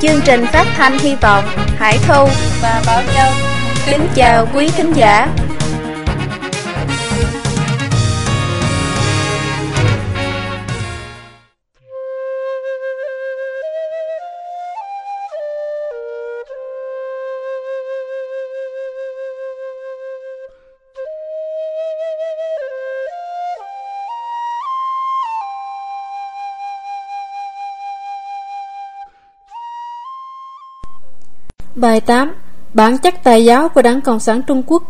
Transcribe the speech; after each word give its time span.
Chương 0.00 0.20
trình 0.24 0.46
phát 0.52 0.66
thanh 0.76 0.98
hy 0.98 1.14
vọng, 1.14 1.44
Hải 1.78 1.98
Thu 2.08 2.28
và 2.62 2.82
Bảo 2.86 3.02
Châu. 3.14 3.32
Kính 3.86 4.08
chào 4.14 4.48
quý 4.54 4.68
thính 4.76 4.92
giả. 4.92 5.28
Bài 31.80 32.00
8 32.00 32.34
Bản 32.74 32.98
chất 32.98 33.14
tài 33.24 33.44
giáo 33.44 33.68
của 33.68 33.82
Đảng 33.82 34.00
Cộng 34.00 34.20
sản 34.20 34.42
Trung 34.42 34.62
Quốc 34.66 34.82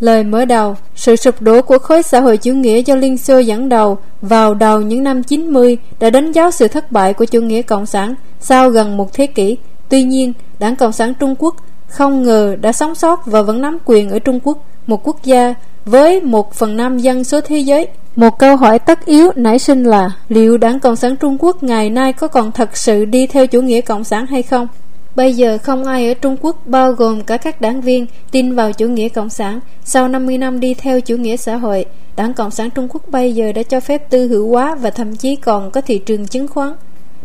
Lời 0.00 0.24
mở 0.24 0.44
đầu 0.44 0.76
Sự 0.94 1.16
sụp 1.16 1.42
đổ 1.42 1.62
của 1.62 1.78
khối 1.78 2.02
xã 2.02 2.20
hội 2.20 2.36
chủ 2.36 2.52
nghĩa 2.52 2.82
do 2.82 2.94
Liên 2.94 3.18
Xô 3.18 3.38
dẫn 3.38 3.68
đầu 3.68 3.98
vào 4.22 4.54
đầu 4.54 4.80
những 4.80 5.02
năm 5.02 5.22
90 5.22 5.78
đã 6.00 6.10
đánh 6.10 6.32
dấu 6.32 6.50
sự 6.50 6.68
thất 6.68 6.92
bại 6.92 7.14
của 7.14 7.24
chủ 7.24 7.40
nghĩa 7.40 7.62
Cộng 7.62 7.86
sản 7.86 8.14
sau 8.40 8.70
gần 8.70 8.96
một 8.96 9.12
thế 9.12 9.26
kỷ. 9.26 9.56
Tuy 9.88 10.02
nhiên, 10.02 10.32
Đảng 10.58 10.76
Cộng 10.76 10.92
sản 10.92 11.14
Trung 11.14 11.34
Quốc 11.38 11.56
không 11.88 12.22
ngờ 12.22 12.56
đã 12.60 12.72
sống 12.72 12.94
sót 12.94 13.26
và 13.26 13.42
vẫn 13.42 13.60
nắm 13.60 13.78
quyền 13.84 14.10
ở 14.10 14.18
Trung 14.18 14.40
Quốc, 14.44 14.58
một 14.86 15.08
quốc 15.08 15.24
gia 15.24 15.54
với 15.84 16.20
một 16.20 16.54
phần 16.54 16.76
năm 16.76 16.98
dân 16.98 17.24
số 17.24 17.40
thế 17.40 17.58
giới. 17.58 17.86
Một 18.16 18.38
câu 18.38 18.56
hỏi 18.56 18.78
tất 18.78 19.06
yếu 19.06 19.30
nảy 19.36 19.58
sinh 19.58 19.84
là 19.84 20.10
liệu 20.28 20.58
Đảng 20.58 20.80
Cộng 20.80 20.96
sản 20.96 21.16
Trung 21.16 21.36
Quốc 21.40 21.62
ngày 21.62 21.90
nay 21.90 22.12
có 22.12 22.28
còn 22.28 22.52
thật 22.52 22.76
sự 22.76 23.04
đi 23.04 23.26
theo 23.26 23.46
chủ 23.46 23.60
nghĩa 23.60 23.80
Cộng 23.80 24.04
sản 24.04 24.26
hay 24.26 24.42
không? 24.42 24.68
Bây 25.16 25.32
giờ 25.32 25.58
không 25.58 25.84
ai 25.84 26.08
ở 26.08 26.14
Trung 26.14 26.36
Quốc 26.40 26.66
bao 26.66 26.92
gồm 26.92 27.22
cả 27.22 27.36
các 27.36 27.60
đảng 27.60 27.80
viên 27.80 28.06
tin 28.30 28.54
vào 28.54 28.72
chủ 28.72 28.88
nghĩa 28.88 29.08
cộng 29.08 29.30
sản. 29.30 29.60
Sau 29.84 30.08
50 30.08 30.38
năm 30.38 30.60
đi 30.60 30.74
theo 30.74 31.00
chủ 31.00 31.16
nghĩa 31.16 31.36
xã 31.36 31.56
hội, 31.56 31.84
Đảng 32.16 32.34
Cộng 32.34 32.50
sản 32.50 32.70
Trung 32.70 32.88
Quốc 32.90 33.02
bây 33.08 33.34
giờ 33.34 33.52
đã 33.52 33.62
cho 33.62 33.80
phép 33.80 34.10
tư 34.10 34.28
hữu 34.28 34.50
hóa 34.50 34.74
và 34.74 34.90
thậm 34.90 35.16
chí 35.16 35.36
còn 35.36 35.70
có 35.70 35.80
thị 35.80 35.98
trường 35.98 36.26
chứng 36.26 36.48
khoán. 36.48 36.72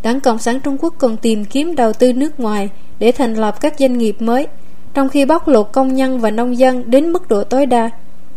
Đảng 0.03 0.19
Cộng 0.19 0.39
sản 0.39 0.59
Trung 0.59 0.77
Quốc 0.79 0.93
còn 0.97 1.17
tìm 1.17 1.45
kiếm 1.45 1.75
đầu 1.75 1.93
tư 1.93 2.13
nước 2.13 2.39
ngoài 2.39 2.69
để 2.99 3.11
thành 3.11 3.33
lập 3.33 3.61
các 3.61 3.73
doanh 3.79 3.97
nghiệp 3.97 4.21
mới, 4.21 4.47
trong 4.93 5.09
khi 5.09 5.25
bóc 5.25 5.47
lột 5.47 5.69
công 5.71 5.95
nhân 5.95 6.19
và 6.19 6.31
nông 6.31 6.57
dân 6.57 6.91
đến 6.91 7.09
mức 7.09 7.27
độ 7.27 7.43
tối 7.43 7.65
đa. 7.65 7.89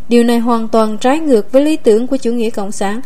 Điều 0.09 0.23
này 0.23 0.39
hoàn 0.39 0.67
toàn 0.67 0.97
trái 0.97 1.19
ngược 1.19 1.51
với 1.51 1.65
lý 1.65 1.75
tưởng 1.75 2.07
của 2.07 2.17
chủ 2.17 2.31
nghĩa 2.31 2.49
cộng 2.49 2.71
sản. 2.71 3.01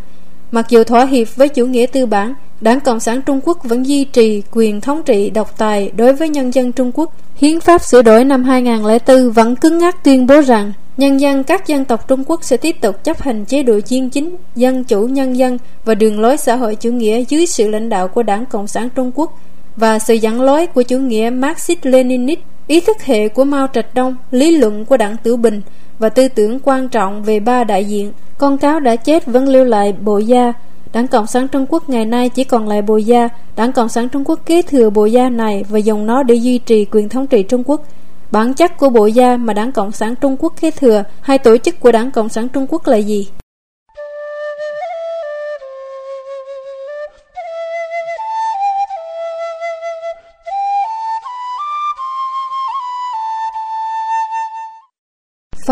Mặc 0.56 0.70
dù 0.70 0.84
thỏa 0.84 1.06
hiệp 1.06 1.28
với 1.36 1.50
chủ 1.50 1.66
nghĩa 1.66 1.86
tư 1.86 2.06
bản, 2.06 2.34
Đảng 2.62 2.80
Cộng 2.80 3.00
sản 3.00 3.22
Trung 3.22 3.40
Quốc 3.44 3.58
vẫn 3.64 3.86
duy 3.86 4.04
trì 4.04 4.42
quyền 4.52 4.82
thống 4.82 5.04
trị 5.04 5.30
độc 5.30 5.58
tài 5.58 5.92
đối 5.98 6.14
với 6.14 6.30
nhân 6.30 6.54
dân 6.54 6.72
Trung 6.72 6.92
Quốc. 6.94 7.16
Hiến 7.36 7.60
pháp 7.60 7.82
sửa 7.84 8.02
đổi 8.02 8.24
năm 8.24 8.44
2004 8.44 9.32
vẫn 9.32 9.56
cứng 9.56 9.78
ngắc 9.78 10.04
tuyên 10.04 10.28
bố 10.28 10.42
rằng 10.42 10.74
nhân 10.98 11.20
dân 11.20 11.44
các 11.44 11.68
dân 11.68 11.86
tộc 11.86 12.08
Trung 12.08 12.24
Quốc 12.28 12.44
sẽ 12.44 12.58
tiếp 12.58 12.76
tục 12.82 13.04
chấp 13.04 13.22
hành 13.22 13.46
chế 13.46 13.64
độ 13.64 13.80
chuyên 13.80 14.10
chính, 14.10 14.36
dân 14.56 14.84
chủ 14.84 15.08
nhân 15.08 15.38
dân 15.38 15.58
và 15.86 15.96
đường 15.96 16.20
lối 16.20 16.38
xã 16.38 16.56
hội 16.56 16.76
chủ 16.76 16.92
nghĩa 16.92 17.24
dưới 17.30 17.46
sự 17.46 17.68
lãnh 17.68 17.90
đạo 17.90 18.08
của 18.08 18.24
Đảng 18.24 18.46
Cộng 18.46 18.68
sản 18.68 18.90
Trung 18.96 19.12
Quốc 19.16 19.40
và 19.76 20.00
sự 20.00 20.14
dẫn 20.14 20.42
lối 20.42 20.66
của 20.68 20.84
chủ 20.84 20.98
nghĩa 20.98 21.30
Marxist-Leninist, 21.30 22.38
ý 22.68 22.80
thức 22.80 22.98
hệ 23.04 23.28
của 23.28 23.46
Mao 23.46 23.68
Trạch 23.74 23.94
Đông, 23.94 24.16
lý 24.32 24.58
luận 24.58 24.86
của 24.86 24.98
Đảng 24.98 25.18
Tiểu 25.24 25.38
Bình 25.38 25.62
và 26.00 26.10
tư 26.10 26.28
tưởng 26.28 26.60
quan 26.64 26.90
trọng 26.90 27.24
về 27.24 27.40
ba 27.40 27.64
đại 27.64 27.86
diện. 27.86 28.12
Con 28.38 28.58
cáo 28.58 28.80
đã 28.80 28.96
chết 28.96 29.26
vẫn 29.26 29.48
lưu 29.48 29.64
lại 29.64 29.94
bộ 30.02 30.18
gia 30.18 30.54
Đảng 30.96 31.08
Cộng 31.08 31.28
sản 31.28 31.48
Trung 31.48 31.66
Quốc 31.70 31.90
ngày 31.90 32.06
nay 32.06 32.30
chỉ 32.30 32.44
còn 32.44 32.68
lại 32.68 32.82
bộ 32.82 32.98
Gia. 32.98 33.30
Đảng 33.56 33.72
Cộng 33.72 33.90
sản 33.90 34.10
Trung 34.10 34.24
Quốc 34.26 34.40
kế 34.46 34.62
thừa 34.62 34.90
bộ 34.90 35.06
Gia 35.06 35.30
này 35.30 35.64
và 35.70 35.80
dùng 35.80 36.06
nó 36.06 36.24
để 36.24 36.36
duy 36.36 36.58
trì 36.58 36.86
quyền 36.86 37.10
thống 37.10 37.28
trị 37.28 37.44
Trung 37.44 37.64
Quốc. 37.66 37.82
Bản 38.32 38.54
chất 38.54 38.78
của 38.78 38.90
Bộ 38.90 39.06
Gia 39.06 39.38
mà 39.38 39.54
Đảng 39.54 39.72
Cộng 39.72 39.92
sản 39.92 40.16
Trung 40.16 40.36
Quốc 40.40 40.54
kế 40.62 40.72
thừa, 40.72 41.04
hay 41.22 41.38
tổ 41.38 41.58
chức 41.58 41.80
của 41.80 41.92
Đảng 41.92 42.12
Cộng 42.12 42.30
sản 42.30 42.50
Trung 42.50 42.66
Quốc 42.70 42.88
là 42.88 42.98
gì? 42.98 43.28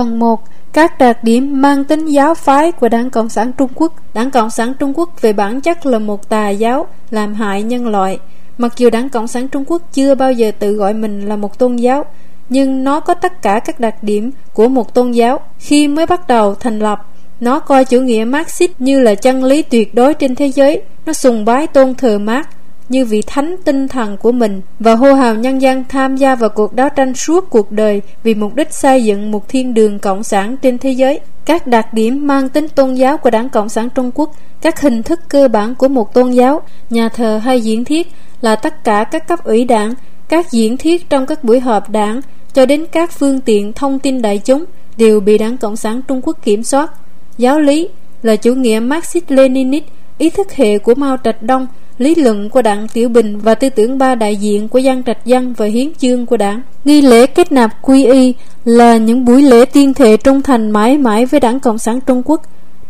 Phần 0.03 0.19
1 0.19 0.43
các 0.73 0.97
đặc 0.99 1.23
điểm 1.23 1.61
mang 1.61 1.83
tính 1.83 2.05
giáo 2.05 2.33
phái 2.35 2.71
của 2.71 2.89
Đảng 2.89 3.09
Cộng 3.09 3.29
sản 3.29 3.51
Trung 3.57 3.69
Quốc. 3.75 3.93
Đảng 4.13 4.31
Cộng 4.31 4.49
sản 4.49 4.73
Trung 4.79 4.93
Quốc 4.95 5.21
về 5.21 5.33
bản 5.33 5.61
chất 5.61 5.85
là 5.85 5.99
một 5.99 6.29
tà 6.29 6.49
giáo, 6.49 6.87
làm 7.11 7.33
hại 7.33 7.63
nhân 7.63 7.87
loại. 7.87 8.19
Mặc 8.57 8.73
dù 8.77 8.89
Đảng 8.89 9.09
Cộng 9.09 9.27
sản 9.27 9.47
Trung 9.47 9.63
Quốc 9.67 9.81
chưa 9.93 10.15
bao 10.15 10.31
giờ 10.31 10.51
tự 10.59 10.73
gọi 10.73 10.93
mình 10.93 11.21
là 11.29 11.35
một 11.35 11.59
tôn 11.59 11.75
giáo, 11.75 12.05
Nhưng 12.49 12.83
nó 12.83 12.99
có 12.99 13.13
tất 13.13 13.41
cả 13.41 13.59
các 13.59 13.79
đặc 13.79 14.03
điểm 14.03 14.31
của 14.53 14.67
một 14.67 14.93
tôn 14.93 15.11
giáo. 15.11 15.39
Khi 15.59 15.87
mới 15.87 16.05
bắt 16.05 16.27
đầu 16.27 16.55
thành 16.55 16.79
lập, 16.79 17.07
Nó 17.39 17.59
coi 17.59 17.85
chủ 17.85 17.99
nghĩa 17.99 18.25
Marxist 18.25 18.71
như 18.79 18.99
là 18.99 19.15
chân 19.15 19.43
lý 19.43 19.61
tuyệt 19.61 19.95
đối 19.95 20.13
trên 20.13 20.35
thế 20.35 20.47
giới. 20.47 20.81
Nó 21.05 21.13
sùng 21.13 21.45
bái 21.45 21.67
tôn 21.67 21.95
thờ 21.95 22.17
Marx 22.19 22.45
như 22.89 23.05
vị 23.05 23.21
thánh 23.27 23.55
tinh 23.65 23.87
thần 23.87 24.17
của 24.17 24.31
mình 24.31 24.61
và 24.79 24.95
hô 24.95 25.13
hào 25.13 25.35
nhân 25.35 25.61
dân 25.61 25.83
tham 25.89 26.15
gia 26.15 26.35
vào 26.35 26.49
cuộc 26.49 26.73
đấu 26.73 26.89
tranh 26.95 27.13
suốt 27.13 27.49
cuộc 27.49 27.71
đời 27.71 28.01
vì 28.23 28.35
mục 28.35 28.55
đích 28.55 28.73
xây 28.73 29.03
dựng 29.03 29.31
một 29.31 29.49
thiên 29.49 29.73
đường 29.73 29.99
cộng 29.99 30.23
sản 30.23 30.57
trên 30.57 30.77
thế 30.77 30.91
giới. 30.91 31.19
Các 31.45 31.67
đặc 31.67 31.93
điểm 31.93 32.27
mang 32.27 32.49
tính 32.49 32.67
tôn 32.67 32.93
giáo 32.93 33.17
của 33.17 33.29
Đảng 33.29 33.49
Cộng 33.49 33.69
sản 33.69 33.89
Trung 33.89 34.11
Quốc, 34.15 34.31
các 34.61 34.81
hình 34.81 35.03
thức 35.03 35.19
cơ 35.29 35.47
bản 35.47 35.75
của 35.75 35.87
một 35.87 36.13
tôn 36.13 36.31
giáo, 36.31 36.61
nhà 36.89 37.09
thờ 37.09 37.41
hay 37.43 37.61
diễn 37.61 37.85
thiết 37.85 38.07
là 38.41 38.55
tất 38.55 38.83
cả 38.83 39.03
các 39.03 39.27
cấp 39.27 39.43
ủy 39.43 39.65
đảng, 39.65 39.93
các 40.29 40.51
diễn 40.51 40.77
thiết 40.77 41.09
trong 41.09 41.25
các 41.25 41.43
buổi 41.43 41.59
họp 41.59 41.89
đảng 41.89 42.21
cho 42.53 42.65
đến 42.65 42.85
các 42.91 43.11
phương 43.11 43.41
tiện 43.41 43.73
thông 43.73 43.99
tin 43.99 44.21
đại 44.21 44.41
chúng 44.45 44.65
đều 44.97 45.19
bị 45.19 45.37
Đảng 45.37 45.57
Cộng 45.57 45.75
sản 45.75 46.01
Trung 46.07 46.21
Quốc 46.23 46.37
kiểm 46.43 46.63
soát. 46.63 46.91
Giáo 47.37 47.59
lý 47.59 47.87
là 48.21 48.35
chủ 48.35 48.53
nghĩa 48.53 48.79
Marxist-Leninist, 48.79 49.81
ý 50.17 50.29
thức 50.29 50.51
hệ 50.51 50.77
của 50.77 50.95
Mao 50.95 51.17
Trạch 51.23 51.41
Đông 51.41 51.67
lý 51.97 52.15
luận 52.15 52.49
của 52.49 52.61
đảng 52.61 52.87
Tiểu 52.87 53.09
Bình 53.09 53.39
và 53.39 53.55
tư 53.55 53.69
tưởng 53.69 53.97
ba 53.97 54.15
đại 54.15 54.35
diện 54.35 54.67
của 54.67 54.79
dân 54.79 55.03
trạch 55.03 55.25
dân 55.25 55.53
và 55.53 55.65
hiến 55.65 55.93
chương 55.97 56.25
của 56.25 56.37
đảng. 56.37 56.61
Nghi 56.85 57.01
lễ 57.01 57.25
kết 57.25 57.51
nạp 57.51 57.81
quy 57.81 58.05
y 58.05 58.33
là 58.65 58.97
những 58.97 59.25
buổi 59.25 59.41
lễ 59.41 59.65
tiên 59.65 59.93
thể 59.93 60.17
trung 60.17 60.41
thành 60.41 60.71
mãi 60.71 60.97
mãi 60.97 61.25
với 61.25 61.39
đảng 61.39 61.59
Cộng 61.59 61.77
sản 61.77 61.99
Trung 62.01 62.21
Quốc. 62.25 62.41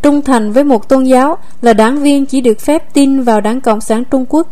Trung 0.02 0.22
thành 0.22 0.52
với 0.52 0.64
một 0.64 0.90
tôn 0.90 1.03
giáo 1.03 1.38
là 1.62 1.74
đảng 1.74 1.97
viên 1.97 2.25
chỉ 2.25 2.41
được 2.41 2.59
phép 2.59 2.94
tin 2.94 3.22
vào 3.22 3.41
đảng 3.41 3.62
Cộng 3.62 3.81
sản 3.81 4.03
Trung 4.12 4.25
Quốc. 4.30 4.47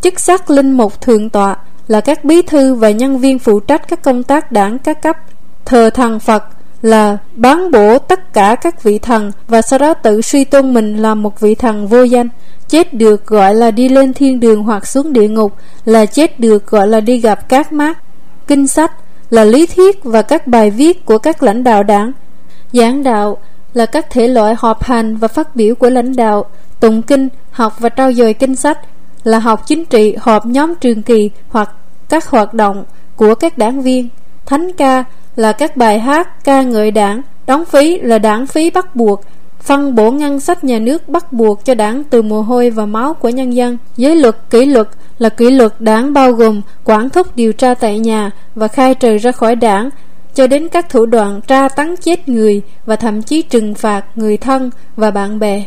Chức 0.00 0.20
sắc 0.20 0.50
linh 0.50 0.72
mục 0.72 1.00
thượng 1.00 1.30
tọa 1.30 1.56
là 1.88 2.00
các 2.00 2.24
bí 2.24 2.42
thư 2.42 2.74
và 2.74 2.90
nhân 2.90 3.18
viên 3.18 3.38
phụ 3.38 3.60
trách 3.60 3.88
các 3.88 4.02
công 4.02 4.22
tác 4.22 4.52
đảng 4.52 4.78
các 4.78 5.02
cấp. 5.02 5.16
Thờ 5.64 5.90
thần 5.90 6.20
Phật 6.20 6.44
là 6.82 7.18
bán 7.34 7.70
bổ 7.70 7.98
tất 7.98 8.32
cả 8.32 8.54
các 8.54 8.82
vị 8.82 8.98
thần 8.98 9.32
và 9.48 9.62
sau 9.62 9.78
đó 9.78 9.94
tự 9.94 10.22
suy 10.22 10.44
tôn 10.44 10.74
mình 10.74 10.96
là 10.96 11.14
một 11.14 11.40
vị 11.40 11.54
thần 11.54 11.86
vô 11.86 12.02
danh. 12.02 12.28
Chết 12.68 12.94
được 12.94 13.26
gọi 13.26 13.54
là 13.54 13.70
đi 13.70 13.88
lên 13.88 14.12
thiên 14.12 14.40
đường 14.40 14.62
hoặc 14.62 14.86
xuống 14.86 15.12
địa 15.12 15.28
ngục 15.28 15.52
Là 15.84 16.06
chết 16.06 16.40
được 16.40 16.66
gọi 16.66 16.88
là 16.88 17.00
đi 17.00 17.18
gặp 17.18 17.48
các 17.48 17.72
mát 17.72 17.98
Kinh 18.46 18.66
sách 18.66 18.92
là 19.30 19.44
lý 19.44 19.66
thuyết 19.66 20.04
và 20.04 20.22
các 20.22 20.46
bài 20.46 20.70
viết 20.70 21.06
của 21.06 21.18
các 21.18 21.42
lãnh 21.42 21.64
đạo 21.64 21.82
đảng. 21.82 22.12
Giảng 22.72 23.02
đạo 23.02 23.38
là 23.74 23.86
các 23.86 24.10
thể 24.10 24.28
loại 24.28 24.54
họp 24.58 24.84
hành 24.84 25.16
và 25.16 25.28
phát 25.28 25.56
biểu 25.56 25.74
của 25.74 25.90
lãnh 25.90 26.16
đạo 26.16 26.44
Tụng 26.80 27.02
kinh, 27.02 27.28
học 27.50 27.74
và 27.78 27.88
trao 27.88 28.12
dồi 28.12 28.34
kinh 28.34 28.56
sách 28.56 28.78
Là 29.24 29.38
học 29.38 29.62
chính 29.66 29.84
trị, 29.84 30.16
họp 30.20 30.46
nhóm 30.46 30.74
trường 30.74 31.02
kỳ 31.02 31.30
hoặc 31.48 31.70
các 32.08 32.26
hoạt 32.26 32.54
động 32.54 32.84
của 33.16 33.34
các 33.34 33.58
đảng 33.58 33.82
viên. 33.82 34.08
Thánh 34.46 34.72
ca 34.72 35.04
là 35.38 35.52
các 35.52 35.76
bài 35.76 35.98
hát, 35.98 36.44
ca 36.44 36.62
ngợi 36.62 36.90
đảng, 36.90 37.22
Đóng 37.48 37.64
phí 37.64 37.98
là 37.98 38.18
đảng 38.18 38.46
phí 38.46 38.70
bắt 38.70 38.96
buộc, 38.96 39.22
phân 39.60 39.94
bổ 39.94 40.10
ngân 40.10 40.40
sách 40.40 40.64
nhà 40.64 40.78
nước 40.78 41.08
bắt 41.08 41.32
buộc 41.32 41.64
cho 41.64 41.74
đảng 41.74 42.04
từ 42.04 42.22
mồ 42.22 42.42
hôi 42.42 42.70
và 42.70 42.86
máu 42.86 43.14
của 43.14 43.28
nhân 43.28 43.54
dân. 43.54 43.78
Giới 43.96 44.16
luật, 44.16 44.36
kỷ 44.50 44.64
luật 44.64 44.88
là 45.18 45.28
kỷ 45.28 45.50
luật 45.50 45.72
đảng 45.78 46.12
bao 46.12 46.32
gồm 46.32 46.62
quản 46.84 47.10
thúc, 47.10 47.36
điều 47.36 47.52
tra 47.52 47.74
tại 47.74 47.98
nhà 47.98 48.30
và 48.54 48.68
khai 48.68 48.94
trừ 48.94 49.16
ra 49.16 49.32
khỏi 49.32 49.56
đảng, 49.56 49.90
cho 50.34 50.46
đến 50.46 50.68
các 50.68 50.90
thủ 50.90 51.06
đoạn 51.06 51.40
tra 51.46 51.68
tấn 51.68 51.96
chết 51.96 52.28
người 52.28 52.62
và 52.86 52.96
thậm 52.96 53.22
chí 53.22 53.42
trừng 53.42 53.74
phạt 53.74 54.04
người 54.14 54.36
thân 54.36 54.70
và 54.96 55.10
bạn 55.10 55.38
bè. 55.38 55.64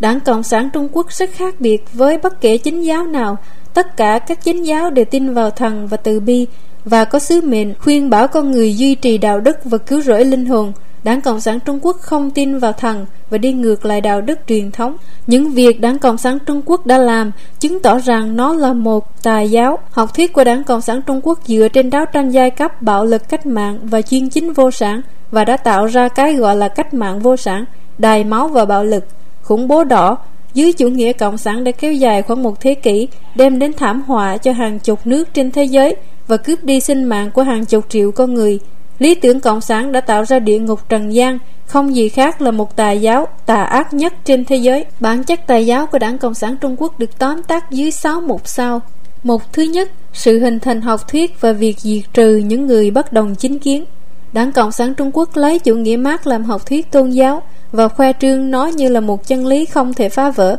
Đảng 0.00 0.20
Cộng 0.20 0.42
sản 0.42 0.68
Trung 0.72 0.88
Quốc 0.92 1.12
rất 1.12 1.30
khác 1.32 1.54
biệt 1.60 1.84
với 1.92 2.18
bất 2.18 2.40
kể 2.40 2.58
chính 2.58 2.80
giáo 2.80 3.06
nào. 3.06 3.36
Tất 3.74 3.96
cả 3.96 4.18
các 4.18 4.44
chính 4.44 4.62
giáo 4.62 4.90
đều 4.90 5.04
tin 5.04 5.34
vào 5.34 5.50
thần 5.50 5.86
và 5.86 5.96
từ 5.96 6.20
bi 6.20 6.46
và 6.84 7.04
có 7.04 7.18
sứ 7.18 7.40
mệnh 7.40 7.74
khuyên 7.74 8.10
bảo 8.10 8.28
con 8.28 8.50
người 8.50 8.76
duy 8.76 8.94
trì 8.94 9.18
đạo 9.18 9.40
đức 9.40 9.56
và 9.64 9.78
cứu 9.78 10.00
rỗi 10.00 10.24
linh 10.24 10.46
hồn. 10.46 10.72
Đảng 11.04 11.20
Cộng 11.20 11.40
sản 11.40 11.60
Trung 11.60 11.78
Quốc 11.82 11.96
không 12.00 12.30
tin 12.30 12.58
vào 12.58 12.72
thần 12.72 13.06
và 13.30 13.38
đi 13.38 13.52
ngược 13.52 13.84
lại 13.84 14.00
đạo 14.00 14.20
đức 14.20 14.38
truyền 14.46 14.70
thống. 14.70 14.96
Những 15.26 15.50
việc 15.50 15.80
Đảng 15.80 15.98
Cộng 15.98 16.18
sản 16.18 16.38
Trung 16.46 16.62
Quốc 16.66 16.86
đã 16.86 16.98
làm 16.98 17.32
chứng 17.60 17.80
tỏ 17.82 17.98
rằng 17.98 18.36
nó 18.36 18.54
là 18.54 18.72
một 18.72 19.22
tà 19.22 19.40
giáo. 19.40 19.78
Học 19.90 20.14
thuyết 20.14 20.32
của 20.32 20.44
Đảng 20.44 20.64
Cộng 20.64 20.80
sản 20.80 21.00
Trung 21.06 21.20
Quốc 21.22 21.38
dựa 21.46 21.68
trên 21.68 21.90
đấu 21.90 22.04
tranh 22.12 22.30
giai 22.30 22.50
cấp, 22.50 22.82
bạo 22.82 23.04
lực 23.04 23.28
cách 23.28 23.46
mạng 23.46 23.78
và 23.82 24.02
chuyên 24.02 24.28
chính 24.28 24.52
vô 24.52 24.70
sản 24.70 25.00
và 25.30 25.44
đã 25.44 25.56
tạo 25.56 25.86
ra 25.86 26.08
cái 26.08 26.34
gọi 26.34 26.56
là 26.56 26.68
cách 26.68 26.94
mạng 26.94 27.18
vô 27.18 27.36
sản, 27.36 27.64
đài 27.98 28.24
máu 28.24 28.48
và 28.48 28.64
bạo 28.64 28.84
lực, 28.84 29.04
khủng 29.42 29.68
bố 29.68 29.84
đỏ, 29.84 30.18
dưới 30.54 30.72
chủ 30.72 30.88
nghĩa 30.88 31.12
cộng 31.12 31.38
sản 31.38 31.64
đã 31.64 31.72
kéo 31.72 31.92
dài 31.92 32.22
khoảng 32.22 32.42
một 32.42 32.60
thế 32.60 32.74
kỷ, 32.74 33.08
đem 33.34 33.58
đến 33.58 33.72
thảm 33.72 34.02
họa 34.06 34.36
cho 34.36 34.52
hàng 34.52 34.78
chục 34.78 35.06
nước 35.06 35.34
trên 35.34 35.50
thế 35.50 35.64
giới 35.64 35.96
và 36.28 36.36
cướp 36.36 36.64
đi 36.64 36.80
sinh 36.80 37.04
mạng 37.04 37.30
của 37.30 37.42
hàng 37.42 37.64
chục 37.64 37.84
triệu 37.88 38.12
con 38.12 38.34
người. 38.34 38.58
Lý 38.98 39.14
tưởng 39.14 39.40
cộng 39.40 39.60
sản 39.60 39.92
đã 39.92 40.00
tạo 40.00 40.24
ra 40.24 40.38
địa 40.38 40.58
ngục 40.58 40.88
trần 40.88 41.14
gian, 41.14 41.38
không 41.66 41.96
gì 41.96 42.08
khác 42.08 42.42
là 42.42 42.50
một 42.50 42.76
tà 42.76 42.92
giáo 42.92 43.26
tà 43.46 43.62
ác 43.62 43.94
nhất 43.94 44.14
trên 44.24 44.44
thế 44.44 44.56
giới. 44.56 44.84
Bản 45.00 45.24
chất 45.24 45.46
tà 45.46 45.56
giáo 45.56 45.86
của 45.86 45.98
Đảng 45.98 46.18
Cộng 46.18 46.34
sản 46.34 46.56
Trung 46.60 46.76
Quốc 46.78 46.98
được 46.98 47.18
tóm 47.18 47.42
tắt 47.42 47.70
dưới 47.70 47.90
6 47.90 48.20
mục 48.20 48.40
sau. 48.44 48.80
Mục 49.22 49.42
thứ 49.52 49.62
nhất, 49.62 49.90
sự 50.12 50.38
hình 50.38 50.60
thành 50.60 50.80
học 50.80 51.08
thuyết 51.08 51.40
và 51.40 51.52
việc 51.52 51.80
diệt 51.80 52.02
trừ 52.12 52.36
những 52.36 52.66
người 52.66 52.90
bất 52.90 53.12
đồng 53.12 53.34
chính 53.34 53.58
kiến. 53.58 53.84
Đảng 54.32 54.52
Cộng 54.52 54.72
sản 54.72 54.94
Trung 54.94 55.10
Quốc 55.14 55.36
lấy 55.36 55.58
chủ 55.58 55.74
nghĩa 55.74 55.96
Mác 55.96 56.26
làm 56.26 56.44
học 56.44 56.66
thuyết 56.66 56.90
tôn 56.90 57.10
giáo 57.10 57.42
và 57.72 57.88
khoe 57.88 58.12
trương 58.12 58.50
nó 58.50 58.66
như 58.66 58.88
là 58.88 59.00
một 59.00 59.26
chân 59.26 59.46
lý 59.46 59.64
không 59.64 59.94
thể 59.94 60.08
phá 60.08 60.30
vỡ. 60.30 60.56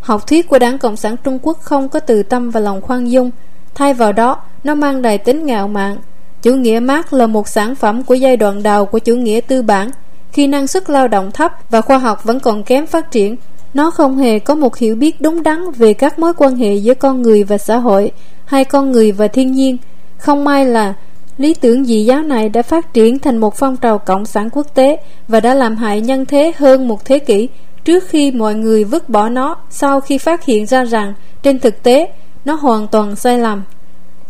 Học 0.00 0.26
thuyết 0.26 0.48
của 0.48 0.58
Đảng 0.58 0.78
Cộng 0.78 0.96
sản 0.96 1.16
Trung 1.24 1.38
Quốc 1.42 1.58
không 1.60 1.88
có 1.88 2.00
từ 2.00 2.22
tâm 2.22 2.50
và 2.50 2.60
lòng 2.60 2.80
khoan 2.80 3.10
dung, 3.10 3.30
thay 3.76 3.94
vào 3.94 4.12
đó 4.12 4.42
nó 4.64 4.74
mang 4.74 5.02
đầy 5.02 5.18
tính 5.18 5.46
ngạo 5.46 5.68
mạn. 5.68 5.96
Chủ 6.42 6.54
nghĩa 6.54 6.80
Mác 6.80 7.12
là 7.12 7.26
một 7.26 7.48
sản 7.48 7.74
phẩm 7.74 8.02
của 8.02 8.14
giai 8.14 8.36
đoạn 8.36 8.62
đầu 8.62 8.86
của 8.86 8.98
chủ 8.98 9.16
nghĩa 9.16 9.40
tư 9.40 9.62
bản, 9.62 9.90
khi 10.32 10.46
năng 10.46 10.66
suất 10.66 10.90
lao 10.90 11.08
động 11.08 11.30
thấp 11.32 11.52
và 11.70 11.80
khoa 11.80 11.98
học 11.98 12.24
vẫn 12.24 12.40
còn 12.40 12.62
kém 12.62 12.86
phát 12.86 13.10
triển. 13.10 13.36
Nó 13.74 13.90
không 13.90 14.16
hề 14.16 14.38
có 14.38 14.54
một 14.54 14.76
hiểu 14.76 14.96
biết 14.96 15.20
đúng 15.20 15.42
đắn 15.42 15.70
về 15.70 15.94
các 15.94 16.18
mối 16.18 16.32
quan 16.36 16.56
hệ 16.56 16.74
giữa 16.74 16.94
con 16.94 17.22
người 17.22 17.44
và 17.44 17.58
xã 17.58 17.76
hội, 17.76 18.10
hay 18.44 18.64
con 18.64 18.92
người 18.92 19.12
và 19.12 19.28
thiên 19.28 19.52
nhiên. 19.52 19.76
Không 20.18 20.44
may 20.44 20.64
là 20.64 20.94
Lý 21.38 21.54
tưởng 21.54 21.84
dị 21.84 22.04
giáo 22.04 22.22
này 22.22 22.48
đã 22.48 22.62
phát 22.62 22.94
triển 22.94 23.18
thành 23.18 23.38
một 23.38 23.54
phong 23.54 23.76
trào 23.76 23.98
cộng 23.98 24.26
sản 24.26 24.48
quốc 24.52 24.74
tế 24.74 24.96
và 25.28 25.40
đã 25.40 25.54
làm 25.54 25.76
hại 25.76 26.00
nhân 26.00 26.26
thế 26.26 26.52
hơn 26.56 26.88
một 26.88 27.04
thế 27.04 27.18
kỷ 27.18 27.48
trước 27.84 28.04
khi 28.08 28.30
mọi 28.30 28.54
người 28.54 28.84
vứt 28.84 29.08
bỏ 29.08 29.28
nó 29.28 29.56
sau 29.70 30.00
khi 30.00 30.18
phát 30.18 30.44
hiện 30.44 30.66
ra 30.66 30.84
rằng 30.84 31.14
trên 31.42 31.58
thực 31.58 31.82
tế 31.82 32.12
nó 32.46 32.54
hoàn 32.54 32.86
toàn 32.86 33.16
sai 33.16 33.38
lầm. 33.38 33.62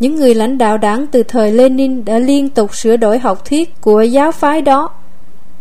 Những 0.00 0.14
người 0.14 0.34
lãnh 0.34 0.58
đạo 0.58 0.78
đảng 0.78 1.06
từ 1.06 1.22
thời 1.22 1.52
Lenin 1.52 2.04
đã 2.04 2.18
liên 2.18 2.48
tục 2.48 2.76
sửa 2.76 2.96
đổi 2.96 3.18
học 3.18 3.44
thuyết 3.44 3.80
của 3.80 4.02
giáo 4.02 4.32
phái 4.32 4.62
đó. 4.62 4.90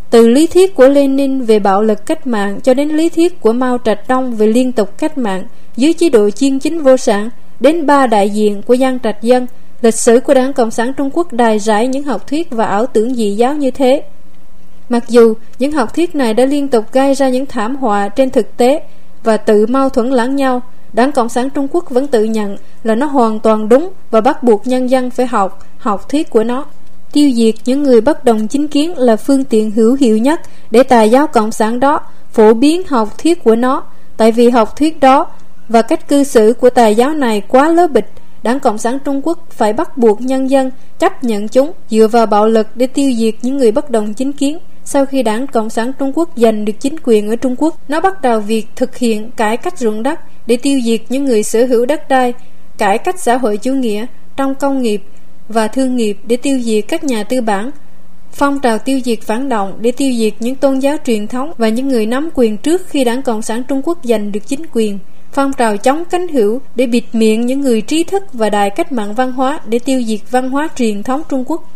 Từ 0.10 0.28
lý 0.28 0.48
thuyết 0.48 0.76
của 0.76 0.88
Lenin 0.88 1.42
về 1.42 1.60
bạo 1.60 1.82
lực 1.82 2.06
cách 2.06 2.28
mạng 2.28 2.60
cho 2.64 2.74
đến 2.74 2.90
lý 2.90 3.10
thuyết 3.10 3.42
của 3.42 3.54
Mao 3.54 3.78
Trạch 3.86 4.08
Đông 4.08 4.36
về 4.36 4.48
liên 4.48 4.72
tục 4.72 4.98
cách 4.98 5.18
mạng 5.18 5.44
dưới 5.76 5.94
chế 5.94 6.10
độ 6.10 6.30
chiên 6.30 6.60
chính 6.60 6.84
vô 6.84 6.98
sản 6.98 7.30
đến 7.60 7.86
ba 7.86 8.08
đại 8.08 8.30
diện 8.30 8.62
của 8.62 8.78
Giang 8.78 9.00
Trạch 9.00 9.22
Dân, 9.22 9.48
Lịch 9.82 9.96
sử 9.96 10.20
của 10.20 10.34
Đảng 10.34 10.54
Cộng 10.54 10.72
sản 10.72 10.94
Trung 10.98 11.10
Quốc 11.14 11.34
đài 11.34 11.60
rải 11.60 11.88
những 11.88 12.04
học 12.04 12.28
thuyết 12.28 12.48
và 12.52 12.66
ảo 12.66 12.86
tưởng 12.86 13.16
dị 13.16 13.36
giáo 13.36 13.56
như 13.56 13.72
thế. 13.72 14.04
Mặc 14.90 15.04
dù 15.10 15.34
những 15.60 15.72
học 15.72 15.96
thuyết 15.96 16.16
này 16.16 16.34
đã 16.34 16.46
liên 16.46 16.68
tục 16.68 16.86
gây 16.92 17.14
ra 17.14 17.30
những 17.30 17.46
thảm 17.46 17.76
họa 17.76 18.10
trên 18.10 18.30
thực 18.30 18.58
tế 18.58 18.82
và 19.26 19.38
tự 19.38 19.66
mâu 19.66 19.90
thuẫn 19.90 20.10
lẫn 20.10 20.36
nhau, 20.36 20.62
Đảng 20.94 21.12
Cộng 21.12 21.30
sản 21.30 21.50
Trung 21.50 21.68
Quốc 21.72 21.90
vẫn 21.90 22.08
tự 22.08 22.24
nhận 22.24 22.58
là 22.84 22.96
nó 22.96 23.06
hoàn 23.06 23.40
toàn 23.40 23.70
đúng 23.70 23.90
và 24.12 24.22
bắt 24.22 24.44
buộc 24.44 24.68
nhân 24.68 24.90
dân 24.90 25.10
phải 25.10 25.26
học 25.26 25.60
học 25.78 26.10
thuyết 26.10 26.30
của 26.30 26.44
nó. 26.44 26.66
Tiêu 27.14 27.32
diệt 27.36 27.56
những 27.66 27.84
người 27.84 28.02
bất 28.02 28.26
đồng 28.26 28.48
chính 28.48 28.68
kiến 28.68 28.98
là 28.98 29.16
phương 29.16 29.44
tiện 29.44 29.72
hữu 29.72 29.96
hiệu 29.96 30.18
nhất 30.18 30.42
để 30.72 30.84
tà 30.84 31.04
giáo 31.04 31.28
Cộng 31.28 31.52
sản 31.52 31.80
đó 31.80 32.00
phổ 32.32 32.54
biến 32.54 32.82
học 32.88 33.18
thuyết 33.18 33.44
của 33.44 33.56
nó, 33.56 33.84
tại 34.18 34.32
vì 34.32 34.50
học 34.50 34.78
thuyết 34.78 35.00
đó 35.00 35.28
và 35.70 35.82
cách 35.82 36.08
cư 36.08 36.24
xử 36.24 36.54
của 36.60 36.70
tà 36.70 36.88
giáo 36.88 37.14
này 37.14 37.42
quá 37.48 37.70
lớ 37.70 37.88
bịch 37.88 38.10
Đảng 38.46 38.60
Cộng 38.60 38.78
sản 38.78 39.00
Trung 39.06 39.22
Quốc 39.24 39.40
phải 39.50 39.74
bắt 39.74 39.98
buộc 39.98 40.22
nhân 40.22 40.50
dân 40.50 40.72
chấp 41.00 41.24
nhận 41.24 41.48
chúng 41.48 41.72
dựa 41.90 42.08
vào 42.08 42.26
bạo 42.26 42.48
lực 42.48 42.68
để 42.76 42.88
tiêu 42.88 43.12
diệt 43.18 43.34
những 43.42 43.58
người 43.58 43.72
bất 43.72 43.90
đồng 43.90 44.14
chính 44.14 44.34
kiến. 44.34 44.58
Sau 44.86 45.06
khi 45.06 45.24
Đảng 45.24 45.48
Cộng 45.48 45.70
sản 45.70 45.92
Trung 46.00 46.12
Quốc 46.16 46.30
giành 46.36 46.66
được 46.66 46.74
chính 46.80 46.96
quyền 47.04 47.30
ở 47.30 47.36
Trung 47.36 47.56
Quốc, 47.58 47.90
nó 47.90 48.02
bắt 48.02 48.22
đầu 48.22 48.40
việc 48.40 48.68
thực 48.76 48.98
hiện 48.98 49.32
cải 49.32 49.58
cách 49.58 49.80
ruộng 49.80 50.04
đất 50.04 50.20
để 50.48 50.58
tiêu 50.58 50.80
diệt 50.86 51.02
những 51.10 51.26
người 51.26 51.44
sở 51.44 51.66
hữu 51.66 51.86
đất 51.86 52.10
đai, 52.10 52.34
cải 52.78 52.98
cách 52.98 53.20
xã 53.20 53.38
hội 53.38 53.58
chủ 53.58 53.74
nghĩa 53.74 54.06
trong 54.38 54.56
công 54.56 54.82
nghiệp 54.82 55.04
và 55.50 55.68
thương 55.68 55.96
nghiệp 55.96 56.18
để 56.28 56.38
tiêu 56.38 56.60
diệt 56.60 56.86
các 56.88 57.04
nhà 57.04 57.24
tư 57.24 57.42
bản, 57.42 57.72
phong 58.32 58.60
trào 58.60 58.78
tiêu 58.78 59.00
diệt 59.06 59.22
phản 59.22 59.50
động 59.50 59.78
để 59.80 59.92
tiêu 59.92 60.14
diệt 60.18 60.34
những 60.40 60.56
tôn 60.56 60.80
giáo 60.80 60.98
truyền 61.06 61.28
thống 61.28 61.52
và 61.58 61.70
những 61.70 61.88
người 61.88 62.06
nắm 62.06 62.30
quyền 62.34 62.58
trước 62.58 62.82
khi 62.90 63.04
Đảng 63.04 63.22
Cộng 63.22 63.42
sản 63.42 63.64
Trung 63.64 63.82
Quốc 63.84 63.98
giành 64.04 64.32
được 64.32 64.48
chính 64.48 64.66
quyền 64.74 65.00
phong 65.32 65.54
trào 65.54 65.78
chống 65.78 66.04
cánh 66.06 66.28
hữu 66.28 66.62
để 66.76 66.88
bịt 66.88 67.04
miệng 67.14 67.46
những 67.46 67.62
người 67.62 67.82
trí 67.82 68.04
thức 68.04 68.24
và 68.34 68.50
đài 68.50 68.70
cách 68.70 68.92
mạng 68.92 69.14
văn 69.14 69.32
hóa 69.32 69.60
để 69.66 69.80
tiêu 69.80 70.04
diệt 70.04 70.20
văn 70.32 70.50
hóa 70.50 70.68
truyền 70.76 71.04
thống 71.04 71.22
Trung 71.30 71.44
Quốc. 71.48 71.70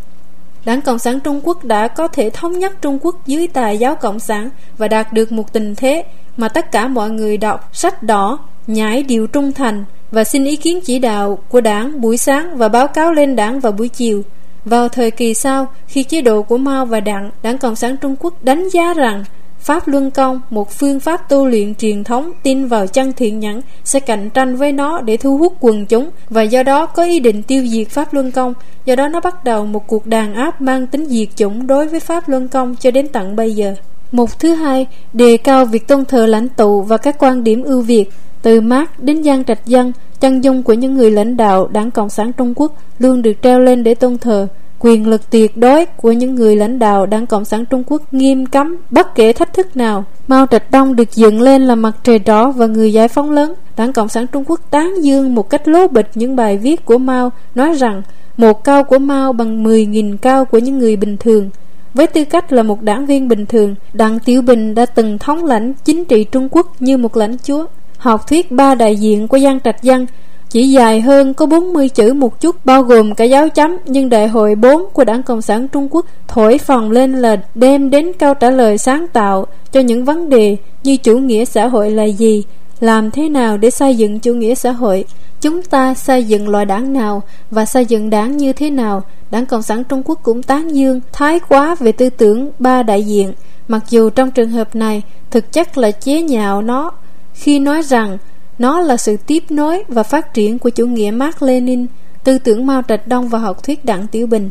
Đảng 0.66 0.82
Cộng 0.82 1.00
sản 1.00 1.20
Trung 1.20 1.42
Quốc 1.44 1.66
đã 1.66 1.88
có 1.88 2.08
thể 2.08 2.30
thống 2.30 2.60
nhất 2.60 2.82
Trung 2.82 3.00
Quốc 3.02 3.16
dưới 3.26 3.48
tài 3.48 3.78
giáo 3.78 3.96
Cộng 3.96 4.20
sản 4.20 4.50
và 4.78 4.88
đạt 4.88 5.14
được 5.14 5.32
một 5.32 5.54
tình 5.54 5.76
thế 5.76 6.04
mà 6.38 6.50
tất 6.50 6.72
cả 6.72 6.88
mọi 6.88 7.10
người 7.10 7.38
đọc 7.38 7.70
sách 7.74 8.04
đỏ, 8.04 8.40
nhảy 8.68 9.04
điều 9.04 9.28
trung 9.28 9.54
thành 9.54 9.86
và 10.12 10.24
xin 10.24 10.46
ý 10.46 10.56
kiến 10.56 10.80
chỉ 10.86 11.00
đạo 11.00 11.40
của 11.50 11.62
đảng 11.62 12.02
buổi 12.02 12.18
sáng 12.18 12.58
và 12.58 12.68
báo 12.68 12.88
cáo 12.88 13.14
lên 13.14 13.36
đảng 13.36 13.60
vào 13.60 13.72
buổi 13.72 13.90
chiều. 13.90 14.22
Vào 14.66 14.90
thời 14.90 15.12
kỳ 15.12 15.34
sau, 15.34 15.68
khi 15.88 16.04
chế 16.04 16.22
độ 16.22 16.42
của 16.42 16.58
Mao 16.58 16.86
và 16.86 17.00
Đảng, 17.00 17.32
Đảng 17.44 17.58
Cộng 17.58 17.76
sản 17.76 17.98
Trung 17.98 18.16
Quốc 18.20 18.44
đánh 18.44 18.70
giá 18.70 18.94
rằng 18.94 19.24
Pháp 19.60 19.88
Luân 19.88 20.12
Công, 20.12 20.42
một 20.50 20.72
phương 20.72 21.00
pháp 21.00 21.30
tu 21.30 21.46
luyện 21.48 21.76
truyền 21.76 22.04
thống 22.04 22.32
tin 22.44 22.68
vào 22.68 22.88
chân 22.88 23.14
thiện 23.14 23.40
nhẫn, 23.40 23.62
sẽ 23.84 24.00
cạnh 24.00 24.30
tranh 24.30 24.56
với 24.56 24.72
nó 24.72 25.02
để 25.02 25.18
thu 25.18 25.38
hút 25.38 25.54
quần 25.60 25.86
chúng 25.86 26.10
và 26.30 26.42
do 26.42 26.64
đó 26.64 26.86
có 26.86 27.04
ý 27.04 27.20
định 27.20 27.44
tiêu 27.44 27.68
diệt 27.68 27.90
Pháp 27.90 28.14
Luân 28.14 28.32
Công. 28.32 28.54
Do 28.86 28.96
đó 28.96 29.08
nó 29.08 29.20
bắt 29.20 29.44
đầu 29.44 29.66
một 29.66 29.88
cuộc 29.88 30.06
đàn 30.06 30.34
áp 30.34 30.62
mang 30.62 30.88
tính 30.88 31.06
diệt 31.06 31.28
chủng 31.36 31.68
đối 31.68 31.88
với 31.88 32.00
Pháp 32.00 32.30
Luân 32.30 32.48
Công 32.48 32.76
cho 32.76 32.92
đến 32.92 33.08
tận 33.08 33.36
bây 33.36 33.56
giờ. 33.56 33.76
Mục 34.12 34.40
thứ 34.40 34.54
hai, 34.54 34.88
đề 35.14 35.38
cao 35.38 35.66
việc 35.66 35.88
tôn 35.88 36.06
thờ 36.06 36.26
lãnh 36.26 36.50
tụ 36.50 36.82
và 36.82 36.98
các 36.98 37.16
quan 37.20 37.44
điểm 37.44 37.64
ưu 37.64 37.82
việt. 37.82 38.10
Từ 38.42 38.62
Mark 38.62 38.90
đến 38.98 39.24
Giang 39.24 39.44
Trạch 39.44 39.66
Dân, 39.66 39.92
chân 40.20 40.44
dung 40.44 40.64
của 40.64 40.74
những 40.74 40.94
người 40.94 41.12
lãnh 41.12 41.38
đạo 41.38 41.68
Đảng 41.68 41.92
Cộng 41.92 42.10
sản 42.10 42.34
Trung 42.34 42.54
Quốc 42.56 42.74
luôn 43.00 43.22
được 43.22 43.34
treo 43.42 43.60
lên 43.60 43.84
để 43.84 43.96
tôn 43.96 44.18
thờ 44.18 44.48
quyền 44.80 45.08
lực 45.08 45.30
tuyệt 45.30 45.58
đối 45.58 45.86
của 45.86 46.12
những 46.12 46.36
người 46.36 46.56
lãnh 46.56 46.80
đạo 46.80 47.06
đảng 47.06 47.28
Cộng 47.28 47.46
sản 47.46 47.66
Trung 47.66 47.84
Quốc 47.88 48.14
nghiêm 48.14 48.46
cấm 48.46 48.78
bất 48.90 49.16
kể 49.16 49.34
thách 49.34 49.54
thức 49.54 49.78
nào. 49.78 50.04
Mao 50.28 50.46
Trạch 50.52 50.72
Đông 50.72 50.96
được 50.96 51.16
dựng 51.16 51.42
lên 51.42 51.62
là 51.62 51.76
mặt 51.76 51.96
trời 52.04 52.20
đỏ 52.20 52.52
và 52.52 52.66
người 52.66 52.94
giải 52.94 53.08
phóng 53.08 53.32
lớn. 53.32 53.54
Đảng 53.78 53.94
Cộng 53.94 54.10
sản 54.10 54.28
Trung 54.28 54.44
Quốc 54.48 54.60
tán 54.70 55.04
dương 55.04 55.36
một 55.36 55.50
cách 55.50 55.68
lố 55.68 55.88
bịch 55.88 56.10
những 56.16 56.36
bài 56.36 56.58
viết 56.58 56.86
của 56.86 56.98
Mao 56.98 57.32
nói 57.56 57.74
rằng 57.74 58.02
một 58.38 58.64
cao 58.64 58.84
của 58.84 59.00
Mao 59.00 59.34
bằng 59.34 59.64
10.000 59.64 60.18
cao 60.18 60.46
của 60.46 60.58
những 60.58 60.78
người 60.78 60.96
bình 60.96 61.18
thường. 61.18 61.50
Với 61.94 62.08
tư 62.08 62.26
cách 62.26 62.52
là 62.52 62.64
một 62.64 62.82
đảng 62.82 63.06
viên 63.06 63.28
bình 63.28 63.46
thường, 63.46 63.76
Đặng 63.94 64.20
Tiểu 64.20 64.42
Bình 64.42 64.76
đã 64.76 64.86
từng 64.86 65.18
thống 65.18 65.46
lãnh 65.46 65.74
chính 65.86 66.06
trị 66.06 66.24
Trung 66.24 66.48
Quốc 66.52 66.68
như 66.80 66.98
một 66.98 67.18
lãnh 67.18 67.38
chúa. 67.44 67.66
Học 67.98 68.28
thuyết 68.28 68.52
ba 68.52 68.76
đại 68.76 68.96
diện 68.96 69.28
của 69.28 69.40
Giang 69.40 69.60
Trạch 69.60 69.84
Dân 69.84 70.06
chỉ 70.50 70.70
dài 70.70 71.02
hơn 71.02 71.34
có 71.34 71.46
40 71.46 71.90
chữ 71.90 72.14
một 72.14 72.42
chút 72.42 72.66
bao 72.66 72.84
gồm 72.84 73.16
cả 73.16 73.24
dấu 73.24 73.50
chấm 73.50 73.78
nhưng 73.86 74.10
đại 74.10 74.28
hội 74.28 74.56
4 74.56 74.90
của 74.94 75.04
Đảng 75.04 75.24
Cộng 75.24 75.42
sản 75.42 75.68
Trung 75.68 75.88
Quốc 75.92 76.06
thổi 76.28 76.58
phồng 76.58 76.92
lên 76.92 77.14
là 77.14 77.38
đem 77.56 77.90
đến 77.90 78.12
câu 78.20 78.34
trả 78.34 78.50
lời 78.50 78.78
sáng 78.78 79.08
tạo 79.14 79.46
cho 79.72 79.80
những 79.80 80.06
vấn 80.06 80.30
đề 80.30 80.58
như 80.84 80.98
chủ 80.98 81.18
nghĩa 81.18 81.46
xã 81.46 81.68
hội 81.68 81.92
là 81.92 82.04
gì, 82.04 82.44
làm 82.80 83.12
thế 83.12 83.30
nào 83.30 83.58
để 83.58 83.70
xây 83.70 83.96
dựng 83.96 84.20
chủ 84.20 84.34
nghĩa 84.34 84.56
xã 84.56 84.72
hội, 84.72 85.06
chúng 85.42 85.64
ta 85.64 85.94
xây 85.94 86.24
dựng 86.24 86.50
loại 86.50 86.66
đảng 86.66 86.94
nào 86.94 87.22
và 87.52 87.66
xây 87.66 87.86
dựng 87.86 88.10
đảng 88.10 88.38
như 88.38 88.54
thế 88.54 88.70
nào. 88.70 89.04
Đảng 89.32 89.46
Cộng 89.46 89.62
sản 89.62 89.84
Trung 89.84 90.02
Quốc 90.06 90.20
cũng 90.24 90.44
tán 90.44 90.76
dương 90.76 91.02
thái 91.12 91.40
quá 91.40 91.76
về 91.80 91.92
tư 91.92 92.10
tưởng 92.10 92.52
ba 92.60 92.84
đại 92.84 93.04
diện, 93.04 93.34
mặc 93.68 93.84
dù 93.90 94.10
trong 94.10 94.32
trường 94.32 94.50
hợp 94.50 94.76
này 94.76 95.02
thực 95.32 95.52
chất 95.52 95.78
là 95.78 95.92
chế 95.92 96.22
nhạo 96.22 96.62
nó 96.62 96.92
khi 97.34 97.60
nói 97.60 97.82
rằng 97.82 98.18
nó 98.60 98.82
là 98.82 98.98
sự 98.98 99.18
tiếp 99.28 99.44
nối 99.50 99.84
và 99.88 100.04
phát 100.04 100.34
triển 100.34 100.60
của 100.60 100.70
chủ 100.70 100.88
nghĩa 100.88 101.12
Mark 101.12 101.42
Lenin, 101.42 101.86
tư 102.24 102.38
tưởng 102.38 102.66
Mao 102.66 102.82
Trạch 102.88 103.08
Đông 103.08 103.30
và 103.30 103.40
học 103.40 103.64
thuyết 103.64 103.86
Đặng 103.86 104.08
Tiểu 104.08 104.28
Bình. 104.28 104.50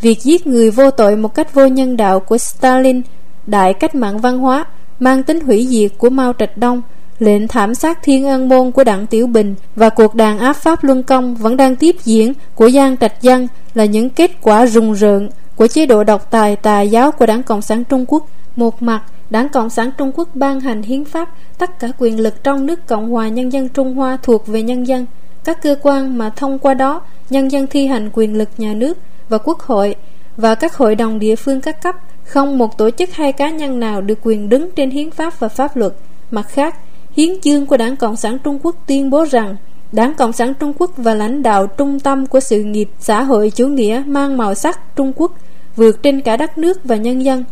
Việc 0.00 0.22
giết 0.22 0.46
người 0.46 0.70
vô 0.70 0.90
tội 0.90 1.16
một 1.16 1.34
cách 1.34 1.54
vô 1.54 1.66
nhân 1.66 1.96
đạo 1.96 2.20
của 2.20 2.38
Stalin, 2.38 3.02
đại 3.46 3.74
cách 3.74 3.94
mạng 3.94 4.18
văn 4.18 4.38
hóa, 4.38 4.66
mang 5.00 5.22
tính 5.22 5.40
hủy 5.40 5.66
diệt 5.70 5.90
của 5.98 6.10
Mao 6.10 6.32
Trạch 6.38 6.56
Đông, 6.56 6.82
lệnh 7.18 7.48
thảm 7.48 7.74
sát 7.74 7.98
thiên 8.02 8.26
ân 8.26 8.48
môn 8.48 8.70
của 8.70 8.84
Đặng 8.84 9.06
Tiểu 9.06 9.26
Bình 9.26 9.54
và 9.76 9.88
cuộc 9.88 10.14
đàn 10.14 10.38
áp 10.38 10.52
Pháp 10.52 10.84
Luân 10.84 11.02
Công 11.02 11.34
vẫn 11.34 11.56
đang 11.56 11.76
tiếp 11.76 11.96
diễn 12.04 12.32
của 12.54 12.70
Giang 12.70 12.96
Trạch 12.96 13.22
Dân 13.22 13.48
là 13.74 13.84
những 13.84 14.10
kết 14.10 14.30
quả 14.42 14.66
rùng 14.66 14.92
rợn 14.92 15.28
của 15.56 15.66
chế 15.66 15.86
độ 15.86 16.04
độc 16.04 16.30
tài 16.30 16.56
tà 16.56 16.80
giáo 16.80 17.12
của 17.12 17.26
Đảng 17.26 17.42
Cộng 17.42 17.62
sản 17.62 17.84
Trung 17.84 18.04
Quốc. 18.08 18.28
Một 18.56 18.82
mặt, 18.82 19.02
Đảng 19.34 19.48
Cộng 19.48 19.70
sản 19.70 19.90
Trung 19.98 20.12
Quốc 20.14 20.28
ban 20.34 20.60
hành 20.60 20.82
hiến 20.82 21.04
pháp, 21.04 21.28
tất 21.58 21.78
cả 21.78 21.88
quyền 21.98 22.20
lực 22.20 22.44
trong 22.44 22.66
nước 22.66 22.86
Cộng 22.86 23.10
hòa 23.10 23.28
Nhân 23.28 23.52
dân 23.52 23.68
Trung 23.68 23.94
Hoa 23.94 24.18
thuộc 24.22 24.46
về 24.46 24.62
nhân 24.62 24.86
dân. 24.86 25.06
Các 25.44 25.62
cơ 25.62 25.76
quan 25.82 26.18
mà 26.18 26.30
thông 26.30 26.58
qua 26.58 26.74
đó, 26.74 27.00
nhân 27.30 27.52
dân 27.52 27.66
thi 27.66 27.86
hành 27.86 28.10
quyền 28.12 28.38
lực 28.38 28.48
nhà 28.58 28.74
nước 28.74 28.98
và 29.28 29.38
quốc 29.38 29.60
hội 29.60 29.94
và 30.36 30.54
các 30.54 30.76
hội 30.76 30.94
đồng 30.94 31.18
địa 31.18 31.36
phương 31.36 31.60
các 31.60 31.82
cấp, 31.82 31.96
không 32.24 32.58
một 32.58 32.78
tổ 32.78 32.90
chức 32.90 33.12
hay 33.12 33.32
cá 33.32 33.50
nhân 33.50 33.80
nào 33.80 34.00
được 34.00 34.18
quyền 34.22 34.48
đứng 34.48 34.70
trên 34.70 34.90
hiến 34.90 35.10
pháp 35.10 35.40
và 35.40 35.48
pháp 35.48 35.76
luật. 35.76 35.92
Mặt 36.30 36.48
khác, 36.48 36.76
hiến 37.16 37.40
chương 37.40 37.66
của 37.66 37.76
Đảng 37.76 37.96
Cộng 37.96 38.16
sản 38.16 38.38
Trung 38.44 38.58
Quốc 38.62 38.76
tuyên 38.86 39.10
bố 39.10 39.24
rằng 39.30 39.56
Đảng 39.92 40.14
Cộng 40.14 40.32
sản 40.32 40.54
Trung 40.54 40.72
Quốc 40.78 40.90
và 40.96 41.14
lãnh 41.14 41.42
đạo 41.42 41.66
trung 41.66 42.00
tâm 42.00 42.26
của 42.26 42.40
sự 42.40 42.62
nghiệp 42.62 42.88
xã 42.98 43.22
hội 43.22 43.50
chủ 43.50 43.66
nghĩa 43.66 44.02
mang 44.06 44.36
màu 44.36 44.54
sắc 44.54 44.96
Trung 44.96 45.12
Quốc 45.16 45.32
vượt 45.76 46.02
trên 46.02 46.20
cả 46.20 46.36
đất 46.36 46.58
nước 46.58 46.84
và 46.84 46.96
nhân 46.96 47.24
dân 47.24 47.44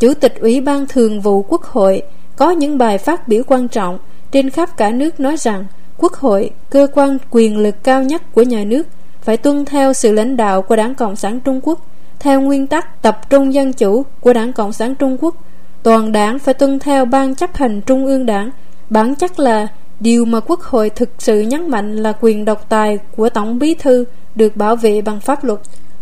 Chủ 0.00 0.14
tịch 0.14 0.34
Ủy 0.40 0.60
ban 0.60 0.86
Thường 0.86 1.20
vụ 1.20 1.42
Quốc 1.42 1.62
hội 1.62 2.02
có 2.36 2.50
những 2.50 2.78
bài 2.78 2.98
phát 2.98 3.28
biểu 3.28 3.42
quan 3.46 3.68
trọng 3.68 3.98
trên 4.30 4.50
khắp 4.50 4.76
cả 4.76 4.90
nước 4.90 5.20
nói 5.20 5.36
rằng 5.36 5.66
Quốc 5.96 6.12
hội, 6.14 6.50
cơ 6.70 6.86
quan 6.94 7.18
quyền 7.30 7.58
lực 7.58 7.84
cao 7.84 8.02
nhất 8.02 8.22
của 8.32 8.42
nhà 8.42 8.64
nước, 8.64 8.86
phải 9.22 9.36
tuân 9.36 9.64
theo 9.64 9.92
sự 9.92 10.12
lãnh 10.12 10.36
đạo 10.36 10.62
của 10.62 10.76
Đảng 10.76 10.94
Cộng 10.94 11.16
sản 11.16 11.40
Trung 11.40 11.60
Quốc, 11.62 11.86
theo 12.18 12.40
nguyên 12.40 12.66
tắc 12.66 13.02
tập 13.02 13.30
trung 13.30 13.54
dân 13.54 13.72
chủ 13.72 14.02
của 14.20 14.32
Đảng 14.32 14.52
Cộng 14.52 14.72
sản 14.72 14.94
Trung 14.94 15.16
Quốc. 15.20 15.34
Toàn 15.82 16.12
đảng 16.12 16.38
phải 16.38 16.54
tuân 16.54 16.78
theo 16.78 17.04
ban 17.04 17.34
chấp 17.34 17.56
hành 17.56 17.80
Trung 17.80 18.06
ương 18.06 18.26
đảng. 18.26 18.50
Bản 18.90 19.14
chất 19.14 19.40
là 19.40 19.66
điều 20.00 20.24
mà 20.24 20.40
Quốc 20.40 20.60
hội 20.60 20.90
thực 20.90 21.10
sự 21.18 21.40
nhấn 21.40 21.70
mạnh 21.70 21.96
là 21.96 22.12
quyền 22.20 22.44
độc 22.44 22.68
tài 22.68 22.98
của 23.16 23.28
Tổng 23.28 23.58
bí 23.58 23.74
thư 23.74 24.04
được 24.34 24.56
bảo 24.56 24.76
vệ 24.76 25.02
bằng 25.02 25.20
pháp 25.20 25.44
luật. 25.44 25.60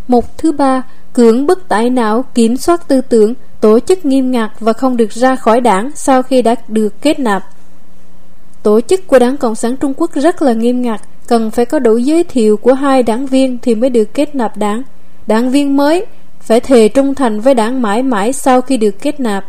Mục 0.08 0.24
thứ 0.38 0.52
ba, 0.52 0.82
cưỡng 1.12 1.46
bức 1.46 1.68
tải 1.68 1.90
não, 1.90 2.24
kiểm 2.34 2.56
soát 2.56 2.88
tư 2.88 3.00
tưởng, 3.00 3.34
tổ 3.60 3.80
chức 3.80 4.04
nghiêm 4.04 4.30
ngặt 4.30 4.50
và 4.60 4.72
không 4.72 4.96
được 4.96 5.12
ra 5.12 5.36
khỏi 5.36 5.60
đảng 5.60 5.90
sau 5.94 6.22
khi 6.22 6.42
đã 6.42 6.54
được 6.68 7.02
kết 7.02 7.18
nạp. 7.18 7.44
Tổ 8.62 8.80
chức 8.80 9.06
của 9.06 9.18
Đảng 9.18 9.36
Cộng 9.36 9.54
sản 9.54 9.76
Trung 9.76 9.94
Quốc 9.96 10.10
rất 10.14 10.42
là 10.42 10.52
nghiêm 10.52 10.82
ngặt, 10.82 11.00
cần 11.26 11.50
phải 11.50 11.64
có 11.64 11.78
đủ 11.78 11.96
giới 11.96 12.24
thiệu 12.24 12.56
của 12.56 12.72
hai 12.72 13.02
đảng 13.02 13.26
viên 13.26 13.58
thì 13.62 13.74
mới 13.74 13.90
được 13.90 14.14
kết 14.14 14.34
nạp 14.34 14.56
đảng. 14.56 14.82
Đảng 15.26 15.50
viên 15.50 15.76
mới 15.76 16.06
phải 16.40 16.60
thề 16.60 16.88
trung 16.88 17.14
thành 17.14 17.40
với 17.40 17.54
đảng 17.54 17.82
mãi 17.82 18.02
mãi 18.02 18.32
sau 18.32 18.60
khi 18.60 18.76
được 18.76 18.94
kết 19.02 19.20
nạp. 19.20 19.44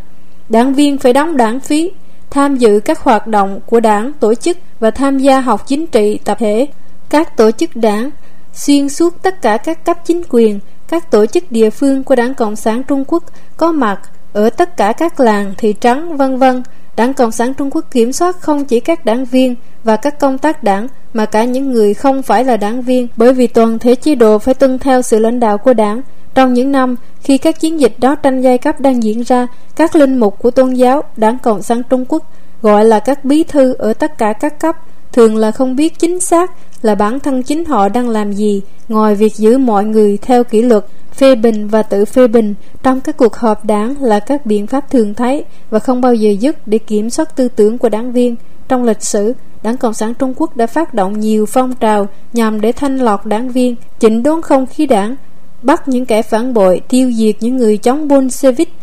Đảng 0.49 0.73
viên 0.73 0.97
phải 0.97 1.13
đóng 1.13 1.37
đảng 1.37 1.59
phí, 1.59 1.91
tham 2.29 2.57
dự 2.57 2.79
các 2.79 2.99
hoạt 2.99 3.27
động 3.27 3.59
của 3.65 3.79
đảng 3.79 4.13
tổ 4.13 4.33
chức 4.35 4.57
và 4.79 4.91
tham 4.91 5.17
gia 5.17 5.39
học 5.39 5.67
chính 5.67 5.87
trị 5.87 6.19
tập 6.23 6.37
thể. 6.39 6.67
Các 7.09 7.37
tổ 7.37 7.51
chức 7.51 7.75
đảng 7.75 8.09
xuyên 8.57 8.89
suốt 8.89 9.23
tất 9.23 9.41
cả 9.41 9.57
các 9.57 9.85
cấp 9.85 9.97
chính 10.05 10.21
quyền, 10.29 10.59
các 10.87 11.11
tổ 11.11 11.25
chức 11.25 11.51
địa 11.51 11.69
phương 11.69 12.03
của 12.03 12.15
Đảng 12.15 12.33
Cộng 12.33 12.55
sản 12.55 12.83
Trung 12.83 13.03
Quốc 13.07 13.23
có 13.57 13.71
mặt 13.71 13.99
ở 14.33 14.49
tất 14.49 14.77
cả 14.77 14.91
các 14.91 15.19
làng, 15.19 15.53
thị 15.57 15.75
trấn, 15.79 16.17
vân 16.17 16.37
vân 16.37 16.63
Đảng 16.95 17.13
Cộng 17.13 17.31
sản 17.31 17.53
Trung 17.53 17.69
Quốc 17.71 17.85
kiểm 17.91 18.13
soát 18.13 18.41
không 18.41 18.65
chỉ 18.65 18.79
các 18.79 19.05
đảng 19.05 19.25
viên 19.25 19.55
và 19.83 19.95
các 19.95 20.19
công 20.19 20.37
tác 20.37 20.63
đảng 20.63 20.87
mà 21.13 21.25
cả 21.25 21.43
những 21.43 21.71
người 21.71 21.93
không 21.93 22.23
phải 22.23 22.43
là 22.43 22.57
đảng 22.57 22.81
viên 22.81 23.07
bởi 23.17 23.33
vì 23.33 23.47
toàn 23.47 23.79
thể 23.79 23.95
chế 23.95 24.15
độ 24.15 24.37
phải 24.37 24.53
tuân 24.53 24.79
theo 24.79 25.01
sự 25.01 25.19
lãnh 25.19 25.39
đạo 25.39 25.57
của 25.57 25.73
đảng. 25.73 26.01
Trong 26.35 26.53
những 26.53 26.71
năm 26.71 26.95
khi 27.21 27.37
các 27.37 27.59
chiến 27.59 27.79
dịch 27.79 27.93
đó 27.99 28.15
tranh 28.15 28.41
giai 28.41 28.57
cấp 28.57 28.79
đang 28.79 29.03
diễn 29.03 29.23
ra, 29.23 29.47
các 29.75 29.95
linh 29.95 30.17
mục 30.17 30.39
của 30.39 30.51
tôn 30.51 30.73
giáo 30.73 31.03
Đảng 31.17 31.39
Cộng 31.39 31.63
sản 31.63 31.81
Trung 31.89 32.05
Quốc 32.09 32.23
gọi 32.61 32.85
là 32.85 32.99
các 32.99 33.25
bí 33.25 33.43
thư 33.43 33.73
ở 33.73 33.93
tất 33.93 34.17
cả 34.17 34.33
các 34.33 34.59
cấp 34.59 34.75
thường 35.17 35.35
là 35.35 35.51
không 35.51 35.75
biết 35.75 35.99
chính 35.99 36.19
xác 36.19 36.51
là 36.81 36.95
bản 36.95 37.19
thân 37.19 37.43
chính 37.43 37.65
họ 37.65 37.89
đang 37.89 38.09
làm 38.09 38.33
gì, 38.33 38.61
ngoài 38.89 39.15
việc 39.15 39.35
giữ 39.35 39.57
mọi 39.57 39.85
người 39.85 40.17
theo 40.21 40.43
kỷ 40.43 40.61
luật, 40.61 40.85
phê 41.13 41.35
bình 41.35 41.67
và 41.67 41.83
tự 41.83 42.05
phê 42.05 42.27
bình. 42.27 42.55
Trong 42.83 43.01
các 43.01 43.17
cuộc 43.17 43.35
họp 43.35 43.65
đảng 43.65 44.01
là 44.01 44.19
các 44.19 44.45
biện 44.45 44.67
pháp 44.67 44.91
thường 44.91 45.13
thấy 45.13 45.43
và 45.69 45.79
không 45.79 46.01
bao 46.01 46.13
giờ 46.13 46.31
dứt 46.39 46.67
để 46.67 46.77
kiểm 46.77 47.09
soát 47.09 47.35
tư 47.35 47.47
tưởng 47.55 47.77
của 47.77 47.89
đảng 47.89 48.11
viên. 48.11 48.35
Trong 48.67 48.83
lịch 48.83 49.03
sử, 49.03 49.33
đảng 49.63 49.77
cộng 49.77 49.93
sản 49.93 50.13
trung 50.13 50.33
quốc 50.37 50.57
đã 50.57 50.67
phát 50.67 50.93
động 50.93 51.19
nhiều 51.19 51.45
phong 51.45 51.75
trào 51.75 52.07
nhằm 52.33 52.61
để 52.61 52.71
thanh 52.71 52.97
lọc 52.97 53.25
đảng 53.25 53.49
viên, 53.49 53.75
chỉnh 53.99 54.23
đốn 54.23 54.41
không 54.41 54.65
khí 54.65 54.85
đảng, 54.85 55.15
bắt 55.61 55.87
những 55.87 56.05
kẻ 56.05 56.21
phản 56.21 56.53
bội, 56.53 56.81
tiêu 56.89 57.11
diệt 57.11 57.35
những 57.39 57.57
người 57.57 57.77
chống 57.77 58.07
bolshevik 58.07 58.73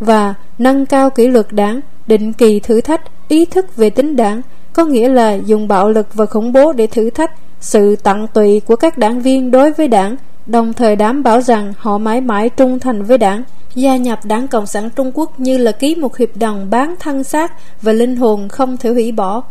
và 0.00 0.34
nâng 0.58 0.86
cao 0.86 1.10
kỷ 1.10 1.28
luật 1.28 1.52
đảng, 1.52 1.80
định 2.06 2.32
kỳ 2.32 2.60
thử 2.60 2.80
thách 2.80 3.28
ý 3.28 3.44
thức 3.44 3.76
về 3.76 3.90
tính 3.90 4.16
đảng 4.16 4.42
có 4.76 4.84
nghĩa 4.84 5.08
là 5.08 5.32
dùng 5.32 5.68
bạo 5.68 5.88
lực 5.88 6.14
và 6.14 6.26
khủng 6.26 6.52
bố 6.52 6.72
để 6.72 6.86
thử 6.86 7.10
thách, 7.10 7.30
sự 7.60 7.96
tận 7.96 8.26
tụy 8.26 8.60
của 8.60 8.76
các 8.76 8.98
đảng 8.98 9.20
viên 9.20 9.50
đối 9.50 9.72
với 9.72 9.88
đảng, 9.88 10.16
đồng 10.46 10.72
thời 10.72 10.96
đảm 10.96 11.22
bảo 11.22 11.40
rằng 11.40 11.72
họ 11.78 11.98
mãi 11.98 12.20
mãi 12.20 12.48
trung 12.48 12.78
thành 12.78 13.02
với 13.02 13.18
đảng, 13.18 13.42
gia 13.74 13.96
nhập 13.96 14.18
đảng 14.24 14.48
cộng 14.48 14.66
sản 14.66 14.90
trung 14.96 15.10
quốc 15.14 15.40
như 15.40 15.58
là 15.58 15.72
ký 15.72 15.94
một 15.94 16.16
hiệp 16.16 16.36
đồng 16.36 16.70
bán 16.70 16.94
thân 17.00 17.24
xác 17.24 17.52
và 17.82 17.92
linh 17.92 18.16
hồn 18.16 18.48
không 18.48 18.76
thể 18.76 18.90
hủy 18.90 19.12
bỏ. 19.12 19.42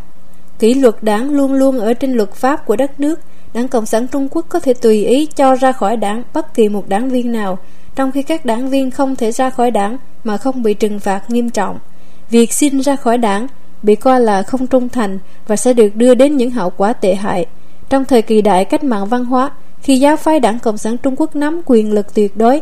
Kỷ 0.60 0.74
luật 0.74 0.96
đảng 1.03 1.29
luôn 1.29 1.53
luôn 1.53 1.79
ở 1.79 1.94
trên 1.94 2.13
luật 2.13 2.34
pháp 2.34 2.65
của 2.65 2.75
đất 2.75 3.00
nước. 3.00 3.20
Đảng 3.53 3.67
cộng 3.67 3.86
sản 3.86 4.08
trung 4.08 4.27
quốc 4.32 4.46
có 4.50 4.60
thể 4.60 4.74
tùy 4.74 5.05
ý 5.05 5.25
cho 5.25 5.55
ra 5.55 5.72
khỏi 5.72 5.98
đảng 5.98 6.24
bất 6.34 6.53
kỳ 6.53 6.70
một 6.70 6.89
đảng 6.89 7.10
viên 7.10 7.32
nào, 7.32 7.58
trong 7.96 8.12
khi 8.12 8.24
các 8.24 8.46
đảng 8.46 8.70
viên 8.70 8.91
không 8.91 9.15
thể 9.15 9.32
ra 9.32 9.50
khỏi 9.50 9.72
đảng 9.72 9.98
mà 10.24 10.38
không 10.38 10.63
bị 10.63 10.74
trừng 10.74 11.00
phạt 11.00 11.29
nghiêm 11.29 11.50
trọng. 11.50 11.79
Việc 12.29 12.53
xin 12.53 12.79
ra 12.79 12.96
khỏi 12.96 13.17
đảng 13.17 13.48
bị 13.85 13.95
coi 13.95 14.21
là 14.21 14.43
không 14.43 14.67
trung 14.67 14.89
thành 14.89 15.19
và 15.47 15.55
sẽ 15.55 15.73
được 15.73 15.95
đưa 15.95 16.15
đến 16.15 16.37
những 16.37 16.51
hậu 16.51 16.69
quả 16.69 16.93
tệ 16.93 17.15
hại 17.15 17.45
trong 17.89 18.05
thời 18.05 18.21
kỳ 18.21 18.41
đại 18.41 18.65
cách 18.65 18.83
mạng 18.83 19.05
văn 19.05 19.25
hóa 19.25 19.51
khi 19.81 19.99
giáo 19.99 20.17
phái 20.17 20.39
đảng 20.39 20.59
Cộng 20.59 20.77
sản 20.77 20.97
Trung 20.97 21.15
Quốc 21.17 21.35
nắm 21.35 21.61
quyền 21.65 21.93
lực 21.93 22.13
tuyệt 22.13 22.37
đối. 22.37 22.61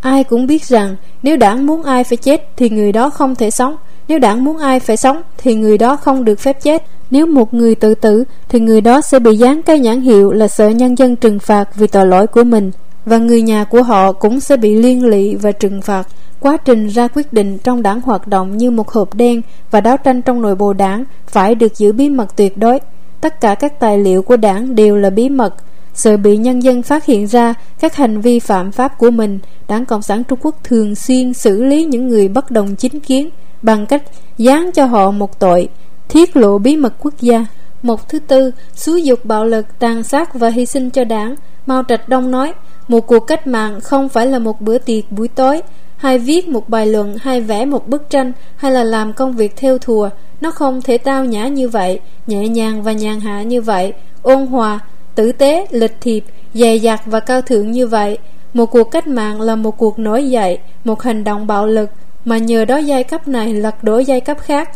Ai 0.00 0.24
cũng 0.24 0.46
biết 0.46 0.64
rằng 0.64 0.96
nếu 1.22 1.36
đảng 1.36 1.66
muốn 1.66 1.82
ai 1.82 2.04
phải 2.04 2.16
chết 2.16 2.48
thì 2.56 2.70
người 2.70 2.92
đó 2.92 3.10
không 3.10 3.34
thể 3.34 3.50
sống, 3.50 3.76
nếu 4.08 4.18
đảng 4.18 4.44
muốn 4.44 4.58
ai 4.58 4.80
phải 4.80 4.96
sống 4.96 5.22
thì 5.38 5.54
người 5.54 5.78
đó 5.78 5.96
không 5.96 6.24
được 6.24 6.40
phép 6.40 6.62
chết. 6.62 6.82
Nếu 7.10 7.26
một 7.26 7.54
người 7.54 7.74
tự 7.74 7.94
tử 7.94 8.24
thì 8.48 8.60
người 8.60 8.80
đó 8.80 9.00
sẽ 9.00 9.18
bị 9.18 9.36
dán 9.36 9.62
cái 9.62 9.78
nhãn 9.78 10.00
hiệu 10.00 10.32
là 10.32 10.48
sợ 10.48 10.68
nhân 10.68 10.98
dân 10.98 11.16
trừng 11.16 11.38
phạt 11.38 11.74
vì 11.74 11.86
tội 11.86 12.06
lỗi 12.06 12.26
của 12.26 12.44
mình 12.44 12.70
và 13.04 13.18
người 13.18 13.42
nhà 13.42 13.64
của 13.64 13.82
họ 13.82 14.12
cũng 14.12 14.40
sẽ 14.40 14.56
bị 14.56 14.74
liên 14.74 15.04
lụy 15.04 15.36
và 15.36 15.52
trừng 15.52 15.82
phạt. 15.82 16.08
Quá 16.40 16.56
trình 16.56 16.86
ra 16.86 17.08
quyết 17.08 17.32
định 17.32 17.58
trong 17.58 17.82
đảng 17.82 18.00
hoạt 18.00 18.26
động 18.26 18.56
như 18.56 18.70
một 18.70 18.88
hộp 18.88 19.14
đen 19.14 19.42
và 19.70 19.80
đấu 19.80 19.96
tranh 19.96 20.22
trong 20.22 20.42
nội 20.42 20.54
bộ 20.54 20.72
đảng 20.72 21.04
phải 21.26 21.54
được 21.54 21.76
giữ 21.76 21.92
bí 21.92 22.08
mật 22.08 22.36
tuyệt 22.36 22.58
đối. 22.58 22.78
Tất 23.20 23.40
cả 23.40 23.54
các 23.54 23.80
tài 23.80 23.98
liệu 23.98 24.22
của 24.22 24.36
đảng 24.36 24.74
đều 24.74 24.96
là 24.96 25.10
bí 25.10 25.28
mật 25.28 25.54
Sợ 25.98 26.16
bị 26.16 26.36
nhân 26.36 26.62
dân 26.62 26.82
phát 26.82 27.04
hiện 27.04 27.26
ra 27.26 27.54
các 27.80 27.96
hành 27.96 28.20
vi 28.20 28.38
phạm 28.38 28.72
pháp 28.72 28.98
của 28.98 29.10
mình, 29.10 29.38
Đảng 29.68 29.86
Cộng 29.86 30.02
sản 30.02 30.24
Trung 30.24 30.38
Quốc 30.42 30.64
thường 30.64 30.94
xuyên 30.94 31.32
xử 31.34 31.64
lý 31.64 31.84
những 31.84 32.08
người 32.08 32.28
bất 32.28 32.50
đồng 32.50 32.76
chính 32.76 33.00
kiến 33.00 33.30
bằng 33.62 33.86
cách 33.86 34.02
dán 34.38 34.72
cho 34.72 34.84
họ 34.84 35.10
một 35.10 35.38
tội, 35.38 35.68
thiết 36.08 36.36
lộ 36.36 36.58
bí 36.58 36.76
mật 36.76 36.94
quốc 36.98 37.14
gia. 37.20 37.46
Một 37.82 38.08
thứ 38.08 38.18
tư, 38.18 38.50
xúi 38.74 39.04
dục 39.04 39.24
bạo 39.24 39.44
lực, 39.44 39.66
tàn 39.78 40.02
sát 40.02 40.34
và 40.34 40.48
hy 40.48 40.66
sinh 40.66 40.90
cho 40.90 41.04
đảng. 41.04 41.34
Mao 41.66 41.82
Trạch 41.88 42.08
Đông 42.08 42.30
nói, 42.30 42.52
một 42.88 43.06
cuộc 43.06 43.20
cách 43.20 43.46
mạng 43.46 43.80
không 43.80 44.08
phải 44.08 44.26
là 44.26 44.38
một 44.38 44.60
bữa 44.60 44.78
tiệc 44.78 45.12
buổi 45.12 45.28
tối, 45.28 45.62
hay 45.96 46.18
viết 46.18 46.48
một 46.48 46.68
bài 46.68 46.86
luận, 46.86 47.16
hay 47.20 47.40
vẽ 47.40 47.64
một 47.64 47.88
bức 47.88 48.10
tranh, 48.10 48.32
hay 48.56 48.72
là 48.72 48.84
làm 48.84 49.12
công 49.12 49.32
việc 49.32 49.56
theo 49.56 49.78
thùa. 49.78 50.10
Nó 50.40 50.50
không 50.50 50.82
thể 50.82 50.98
tao 50.98 51.24
nhã 51.24 51.48
như 51.48 51.68
vậy, 51.68 52.00
nhẹ 52.26 52.48
nhàng 52.48 52.82
và 52.82 52.92
nhàn 52.92 53.20
hạ 53.20 53.42
như 53.42 53.60
vậy, 53.60 53.92
ôn 54.22 54.46
hòa, 54.46 54.80
tử 55.14 55.32
tế, 55.32 55.66
lịch 55.70 55.96
thiệp, 56.00 56.24
dày 56.54 56.78
dặt 56.78 57.00
và 57.06 57.20
cao 57.20 57.42
thượng 57.42 57.70
như 57.70 57.86
vậy. 57.86 58.18
Một 58.54 58.66
cuộc 58.66 58.90
cách 58.90 59.06
mạng 59.06 59.40
là 59.40 59.56
một 59.56 59.78
cuộc 59.78 59.98
nổi 59.98 60.30
dậy, 60.30 60.58
một 60.84 61.02
hành 61.02 61.24
động 61.24 61.46
bạo 61.46 61.66
lực, 61.66 61.90
mà 62.24 62.38
nhờ 62.38 62.64
đó 62.64 62.76
giai 62.76 63.04
cấp 63.04 63.28
này 63.28 63.54
lật 63.54 63.84
đổ 63.84 63.98
giai 63.98 64.20
cấp 64.20 64.38
khác. 64.40 64.70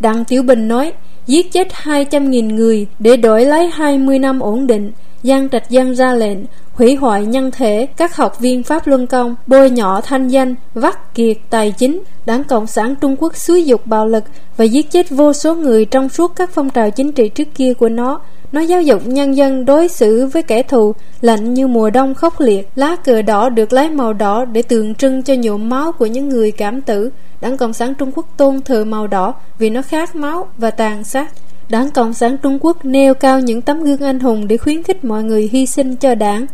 Đặng 0.00 0.24
Tiểu 0.24 0.42
Bình 0.42 0.68
nói, 0.68 0.92
giết 1.26 1.52
chết 1.52 1.68
200.000 1.82 2.54
người 2.54 2.86
để 2.98 3.16
đổi 3.16 3.44
lấy 3.44 3.70
20 3.70 4.18
năm 4.18 4.40
ổn 4.40 4.66
định. 4.66 4.92
Giang 5.22 5.48
Trạch 5.48 5.64
Giang 5.70 5.94
ra 5.94 6.12
lệnh, 6.12 6.38
hủy 6.72 6.94
hoại 6.94 7.26
nhân 7.26 7.50
thể 7.50 7.86
các 7.96 8.16
học 8.16 8.40
viên 8.40 8.62
Pháp 8.62 8.86
Luân 8.86 9.06
Công, 9.06 9.34
bôi 9.46 9.70
nhọ 9.70 10.00
thanh 10.00 10.28
danh, 10.28 10.54
vắt 10.74 11.14
kiệt 11.14 11.36
tài 11.50 11.74
chính. 11.78 12.02
Đảng 12.26 12.44
Cộng 12.44 12.66
sản 12.66 12.94
Trung 13.00 13.16
Quốc 13.18 13.36
xúi 13.36 13.64
dục 13.64 13.86
bạo 13.86 14.06
lực 14.06 14.24
và 14.56 14.64
giết 14.64 14.90
chết 14.90 15.10
vô 15.10 15.32
số 15.32 15.54
người 15.54 15.84
trong 15.84 16.08
suốt 16.08 16.32
các 16.36 16.50
phong 16.52 16.70
trào 16.70 16.90
chính 16.90 17.12
trị 17.12 17.28
trước 17.28 17.48
kia 17.54 17.74
của 17.74 17.88
nó. 17.88 18.20
Nó 18.52 18.60
giáo 18.60 18.82
dục 18.82 19.06
nhân 19.06 19.36
dân 19.36 19.64
đối 19.64 19.88
xử 19.88 20.26
với 20.26 20.42
kẻ 20.42 20.62
thù 20.62 20.92
lạnh 21.20 21.54
như 21.54 21.66
mùa 21.66 21.90
đông 21.90 22.14
khốc 22.14 22.40
liệt. 22.40 22.68
Lá 22.74 22.96
cờ 22.96 23.22
đỏ 23.22 23.48
được 23.48 23.72
lấy 23.72 23.90
màu 23.90 24.12
đỏ 24.12 24.44
để 24.44 24.62
tượng 24.62 24.94
trưng 24.94 25.22
cho 25.22 25.34
nhuộm 25.34 25.68
máu 25.68 25.92
của 25.92 26.06
những 26.06 26.28
người 26.28 26.52
cảm 26.52 26.80
tử. 26.80 27.10
Đảng 27.40 27.56
Cộng 27.56 27.72
sản 27.72 27.94
Trung 27.94 28.12
Quốc 28.14 28.26
tôn 28.36 28.60
thờ 28.60 28.84
màu 28.84 29.06
đỏ 29.06 29.34
vì 29.58 29.70
nó 29.70 29.82
khát 29.82 30.16
máu 30.16 30.48
và 30.58 30.70
tàn 30.70 31.04
sát. 31.04 31.32
Đảng 31.68 31.90
Cộng 31.90 32.14
sản 32.14 32.36
Trung 32.42 32.58
Quốc 32.60 32.84
nêu 32.84 33.14
cao 33.14 33.40
những 33.40 33.62
tấm 33.62 33.84
gương 33.84 34.00
anh 34.00 34.20
hùng 34.20 34.48
để 34.48 34.56
khuyến 34.56 34.82
khích 34.82 35.04
mọi 35.04 35.24
người 35.24 35.50
hy 35.52 35.66
sinh 35.66 35.96
cho 35.96 36.14
đảng. 36.14 36.46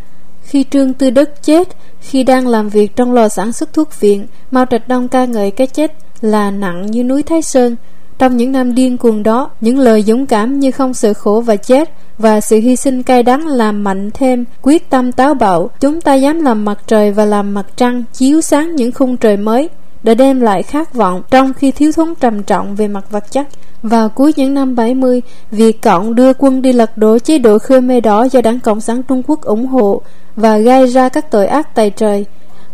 Khi 0.43 0.65
Trương 0.71 0.95
Tư 0.95 1.11
Đức 1.11 1.43
chết, 1.43 1.69
khi 2.01 2.25
đang 2.25 2.47
làm 2.47 2.69
việc 2.69 2.97
trong 2.97 3.12
lò 3.12 3.29
sản 3.29 3.53
xuất 3.53 3.73
thuốc 3.73 4.01
viện, 4.01 4.27
Mao 4.51 4.67
Trạch 4.71 4.89
Đông 4.89 5.09
ca 5.09 5.25
ngợi 5.25 5.51
cái 5.51 5.67
chết 5.67 5.93
là 6.21 6.51
nặng 6.51 6.87
như 6.91 7.05
núi 7.05 7.23
Thái 7.23 7.43
Sơn. 7.43 7.77
Trong 8.19 8.37
những 8.37 8.53
năm 8.53 8.75
điên 8.75 8.99
cuồng 8.99 9.23
đó, 9.23 9.51
những 9.61 9.79
lời 9.79 10.03
dũng 10.03 10.27
cảm 10.27 10.61
như 10.61 10.71
không 10.71 10.95
sợ 10.95 11.15
khổ 11.15 11.41
và 11.41 11.57
chết 11.57 11.91
và 12.19 12.41
sự 12.41 12.61
hy 12.61 12.77
sinh 12.77 13.03
cay 13.03 13.23
đắng 13.23 13.47
làm 13.47 13.85
mạnh 13.85 14.11
thêm 14.15 14.45
quyết 14.62 14.91
tâm 14.91 15.12
táo 15.12 15.35
bạo. 15.35 15.71
Chúng 15.81 16.01
ta 16.01 16.15
dám 16.15 16.41
làm 16.41 16.65
mặt 16.65 16.79
trời 16.87 17.12
và 17.12 17.25
làm 17.25 17.55
mặt 17.55 17.67
trăng 17.77 18.05
chiếu 18.12 18.41
sáng 18.41 18.77
những 18.77 18.93
khung 18.93 19.17
trời 19.17 19.37
mới 19.37 19.69
để 20.02 20.14
đem 20.14 20.40
lại 20.40 20.62
khát 20.62 20.94
vọng 20.94 21.23
trong 21.30 21.52
khi 21.52 21.71
thiếu 21.71 21.92
thốn 21.92 22.14
trầm 22.21 22.42
trọng 22.42 22.75
về 22.75 22.88
mặt 22.88 23.11
vật 23.11 23.32
chất. 23.32 23.47
Vào 23.82 24.09
cuối 24.09 24.32
những 24.37 24.54
năm 24.54 24.75
70, 24.75 25.23
Việt 25.50 25.82
Cộng 25.82 26.14
đưa 26.14 26.32
quân 26.35 26.62
đi 26.62 26.73
lật 26.73 26.99
đổ 26.99 27.18
chế 27.18 27.38
độ 27.38 27.59
Khmer 27.59 28.04
Đỏ 28.04 28.25
do 28.25 28.40
Đảng 28.40 28.61
Cộng 28.61 28.80
sản 28.80 29.02
Trung 29.02 29.23
Quốc 29.26 29.42
ủng 29.42 29.66
hộ 29.66 30.02
và 30.37 30.59
gây 30.59 30.87
ra 30.87 31.09
các 31.09 31.30
tội 31.30 31.47
ác 31.47 31.75
tày 31.75 31.90
trời. 31.90 32.25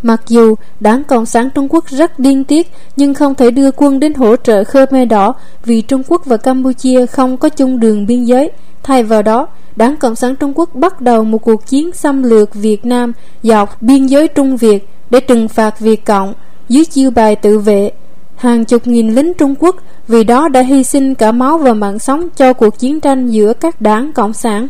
Mặc 0.03 0.23
dù 0.29 0.55
Đảng 0.81 1.05
Cộng 1.05 1.27
sản 1.27 1.49
Trung 1.55 1.67
Quốc 1.71 1.87
rất 1.87 2.19
điên 2.19 2.45
tiết 2.45 2.71
nhưng 2.97 3.15
không 3.15 3.35
thể 3.35 3.51
đưa 3.51 3.71
quân 3.71 4.01
đến 4.01 4.15
hỗ 4.15 4.37
trợ 4.37 4.65
Khmer 4.65 5.09
Đỏ 5.09 5.35
vì 5.65 5.81
Trung 5.81 6.03
Quốc 6.09 6.23
và 6.25 6.37
Campuchia 6.37 7.07
không 7.07 7.37
có 7.37 7.49
chung 7.49 7.81
đường 7.81 8.07
biên 8.07 8.25
giới. 8.25 8.51
Thay 8.83 9.03
vào 9.03 9.23
đó, 9.23 9.47
Đảng 9.77 9.97
Cộng 9.97 10.17
sản 10.17 10.37
Trung 10.37 10.53
Quốc 10.55 10.75
bắt 10.75 11.01
đầu 11.01 11.25
một 11.25 11.39
cuộc 11.39 11.67
chiến 11.67 11.93
xâm 11.93 12.23
lược 12.23 12.55
Việt 12.55 12.87
Nam 12.87 13.13
dọc 13.43 13.83
biên 13.83 14.07
giới 14.07 14.29
Trung 14.29 14.57
Việt 14.57 14.89
để 15.11 15.21
trừng 15.21 15.49
phạt 15.49 15.81
Việt 15.81 16.05
Cộng 16.05 16.35
dưới 16.69 16.85
chiêu 16.85 17.11
bài 17.11 17.37
tự 17.37 17.59
vệ. 17.59 17.91
Hàng 18.37 18.65
chục 18.65 18.87
nghìn 18.87 19.15
lính 19.15 19.35
Trung 19.35 19.55
Quốc 19.59 19.77
vì 20.09 20.25
đó 20.25 20.49
đã 20.49 20.61
hy 20.61 20.85
sinh 20.85 21.15
cả 21.15 21.33
máu 21.33 21.59
và 21.59 21.75
mạng 21.75 21.99
sống 21.99 22.29
cho 22.37 22.53
cuộc 22.53 22.79
chiến 22.79 23.01
tranh 23.01 23.29
giữa 23.29 23.53
các 23.53 23.81
đảng 23.81 24.13
Cộng 24.13 24.33
sản. 24.33 24.69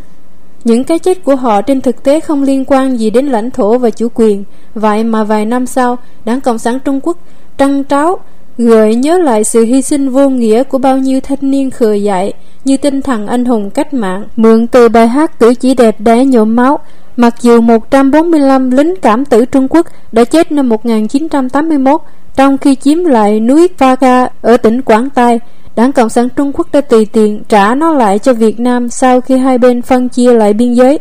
Những 0.65 0.85
cái 0.85 0.99
chết 0.99 1.25
của 1.25 1.37
họ 1.37 1.63
trên 1.63 1.81
thực 1.81 2.03
tế 2.03 2.21
không 2.21 2.43
liên 2.43 2.65
quan 2.67 2.97
gì 2.97 3.11
đến 3.11 3.27
lãnh 3.27 3.51
thổ 3.51 3.79
và 3.79 3.91
chủ 3.91 4.09
quyền. 4.15 4.45
Vậy 4.75 5.05
mà 5.05 5.25
vài 5.25 5.47
năm 5.47 5.67
sau, 5.67 5.99
Đảng 6.25 6.41
Cộng 6.41 6.59
sản 6.59 6.79
Trung 6.81 7.01
Quốc 7.03 7.19
trăng 7.59 7.85
tráo 7.85 8.19
gợi 8.59 8.95
nhớ 8.95 9.19
lại 9.19 9.45
sự 9.45 9.65
hy 9.65 9.83
sinh 9.83 10.09
vô 10.09 10.29
nghĩa 10.29 10.63
của 10.63 10.79
bao 10.79 10.99
nhiêu 10.99 11.21
thanh 11.21 11.51
niên 11.51 11.71
khờ 11.71 11.93
dại, 11.93 12.33
như 12.65 12.77
tinh 12.77 13.03
thần 13.03 13.27
anh 13.27 13.45
hùng 13.45 13.71
cách 13.71 13.95
mạng 13.95 14.25
mượn 14.37 14.67
từ 14.67 14.89
bài 14.89 15.09
hát 15.09 15.39
cử 15.39 15.55
chỉ 15.55 15.75
đẹp 15.75 16.01
đẽ 16.01 16.25
nhuộm 16.25 16.57
máu, 16.57 16.79
mặc 17.17 17.35
dù 17.41 17.61
145 17.61 18.71
lính 18.71 18.95
cảm 19.03 19.25
tử 19.25 19.45
Trung 19.45 19.67
Quốc 19.71 19.87
đã 20.13 20.25
chết 20.25 20.53
năm 20.53 20.69
1981 20.69 22.01
trong 22.37 22.59
khi 22.59 22.75
chiếm 22.75 23.05
lại 23.05 23.41
núi 23.41 23.69
Vaga 23.79 24.27
ở 24.43 24.57
tỉnh 24.57 24.83
Quảng 24.83 25.11
Tây, 25.11 25.39
Đảng 25.77 25.93
Cộng 25.93 26.09
sản 26.09 26.29
Trung 26.37 26.53
Quốc 26.53 26.67
đã 26.73 26.81
tùy 26.81 27.07
tiện 27.13 27.43
trả 27.49 27.75
nó 27.75 27.95
lại 27.95 28.19
cho 28.19 28.33
Việt 28.33 28.61
Nam 28.61 28.89
sau 28.89 29.21
khi 29.21 29.37
hai 29.37 29.59
bên 29.59 29.83
phân 29.83 30.09
chia 30.09 30.33
lại 30.33 30.53
biên 30.53 30.75
giới. 30.75 30.99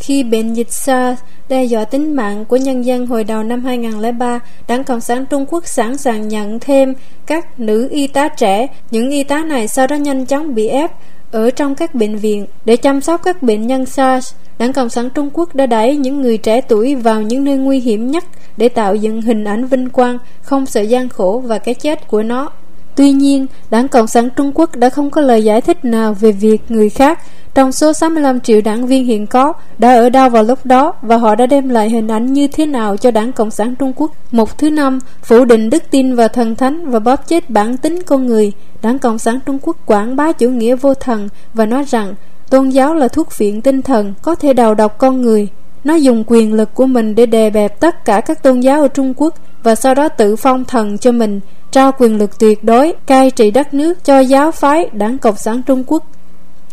Khi 0.00 0.22
bệnh 0.22 0.54
dịch 0.54 0.72
SARS 0.72 1.20
đe 1.48 1.64
dọa 1.64 1.84
tính 1.84 2.16
mạng 2.16 2.44
của 2.44 2.56
nhân 2.56 2.84
dân 2.84 3.06
hồi 3.06 3.24
đầu 3.24 3.42
năm 3.42 3.64
2003, 3.64 4.40
Đảng 4.68 4.84
Cộng 4.84 5.00
sản 5.00 5.26
Trung 5.26 5.46
Quốc 5.48 5.66
sẵn 5.66 5.96
sàng 5.96 6.28
nhận 6.28 6.58
thêm 6.60 6.94
các 7.26 7.60
nữ 7.60 7.88
y 7.90 8.06
tá 8.06 8.28
trẻ. 8.28 8.66
Những 8.90 9.10
y 9.10 9.24
tá 9.24 9.44
này 9.44 9.68
sau 9.68 9.86
đó 9.86 9.96
nhanh 9.96 10.26
chóng 10.26 10.54
bị 10.54 10.66
ép 10.66 10.90
ở 11.32 11.50
trong 11.50 11.74
các 11.74 11.94
bệnh 11.94 12.16
viện 12.16 12.46
để 12.64 12.76
chăm 12.76 13.00
sóc 13.00 13.20
các 13.24 13.42
bệnh 13.42 13.66
nhân 13.66 13.86
SARS. 13.86 14.34
Đảng 14.58 14.72
Cộng 14.72 14.88
sản 14.88 15.10
Trung 15.10 15.30
Quốc 15.32 15.54
đã 15.54 15.66
đẩy 15.66 15.96
những 15.96 16.20
người 16.20 16.38
trẻ 16.38 16.60
tuổi 16.60 16.94
vào 16.94 17.22
những 17.22 17.44
nơi 17.44 17.56
nguy 17.56 17.80
hiểm 17.80 18.10
nhất 18.10 18.24
để 18.56 18.68
tạo 18.68 18.94
dựng 18.94 19.22
hình 19.22 19.44
ảnh 19.44 19.66
vinh 19.66 19.90
quang, 19.90 20.18
không 20.42 20.66
sợ 20.66 20.80
gian 20.80 21.08
khổ 21.08 21.42
và 21.46 21.58
cái 21.58 21.74
chết 21.74 22.08
của 22.08 22.22
nó. 22.22 22.50
Tuy 22.98 23.12
nhiên, 23.12 23.46
Đảng 23.70 23.88
Cộng 23.88 24.06
sản 24.06 24.28
Trung 24.36 24.52
Quốc 24.54 24.76
đã 24.76 24.90
không 24.90 25.10
có 25.10 25.20
lời 25.20 25.44
giải 25.44 25.60
thích 25.60 25.84
nào 25.84 26.14
về 26.14 26.32
việc 26.32 26.62
người 26.68 26.90
khác 26.90 27.18
trong 27.54 27.72
số 27.72 27.92
65 27.92 28.40
triệu 28.40 28.60
đảng 28.60 28.86
viên 28.86 29.04
hiện 29.04 29.26
có 29.26 29.52
đã 29.78 29.94
ở 29.94 30.10
đâu 30.10 30.28
vào 30.28 30.42
lúc 30.42 30.66
đó 30.66 30.92
và 31.02 31.16
họ 31.16 31.34
đã 31.34 31.46
đem 31.46 31.68
lại 31.68 31.90
hình 31.90 32.08
ảnh 32.08 32.32
như 32.32 32.48
thế 32.48 32.66
nào 32.66 32.96
cho 32.96 33.10
Đảng 33.10 33.32
Cộng 33.32 33.50
sản 33.50 33.74
Trung 33.74 33.92
Quốc. 33.96 34.12
Một 34.30 34.58
thứ 34.58 34.70
năm, 34.70 34.98
phủ 35.22 35.44
định 35.44 35.70
đức 35.70 35.82
tin 35.90 36.14
và 36.14 36.28
thần 36.28 36.56
thánh 36.56 36.90
và 36.90 36.98
bóp 36.98 37.28
chết 37.28 37.50
bản 37.50 37.76
tính 37.76 38.02
con 38.02 38.26
người. 38.26 38.52
Đảng 38.82 38.98
Cộng 38.98 39.18
sản 39.18 39.40
Trung 39.46 39.58
Quốc 39.62 39.76
quảng 39.86 40.16
bá 40.16 40.32
chủ 40.32 40.50
nghĩa 40.50 40.76
vô 40.76 40.94
thần 40.94 41.28
và 41.54 41.66
nói 41.66 41.84
rằng 41.88 42.14
tôn 42.50 42.68
giáo 42.68 42.94
là 42.94 43.08
thuốc 43.08 43.30
phiện 43.30 43.62
tinh 43.62 43.82
thần 43.82 44.14
có 44.22 44.34
thể 44.34 44.52
đào 44.52 44.74
độc 44.74 44.98
con 44.98 45.22
người. 45.22 45.48
Nó 45.84 45.94
dùng 45.94 46.24
quyền 46.26 46.54
lực 46.54 46.74
của 46.74 46.86
mình 46.86 47.14
để 47.14 47.26
đè 47.26 47.50
bẹp 47.50 47.80
tất 47.80 48.04
cả 48.04 48.20
các 48.20 48.42
tôn 48.42 48.60
giáo 48.60 48.80
ở 48.80 48.88
Trung 48.88 49.14
Quốc 49.16 49.34
và 49.62 49.74
sau 49.74 49.94
đó 49.94 50.08
tự 50.08 50.36
phong 50.36 50.64
thần 50.64 50.98
cho 50.98 51.12
mình 51.12 51.40
trao 51.70 51.92
quyền 51.98 52.18
lực 52.18 52.38
tuyệt 52.38 52.64
đối, 52.64 52.92
cai 53.06 53.30
trị 53.30 53.50
đất 53.50 53.74
nước 53.74 54.04
cho 54.04 54.20
giáo 54.20 54.50
phái 54.50 54.88
đảng 54.92 55.18
cộng 55.18 55.36
sản 55.36 55.62
trung 55.62 55.84
quốc. 55.86 56.04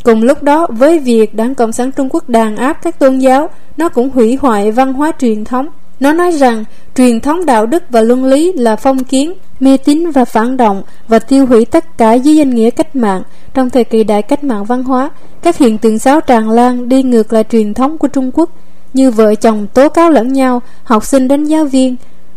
Cùng 0.04 0.24
lúc 0.24 0.44
đó, 0.44 0.68
với 0.70 1.00
việc 1.00 1.36
đảng 1.36 1.56
cộng 1.56 1.72
sản 1.72 1.92
trung 1.92 2.10
quốc 2.12 2.30
đàn 2.30 2.56
áp 2.56 2.74
các 2.84 3.00
tôn 3.00 3.18
giáo, 3.18 3.50
nó 3.78 3.90
cũng 3.90 4.10
hủy 4.10 4.38
hoại 4.42 4.72
văn 4.72 4.94
hóa 4.94 5.12
truyền 5.20 5.46
thống. 5.46 5.68
Nó 6.00 6.14
nói 6.14 6.32
rằng, 6.32 6.64
truyền 6.96 7.20
thống 7.20 7.46
đạo 7.46 7.66
đức 7.66 7.84
và 7.90 8.02
luân 8.02 8.26
lý 8.26 8.54
là 8.54 8.76
phong 8.76 9.04
kiến, 9.04 9.34
mê 9.60 9.78
tín 9.78 10.12
và 10.12 10.26
phản 10.26 10.58
động 10.58 10.84
và 11.08 11.20
tiêu 11.20 11.46
hủy 11.46 11.66
tất 11.66 11.98
cả 11.98 12.14
dưới 12.14 12.36
danh 12.36 12.50
nghĩa 12.50 12.70
cách 12.70 12.96
mạng. 12.96 13.24
Trong 13.54 13.70
thời 13.70 13.84
kỳ 13.84 14.04
đại 14.04 14.22
cách 14.22 14.44
mạng 14.44 14.66
văn 14.66 14.84
hóa, 14.84 15.10
các 15.42 15.58
hiện 15.58 15.78
tượng 15.78 15.98
giáo 15.98 16.22
tràn 16.22 16.50
lan 16.50 16.90
đi 16.90 17.04
ngược 17.04 17.34
lại 17.34 17.44
truyền 17.52 17.74
thống 17.74 17.98
của 17.98 18.08
trung 18.08 18.32
quốc. 18.34 18.50
Như 18.94 19.12
vợ 19.12 19.36
chồng 19.36 19.68
tố 19.74 19.90
cáo 19.90 20.10
lẫn 20.10 20.34
nhau, 20.34 20.62
học 20.84 21.06
sinh 21.06 21.28
đến 21.28 21.44
giáo 21.44 21.66
viên 21.66 21.96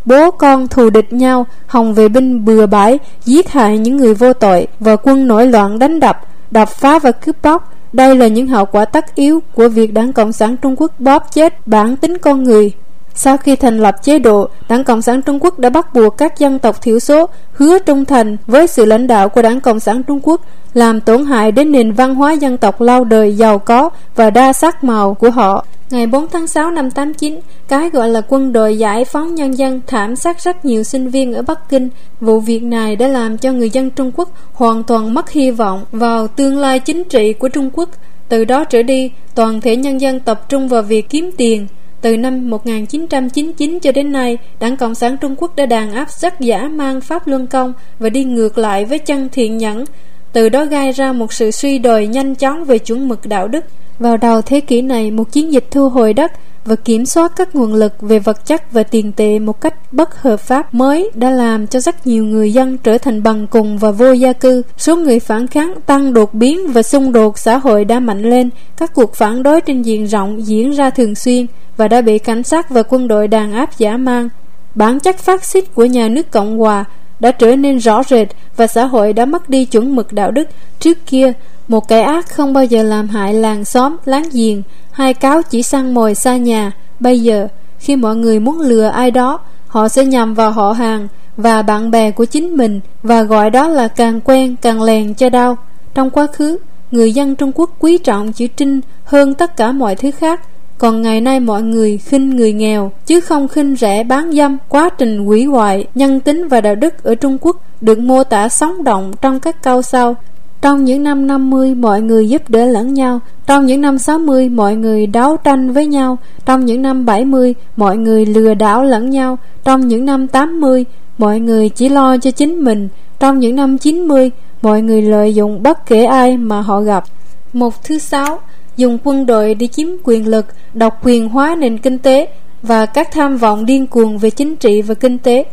bố 0.09 0.31
con 0.31 0.69
thù 0.69 0.91
địch 0.91 1.13
nhau 1.13 1.47
hòng 1.67 1.95
về 1.95 2.09
binh 2.09 2.45
bừa 2.45 2.67
bãi 2.67 2.99
giết 3.25 3.49
hại 3.49 3.79
những 3.79 3.97
người 3.97 4.15
vô 4.15 4.33
tội 4.33 4.67
và 4.81 4.97
quân 4.97 5.29
nổi 5.29 5.47
loạn 5.47 5.79
đánh 5.79 6.01
đập 6.01 6.21
đập 6.51 6.69
phá 6.69 6.99
và 6.99 7.13
cướp 7.13 7.37
bóc 7.43 7.73
đây 7.93 8.17
là 8.17 8.27
những 8.27 8.47
hậu 8.47 8.67
quả 8.67 8.85
tất 8.85 9.15
yếu 9.15 9.43
của 9.55 9.69
việc 9.69 9.95
đảng 9.95 10.13
cộng 10.13 10.33
sản 10.33 10.57
trung 10.57 10.75
quốc 10.77 11.01
bóp 11.01 11.33
chết 11.33 11.67
bản 11.67 11.97
tính 11.97 12.19
con 12.19 12.45
người 12.45 12.73
sau 13.21 13.37
khi 13.37 13.57
thành 13.57 13.79
lập 13.79 13.95
chế 14.03 14.19
độ, 14.19 14.49
Đảng 14.69 14.85
Cộng 14.85 15.03
sản 15.03 15.23
Trung 15.23 15.39
Quốc 15.41 15.59
đã 15.59 15.71
bắt 15.71 15.95
buộc 15.95 16.17
các 16.17 16.39
dân 16.39 16.59
tộc 16.59 16.83
thiểu 16.83 16.99
số 16.99 17.29
hứa 17.53 17.79
trung 17.79 18.05
thành 18.05 18.37
với 18.47 18.67
sự 18.67 18.85
lãnh 18.85 19.07
đạo 19.07 19.29
của 19.29 19.43
Đảng 19.43 19.61
Cộng 19.61 19.81
sản 19.81 20.03
Trung 20.03 20.21
Quốc, 20.23 20.41
làm 20.75 21.01
tổn 21.01 21.25
hại 21.25 21.53
đến 21.53 21.73
nền 21.73 21.93
văn 21.93 22.15
hóa 22.15 22.33
dân 22.33 22.57
tộc 22.57 22.81
lâu 22.81 23.05
đời 23.05 23.37
giàu 23.37 23.59
có 23.59 23.91
và 24.15 24.31
đa 24.31 24.53
sắc 24.53 24.85
màu 24.85 25.15
của 25.15 25.31
họ. 25.31 25.65
Ngày 25.91 26.07
4 26.07 26.27
tháng 26.29 26.47
6 26.47 26.71
năm 26.71 26.91
89, 26.91 27.41
cái 27.69 27.91
gọi 27.91 28.09
là 28.09 28.21
quân 28.29 28.53
đội 28.53 28.79
giải 28.79 29.05
phóng 29.05 29.35
nhân 29.35 29.59
dân 29.59 29.81
thảm 29.87 30.17
sát 30.17 30.43
rất 30.43 30.65
nhiều 30.65 30.83
sinh 30.83 31.09
viên 31.09 31.33
ở 31.33 31.43
Bắc 31.43 31.69
Kinh. 31.69 31.89
Vụ 32.21 32.41
việc 32.41 32.63
này 32.63 32.97
đã 32.97 33.09
làm 33.09 33.39
cho 33.39 33.53
người 33.53 33.71
dân 33.71 33.91
Trung 33.91 34.13
Quốc 34.17 34.29
hoàn 34.53 34.83
toàn 34.83 35.15
mất 35.15 35.31
hy 35.31 35.51
vọng 35.51 35.85
vào 35.93 36.29
tương 36.29 36.59
lai 36.59 36.79
chính 36.81 37.05
trị 37.05 37.33
của 37.33 37.49
Trung 37.49 37.71
Quốc. 37.73 37.89
Từ 38.29 38.45
đó 38.45 38.65
trở 38.65 38.83
đi, 38.83 39.11
toàn 39.35 39.61
thể 39.61 39.77
nhân 39.77 40.01
dân 40.01 40.21
tập 40.21 40.49
trung 40.49 40.69
vào 40.69 40.83
việc 40.83 41.11
kiếm 41.11 41.31
tiền. 41.37 41.67
Từ 42.01 42.17
năm 42.17 42.51
1999 42.51 43.79
cho 43.81 43.93
đến 43.93 44.13
nay, 44.13 44.39
Đảng 44.61 44.77
Cộng 44.77 44.95
sản 44.95 45.17
Trung 45.21 45.35
Quốc 45.39 45.57
đã 45.57 45.67
đàn 45.67 45.93
áp 45.93 46.09
rất 46.21 46.41
giả 46.41 46.69
mang 46.69 47.01
Pháp 47.01 47.27
Luân 47.27 47.47
Công 47.47 47.73
và 47.99 48.09
đi 48.09 48.25
ngược 48.25 48.59
lại 48.59 48.85
với 48.85 48.99
chân 48.99 49.29
thiện 49.33 49.59
nhẫn, 49.59 49.85
từ 50.33 50.49
đó 50.49 50.65
gai 50.65 50.93
ra 50.93 51.13
một 51.13 51.33
sự 51.33 51.51
suy 51.51 51.79
đồi 51.79 52.07
nhanh 52.07 52.35
chóng 52.35 52.65
về 52.65 52.79
chuẩn 52.79 53.09
mực 53.09 53.27
đạo 53.27 53.49
đức. 53.49 53.65
Vào 53.99 54.17
đầu 54.17 54.43
thế 54.43 54.61
kỷ 54.61 54.83
này, 54.83 55.11
một 55.11 55.33
chiến 55.33 55.53
dịch 55.53 55.67
thu 55.71 55.89
hồi 55.89 56.13
đất 56.13 56.33
và 56.65 56.77
kiểm 56.77 57.07
soát 57.07 57.33
các 57.37 57.55
nguồn 57.55 57.75
lực 57.75 57.93
về 58.01 58.19
vật 58.19 58.47
chất 58.47 58.73
và 58.73 58.83
tiền 58.83 59.13
tệ 59.13 59.39
một 59.39 59.61
cách 59.61 59.93
bất 59.93 60.23
hợp 60.23 60.37
pháp 60.37 60.75
mới 60.75 61.11
đã 61.15 61.31
làm 61.31 61.67
cho 61.67 61.81
rất 61.81 62.07
nhiều 62.07 62.25
người 62.25 62.53
dân 62.53 62.79
trở 62.79 62.99
thành 62.99 63.23
bằng 63.23 63.47
cùng 63.47 63.79
và 63.79 63.91
vô 63.91 64.13
gia 64.13 64.33
cư. 64.33 64.63
Số 64.77 64.97
người 64.97 65.21
phản 65.21 65.47
kháng 65.47 65.75
tăng 65.87 66.15
đột 66.15 66.35
biến 66.35 66.73
và 66.73 66.83
xung 66.83 67.13
đột 67.13 67.39
xã 67.39 67.57
hội 67.57 67.85
đã 67.85 68.01
mạnh 68.01 68.23
lên. 68.23 68.51
Các 68.77 68.95
cuộc 68.95 69.15
phản 69.15 69.43
đối 69.43 69.61
trên 69.61 69.83
diện 69.83 70.07
rộng 70.07 70.47
diễn 70.47 70.71
ra 70.71 70.91
thường 70.91 71.15
xuyên 71.15 71.47
và 71.77 71.89
đã 71.89 72.01
bị 72.01 72.19
cảnh 72.19 72.43
sát 72.43 72.71
và 72.71 72.83
quân 72.83 73.09
đội 73.09 73.29
đàn 73.29 73.53
áp 73.53 73.79
giả 73.79 73.97
mang. 73.97 74.29
Bản 74.75 75.01
chất 75.01 75.19
phát 75.19 75.45
xít 75.45 75.75
của 75.75 75.85
nhà 75.85 76.09
nước 76.09 76.31
Cộng 76.31 76.59
Hòa 76.59 76.85
đã 77.21 77.31
trở 77.31 77.57
nên 77.57 77.79
rõ 77.79 78.03
rệt 78.03 78.29
và 78.57 78.67
xã 78.67 78.85
hội 78.85 79.13
đã 79.13 79.25
mất 79.25 79.49
đi 79.49 79.65
chuẩn 79.65 79.97
mực 79.97 80.13
đạo 80.13 80.31
đức. 80.31 80.49
Trước 80.81 80.99
kia, 81.07 81.33
một 81.69 81.89
kẻ 81.89 82.01
ác 82.01 82.29
không 82.29 82.53
bao 82.53 82.65
giờ 82.65 82.83
làm 82.83 83.09
hại 83.09 83.35
làng 83.35 83.65
xóm, 83.65 83.97
láng 84.05 84.29
giềng, 84.33 84.63
hai 84.91 85.15
cáo 85.15 85.43
chỉ 85.43 85.63
săn 85.63 85.95
mồi 85.95 86.15
xa 86.15 86.37
nhà. 86.37 86.73
Bây 87.01 87.21
giờ, 87.21 87.49
khi 87.79 87.97
mọi 87.97 88.17
người 88.17 88.41
muốn 88.41 88.61
lừa 88.61 88.87
ai 88.87 89.11
đó, 89.11 89.41
họ 89.67 89.89
sẽ 89.89 90.05
nhằm 90.05 90.35
vào 90.35 90.51
họ 90.51 90.73
hàng 90.73 91.09
và 91.37 91.63
bạn 91.63 91.91
bè 91.91 92.11
của 92.11 92.25
chính 92.25 92.57
mình 92.57 92.81
và 93.03 93.23
gọi 93.23 93.51
đó 93.51 93.69
là 93.69 93.89
càng 93.89 94.21
quen 94.21 94.57
càng 94.63 94.83
lèn 94.83 95.15
cho 95.15 95.31
đau. 95.31 95.57
Trong 95.95 96.11
quá 96.11 96.27
khứ, 96.27 96.59
người 96.91 97.13
dân 97.13 97.37
Trung 97.37 97.53
Quốc 97.55 97.71
quý 97.79 97.99
trọng 97.99 98.33
chữ 98.33 98.47
trinh 98.57 98.81
hơn 99.05 99.35
tất 99.35 99.57
cả 99.57 99.73
mọi 99.73 99.97
thứ 99.97 100.11
khác 100.11 100.41
còn 100.79 101.03
ngày 101.03 101.21
nay 101.21 101.41
mọi 101.41 101.63
người 101.63 101.99
khinh 101.99 102.31
người 102.31 102.53
nghèo 102.53 102.93
chứ 103.07 103.21
không 103.21 103.49
khinh 103.49 103.77
rẻ 103.77 104.05
bán 104.05 104.33
dâm 104.33 104.59
quá 104.69 104.91
trình 104.99 105.27
hủy 105.27 105.45
hoại 105.45 105.87
nhân 105.95 106.21
tính 106.21 106.49
và 106.49 106.61
đạo 106.61 106.75
đức 106.75 107.05
ở 107.05 107.15
Trung 107.15 107.39
Quốc 107.41 107.57
được 107.81 107.99
mô 107.99 108.25
tả 108.25 108.49
sống 108.49 108.85
động 108.85 109.13
trong 109.21 109.41
các 109.41 109.63
câu 109.63 109.83
sau 109.83 110.17
trong 110.61 110.85
những 110.85 111.03
năm 111.03 111.27
50 111.27 111.75
mọi 111.75 112.03
người 112.03 112.29
giúp 112.29 112.43
đỡ 112.51 112.67
lẫn 112.67 112.95
nhau. 112.95 113.21
Trong 113.47 113.67
những 113.67 113.81
năm 113.81 113.99
60 113.99 114.49
mọi 114.49 114.77
người 114.77 115.07
đấu 115.07 115.37
tranh 115.37 115.73
với 115.73 115.87
nhau. 115.87 116.19
Trong 116.45 116.65
những 116.65 116.83
năm 116.83 117.07
70 117.07 117.55
mọi 117.77 117.97
người 117.97 118.27
lừa 118.27 118.55
đảo 118.55 118.85
lẫn 118.85 119.11
nhau. 119.11 119.39
Trong 119.65 119.89
những 119.89 120.05
năm 120.05 120.29
80 120.29 120.85
mọi 121.19 121.41
người 121.41 121.69
chỉ 121.69 121.89
lo 121.89 122.17
cho 122.19 122.31
chính 122.31 122.65
mình. 122.65 122.89
Trong 123.21 123.39
những 123.39 123.57
năm 123.57 123.79
90 123.79 124.31
mọi 124.63 124.83
người 124.83 125.03
lợi 125.03 125.35
dụng 125.35 125.63
bất 125.63 125.87
kể 125.87 126.05
ai 126.05 126.37
mà 126.37 126.61
họ 126.61 126.81
gặp. 126.81 127.05
Một 127.53 127.85
thứ 127.85 127.99
sáu 127.99 128.39
dùng 128.77 128.99
quân 129.05 129.27
đội 129.27 129.55
đi 129.55 129.67
chiếm 129.67 129.89
quyền 130.05 130.27
lực, 130.27 130.47
độc 130.75 131.07
quyền 131.07 131.29
hóa 131.29 131.55
nền 131.59 131.79
kinh 131.79 131.99
tế 131.99 132.29
và 132.63 132.87
các 132.87 133.09
tham 133.13 133.37
vọng 133.37 133.67
điên 133.67 133.87
cuồng 133.87 134.19
về 134.19 134.31
chính 134.31 134.57
trị 134.57 134.83
và 134.83 134.95
kinh 134.95 135.19
tế. 135.19 135.45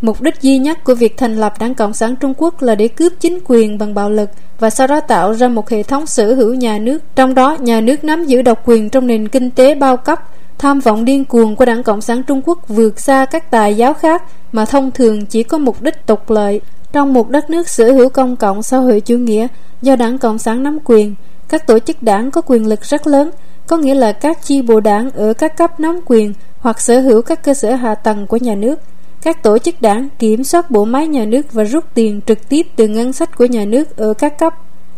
Mục 0.00 0.20
đích 0.20 0.42
duy 0.42 0.58
nhất 0.58 0.84
của 0.84 0.94
việc 0.94 1.16
thành 1.16 1.36
lập 1.36 1.54
Đảng 1.58 1.74
Cộng 1.74 1.94
sản 1.94 2.16
Trung 2.16 2.34
Quốc 2.36 2.62
là 2.62 2.74
để 2.74 2.88
cướp 2.88 3.12
chính 3.20 3.38
quyền 3.44 3.78
bằng 3.78 3.94
bạo 3.94 4.10
lực 4.10 4.30
và 4.58 4.70
sau 4.70 4.86
đó 4.86 5.00
tạo 5.00 5.34
ra 5.34 5.48
một 5.48 5.70
hệ 5.70 5.82
thống 5.82 6.06
sở 6.06 6.34
hữu 6.34 6.54
nhà 6.54 6.78
nước, 6.78 6.98
trong 7.16 7.34
đó 7.34 7.56
nhà 7.60 7.80
nước 7.80 8.04
nắm 8.04 8.24
giữ 8.24 8.42
độc 8.42 8.62
quyền 8.64 8.90
trong 8.90 9.06
nền 9.06 9.28
kinh 9.28 9.50
tế 9.50 9.74
bao 9.74 9.96
cấp. 9.96 10.18
Tham 10.58 10.80
vọng 10.80 11.04
điên 11.04 11.24
cuồng 11.24 11.56
của 11.56 11.64
Đảng 11.64 11.82
Cộng 11.82 12.00
sản 12.00 12.22
Trung 12.22 12.42
Quốc 12.44 12.68
vượt 12.68 13.00
xa 13.00 13.24
các 13.24 13.50
tài 13.50 13.74
giáo 13.74 13.94
khác 13.94 14.22
mà 14.52 14.64
thông 14.64 14.90
thường 14.90 15.26
chỉ 15.26 15.42
có 15.42 15.58
mục 15.58 15.82
đích 15.82 16.06
tục 16.06 16.30
lợi. 16.30 16.60
Trong 16.92 17.12
một 17.12 17.28
đất 17.28 17.50
nước 17.50 17.68
sở 17.68 17.92
hữu 17.92 18.08
công 18.08 18.36
cộng 18.36 18.62
xã 18.62 18.76
hội 18.76 19.00
chủ 19.00 19.16
nghĩa 19.16 19.46
do 19.82 19.96
Đảng 19.96 20.18
Cộng 20.18 20.38
sản 20.38 20.62
nắm 20.62 20.78
quyền, 20.84 21.14
các 21.48 21.66
tổ 21.66 21.78
chức 21.78 22.02
đảng 22.02 22.30
có 22.30 22.40
quyền 22.40 22.66
lực 22.66 22.84
rất 22.84 23.06
lớn, 23.06 23.30
có 23.66 23.76
nghĩa 23.76 23.94
là 23.94 24.12
các 24.12 24.42
chi 24.44 24.62
bộ 24.62 24.80
đảng 24.80 25.10
ở 25.10 25.32
các 25.32 25.56
cấp 25.56 25.80
nắm 25.80 26.00
quyền 26.06 26.34
hoặc 26.58 26.80
sở 26.80 27.00
hữu 27.00 27.22
các 27.22 27.44
cơ 27.44 27.54
sở 27.54 27.74
hạ 27.74 27.94
tầng 27.94 28.26
của 28.26 28.36
nhà 28.36 28.54
nước 28.54 28.80
các 29.22 29.42
tổ 29.42 29.58
chức 29.58 29.82
đảng 29.82 30.08
kiểm 30.18 30.44
soát 30.44 30.70
bộ 30.70 30.84
máy 30.84 31.06
nhà 31.06 31.24
nước 31.24 31.52
và 31.52 31.64
rút 31.64 31.84
tiền 31.94 32.20
trực 32.26 32.48
tiếp 32.48 32.66
từ 32.76 32.88
ngân 32.88 33.12
sách 33.12 33.36
của 33.36 33.44
nhà 33.44 33.64
nước 33.64 33.96
ở 33.96 34.14
các 34.14 34.38
cấp. 34.38 34.54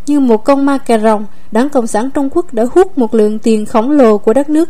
Như 0.06 0.20
một 0.20 0.44
con 0.44 0.66
ma 0.66 0.78
cà 0.78 0.98
rồng, 0.98 1.26
đảng 1.52 1.68
Cộng 1.68 1.86
sản 1.86 2.10
Trung 2.10 2.28
Quốc 2.30 2.54
đã 2.54 2.64
hút 2.74 2.98
một 2.98 3.14
lượng 3.14 3.38
tiền 3.38 3.66
khổng 3.66 3.90
lồ 3.90 4.18
của 4.18 4.32
đất 4.32 4.48
nước. 4.48 4.68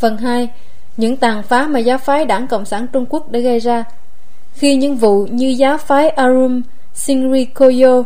Phần 0.00 0.18
2. 0.18 0.48
Những 0.96 1.16
tàn 1.16 1.42
phá 1.42 1.66
mà 1.66 1.78
giáo 1.78 1.98
phái 1.98 2.24
đảng 2.24 2.46
Cộng 2.46 2.64
sản 2.64 2.86
Trung 2.92 3.06
Quốc 3.08 3.30
đã 3.30 3.40
gây 3.40 3.58
ra 3.58 3.84
Khi 4.54 4.76
những 4.76 4.96
vụ 4.96 5.26
như 5.30 5.48
giáo 5.58 5.78
phái 5.78 6.08
Arum 6.08 6.62
Sinrikoyo 6.94 8.04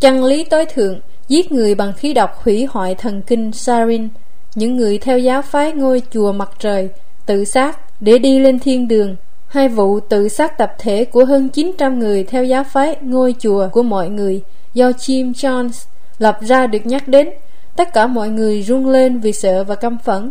Chân 0.00 0.24
lý 0.24 0.44
tối 0.44 0.66
thượng 0.66 1.00
Giết 1.28 1.52
người 1.52 1.74
bằng 1.74 1.92
khí 1.92 2.14
độc 2.14 2.30
hủy 2.42 2.66
hoại 2.70 2.94
thần 2.94 3.22
kinh 3.22 3.52
Sarin. 3.52 4.08
Những 4.54 4.76
người 4.76 4.98
theo 4.98 5.18
giáo 5.18 5.42
phái 5.42 5.72
ngôi 5.72 6.02
chùa 6.12 6.32
mặt 6.32 6.50
trời 6.58 6.88
Tự 7.26 7.44
sát 7.44 7.78
để 8.00 8.18
đi 8.18 8.38
lên 8.38 8.58
thiên 8.58 8.88
đường. 8.88 9.16
Hai 9.46 9.68
vụ 9.68 10.00
tự 10.00 10.28
sát 10.28 10.58
tập 10.58 10.74
thể 10.78 11.04
của 11.04 11.24
hơn 11.24 11.48
900 11.48 11.98
người 11.98 12.24
theo 12.24 12.44
giáo 12.44 12.64
phái 12.64 12.96
ngôi 13.00 13.34
chùa 13.38 13.68
của 13.72 13.82
mọi 13.82 14.08
người 14.08 14.42
do 14.74 14.90
Jim 14.90 15.32
Jones 15.32 15.86
lập 16.18 16.38
ra 16.40 16.66
được 16.66 16.86
nhắc 16.86 17.08
đến, 17.08 17.30
tất 17.76 17.92
cả 17.92 18.06
mọi 18.06 18.28
người 18.28 18.62
run 18.62 18.88
lên 18.88 19.20
vì 19.20 19.32
sợ 19.32 19.64
và 19.64 19.74
căm 19.74 19.98
phẫn. 20.04 20.30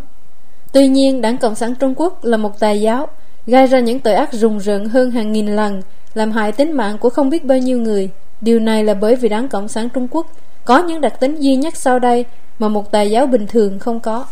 Tuy 0.74 0.88
nhiên, 0.88 1.22
Đảng 1.22 1.38
Cộng 1.38 1.56
sản 1.56 1.76
Trung 1.76 1.94
Quốc 1.98 2.24
là 2.24 2.38
một 2.38 2.60
tài 2.60 2.82
giáo, 2.82 3.08
gây 3.48 3.68
ra 3.68 3.80
những 3.80 4.00
tội 4.00 4.14
ác 4.14 4.34
rùng 4.34 4.60
rợn 4.60 4.86
hơn 4.86 5.12
hàng 5.12 5.32
nghìn 5.32 5.48
lần, 5.48 5.82
làm 6.14 6.32
hại 6.32 6.52
tính 6.52 6.72
mạng 6.72 6.98
của 6.98 7.10
không 7.10 7.30
biết 7.30 7.46
bao 7.46 7.58
nhiêu 7.58 7.78
người. 7.78 8.10
Điều 8.42 8.60
này 8.60 8.84
là 8.84 8.94
bởi 8.94 9.16
vì 9.16 9.30
Đảng 9.30 9.50
Cộng 9.50 9.68
sản 9.68 9.90
Trung 9.90 10.08
Quốc 10.12 10.28
có 10.66 10.80
những 10.80 11.02
đặc 11.02 11.20
tính 11.20 11.36
duy 11.36 11.56
nhất 11.56 11.76
sau 11.76 12.00
đây 12.00 12.26
mà 12.60 12.68
một 12.68 12.92
tài 12.92 13.12
giáo 13.12 13.26
bình 13.26 13.48
thường 13.48 13.80
không 13.80 14.00
có. 14.00 14.26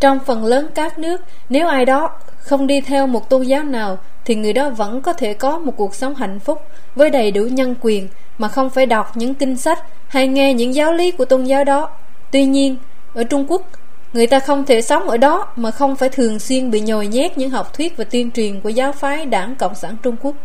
Trong 0.00 0.18
phần 0.26 0.44
lớn 0.44 0.68
các 0.74 0.98
nước, 0.98 1.20
nếu 1.48 1.68
ai 1.68 1.84
đó 1.84 2.10
không 2.38 2.66
đi 2.66 2.80
theo 2.80 3.06
một 3.06 3.30
tôn 3.30 3.42
giáo 3.42 3.62
nào 3.62 3.98
thì 4.24 4.34
người 4.34 4.52
đó 4.52 4.70
vẫn 4.70 5.02
có 5.02 5.12
thể 5.12 5.34
có 5.34 5.58
một 5.58 5.72
cuộc 5.76 5.94
sống 5.94 6.14
hạnh 6.14 6.40
phúc 6.40 6.58
với 6.94 7.10
đầy 7.10 7.30
đủ 7.30 7.42
nhân 7.42 7.74
quyền 7.80 8.08
mà 8.38 8.48
không 8.48 8.70
phải 8.70 8.86
đọc 8.86 9.16
những 9.16 9.34
kinh 9.34 9.56
sách 9.56 9.78
hay 10.08 10.28
nghe 10.28 10.54
những 10.54 10.74
giáo 10.74 10.92
lý 10.92 11.10
của 11.10 11.24
tôn 11.24 11.44
giáo 11.44 11.64
đó. 11.64 11.90
Tuy 12.30 12.44
nhiên, 12.44 12.76
ở 13.14 13.24
Trung 13.24 13.46
Quốc, 13.48 13.62
người 14.12 14.26
ta 14.26 14.38
không 14.38 14.64
thể 14.64 14.82
sống 14.82 15.08
ở 15.08 15.16
đó 15.16 15.46
mà 15.56 15.70
không 15.70 15.96
phải 15.96 16.08
thường 16.08 16.38
xuyên 16.38 16.70
bị 16.70 16.80
nhồi 16.80 17.06
nhét 17.06 17.38
những 17.38 17.50
học 17.50 17.74
thuyết 17.74 17.96
và 17.96 18.04
tuyên 18.04 18.30
truyền 18.30 18.60
của 18.60 18.68
giáo 18.68 18.92
phái 18.92 19.26
Đảng 19.26 19.56
Cộng 19.56 19.74
sản 19.74 19.96
Trung 20.02 20.16
Quốc. 20.22 20.36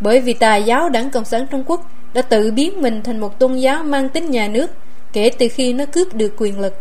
Bởi 0.00 0.20
vì 0.20 0.32
tà 0.32 0.56
giáo 0.56 0.88
Đảng 0.88 1.10
Cộng 1.10 1.24
sản 1.24 1.46
Trung 1.50 1.64
Quốc 1.66 1.90
đã 2.14 2.22
tự 2.22 2.52
biến 2.52 2.82
mình 2.82 3.02
thành 3.02 3.20
một 3.20 3.38
tôn 3.38 3.54
giáo 3.54 3.82
mang 3.82 4.08
tính 4.08 4.30
nhà 4.30 4.48
nước 4.48 4.70
kể 5.12 5.30
từ 5.38 5.48
khi 5.48 5.72
nó 5.72 5.84
cướp 5.84 6.14
được 6.14 6.34
quyền 6.38 6.60
lực. 6.60 6.74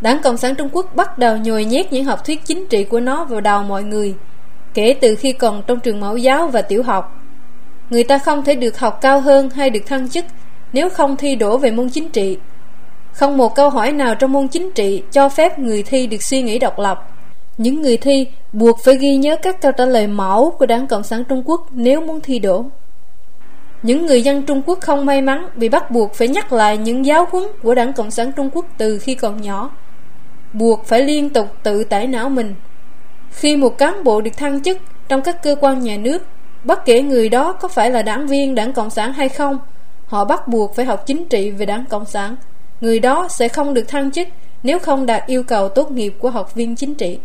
Đảng 0.00 0.18
Cộng 0.22 0.36
sản 0.36 0.54
Trung 0.54 0.68
Quốc 0.72 0.96
bắt 0.96 1.18
đầu 1.18 1.36
nhồi 1.36 1.64
nhét 1.64 1.92
những 1.92 2.04
học 2.04 2.24
thuyết 2.24 2.40
chính 2.44 2.66
trị 2.66 2.84
của 2.84 3.00
nó 3.00 3.24
vào 3.24 3.40
đầu 3.40 3.62
mọi 3.62 3.82
người, 3.82 4.14
kể 4.74 4.96
từ 5.00 5.14
khi 5.14 5.32
còn 5.32 5.62
trong 5.66 5.80
trường 5.80 6.00
mẫu 6.00 6.16
giáo 6.16 6.48
và 6.48 6.62
tiểu 6.62 6.82
học. 6.82 7.16
Người 7.90 8.04
ta 8.04 8.18
không 8.18 8.44
thể 8.44 8.54
được 8.54 8.78
học 8.78 8.98
cao 9.00 9.20
hơn 9.20 9.50
hay 9.50 9.70
được 9.70 9.86
thăng 9.86 10.08
chức 10.08 10.24
nếu 10.72 10.88
không 10.90 11.16
thi 11.16 11.34
đổ 11.34 11.58
về 11.58 11.70
môn 11.70 11.88
chính 11.88 12.08
trị. 12.08 12.38
Không 13.12 13.36
một 13.36 13.54
câu 13.54 13.70
hỏi 13.70 13.92
nào 13.92 14.14
trong 14.14 14.32
môn 14.32 14.48
chính 14.48 14.72
trị 14.72 15.02
cho 15.12 15.28
phép 15.28 15.58
người 15.58 15.82
thi 15.82 16.06
được 16.06 16.22
suy 16.22 16.42
nghĩ 16.42 16.58
độc 16.58 16.78
lập. 16.78 17.08
Những 17.58 17.82
người 17.82 17.96
thi 17.96 18.26
buộc 18.52 18.78
phải 18.84 18.96
ghi 18.96 19.16
nhớ 19.16 19.36
các 19.36 19.60
câu 19.60 19.72
trả 19.72 19.84
lời 19.84 20.06
mẫu 20.06 20.50
của 20.50 20.66
Đảng 20.66 20.86
Cộng 20.86 21.02
sản 21.02 21.24
Trung 21.24 21.42
Quốc 21.46 21.66
nếu 21.70 22.00
muốn 22.00 22.20
thi 22.20 22.38
đỗ. 22.38 22.64
Những 23.82 24.06
người 24.06 24.22
dân 24.22 24.42
Trung 24.42 24.62
Quốc 24.66 24.78
không 24.80 25.06
may 25.06 25.22
mắn 25.22 25.46
bị 25.54 25.68
bắt 25.68 25.90
buộc 25.90 26.14
phải 26.14 26.28
nhắc 26.28 26.52
lại 26.52 26.78
những 26.78 27.06
giáo 27.06 27.26
huấn 27.30 27.44
của 27.62 27.74
Đảng 27.74 27.92
Cộng 27.92 28.10
sản 28.10 28.32
Trung 28.32 28.50
Quốc 28.52 28.66
từ 28.78 28.98
khi 28.98 29.14
còn 29.14 29.42
nhỏ 29.42 29.70
buộc 30.52 30.86
phải 30.86 31.02
liên 31.02 31.30
tục 31.30 31.46
tự 31.62 31.84
tải 31.84 32.06
não 32.06 32.28
mình. 32.28 32.54
Khi 33.30 33.56
một 33.56 33.78
cán 33.78 34.04
bộ 34.04 34.20
được 34.20 34.36
thăng 34.36 34.62
chức 34.62 34.78
trong 35.08 35.22
các 35.22 35.42
cơ 35.42 35.56
quan 35.60 35.80
nhà 35.80 35.96
nước, 35.96 36.22
bất 36.64 36.84
kể 36.84 37.02
người 37.02 37.28
đó 37.28 37.52
có 37.52 37.68
phải 37.68 37.90
là 37.90 38.02
đảng 38.02 38.26
viên 38.26 38.54
đảng 38.54 38.72
Cộng 38.72 38.90
sản 38.90 39.12
hay 39.12 39.28
không, 39.28 39.58
họ 40.06 40.24
bắt 40.24 40.48
buộc 40.48 40.74
phải 40.74 40.84
học 40.84 41.06
chính 41.06 41.28
trị 41.28 41.50
về 41.50 41.66
đảng 41.66 41.84
Cộng 41.90 42.04
sản. 42.04 42.36
Người 42.80 42.98
đó 42.98 43.28
sẽ 43.30 43.48
không 43.48 43.74
được 43.74 43.88
thăng 43.88 44.10
chức 44.10 44.28
nếu 44.62 44.78
không 44.78 45.06
đạt 45.06 45.26
yêu 45.26 45.42
cầu 45.42 45.68
tốt 45.68 45.90
nghiệp 45.90 46.14
của 46.18 46.30
học 46.30 46.54
viên 46.54 46.76
chính 46.76 46.94
trị. 46.94 47.18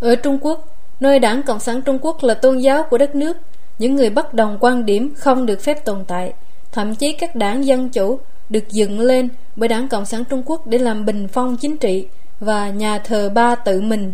Ở 0.00 0.14
Trung 0.14 0.38
Quốc, 0.40 0.66
nơi 1.00 1.18
đảng 1.18 1.42
Cộng 1.42 1.60
sản 1.60 1.82
Trung 1.82 1.98
Quốc 2.02 2.22
là 2.22 2.34
tôn 2.34 2.58
giáo 2.58 2.82
của 2.82 2.98
đất 2.98 3.14
nước, 3.14 3.36
những 3.78 3.96
người 3.96 4.10
bất 4.10 4.34
đồng 4.34 4.58
quan 4.60 4.86
điểm 4.86 5.14
không 5.16 5.46
được 5.46 5.62
phép 5.62 5.84
tồn 5.84 6.04
tại. 6.06 6.32
Thậm 6.72 6.94
chí 6.94 7.12
các 7.12 7.36
đảng 7.36 7.66
dân 7.66 7.88
chủ 7.88 8.18
được 8.48 8.70
dựng 8.70 9.00
lên 9.00 9.28
bởi 9.56 9.68
đảng 9.68 9.88
Cộng 9.88 10.04
sản 10.04 10.24
Trung 10.24 10.42
Quốc 10.46 10.66
để 10.66 10.78
làm 10.78 11.06
bình 11.06 11.28
phong 11.28 11.56
chính 11.56 11.76
trị, 11.76 12.06
và 12.40 12.70
nhà 12.70 12.98
thờ 12.98 13.30
ba 13.34 13.54
tự 13.54 13.80
mình 13.80 14.12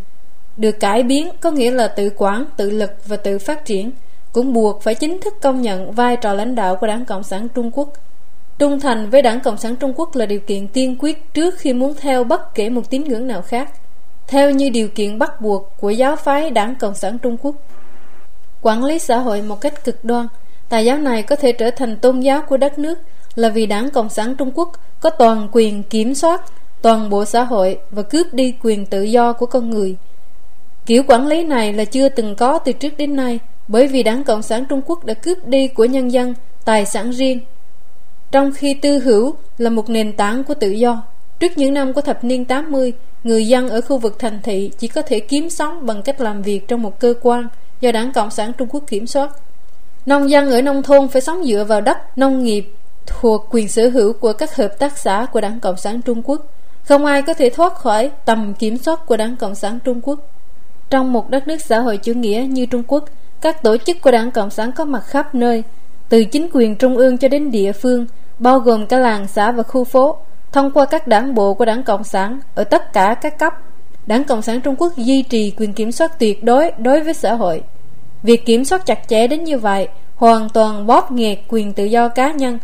được 0.56 0.80
cải 0.80 1.02
biến 1.02 1.28
có 1.40 1.50
nghĩa 1.50 1.70
là 1.70 1.88
tự 1.88 2.10
quản, 2.16 2.44
tự 2.56 2.70
lực 2.70 2.90
và 3.06 3.16
tự 3.16 3.38
phát 3.38 3.64
triển 3.64 3.90
cũng 4.32 4.52
buộc 4.52 4.82
phải 4.82 4.94
chính 4.94 5.20
thức 5.20 5.34
công 5.42 5.62
nhận 5.62 5.92
vai 5.92 6.16
trò 6.16 6.32
lãnh 6.32 6.54
đạo 6.54 6.76
của 6.76 6.86
Đảng 6.86 7.04
Cộng 7.04 7.22
sản 7.22 7.48
Trung 7.48 7.70
Quốc. 7.70 7.92
Trung 8.58 8.80
thành 8.80 9.10
với 9.10 9.22
Đảng 9.22 9.40
Cộng 9.40 9.56
sản 9.56 9.76
Trung 9.76 9.92
Quốc 9.96 10.16
là 10.16 10.26
điều 10.26 10.40
kiện 10.40 10.68
tiên 10.68 10.96
quyết 10.98 11.34
trước 11.34 11.54
khi 11.58 11.72
muốn 11.72 11.94
theo 12.00 12.24
bất 12.24 12.54
kể 12.54 12.68
một 12.68 12.90
tín 12.90 13.04
ngưỡng 13.04 13.26
nào 13.26 13.42
khác, 13.42 13.70
theo 14.26 14.50
như 14.50 14.70
điều 14.70 14.88
kiện 14.88 15.18
bắt 15.18 15.40
buộc 15.40 15.72
của 15.80 15.90
giáo 15.90 16.16
phái 16.16 16.50
Đảng 16.50 16.74
Cộng 16.74 16.94
sản 16.94 17.18
Trung 17.18 17.36
Quốc. 17.42 17.56
Quản 18.62 18.84
lý 18.84 18.98
xã 18.98 19.18
hội 19.18 19.42
một 19.42 19.60
cách 19.60 19.84
cực 19.84 20.04
đoan, 20.04 20.26
tà 20.68 20.78
giáo 20.78 20.98
này 20.98 21.22
có 21.22 21.36
thể 21.36 21.52
trở 21.52 21.70
thành 21.70 21.96
tôn 21.96 22.20
giáo 22.20 22.42
của 22.48 22.56
đất 22.56 22.78
nước 22.78 22.98
là 23.34 23.48
vì 23.48 23.66
Đảng 23.66 23.90
Cộng 23.90 24.08
sản 24.08 24.34
Trung 24.34 24.50
Quốc 24.54 24.72
có 25.00 25.10
toàn 25.10 25.48
quyền 25.52 25.82
kiểm 25.82 26.14
soát 26.14 26.42
toàn 26.82 27.10
bộ 27.10 27.24
xã 27.24 27.44
hội 27.44 27.78
và 27.90 28.02
cướp 28.02 28.26
đi 28.32 28.54
quyền 28.62 28.86
tự 28.86 29.02
do 29.02 29.32
của 29.32 29.46
con 29.46 29.70
người. 29.70 29.96
Kiểu 30.86 31.02
quản 31.08 31.26
lý 31.26 31.44
này 31.44 31.72
là 31.72 31.84
chưa 31.84 32.08
từng 32.08 32.34
có 32.34 32.58
từ 32.58 32.72
trước 32.72 32.96
đến 32.98 33.16
nay 33.16 33.38
bởi 33.68 33.86
vì 33.86 34.02
Đảng 34.02 34.24
Cộng 34.24 34.42
sản 34.42 34.64
Trung 34.68 34.82
Quốc 34.86 35.04
đã 35.04 35.14
cướp 35.14 35.46
đi 35.46 35.68
của 35.68 35.84
nhân 35.84 36.12
dân 36.12 36.34
tài 36.64 36.86
sản 36.86 37.10
riêng. 37.10 37.40
Trong 38.30 38.52
khi 38.52 38.74
tư 38.74 38.98
hữu 38.98 39.34
là 39.58 39.70
một 39.70 39.90
nền 39.90 40.12
tảng 40.12 40.44
của 40.44 40.54
tự 40.54 40.70
do, 40.70 41.02
trước 41.40 41.58
những 41.58 41.74
năm 41.74 41.92
của 41.92 42.00
thập 42.00 42.24
niên 42.24 42.44
80, 42.44 42.92
người 43.24 43.46
dân 43.46 43.68
ở 43.68 43.80
khu 43.80 43.98
vực 43.98 44.18
thành 44.18 44.40
thị 44.42 44.70
chỉ 44.78 44.88
có 44.88 45.02
thể 45.02 45.20
kiếm 45.20 45.50
sống 45.50 45.86
bằng 45.86 46.02
cách 46.02 46.20
làm 46.20 46.42
việc 46.42 46.68
trong 46.68 46.82
một 46.82 47.00
cơ 47.00 47.14
quan 47.22 47.48
do 47.80 47.92
Đảng 47.92 48.12
Cộng 48.12 48.30
sản 48.30 48.52
Trung 48.58 48.68
Quốc 48.70 48.84
kiểm 48.86 49.06
soát. 49.06 49.30
Nông 50.06 50.30
dân 50.30 50.50
ở 50.50 50.62
nông 50.62 50.82
thôn 50.82 51.08
phải 51.08 51.22
sống 51.22 51.44
dựa 51.44 51.64
vào 51.64 51.80
đất 51.80 52.18
nông 52.18 52.44
nghiệp 52.44 52.72
thuộc 53.06 53.46
quyền 53.50 53.68
sở 53.68 53.88
hữu 53.88 54.12
của 54.12 54.32
các 54.32 54.56
hợp 54.56 54.78
tác 54.78 54.98
xã 54.98 55.26
của 55.32 55.40
Đảng 55.40 55.60
Cộng 55.60 55.76
sản 55.76 56.02
Trung 56.02 56.22
Quốc. 56.24 56.46
Không 56.84 57.04
ai 57.04 57.22
có 57.22 57.34
thể 57.34 57.50
thoát 57.50 57.74
khỏi 57.74 58.10
tầm 58.24 58.54
kiểm 58.54 58.78
soát 58.78 59.06
của 59.06 59.16
Đảng 59.16 59.36
Cộng 59.36 59.54
sản 59.54 59.78
Trung 59.84 60.00
Quốc. 60.02 60.20
Trong 60.90 61.12
một 61.12 61.30
đất 61.30 61.48
nước 61.48 61.60
xã 61.60 61.78
hội 61.78 61.96
chủ 61.96 62.12
nghĩa 62.12 62.46
như 62.48 62.66
Trung 62.66 62.82
Quốc, 62.86 63.04
các 63.40 63.62
tổ 63.62 63.76
chức 63.76 64.00
của 64.00 64.10
Đảng 64.10 64.30
Cộng 64.30 64.50
sản 64.50 64.72
có 64.72 64.84
mặt 64.84 65.02
khắp 65.06 65.34
nơi, 65.34 65.62
từ 66.08 66.24
chính 66.24 66.48
quyền 66.52 66.76
trung 66.76 66.96
ương 66.96 67.18
cho 67.18 67.28
đến 67.28 67.50
địa 67.50 67.72
phương, 67.72 68.06
bao 68.38 68.58
gồm 68.58 68.86
cả 68.86 68.98
làng 68.98 69.28
xã 69.28 69.52
và 69.52 69.62
khu 69.62 69.84
phố, 69.84 70.16
thông 70.52 70.70
qua 70.70 70.84
các 70.84 71.06
đảng 71.06 71.34
bộ 71.34 71.54
của 71.54 71.64
Đảng 71.64 71.82
Cộng 71.82 72.04
sản 72.04 72.40
ở 72.54 72.64
tất 72.64 72.92
cả 72.92 73.14
các 73.14 73.38
cấp. 73.38 73.52
Đảng 74.06 74.24
Cộng 74.24 74.42
sản 74.42 74.60
Trung 74.60 74.76
Quốc 74.78 74.96
duy 74.96 75.22
trì 75.22 75.50
quyền 75.50 75.72
kiểm 75.72 75.92
soát 75.92 76.18
tuyệt 76.18 76.44
đối 76.44 76.72
đối 76.78 77.00
với 77.00 77.14
xã 77.14 77.34
hội. 77.34 77.62
Việc 78.22 78.46
kiểm 78.46 78.64
soát 78.64 78.86
chặt 78.86 79.08
chẽ 79.08 79.26
đến 79.26 79.44
như 79.44 79.58
vậy 79.58 79.88
hoàn 80.16 80.48
toàn 80.48 80.86
bóp 80.86 81.12
nghẹt 81.12 81.38
quyền 81.48 81.72
tự 81.72 81.84
do 81.84 82.08
cá 82.08 82.32
nhân, 82.32 82.58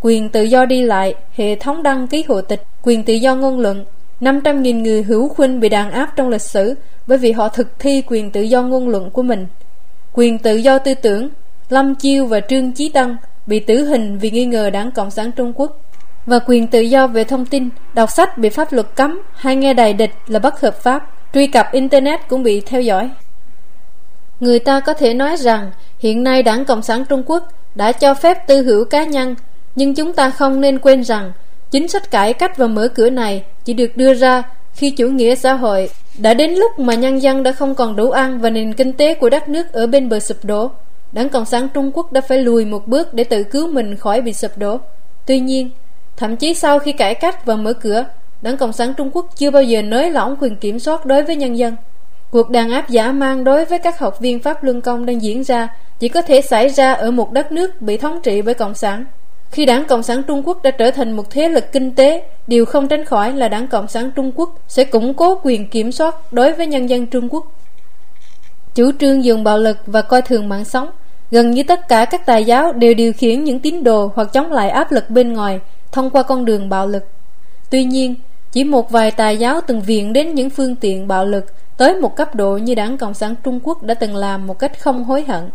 quyền 0.00 0.28
tự 0.28 0.42
do 0.42 0.64
đi 0.64 0.82
lại, 0.82 1.14
hệ 1.32 1.56
thống 1.56 1.82
đăng 1.82 2.06
ký 2.06 2.24
hộ 2.28 2.40
tịch, 2.40 2.62
quyền 2.82 3.04
tự 3.04 3.14
do 3.14 3.34
ngôn 3.34 3.60
luận. 3.60 3.84
500.000 4.20 4.82
người 4.82 5.02
hữu 5.02 5.28
khuynh 5.28 5.60
bị 5.60 5.68
đàn 5.68 5.90
áp 5.90 6.12
trong 6.16 6.28
lịch 6.28 6.42
sử 6.42 6.74
bởi 7.06 7.18
vì 7.18 7.32
họ 7.32 7.48
thực 7.48 7.78
thi 7.78 8.02
quyền 8.06 8.30
tự 8.30 8.42
do 8.42 8.62
ngôn 8.62 8.88
luận 8.88 9.10
của 9.10 9.22
mình. 9.22 9.46
Quyền 10.12 10.38
tự 10.38 10.56
do 10.56 10.78
tư 10.78 10.94
tưởng, 10.94 11.28
Lâm 11.70 11.94
Chiêu 11.94 12.26
và 12.26 12.40
Trương 12.40 12.72
Chí 12.72 12.88
Tân 12.88 13.16
bị 13.46 13.60
tử 13.60 13.84
hình 13.84 14.18
vì 14.18 14.30
nghi 14.30 14.44
ngờ 14.44 14.70
đảng 14.70 14.90
Cộng 14.90 15.10
sản 15.10 15.32
Trung 15.32 15.52
Quốc. 15.56 15.76
Và 16.26 16.38
quyền 16.46 16.66
tự 16.66 16.80
do 16.80 17.06
về 17.06 17.24
thông 17.24 17.46
tin, 17.46 17.68
đọc 17.94 18.10
sách 18.10 18.38
bị 18.38 18.48
pháp 18.48 18.72
luật 18.72 18.86
cấm 18.94 19.22
hay 19.34 19.56
nghe 19.56 19.74
đài 19.74 19.92
địch 19.92 20.10
là 20.26 20.38
bất 20.38 20.60
hợp 20.60 20.82
pháp, 20.82 21.10
truy 21.34 21.46
cập 21.46 21.72
Internet 21.72 22.28
cũng 22.28 22.42
bị 22.42 22.60
theo 22.60 22.80
dõi. 22.80 23.10
Người 24.40 24.58
ta 24.58 24.80
có 24.80 24.92
thể 24.92 25.14
nói 25.14 25.36
rằng 25.36 25.70
hiện 25.98 26.24
nay 26.24 26.42
đảng 26.42 26.64
Cộng 26.64 26.82
sản 26.82 27.04
Trung 27.08 27.22
Quốc 27.26 27.48
đã 27.74 27.92
cho 27.92 28.14
phép 28.14 28.46
tư 28.46 28.62
hữu 28.62 28.84
cá 28.84 29.04
nhân 29.04 29.34
nhưng 29.74 29.94
chúng 29.94 30.12
ta 30.12 30.30
không 30.30 30.60
nên 30.60 30.78
quên 30.78 31.04
rằng 31.04 31.32
chính 31.70 31.88
sách 31.88 32.10
cải 32.10 32.32
cách 32.32 32.56
và 32.56 32.66
mở 32.66 32.88
cửa 32.88 33.10
này 33.10 33.44
chỉ 33.64 33.74
được 33.74 33.96
đưa 33.96 34.14
ra 34.14 34.42
khi 34.72 34.90
chủ 34.90 35.08
nghĩa 35.08 35.34
xã 35.34 35.52
hội 35.52 35.90
đã 36.18 36.34
đến 36.34 36.50
lúc 36.50 36.78
mà 36.78 36.94
nhân 36.94 37.22
dân 37.22 37.42
đã 37.42 37.52
không 37.52 37.74
còn 37.74 37.96
đủ 37.96 38.10
ăn 38.10 38.40
và 38.40 38.50
nền 38.50 38.72
kinh 38.72 38.92
tế 38.92 39.14
của 39.14 39.30
đất 39.30 39.48
nước 39.48 39.72
ở 39.72 39.86
bên 39.86 40.08
bờ 40.08 40.20
sụp 40.20 40.44
đổ. 40.44 40.70
Đảng 41.12 41.28
Cộng 41.28 41.44
sản 41.44 41.68
Trung 41.74 41.90
Quốc 41.94 42.12
đã 42.12 42.20
phải 42.20 42.38
lùi 42.38 42.64
một 42.64 42.86
bước 42.86 43.14
để 43.14 43.24
tự 43.24 43.42
cứu 43.42 43.68
mình 43.68 43.96
khỏi 43.96 44.20
bị 44.20 44.32
sụp 44.32 44.58
đổ. 44.58 44.78
Tuy 45.26 45.40
nhiên, 45.40 45.70
thậm 46.16 46.36
chí 46.36 46.54
sau 46.54 46.78
khi 46.78 46.92
cải 46.92 47.14
cách 47.14 47.46
và 47.46 47.56
mở 47.56 47.72
cửa, 47.72 48.04
Đảng 48.42 48.56
Cộng 48.56 48.72
sản 48.72 48.94
Trung 48.94 49.10
Quốc 49.12 49.26
chưa 49.36 49.50
bao 49.50 49.62
giờ 49.62 49.82
nới 49.82 50.10
lỏng 50.10 50.36
quyền 50.40 50.56
kiểm 50.56 50.78
soát 50.78 51.06
đối 51.06 51.22
với 51.22 51.36
nhân 51.36 51.58
dân. 51.58 51.76
Cuộc 52.30 52.50
đàn 52.50 52.70
áp 52.70 52.88
giả 52.88 53.12
mang 53.12 53.44
đối 53.44 53.64
với 53.64 53.78
các 53.78 53.98
học 53.98 54.20
viên 54.20 54.38
Pháp 54.38 54.64
Luân 54.64 54.80
Công 54.80 55.06
đang 55.06 55.22
diễn 55.22 55.44
ra 55.44 55.68
chỉ 55.98 56.08
có 56.08 56.22
thể 56.22 56.40
xảy 56.40 56.68
ra 56.68 56.92
ở 56.92 57.10
một 57.10 57.32
đất 57.32 57.52
nước 57.52 57.80
bị 57.80 57.96
thống 57.96 58.20
trị 58.22 58.42
bởi 58.42 58.54
Cộng 58.54 58.74
sản. 58.74 59.04
Khi 59.50 59.66
đảng 59.66 59.84
Cộng 59.84 60.02
sản 60.02 60.22
Trung 60.22 60.42
Quốc 60.46 60.62
đã 60.62 60.70
trở 60.70 60.90
thành 60.90 61.12
một 61.12 61.30
thế 61.30 61.48
lực 61.48 61.72
kinh 61.72 61.94
tế, 61.94 62.22
điều 62.46 62.64
không 62.64 62.88
tránh 62.88 63.04
khỏi 63.04 63.32
là 63.32 63.48
đảng 63.48 63.68
Cộng 63.68 63.88
sản 63.88 64.10
Trung 64.16 64.32
Quốc 64.34 64.50
sẽ 64.68 64.84
củng 64.84 65.14
cố 65.14 65.40
quyền 65.42 65.68
kiểm 65.68 65.92
soát 65.92 66.32
đối 66.32 66.52
với 66.52 66.66
nhân 66.66 66.88
dân 66.88 67.06
Trung 67.06 67.28
Quốc. 67.30 67.46
Chủ 68.74 68.90
trương 69.00 69.24
dùng 69.24 69.44
bạo 69.44 69.58
lực 69.58 69.76
và 69.86 70.02
coi 70.02 70.22
thường 70.22 70.48
mạng 70.48 70.64
sống, 70.64 70.90
gần 71.30 71.50
như 71.50 71.62
tất 71.62 71.88
cả 71.88 72.04
các 72.04 72.26
tài 72.26 72.44
giáo 72.44 72.72
đều 72.72 72.94
điều 72.94 73.12
khiển 73.12 73.44
những 73.44 73.60
tín 73.60 73.84
đồ 73.84 74.12
hoặc 74.14 74.32
chống 74.32 74.52
lại 74.52 74.70
áp 74.70 74.92
lực 74.92 75.10
bên 75.10 75.32
ngoài 75.32 75.60
thông 75.92 76.10
qua 76.10 76.22
con 76.22 76.44
đường 76.44 76.68
bạo 76.68 76.86
lực. 76.86 77.02
Tuy 77.70 77.84
nhiên, 77.84 78.14
Chỉ 78.52 78.64
một 78.64 78.90
vài 78.90 79.10
tài 79.10 79.36
giáo 79.36 79.60
từng 79.66 79.80
viện 79.80 80.12
đến 80.12 80.34
những 80.34 80.50
phương 80.50 80.76
tiện 80.76 81.08
bạo 81.08 81.24
lực 81.24 81.46
tới 81.76 81.94
một 81.94 82.16
cấp 82.16 82.34
độ 82.34 82.56
như 82.56 82.74
đảng 82.74 82.98
Cộng 82.98 83.14
sản 83.14 83.34
Trung 83.44 83.60
Quốc 83.62 83.82
đã 83.82 83.94
từng 83.94 84.16
làm 84.16 84.46
một 84.46 84.58
cách 84.58 84.80
không 84.80 85.04
hối 85.04 85.24
hận. 85.28 85.50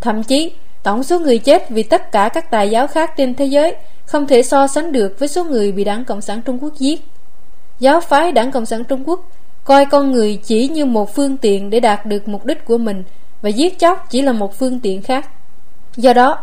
Thậm 0.00 0.22
chí, 0.22 0.52
tổng 0.82 1.04
số 1.04 1.18
người 1.18 1.38
chết 1.38 1.70
vì 1.70 1.82
tất 1.82 2.12
cả 2.12 2.28
các 2.28 2.50
tài 2.50 2.70
giáo 2.70 2.86
khác 2.86 3.10
trên 3.16 3.34
thế 3.34 3.44
giới 3.44 3.76
không 4.06 4.26
thể 4.26 4.42
so 4.42 4.66
sánh 4.66 4.92
được 4.92 5.18
với 5.18 5.28
số 5.28 5.44
người 5.44 5.72
bị 5.72 5.84
đảng 5.84 6.04
Cộng 6.04 6.20
sản 6.20 6.42
Trung 6.42 6.58
Quốc 6.60 6.74
giết. 6.78 7.04
Giáo 7.78 8.00
phái 8.00 8.32
đảng 8.32 8.50
Cộng 8.50 8.66
sản 8.66 8.84
Trung 8.84 9.08
Quốc 9.08 9.30
coi 9.64 9.86
con 9.86 10.12
người 10.12 10.36
chỉ 10.44 10.68
như 10.68 10.84
một 10.84 11.14
phương 11.14 11.36
tiện 11.36 11.70
để 11.70 11.80
đạt 11.80 12.06
được 12.06 12.28
mục 12.28 12.44
đích 12.44 12.64
của 12.64 12.78
mình 12.78 13.04
và 13.42 13.48
giết 13.48 13.78
chóc 13.78 14.06
chỉ 14.10 14.22
là 14.22 14.32
một 14.32 14.58
phương 14.58 14.80
tiện 14.80 15.02
khác. 15.02 15.30
Do 15.96 16.12
đó, 16.12 16.38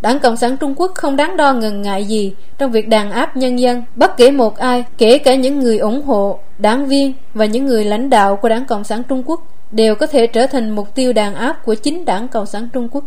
Đảng 0.00 0.18
Cộng 0.18 0.36
sản 0.36 0.56
Trung 0.56 0.74
Quốc 0.76 0.92
không 0.94 1.16
đáng 1.16 1.36
đo 1.36 1.52
ngần 1.52 1.82
ngại 1.82 2.04
gì 2.04 2.34
trong 2.58 2.70
việc 2.70 2.88
đàn 2.88 3.10
áp 3.10 3.36
nhân 3.36 3.58
dân, 3.58 3.82
bất 3.94 4.16
kể 4.16 4.30
một 4.30 4.56
ai, 4.56 4.84
kể 4.98 5.18
cả 5.18 5.34
những 5.34 5.58
người 5.58 5.78
ủng 5.78 6.02
hộ, 6.02 6.38
đảng 6.58 6.86
viên 6.86 7.12
và 7.34 7.44
những 7.44 7.66
người 7.66 7.84
lãnh 7.84 8.10
đạo 8.10 8.36
của 8.36 8.48
Đảng 8.48 8.64
Cộng 8.64 8.84
sản 8.84 9.02
Trung 9.02 9.22
Quốc 9.26 9.40
đều 9.70 9.94
có 9.94 10.06
thể 10.06 10.26
trở 10.26 10.46
thành 10.46 10.70
mục 10.70 10.94
tiêu 10.94 11.12
đàn 11.12 11.34
áp 11.34 11.64
của 11.64 11.74
chính 11.74 12.04
Đảng 12.04 12.28
Cộng 12.28 12.46
sản 12.46 12.68
Trung 12.72 12.88
Quốc. 12.92 13.04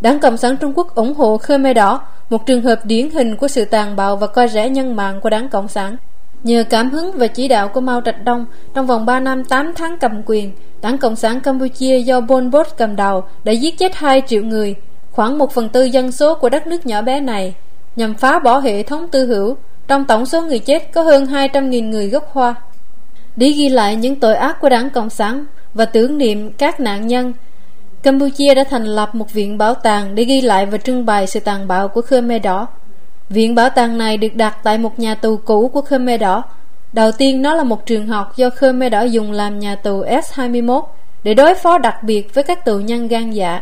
Đảng 0.00 0.18
Cộng 0.18 0.36
sản 0.36 0.56
Trung 0.56 0.72
Quốc 0.76 0.94
ủng 0.94 1.14
hộ 1.14 1.38
Khmer 1.38 1.76
Đỏ, 1.76 2.00
một 2.30 2.46
trường 2.46 2.62
hợp 2.62 2.80
điển 2.84 3.10
hình 3.10 3.36
của 3.36 3.48
sự 3.48 3.64
tàn 3.64 3.96
bạo 3.96 4.16
và 4.16 4.26
coi 4.26 4.48
rẻ 4.48 4.68
nhân 4.68 4.96
mạng 4.96 5.20
của 5.20 5.30
Đảng 5.30 5.48
Cộng 5.48 5.68
sản. 5.68 5.96
Nhờ 6.46 6.64
cảm 6.70 6.90
hứng 6.90 7.12
và 7.12 7.26
chỉ 7.26 7.48
đạo 7.48 7.68
của 7.68 7.80
Mao 7.80 8.00
Trạch 8.04 8.24
Đông, 8.24 8.46
trong 8.74 8.86
vòng 8.86 9.06
3 9.06 9.20
năm 9.20 9.44
8 9.44 9.72
tháng 9.76 9.98
cầm 9.98 10.22
quyền, 10.26 10.52
Đảng 10.82 10.98
Cộng 10.98 11.16
sản 11.16 11.40
Campuchia 11.40 11.98
do 11.98 12.20
Pol 12.20 12.44
Pot 12.52 12.66
cầm 12.76 12.96
đầu 12.96 13.24
đã 13.44 13.52
giết 13.52 13.78
chết 13.78 13.94
2 13.94 14.22
triệu 14.26 14.42
người, 14.42 14.74
khoảng 15.10 15.38
một 15.38 15.52
phần 15.52 15.68
tư 15.68 15.84
dân 15.84 16.12
số 16.12 16.34
của 16.34 16.48
đất 16.48 16.66
nước 16.66 16.86
nhỏ 16.86 17.02
bé 17.02 17.20
này, 17.20 17.54
nhằm 17.96 18.14
phá 18.14 18.38
bỏ 18.38 18.58
hệ 18.58 18.82
thống 18.82 19.08
tư 19.08 19.26
hữu. 19.26 19.56
Trong 19.88 20.04
tổng 20.04 20.26
số 20.26 20.42
người 20.42 20.58
chết 20.58 20.92
có 20.92 21.02
hơn 21.02 21.24
200.000 21.24 21.88
người 21.88 22.08
gốc 22.08 22.28
Hoa. 22.32 22.54
Để 23.36 23.50
ghi 23.50 23.68
lại 23.68 23.96
những 23.96 24.20
tội 24.20 24.34
ác 24.34 24.60
của 24.60 24.68
đảng 24.68 24.90
Cộng 24.90 25.10
sản 25.10 25.44
và 25.74 25.84
tưởng 25.84 26.18
niệm 26.18 26.52
các 26.52 26.80
nạn 26.80 27.06
nhân, 27.06 27.32
Campuchia 28.02 28.54
đã 28.54 28.64
thành 28.70 28.84
lập 28.84 29.14
một 29.14 29.32
viện 29.32 29.58
bảo 29.58 29.74
tàng 29.74 30.14
để 30.14 30.24
ghi 30.24 30.40
lại 30.40 30.66
và 30.66 30.78
trưng 30.78 31.06
bày 31.06 31.26
sự 31.26 31.40
tàn 31.40 31.68
bạo 31.68 31.88
của 31.88 32.02
Khmer 32.02 32.42
Đỏ. 32.42 32.66
Viện 33.30 33.54
bảo 33.54 33.70
tàng 33.70 33.98
này 33.98 34.16
được 34.16 34.34
đặt 34.34 34.56
tại 34.62 34.78
một 34.78 34.98
nhà 34.98 35.14
tù 35.14 35.36
cũ 35.36 35.68
của 35.68 35.80
Khmer 35.80 36.20
Đỏ. 36.20 36.42
Đầu 36.92 37.12
tiên 37.12 37.42
nó 37.42 37.54
là 37.54 37.64
một 37.64 37.86
trường 37.86 38.06
học 38.06 38.36
do 38.36 38.50
Khmer 38.50 38.92
Đỏ 38.92 39.02
dùng 39.02 39.32
làm 39.32 39.58
nhà 39.58 39.74
tù 39.74 40.02
S-21 40.02 40.82
để 41.22 41.34
đối 41.34 41.54
phó 41.54 41.78
đặc 41.78 42.02
biệt 42.02 42.34
với 42.34 42.44
các 42.44 42.64
tù 42.64 42.78
nhân 42.78 43.08
gan 43.08 43.30
dạ. 43.30 43.60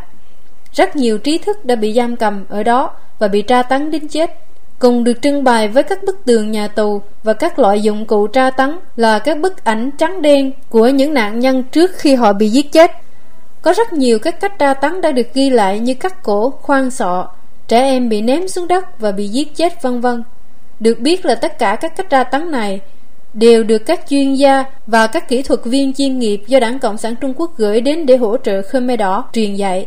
Rất 0.72 0.96
nhiều 0.96 1.18
trí 1.18 1.38
thức 1.38 1.64
đã 1.64 1.74
bị 1.76 1.92
giam 1.92 2.16
cầm 2.16 2.44
ở 2.48 2.62
đó 2.62 2.90
và 3.18 3.28
bị 3.28 3.42
tra 3.42 3.62
tấn 3.62 3.90
đến 3.90 4.08
chết. 4.08 4.30
Cùng 4.78 5.04
được 5.04 5.22
trưng 5.22 5.44
bày 5.44 5.68
với 5.68 5.82
các 5.82 6.02
bức 6.02 6.24
tường 6.24 6.50
nhà 6.50 6.68
tù 6.68 7.02
và 7.22 7.32
các 7.32 7.58
loại 7.58 7.80
dụng 7.80 8.06
cụ 8.06 8.26
tra 8.26 8.50
tấn 8.50 8.78
là 8.96 9.18
các 9.18 9.38
bức 9.38 9.64
ảnh 9.64 9.90
trắng 9.98 10.22
đen 10.22 10.52
của 10.68 10.88
những 10.88 11.14
nạn 11.14 11.38
nhân 11.38 11.62
trước 11.62 11.90
khi 11.94 12.14
họ 12.14 12.32
bị 12.32 12.48
giết 12.48 12.72
chết. 12.72 12.90
Có 13.62 13.72
rất 13.72 13.92
nhiều 13.92 14.18
các 14.18 14.40
cách 14.40 14.58
tra 14.58 14.74
tấn 14.74 15.00
đã 15.00 15.12
được 15.12 15.34
ghi 15.34 15.50
lại 15.50 15.78
như 15.78 15.94
cắt 15.94 16.22
cổ, 16.22 16.50
khoan 16.50 16.90
sọ, 16.90 17.28
trẻ 17.68 17.82
em 17.82 18.08
bị 18.08 18.20
ném 18.20 18.48
xuống 18.48 18.68
đất 18.68 19.00
và 19.00 19.12
bị 19.12 19.28
giết 19.28 19.56
chết 19.56 19.82
vân 19.82 20.00
vân. 20.00 20.22
Được 20.80 21.00
biết 21.00 21.24
là 21.24 21.34
tất 21.34 21.58
cả 21.58 21.76
các 21.76 21.96
cách 21.96 22.10
tra 22.10 22.24
tấn 22.24 22.50
này 22.50 22.80
đều 23.34 23.62
được 23.62 23.78
các 23.78 24.00
chuyên 24.08 24.34
gia 24.34 24.64
và 24.86 25.06
các 25.06 25.28
kỹ 25.28 25.42
thuật 25.42 25.60
viên 25.64 25.92
chuyên 25.94 26.18
nghiệp 26.18 26.42
do 26.46 26.60
Đảng 26.60 26.78
Cộng 26.78 26.98
sản 26.98 27.14
Trung 27.20 27.34
Quốc 27.36 27.56
gửi 27.56 27.80
đến 27.80 28.06
để 28.06 28.16
hỗ 28.16 28.36
trợ 28.36 28.62
Khmer 28.62 28.98
Đỏ 28.98 29.24
truyền 29.32 29.54
dạy. 29.54 29.86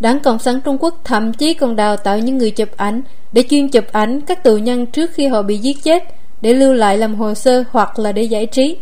Đảng 0.00 0.20
Cộng 0.20 0.38
sản 0.38 0.60
Trung 0.64 0.78
Quốc 0.80 1.00
thậm 1.04 1.32
chí 1.32 1.54
còn 1.54 1.76
đào 1.76 1.96
tạo 1.96 2.18
những 2.18 2.38
người 2.38 2.50
chụp 2.50 2.68
ảnh 2.76 3.02
để 3.32 3.44
chuyên 3.50 3.68
chụp 3.68 3.84
ảnh 3.92 4.20
các 4.20 4.44
tù 4.44 4.56
nhân 4.56 4.86
trước 4.86 5.10
khi 5.14 5.26
họ 5.26 5.42
bị 5.42 5.58
giết 5.58 5.82
chết 5.82 6.04
để 6.40 6.54
lưu 6.54 6.72
lại 6.72 6.98
làm 6.98 7.14
hồ 7.14 7.34
sơ 7.34 7.64
hoặc 7.70 7.98
là 7.98 8.12
để 8.12 8.22
giải 8.22 8.46
trí. 8.46 8.76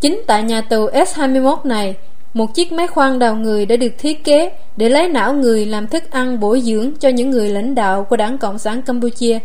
Chính 0.00 0.22
tại 0.26 0.42
nhà 0.42 0.60
tù 0.60 0.88
S21 0.88 1.56
này, 1.64 1.94
một 2.34 2.54
chiếc 2.54 2.72
máy 2.72 2.86
khoan 2.86 3.18
đào 3.18 3.36
người 3.36 3.66
đã 3.66 3.76
được 3.76 3.92
thiết 3.98 4.24
kế 4.24 4.52
để 4.76 4.88
lấy 4.88 5.08
não 5.08 5.32
người 5.32 5.66
làm 5.66 5.86
thức 5.86 6.10
ăn 6.10 6.40
bổ 6.40 6.58
dưỡng 6.58 6.92
cho 7.00 7.08
những 7.08 7.30
người 7.30 7.48
lãnh 7.48 7.74
đạo 7.74 8.04
của 8.04 8.16
Đảng 8.16 8.38
Cộng 8.38 8.58
sản 8.58 8.82
Campuchia. 8.82 9.38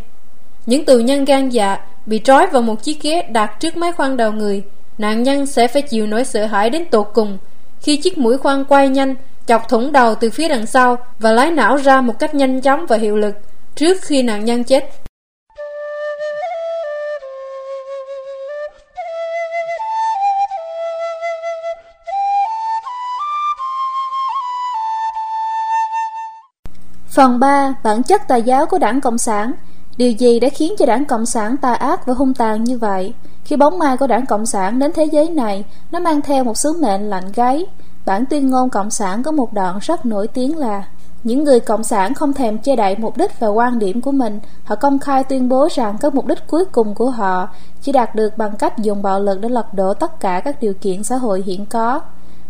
Những 0.65 0.85
tù 0.85 0.97
nhân 0.97 1.25
gan 1.25 1.49
dạ 1.49 1.77
bị 2.05 2.21
trói 2.23 2.47
vào 2.47 2.61
một 2.61 2.83
chiếc 2.83 3.01
ghế 3.01 3.21
đặt 3.21 3.59
trước 3.59 3.77
máy 3.77 3.91
khoan 3.91 4.17
đào 4.17 4.31
người, 4.31 4.63
nạn 4.97 5.23
nhân 5.23 5.45
sẽ 5.45 5.67
phải 5.67 5.81
chịu 5.81 6.07
nỗi 6.07 6.25
sợ 6.25 6.45
hãi 6.45 6.69
đến 6.69 6.85
tột 6.85 7.07
cùng 7.13 7.37
khi 7.81 7.97
chiếc 7.97 8.17
mũi 8.17 8.37
khoan 8.37 8.65
quay 8.65 8.89
nhanh 8.89 9.15
chọc 9.47 9.69
thủng 9.69 9.91
đầu 9.91 10.15
từ 10.15 10.29
phía 10.29 10.47
đằng 10.47 10.65
sau 10.65 10.97
và 11.19 11.31
lấy 11.31 11.51
não 11.51 11.77
ra 11.77 12.01
một 12.01 12.19
cách 12.19 12.35
nhanh 12.35 12.61
chóng 12.61 12.85
và 12.85 12.97
hiệu 12.97 13.15
lực 13.15 13.35
trước 13.75 13.97
khi 14.01 14.23
nạn 14.23 14.45
nhân 14.45 14.63
chết. 14.63 14.89
Phần 27.15 27.39
3. 27.39 27.75
Bản 27.83 28.03
chất 28.03 28.27
tà 28.27 28.35
giáo 28.35 28.65
của 28.65 28.77
đảng 28.77 29.01
Cộng 29.01 29.17
sản 29.17 29.51
Điều 29.97 30.11
gì 30.11 30.39
đã 30.39 30.49
khiến 30.49 30.73
cho 30.79 30.85
đảng 30.85 31.05
Cộng 31.05 31.25
sản 31.25 31.57
tà 31.57 31.73
ác 31.73 32.05
và 32.05 32.13
hung 32.13 32.33
tàn 32.33 32.63
như 32.63 32.77
vậy? 32.77 33.13
Khi 33.43 33.55
bóng 33.55 33.79
ma 33.79 33.95
của 33.95 34.07
đảng 34.07 34.25
Cộng 34.25 34.45
sản 34.45 34.79
đến 34.79 34.91
thế 34.95 35.05
giới 35.05 35.29
này, 35.29 35.63
nó 35.91 35.99
mang 35.99 36.21
theo 36.21 36.43
một 36.43 36.57
sứ 36.57 36.73
mệnh 36.81 37.09
lạnh 37.09 37.31
gáy, 37.35 37.65
Bản 38.05 38.25
tuyên 38.25 38.49
ngôn 38.49 38.69
Cộng 38.69 38.89
sản 38.89 39.23
có 39.23 39.31
một 39.31 39.53
đoạn 39.53 39.79
rất 39.81 40.05
nổi 40.05 40.27
tiếng 40.27 40.57
là 40.57 40.83
những 41.23 41.43
người 41.43 41.59
Cộng 41.59 41.83
sản 41.83 42.13
không 42.13 42.33
thèm 42.33 42.57
che 42.57 42.75
đậy 42.75 42.95
mục 42.97 43.17
đích 43.17 43.39
và 43.39 43.47
quan 43.47 43.79
điểm 43.79 44.01
của 44.01 44.11
mình. 44.11 44.39
Họ 44.63 44.75
công 44.75 44.99
khai 44.99 45.23
tuyên 45.23 45.49
bố 45.49 45.67
rằng 45.71 45.97
các 45.99 46.15
mục 46.15 46.25
đích 46.25 46.47
cuối 46.47 46.65
cùng 46.65 46.95
của 46.95 47.09
họ 47.09 47.49
chỉ 47.81 47.91
đạt 47.91 48.15
được 48.15 48.37
bằng 48.37 48.55
cách 48.59 48.77
dùng 48.77 49.01
bạo 49.01 49.19
lực 49.19 49.39
để 49.41 49.49
lật 49.49 49.73
đổ 49.73 49.93
tất 49.93 50.19
cả 50.19 50.41
các 50.45 50.61
điều 50.61 50.73
kiện 50.73 51.03
xã 51.03 51.15
hội 51.15 51.43
hiện 51.45 51.65
có. 51.65 52.01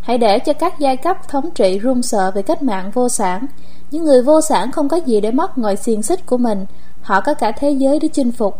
Hãy 0.02 0.18
để 0.18 0.40
cho 0.40 0.54
các 0.54 0.80
giai 0.80 0.98
cấp 0.98 1.18
thống 1.28 1.50
trị 1.52 1.80
run 1.80 2.02
sợ 2.02 2.32
về 2.36 2.42
cách 2.42 2.64
mạng 2.64 2.92
vô 2.94 3.10
sản. 3.10 3.48
Những 3.96 4.06
người 4.06 4.22
vô 4.22 4.42
sản 4.42 4.72
không 4.72 4.90
có 4.90 4.98
gì 4.98 5.22
để 5.22 5.32
mất 5.32 5.58
ngoài 5.58 5.76
xiềng 5.76 6.04
xích 6.04 6.26
của 6.26 6.38
mình. 6.38 6.66
Họ 7.02 7.22
có 7.22 7.34
cả 7.34 7.52
thế 7.52 7.72
giới 7.72 8.00
để 8.00 8.08
chinh 8.08 8.32
phục. 8.32 8.58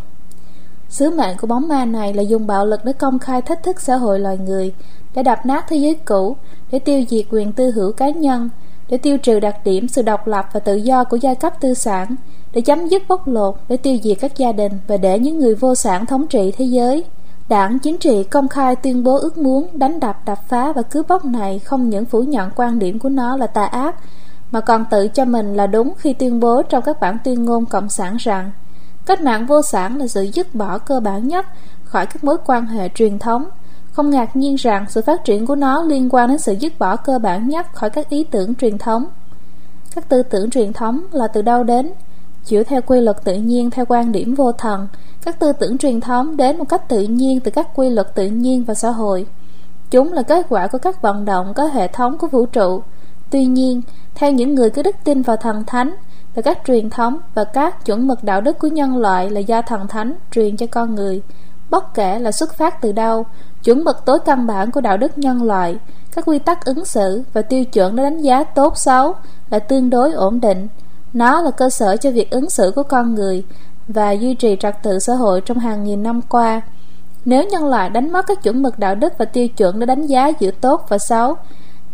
Sứ 0.88 1.10
mệnh 1.10 1.36
của 1.40 1.46
bóng 1.46 1.68
ma 1.68 1.84
này 1.84 2.14
là 2.14 2.22
dùng 2.22 2.46
bạo 2.46 2.66
lực 2.66 2.84
để 2.84 2.92
công 2.92 3.18
khai 3.18 3.42
thách 3.42 3.62
thức 3.62 3.80
xã 3.80 3.96
hội 3.96 4.18
loài 4.18 4.38
người, 4.38 4.74
để 5.14 5.22
đập 5.22 5.46
nát 5.46 5.64
thế 5.68 5.76
giới 5.76 5.94
cũ, 5.94 6.36
để 6.70 6.78
tiêu 6.78 7.04
diệt 7.10 7.26
quyền 7.30 7.52
tư 7.52 7.70
hữu 7.70 7.92
cá 7.92 8.08
nhân, 8.08 8.50
để 8.88 8.96
tiêu 8.98 9.18
trừ 9.18 9.40
đặc 9.40 9.56
điểm 9.64 9.88
sự 9.88 10.02
độc 10.02 10.26
lập 10.26 10.46
và 10.52 10.60
tự 10.60 10.74
do 10.74 11.04
của 11.04 11.16
giai 11.16 11.34
cấp 11.34 11.60
tư 11.60 11.74
sản, 11.74 12.16
để 12.52 12.60
chấm 12.60 12.88
dứt 12.88 13.02
bóc 13.08 13.28
lột, 13.28 13.54
để 13.68 13.76
tiêu 13.76 13.98
diệt 14.02 14.16
các 14.20 14.36
gia 14.36 14.52
đình 14.52 14.72
và 14.86 14.96
để 14.96 15.18
những 15.18 15.38
người 15.38 15.54
vô 15.54 15.74
sản 15.74 16.06
thống 16.06 16.26
trị 16.26 16.52
thế 16.56 16.64
giới. 16.64 17.04
Đảng 17.48 17.78
chính 17.78 17.98
trị 17.98 18.24
công 18.24 18.48
khai 18.48 18.76
tuyên 18.76 19.04
bố 19.04 19.18
ước 19.18 19.38
muốn 19.38 19.68
đánh 19.72 20.00
đập 20.00 20.16
đập 20.26 20.38
phá 20.48 20.72
và 20.72 20.82
cướp 20.82 21.08
bóc 21.08 21.24
này 21.24 21.58
không 21.58 21.90
những 21.90 22.04
phủ 22.04 22.22
nhận 22.22 22.50
quan 22.56 22.78
điểm 22.78 22.98
của 22.98 23.08
nó 23.08 23.36
là 23.36 23.46
tà 23.46 23.64
ác, 23.64 23.94
mà 24.50 24.60
còn 24.60 24.84
tự 24.90 25.08
cho 25.08 25.24
mình 25.24 25.54
là 25.54 25.66
đúng 25.66 25.92
khi 25.98 26.12
tuyên 26.12 26.40
bố 26.40 26.62
trong 26.62 26.82
các 26.82 27.00
bản 27.00 27.18
tuyên 27.24 27.44
ngôn 27.44 27.66
cộng 27.66 27.88
sản 27.88 28.16
rằng 28.16 28.52
cách 29.06 29.20
mạng 29.20 29.46
vô 29.46 29.62
sản 29.62 29.96
là 29.96 30.06
sự 30.06 30.22
dứt 30.22 30.54
bỏ 30.54 30.78
cơ 30.78 31.00
bản 31.00 31.28
nhất 31.28 31.46
khỏi 31.84 32.06
các 32.06 32.24
mối 32.24 32.36
quan 32.46 32.66
hệ 32.66 32.88
truyền 32.88 33.18
thống 33.18 33.48
không 33.96 34.10
ngạc 34.10 34.36
nhiên 34.36 34.54
rằng 34.54 34.84
sự 34.88 35.02
phát 35.02 35.24
triển 35.24 35.46
của 35.46 35.54
nó 35.54 35.82
liên 35.82 36.08
quan 36.10 36.28
đến 36.28 36.38
sự 36.38 36.52
dứt 36.52 36.78
bỏ 36.78 36.96
cơ 36.96 37.18
bản 37.18 37.48
nhất 37.48 37.66
khỏi 37.72 37.90
các 37.90 38.08
ý 38.08 38.24
tưởng 38.24 38.54
truyền 38.54 38.78
thống. 38.78 39.06
Các 39.94 40.08
tư 40.08 40.22
tưởng 40.22 40.50
truyền 40.50 40.72
thống 40.72 41.00
là 41.12 41.28
từ 41.28 41.42
đâu 41.42 41.64
đến? 41.64 41.92
Chịu 42.44 42.64
theo 42.64 42.80
quy 42.82 43.00
luật 43.00 43.24
tự 43.24 43.34
nhiên 43.34 43.70
theo 43.70 43.84
quan 43.88 44.12
điểm 44.12 44.34
vô 44.34 44.52
thần, 44.52 44.88
các 45.22 45.38
tư 45.38 45.52
tưởng 45.52 45.78
truyền 45.78 46.00
thống 46.00 46.36
đến 46.36 46.58
một 46.58 46.64
cách 46.68 46.88
tự 46.88 47.02
nhiên 47.02 47.40
từ 47.40 47.50
các 47.50 47.68
quy 47.74 47.90
luật 47.90 48.14
tự 48.14 48.26
nhiên 48.26 48.64
và 48.64 48.74
xã 48.74 48.90
hội. 48.90 49.26
Chúng 49.90 50.12
là 50.12 50.22
kết 50.22 50.46
quả 50.48 50.66
của 50.66 50.78
các 50.78 51.02
vận 51.02 51.24
động 51.24 51.54
có 51.54 51.64
hệ 51.64 51.88
thống 51.88 52.18
của 52.18 52.26
vũ 52.26 52.46
trụ. 52.46 52.82
Tuy 53.30 53.44
nhiên, 53.44 53.82
theo 54.14 54.32
những 54.32 54.54
người 54.54 54.70
có 54.70 54.82
đức 54.82 54.96
tin 55.04 55.22
vào 55.22 55.36
thần 55.36 55.64
thánh, 55.66 55.96
và 56.34 56.42
các 56.42 56.58
truyền 56.66 56.90
thống 56.90 57.18
và 57.34 57.44
các 57.44 57.84
chuẩn 57.84 58.06
mực 58.06 58.24
đạo 58.24 58.40
đức 58.40 58.58
của 58.58 58.68
nhân 58.68 58.96
loại 58.96 59.30
là 59.30 59.40
do 59.40 59.62
thần 59.62 59.88
thánh 59.88 60.14
truyền 60.30 60.56
cho 60.56 60.66
con 60.66 60.94
người, 60.94 61.22
bất 61.70 61.94
kể 61.94 62.18
là 62.18 62.32
xuất 62.32 62.54
phát 62.54 62.80
từ 62.80 62.92
đâu, 62.92 63.26
chuẩn 63.64 63.84
mực 63.84 64.04
tối 64.04 64.18
căn 64.24 64.46
bản 64.46 64.70
của 64.70 64.80
đạo 64.80 64.96
đức 64.96 65.18
nhân 65.18 65.42
loại, 65.42 65.76
các 66.14 66.24
quy 66.24 66.38
tắc 66.38 66.64
ứng 66.64 66.84
xử 66.84 67.22
và 67.32 67.42
tiêu 67.42 67.64
chuẩn 67.64 67.96
để 67.96 68.02
đánh 68.02 68.20
giá 68.20 68.44
tốt 68.44 68.72
xấu 68.76 69.14
là 69.50 69.58
tương 69.58 69.90
đối 69.90 70.12
ổn 70.12 70.40
định. 70.40 70.68
Nó 71.12 71.40
là 71.40 71.50
cơ 71.50 71.70
sở 71.70 71.96
cho 71.96 72.10
việc 72.10 72.30
ứng 72.30 72.50
xử 72.50 72.72
của 72.76 72.82
con 72.82 73.14
người 73.14 73.44
và 73.88 74.10
duy 74.12 74.34
trì 74.34 74.56
trật 74.60 74.82
tự 74.82 74.98
xã 74.98 75.14
hội 75.14 75.40
trong 75.40 75.58
hàng 75.58 75.84
nghìn 75.84 76.02
năm 76.02 76.20
qua. 76.28 76.60
Nếu 77.24 77.44
nhân 77.44 77.66
loại 77.66 77.90
đánh 77.90 78.12
mất 78.12 78.26
các 78.26 78.42
chuẩn 78.42 78.62
mực 78.62 78.78
đạo 78.78 78.94
đức 78.94 79.12
và 79.18 79.24
tiêu 79.24 79.48
chuẩn 79.48 79.80
để 79.80 79.86
đánh 79.86 80.06
giá 80.06 80.28
giữa 80.40 80.50
tốt 80.50 80.86
và 80.88 80.98
xấu, 80.98 81.36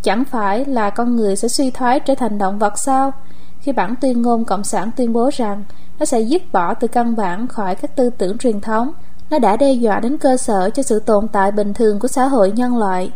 chẳng 0.02 0.24
phải 0.24 0.64
là 0.64 0.90
con 0.90 1.16
người 1.16 1.36
sẽ 1.36 1.48
suy 1.48 1.70
thoái 1.70 2.00
trở 2.00 2.14
thành 2.14 2.38
động 2.38 2.58
vật 2.58 2.78
sao? 2.78 3.12
Khi 3.60 3.72
bản 3.72 3.94
tuyên 4.00 4.22
ngôn 4.22 4.44
Cộng 4.44 4.64
sản 4.64 4.90
tuyên 4.96 5.12
bố 5.12 5.30
rằng 5.32 5.64
nó 5.98 6.06
sẽ 6.06 6.20
dứt 6.20 6.42
bỏ 6.52 6.74
từ 6.74 6.88
căn 6.88 7.16
bản 7.16 7.48
khỏi 7.48 7.74
các 7.74 7.96
tư 7.96 8.10
tưởng 8.18 8.38
truyền 8.38 8.60
thống, 8.60 8.92
nó 9.30 9.38
đã 9.38 9.56
đe 9.56 9.72
dọa 9.72 10.00
đến 10.00 10.18
cơ 10.18 10.36
sở 10.36 10.70
cho 10.70 10.82
sự 10.82 11.00
tồn 11.00 11.28
tại 11.28 11.52
bình 11.52 11.74
thường 11.74 11.98
của 11.98 12.08
xã 12.08 12.24
hội 12.24 12.50
nhân 12.50 12.76
loại. 12.76 13.12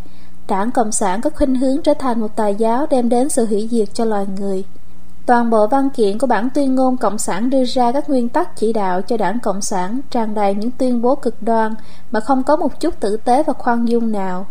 Đảng 0.48 0.70
Cộng 0.70 0.92
sản 0.92 1.20
có 1.20 1.30
khuynh 1.30 1.54
hướng 1.54 1.82
trở 1.82 1.94
thành 1.94 2.20
một 2.20 2.36
tài 2.36 2.54
giáo 2.54 2.86
đem 2.90 3.08
đến 3.08 3.28
sự 3.28 3.46
hủy 3.46 3.68
diệt 3.70 3.88
cho 3.94 4.04
loài 4.04 4.26
người. 4.38 4.64
Toàn 5.26 5.50
bộ 5.50 5.66
văn 5.66 5.90
kiện 5.90 6.18
của 6.18 6.26
bản 6.26 6.48
tuyên 6.54 6.74
ngôn 6.74 6.96
Cộng 6.96 7.18
sản 7.18 7.50
đưa 7.50 7.64
ra 7.64 7.92
các 7.92 8.08
nguyên 8.08 8.28
tắc 8.28 8.56
chỉ 8.56 8.72
đạo 8.72 9.02
cho 9.02 9.16
đảng 9.16 9.38
Cộng 9.40 9.60
sản 9.60 10.00
tràn 10.10 10.34
đầy 10.34 10.54
những 10.54 10.70
tuyên 10.70 11.02
bố 11.02 11.14
cực 11.14 11.42
đoan 11.42 11.74
mà 12.10 12.20
không 12.20 12.42
có 12.42 12.56
một 12.56 12.80
chút 12.80 13.00
tử 13.00 13.16
tế 13.16 13.42
và 13.42 13.52
khoan 13.52 13.88
dung 13.88 14.12
nào. 14.12 14.46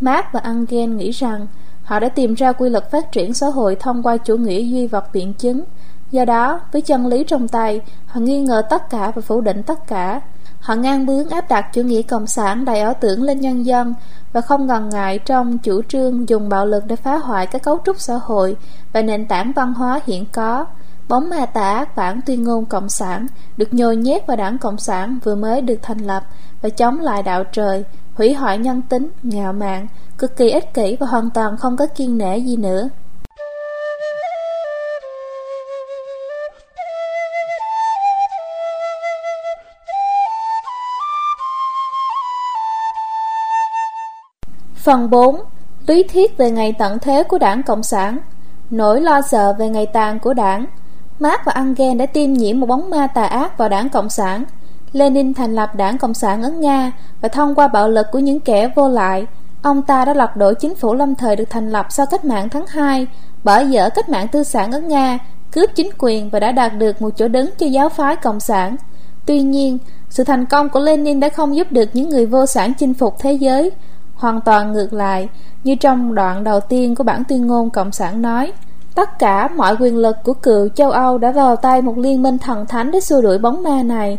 Marx 0.00 0.24
và 0.32 0.40
Engel 0.40 0.88
nghĩ 0.88 1.10
rằng 1.10 1.46
họ 1.84 2.00
đã 2.00 2.08
tìm 2.08 2.34
ra 2.34 2.52
quy 2.52 2.70
luật 2.70 2.90
phát 2.90 3.12
triển 3.12 3.34
xã 3.34 3.46
hội 3.46 3.76
thông 3.80 4.02
qua 4.02 4.16
chủ 4.16 4.36
nghĩa 4.36 4.62
duy 4.62 4.86
vật 4.86 5.04
biện 5.12 5.34
chứng. 5.34 5.64
Do 6.10 6.24
đó, 6.24 6.60
với 6.72 6.82
chân 6.82 7.06
lý 7.06 7.24
trong 7.24 7.48
tay, 7.48 7.80
họ 8.06 8.20
nghi 8.20 8.40
ngờ 8.40 8.62
tất 8.70 8.90
cả 8.90 9.12
và 9.14 9.22
phủ 9.22 9.40
định 9.40 9.62
tất 9.62 9.86
cả. 9.86 10.20
Họ 10.60 10.74
ngang 10.74 11.06
bướng 11.06 11.28
áp 11.28 11.48
đặt 11.48 11.66
chủ 11.72 11.82
nghĩa 11.82 12.02
cộng 12.02 12.26
sản 12.26 12.64
đầy 12.64 12.80
ảo 12.80 12.94
tưởng 13.00 13.22
lên 13.22 13.40
nhân 13.40 13.66
dân 13.66 13.94
và 14.32 14.40
không 14.40 14.66
ngần 14.66 14.88
ngại 14.88 15.18
trong 15.18 15.58
chủ 15.58 15.82
trương 15.88 16.28
dùng 16.28 16.48
bạo 16.48 16.66
lực 16.66 16.86
để 16.86 16.96
phá 16.96 17.16
hoại 17.16 17.46
các 17.46 17.62
cấu 17.62 17.78
trúc 17.84 18.00
xã 18.00 18.14
hội 18.22 18.56
và 18.92 19.02
nền 19.02 19.26
tảng 19.26 19.52
văn 19.52 19.74
hóa 19.74 20.00
hiện 20.06 20.26
có. 20.32 20.66
Bóng 21.08 21.30
ma 21.30 21.46
tả 21.46 21.74
ác 21.74 21.96
bản 21.96 22.20
tuyên 22.26 22.44
ngôn 22.44 22.66
Cộng 22.66 22.88
sản 22.88 23.26
được 23.56 23.74
nhồi 23.74 23.96
nhét 23.96 24.26
vào 24.26 24.36
đảng 24.36 24.58
Cộng 24.58 24.78
sản 24.78 25.18
vừa 25.24 25.34
mới 25.34 25.60
được 25.60 25.78
thành 25.82 25.98
lập 25.98 26.22
và 26.62 26.68
chống 26.68 27.00
lại 27.00 27.22
đạo 27.22 27.44
trời, 27.52 27.84
hủy 28.14 28.34
hoại 28.34 28.58
nhân 28.58 28.82
tính, 28.82 29.08
ngạo 29.22 29.52
mạn, 29.52 29.86
cực 30.18 30.36
kỳ 30.36 30.50
ích 30.50 30.74
kỷ 30.74 30.96
và 31.00 31.06
hoàn 31.06 31.30
toàn 31.30 31.56
không 31.56 31.76
có 31.76 31.86
kiên 31.86 32.18
nể 32.18 32.38
gì 32.38 32.56
nữa. 32.56 32.88
Phần 44.84 45.10
4. 45.10 45.40
Lý 45.86 46.02
thuyết 46.02 46.36
về 46.36 46.50
ngày 46.50 46.74
tận 46.78 46.98
thế 46.98 47.22
của 47.22 47.38
đảng 47.38 47.62
Cộng 47.62 47.82
sản 47.82 48.18
Nỗi 48.70 49.00
lo 49.00 49.20
sợ 49.30 49.52
về 49.58 49.68
ngày 49.68 49.86
tàn 49.86 50.20
của 50.20 50.34
đảng 50.34 50.66
Marx 51.18 51.40
và 51.44 51.52
Engel 51.52 51.96
đã 51.96 52.06
tiêm 52.06 52.32
nhiễm 52.32 52.60
một 52.60 52.66
bóng 52.66 52.90
ma 52.90 53.06
tà 53.06 53.24
ác 53.24 53.58
vào 53.58 53.68
đảng 53.68 53.88
Cộng 53.88 54.08
sản 54.08 54.44
Lenin 54.92 55.34
thành 55.34 55.54
lập 55.54 55.74
đảng 55.74 55.98
Cộng 55.98 56.14
sản 56.14 56.42
ở 56.42 56.50
Nga 56.50 56.92
Và 57.20 57.28
thông 57.28 57.54
qua 57.54 57.68
bạo 57.68 57.88
lực 57.88 58.06
của 58.12 58.18
những 58.18 58.40
kẻ 58.40 58.68
vô 58.76 58.88
lại 58.88 59.26
Ông 59.64 59.82
ta 59.82 60.04
đã 60.04 60.14
lật 60.14 60.36
đổ 60.36 60.52
chính 60.54 60.74
phủ 60.74 60.94
lâm 60.94 61.14
thời 61.14 61.36
được 61.36 61.50
thành 61.50 61.70
lập 61.70 61.86
sau 61.90 62.06
cách 62.06 62.24
mạng 62.24 62.48
tháng 62.48 62.66
2 62.66 63.06
Bỏ 63.44 63.58
dở 63.58 63.90
cách 63.94 64.08
mạng 64.08 64.28
tư 64.28 64.42
sản 64.42 64.72
ở 64.72 64.80
Nga 64.80 65.18
Cướp 65.52 65.70
chính 65.74 65.90
quyền 65.98 66.30
và 66.30 66.40
đã 66.40 66.52
đạt 66.52 66.78
được 66.78 67.02
một 67.02 67.10
chỗ 67.16 67.28
đứng 67.28 67.50
cho 67.58 67.66
giáo 67.66 67.88
phái 67.88 68.16
Cộng 68.16 68.40
sản 68.40 68.76
Tuy 69.26 69.40
nhiên, 69.42 69.78
sự 70.10 70.24
thành 70.24 70.46
công 70.46 70.68
của 70.68 70.80
Lenin 70.80 71.20
đã 71.20 71.28
không 71.28 71.56
giúp 71.56 71.72
được 71.72 71.88
những 71.92 72.08
người 72.08 72.26
vô 72.26 72.46
sản 72.46 72.72
chinh 72.78 72.94
phục 72.94 73.14
thế 73.18 73.32
giới 73.32 73.70
Hoàn 74.14 74.40
toàn 74.40 74.72
ngược 74.72 74.92
lại, 74.92 75.28
như 75.64 75.74
trong 75.74 76.14
đoạn 76.14 76.44
đầu 76.44 76.60
tiên 76.60 76.94
của 76.94 77.04
bản 77.04 77.22
tuyên 77.28 77.46
ngôn 77.46 77.70
Cộng 77.70 77.92
sản 77.92 78.22
nói, 78.22 78.52
tất 78.94 79.18
cả 79.18 79.48
mọi 79.48 79.76
quyền 79.80 79.96
lực 79.96 80.16
của 80.24 80.34
cựu 80.34 80.68
châu 80.68 80.90
Âu 80.90 81.18
đã 81.18 81.32
vào 81.32 81.56
tay 81.56 81.82
một 81.82 81.98
liên 81.98 82.22
minh 82.22 82.38
thần 82.38 82.66
thánh 82.66 82.90
để 82.90 83.00
xua 83.00 83.20
đuổi 83.20 83.38
bóng 83.38 83.62
ma 83.62 83.82
này. 83.82 84.18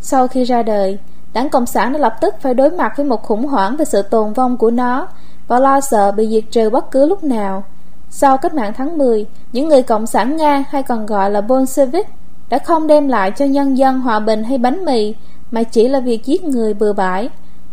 Sau 0.00 0.28
khi 0.28 0.44
ra 0.44 0.62
đời, 0.62 0.98
đảng 1.36 1.48
Cộng 1.48 1.66
sản 1.66 1.92
đã 1.92 1.98
lập 1.98 2.14
tức 2.20 2.34
phải 2.40 2.54
đối 2.54 2.70
mặt 2.70 2.92
với 2.96 3.06
một 3.06 3.22
khủng 3.22 3.46
hoảng 3.46 3.76
về 3.76 3.84
sự 3.84 4.02
tồn 4.02 4.32
vong 4.32 4.56
của 4.56 4.70
nó 4.70 5.08
và 5.48 5.58
lo 5.58 5.80
sợ 5.80 6.12
bị 6.12 6.28
diệt 6.28 6.44
trừ 6.50 6.70
bất 6.70 6.90
cứ 6.90 7.06
lúc 7.06 7.24
nào. 7.24 7.64
Sau 8.10 8.36
cách 8.36 8.54
mạng 8.54 8.72
tháng 8.76 8.98
10, 8.98 9.26
những 9.52 9.68
người 9.68 9.82
Cộng 9.82 10.06
sản 10.06 10.36
Nga 10.36 10.64
hay 10.68 10.82
còn 10.82 11.06
gọi 11.06 11.30
là 11.30 11.40
Bolshevik 11.40 12.06
đã 12.48 12.58
không 12.58 12.86
đem 12.86 13.08
lại 13.08 13.30
cho 13.30 13.44
nhân 13.44 13.78
dân 13.78 14.00
hòa 14.00 14.20
bình 14.20 14.44
hay 14.44 14.58
bánh 14.58 14.84
mì 14.84 15.14
mà 15.50 15.62
chỉ 15.62 15.88
là 15.88 16.00
việc 16.00 16.24
giết 16.24 16.44
người 16.44 16.74
bừa 16.74 16.92
bãi. 16.92 17.28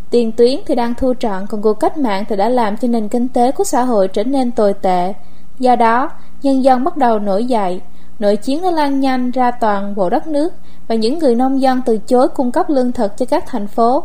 Tiền 0.09 0.31
tuyến 0.31 0.59
thì 0.65 0.75
đang 0.75 0.93
thu 0.95 1.13
trọn 1.19 1.47
Còn 1.47 1.61
cuộc 1.61 1.73
cách 1.73 1.97
mạng 1.97 2.25
thì 2.29 2.35
đã 2.35 2.49
làm 2.49 2.77
cho 2.77 2.87
nền 2.87 3.07
kinh 3.07 3.27
tế 3.29 3.51
của 3.51 3.63
xã 3.63 3.83
hội 3.83 4.07
trở 4.07 4.23
nên 4.23 4.51
tồi 4.51 4.73
tệ 4.73 5.13
Do 5.59 5.75
đó, 5.75 6.09
nhân 6.41 6.63
dân 6.63 6.83
bắt 6.83 6.97
đầu 6.97 7.19
nổi 7.19 7.45
dậy 7.45 7.81
Nội 8.19 8.37
chiến 8.37 8.61
đã 8.61 8.71
lan 8.71 8.99
nhanh 8.99 9.31
ra 9.31 9.51
toàn 9.51 9.95
bộ 9.95 10.09
đất 10.09 10.27
nước 10.27 10.53
Và 10.87 10.95
những 10.95 11.19
người 11.19 11.35
nông 11.35 11.61
dân 11.61 11.81
từ 11.85 11.97
chối 11.97 12.27
cung 12.27 12.51
cấp 12.51 12.69
lương 12.69 12.91
thực 12.91 13.17
cho 13.17 13.25
các 13.25 13.43
thành 13.47 13.67
phố. 13.67 14.03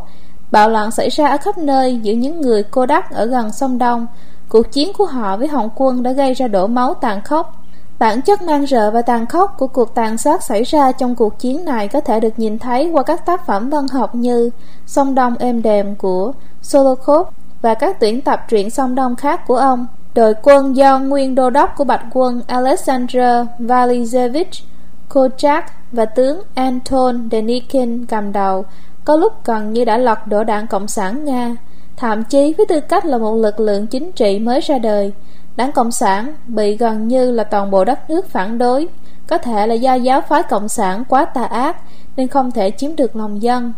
Bạo 0.50 0.70
loạn 0.70 0.90
xảy 0.90 1.08
ra 1.08 1.28
ở 1.28 1.36
khắp 1.36 1.58
nơi 1.58 1.96
giữa 1.96 2.12
những 2.12 2.40
người 2.40 2.62
cô 2.62 2.86
đắc 2.86 3.10
ở 3.10 3.26
gần 3.26 3.52
sông 3.52 3.78
Đông. 3.78 4.06
Cuộc 4.48 4.72
chiến 4.72 4.92
của 4.98 5.06
họ 5.06 5.36
với 5.36 5.48
Hồng 5.48 5.70
quân 5.74 6.02
đã 6.02 6.12
gây 6.12 6.34
ra 6.34 6.48
đổ 6.48 6.66
máu 6.66 6.94
tàn 6.94 7.22
khốc. 7.22 7.54
Bản 7.98 8.22
chất 8.22 8.42
mang 8.42 8.66
rợ 8.66 8.90
và 8.90 9.02
tàn 9.02 9.26
khốc 9.26 9.54
của 9.58 9.66
cuộc 9.66 9.94
tàn 9.94 10.18
sát 10.18 10.42
xảy 10.42 10.62
ra 10.62 10.92
trong 10.92 11.14
cuộc 11.14 11.38
chiến 11.38 11.64
này 11.64 11.88
có 11.88 12.00
thể 12.00 12.20
được 12.20 12.38
nhìn 12.38 12.58
thấy 12.58 12.90
qua 12.92 13.02
các 13.02 13.26
tác 13.26 13.46
phẩm 13.46 13.70
văn 13.70 13.88
học 13.88 14.14
như 14.14 14.50
Sông 14.86 15.14
Đông 15.14 15.34
êm 15.38 15.62
đềm 15.62 15.96
của 15.96 16.32
Solokhov 16.62 17.28
và 17.62 17.74
các 17.74 18.00
tuyển 18.00 18.20
tập 18.20 18.40
truyện 18.48 18.70
sông 18.70 18.94
Đông 18.94 19.16
khác 19.16 19.46
của 19.46 19.56
ông. 19.56 19.86
Đội 20.14 20.34
quân 20.42 20.76
do 20.76 20.98
nguyên 20.98 21.34
đô 21.34 21.50
đốc 21.50 21.74
của 21.76 21.84
bạch 21.84 22.04
quân 22.12 22.42
Alexander 22.46 23.46
Valizevich 23.58 24.64
Kochak 25.08 25.72
và 25.92 26.04
tướng 26.04 26.42
Anton 26.54 27.28
Denikin 27.32 28.06
cầm 28.06 28.32
đầu 28.32 28.64
có 29.04 29.16
lúc 29.16 29.32
gần 29.44 29.72
như 29.72 29.84
đã 29.84 29.98
lật 29.98 30.26
đổ 30.26 30.44
đảng 30.44 30.66
Cộng 30.66 30.88
sản 30.88 31.24
Nga, 31.24 31.56
thậm 31.96 32.24
chí 32.24 32.54
với 32.58 32.66
tư 32.66 32.80
cách 32.80 33.06
là 33.06 33.18
một 33.18 33.34
lực 33.34 33.60
lượng 33.60 33.86
chính 33.86 34.12
trị 34.12 34.38
mới 34.38 34.60
ra 34.60 34.78
đời. 34.78 35.12
Đảng 35.56 35.72
Cộng 35.72 35.92
sản 35.92 36.34
bị 36.46 36.76
gần 36.76 37.08
như 37.08 37.30
là 37.30 37.44
toàn 37.44 37.70
bộ 37.70 37.84
đất 37.84 38.10
nước 38.10 38.28
phản 38.28 38.58
đối, 38.58 38.88
có 39.26 39.38
thể 39.38 39.66
là 39.66 39.74
do 39.74 39.94
giáo 39.94 40.20
phái 40.20 40.42
Cộng 40.42 40.68
sản 40.68 41.04
quá 41.08 41.24
tà 41.24 41.44
ác 41.44 41.76
nên 42.16 42.28
không 42.28 42.50
thể 42.50 42.70
chiếm 42.70 42.96
được 42.96 43.16
lòng 43.16 43.42
dân. 43.42 43.72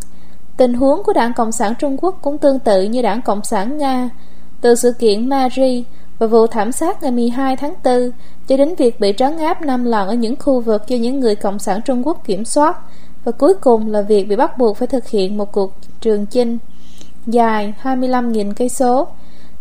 Tình 0.57 0.75
huống 0.75 1.03
của 1.03 1.12
Đảng 1.12 1.33
Cộng 1.33 1.53
sản 1.53 1.75
Trung 1.79 1.97
Quốc 2.01 2.19
cũng 2.23 2.38
tương 2.38 2.59
tự 2.59 2.83
như 2.83 3.03
Đảng 3.03 3.23
Cộng 3.23 3.45
sản 3.45 3.79
Nga. 3.79 4.11
Từ 4.61 4.75
sự 4.75 4.93
kiện 4.99 5.29
Marie 5.29 5.83
và 6.20 6.26
vụ 6.26 6.46
thảm 6.46 6.72
sát 6.72 7.02
ngày 7.02 7.11
12 7.11 7.56
tháng 7.56 7.74
4 7.85 8.11
cho 8.48 8.56
đến 8.56 8.74
việc 8.78 9.00
bị 9.00 9.12
trấn 9.16 9.38
áp 9.38 9.62
5 9.62 9.85
lần 9.85 10.09
ở 10.09 10.14
những 10.14 10.37
khu 10.37 10.61
vực 10.61 10.87
do 10.87 10.96
những 10.96 11.20
người 11.20 11.35
Cộng 11.35 11.59
sản 11.59 11.80
Trung 11.85 12.06
Quốc 12.06 12.24
kiểm 12.24 12.44
soát 12.44 12.78
và 13.24 13.33
cuối 13.33 13.54
cùng 13.54 13.92
là 13.92 14.02
việc 14.02 14.28
bị 14.28 14.37
bắt 14.37 14.59
buộc 14.59 14.76
phải 14.76 14.88
thực 14.88 15.09
hiện 15.09 15.37
một 15.37 15.52
cuộc 15.52 15.72
trường 16.00 16.26
chinh 16.26 16.59
dài 17.26 17.74
25.000 17.83 18.52
cây 18.56 18.68
số 18.68 19.09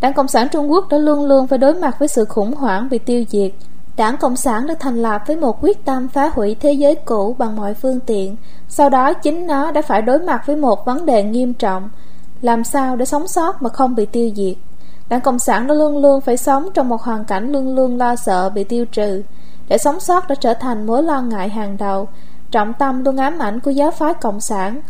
Đảng 0.01 0.13
Cộng 0.13 0.27
sản 0.27 0.47
Trung 0.51 0.71
Quốc 0.71 0.87
đã 0.89 0.97
luôn 0.97 1.25
luôn 1.25 1.47
phải 1.47 1.59
đối 1.59 1.73
mặt 1.73 1.95
với 1.99 2.07
sự 2.07 2.25
khủng 2.25 2.53
hoảng 2.53 2.89
bị 2.89 2.97
tiêu 2.97 3.23
diệt. 3.29 3.51
Đảng 3.97 4.17
Cộng 4.17 4.35
sản 4.35 4.67
được 4.67 4.79
thành 4.79 5.01
lập 5.01 5.21
với 5.27 5.37
một 5.37 5.63
quyết 5.63 5.85
tâm 5.85 6.07
phá 6.07 6.31
hủy 6.33 6.55
thế 6.59 6.71
giới 6.71 6.95
cũ 6.95 7.35
bằng 7.37 7.55
mọi 7.55 7.73
phương 7.73 7.99
tiện. 7.99 8.35
Sau 8.67 8.89
đó, 8.89 9.13
chính 9.13 9.47
nó 9.47 9.71
đã 9.71 9.81
phải 9.81 10.01
đối 10.01 10.19
mặt 10.19 10.41
với 10.45 10.55
một 10.55 10.85
vấn 10.85 11.05
đề 11.05 11.23
nghiêm 11.23 11.53
trọng. 11.53 11.89
Làm 12.41 12.63
sao 12.63 12.95
để 12.95 13.05
sống 13.05 13.27
sót 13.27 13.61
mà 13.61 13.69
không 13.69 13.95
bị 13.95 14.05
tiêu 14.05 14.29
diệt? 14.35 14.68
Đảng 15.09 15.21
Cộng 15.21 15.39
sản 15.39 15.67
đã 15.67 15.73
luôn 15.73 15.97
luôn 15.97 16.21
phải 16.21 16.37
sống 16.37 16.69
trong 16.73 16.89
một 16.89 17.01
hoàn 17.01 17.25
cảnh 17.25 17.51
luôn 17.51 17.75
luôn 17.75 17.97
lo 17.97 18.15
sợ 18.15 18.49
bị 18.49 18.63
tiêu 18.63 18.85
trừ. 18.85 19.23
Để 19.67 19.77
sống 19.77 19.99
sót 19.99 20.27
đã 20.27 20.35
trở 20.35 20.53
thành 20.53 20.85
mối 20.85 21.03
lo 21.03 21.21
ngại 21.21 21.49
hàng 21.49 21.77
đầu, 21.77 22.07
trọng 22.51 22.73
tâm 22.79 23.03
luôn 23.03 23.17
ám 23.17 23.39
ảnh 23.39 23.59
của 23.59 23.71
giáo 23.71 23.91
phái 23.91 24.13
Cộng 24.13 24.41
sản. 24.41 24.81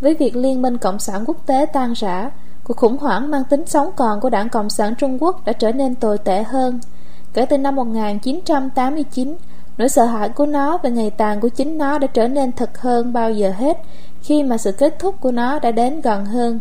Với 0.00 0.14
việc 0.14 0.36
Liên 0.36 0.62
minh 0.62 0.78
Cộng 0.78 0.98
sản 0.98 1.24
quốc 1.26 1.46
tế 1.46 1.66
tan 1.72 1.92
rã, 1.92 2.30
Cuộc 2.68 2.76
khủng 2.76 2.98
hoảng 2.98 3.30
mang 3.30 3.44
tính 3.44 3.66
sống 3.66 3.90
còn 3.96 4.20
của 4.20 4.30
đảng 4.30 4.48
Cộng 4.48 4.70
sản 4.70 4.94
Trung 4.94 5.22
Quốc 5.22 5.44
đã 5.44 5.52
trở 5.52 5.72
nên 5.72 5.94
tồi 5.94 6.18
tệ 6.18 6.42
hơn. 6.42 6.80
Kể 7.34 7.46
từ 7.46 7.58
năm 7.58 7.76
1989, 7.76 9.36
nỗi 9.78 9.88
sợ 9.88 10.04
hãi 10.04 10.28
của 10.28 10.46
nó 10.46 10.78
về 10.82 10.90
ngày 10.90 11.10
tàn 11.10 11.40
của 11.40 11.48
chính 11.48 11.78
nó 11.78 11.98
đã 11.98 12.06
trở 12.06 12.28
nên 12.28 12.52
thật 12.52 12.78
hơn 12.78 13.12
bao 13.12 13.30
giờ 13.30 13.52
hết 13.56 13.78
khi 14.22 14.42
mà 14.42 14.58
sự 14.58 14.72
kết 14.72 14.98
thúc 14.98 15.14
của 15.20 15.30
nó 15.30 15.58
đã 15.58 15.70
đến 15.70 16.00
gần 16.00 16.26
hơn. 16.26 16.58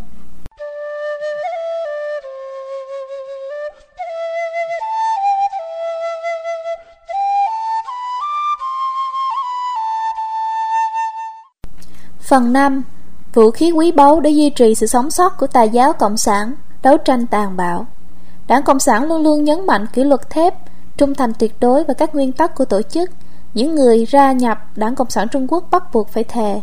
Phần 12.27 12.53
5 12.53 12.83
vũ 13.33 13.51
khí 13.51 13.71
quý 13.71 13.91
báu 13.91 14.19
để 14.19 14.29
duy 14.29 14.49
trì 14.49 14.75
sự 14.75 14.85
sống 14.85 15.11
sót 15.11 15.37
của 15.37 15.47
tà 15.47 15.63
giáo 15.63 15.93
Cộng 15.93 16.17
sản, 16.17 16.53
đấu 16.83 16.97
tranh 16.97 17.27
tàn 17.27 17.57
bạo. 17.57 17.85
Đảng 18.47 18.63
Cộng 18.63 18.79
sản 18.79 19.03
luôn 19.03 19.23
luôn 19.23 19.43
nhấn 19.43 19.67
mạnh 19.67 19.85
kỷ 19.93 20.03
luật 20.03 20.29
thép, 20.29 20.53
trung 20.97 21.15
thành 21.15 21.33
tuyệt 21.33 21.55
đối 21.59 21.83
và 21.83 21.93
các 21.93 22.15
nguyên 22.15 22.31
tắc 22.31 22.55
của 22.55 22.65
tổ 22.65 22.81
chức. 22.81 23.09
Những 23.53 23.75
người 23.75 24.05
ra 24.05 24.31
nhập 24.31 24.57
Đảng 24.75 24.95
Cộng 24.95 25.09
sản 25.09 25.27
Trung 25.31 25.47
Quốc 25.49 25.67
bắt 25.71 25.83
buộc 25.93 26.09
phải 26.09 26.23
thề. 26.23 26.61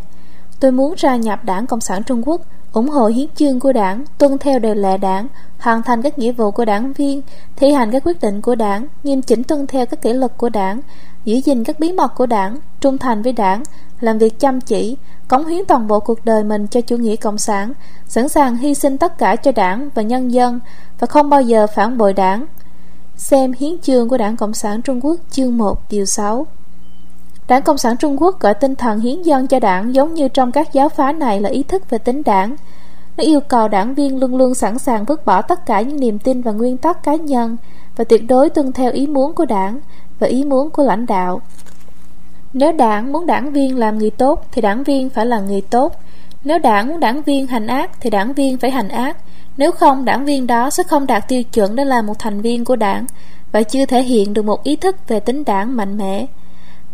Tôi 0.60 0.72
muốn 0.72 0.94
ra 0.96 1.16
nhập 1.16 1.44
Đảng 1.44 1.66
Cộng 1.66 1.80
sản 1.80 2.02
Trung 2.02 2.22
Quốc, 2.28 2.40
ủng 2.72 2.88
hộ 2.88 3.06
hiến 3.06 3.28
chương 3.34 3.60
của 3.60 3.72
đảng, 3.72 4.04
tuân 4.18 4.38
theo 4.38 4.58
điều 4.58 4.74
lệ 4.74 4.98
đảng, 4.98 5.26
hoàn 5.58 5.82
thành 5.82 6.02
các 6.02 6.18
nghĩa 6.18 6.32
vụ 6.32 6.50
của 6.50 6.64
đảng 6.64 6.92
viên, 6.92 7.22
thi 7.56 7.72
hành 7.72 7.90
các 7.90 8.02
quyết 8.04 8.20
định 8.20 8.42
của 8.42 8.54
đảng, 8.54 8.86
nghiêm 9.02 9.22
chỉnh 9.22 9.42
tuân 9.42 9.66
theo 9.66 9.86
các 9.86 10.02
kỷ 10.02 10.12
luật 10.12 10.32
của 10.36 10.48
đảng, 10.48 10.80
giữ 11.24 11.36
gìn 11.36 11.64
các 11.64 11.80
bí 11.80 11.92
mật 11.92 12.14
của 12.14 12.26
đảng, 12.26 12.56
trung 12.80 12.98
thành 12.98 13.22
với 13.22 13.32
đảng, 13.32 13.62
làm 14.00 14.18
việc 14.18 14.40
chăm 14.40 14.60
chỉ, 14.60 14.96
cống 15.28 15.46
hiến 15.46 15.64
toàn 15.64 15.88
bộ 15.88 16.00
cuộc 16.00 16.24
đời 16.24 16.44
mình 16.44 16.66
cho 16.66 16.80
chủ 16.80 16.96
nghĩa 16.96 17.16
cộng 17.16 17.38
sản, 17.38 17.72
sẵn 18.06 18.28
sàng 18.28 18.56
hy 18.56 18.74
sinh 18.74 18.98
tất 18.98 19.18
cả 19.18 19.36
cho 19.36 19.52
đảng 19.52 19.88
và 19.94 20.02
nhân 20.02 20.32
dân 20.32 20.60
và 20.98 21.06
không 21.06 21.30
bao 21.30 21.42
giờ 21.42 21.66
phản 21.66 21.98
bội 21.98 22.12
đảng. 22.12 22.46
Xem 23.16 23.52
hiến 23.58 23.78
chương 23.82 24.08
của 24.08 24.16
Đảng 24.18 24.36
Cộng 24.36 24.54
sản 24.54 24.82
Trung 24.82 25.04
Quốc 25.04 25.16
chương 25.30 25.58
1 25.58 25.78
điều 25.90 26.04
6. 26.04 26.46
Đảng 27.48 27.62
Cộng 27.62 27.78
sản 27.78 27.96
Trung 27.96 28.22
Quốc 28.22 28.40
gọi 28.40 28.54
tinh 28.54 28.74
thần 28.74 29.00
hiến 29.00 29.22
dân 29.22 29.46
cho 29.46 29.60
đảng 29.60 29.94
giống 29.94 30.14
như 30.14 30.28
trong 30.28 30.52
các 30.52 30.72
giáo 30.72 30.88
phái 30.88 31.12
này 31.12 31.40
là 31.40 31.48
ý 31.48 31.62
thức 31.62 31.90
về 31.90 31.98
tính 31.98 32.22
đảng. 32.24 32.56
Nó 33.16 33.24
yêu 33.24 33.40
cầu 33.40 33.68
đảng 33.68 33.94
viên 33.94 34.20
luôn 34.20 34.36
luôn 34.36 34.54
sẵn 34.54 34.78
sàng 34.78 35.04
vứt 35.04 35.26
bỏ 35.26 35.42
tất 35.42 35.66
cả 35.66 35.80
những 35.80 36.00
niềm 36.00 36.18
tin 36.18 36.42
và 36.42 36.52
nguyên 36.52 36.76
tắc 36.76 37.02
cá 37.02 37.14
nhân 37.14 37.56
và 37.96 38.04
tuyệt 38.04 38.22
đối 38.28 38.50
tuân 38.50 38.72
theo 38.72 38.92
ý 38.92 39.06
muốn 39.06 39.34
của 39.34 39.44
đảng, 39.44 39.80
và 40.18 40.26
ý 40.26 40.44
muốn 40.44 40.70
của 40.70 40.82
lãnh 40.82 41.06
đạo. 41.06 41.40
Nếu 42.52 42.72
đảng 42.72 43.12
muốn 43.12 43.26
đảng 43.26 43.52
viên 43.52 43.78
làm 43.78 43.98
người 43.98 44.10
tốt 44.10 44.46
thì 44.52 44.62
đảng 44.62 44.84
viên 44.84 45.10
phải 45.10 45.26
là 45.26 45.40
người 45.40 45.60
tốt. 45.60 45.92
Nếu 46.44 46.58
đảng 46.58 46.88
muốn 46.88 47.00
đảng 47.00 47.22
viên 47.22 47.46
hành 47.46 47.66
ác 47.66 47.90
thì 48.00 48.10
đảng 48.10 48.32
viên 48.32 48.58
phải 48.58 48.70
hành 48.70 48.88
ác. 48.88 49.16
Nếu 49.56 49.72
không, 49.72 50.04
đảng 50.04 50.24
viên 50.24 50.46
đó 50.46 50.70
sẽ 50.70 50.82
không 50.82 51.06
đạt 51.06 51.28
tiêu 51.28 51.42
chuẩn 51.42 51.76
để 51.76 51.84
làm 51.84 52.06
một 52.06 52.18
thành 52.18 52.40
viên 52.40 52.64
của 52.64 52.76
đảng 52.76 53.06
và 53.52 53.62
chưa 53.62 53.86
thể 53.86 54.02
hiện 54.02 54.34
được 54.34 54.44
một 54.44 54.62
ý 54.62 54.76
thức 54.76 54.96
về 55.08 55.20
tính 55.20 55.44
đảng 55.44 55.76
mạnh 55.76 55.96
mẽ. 55.96 56.26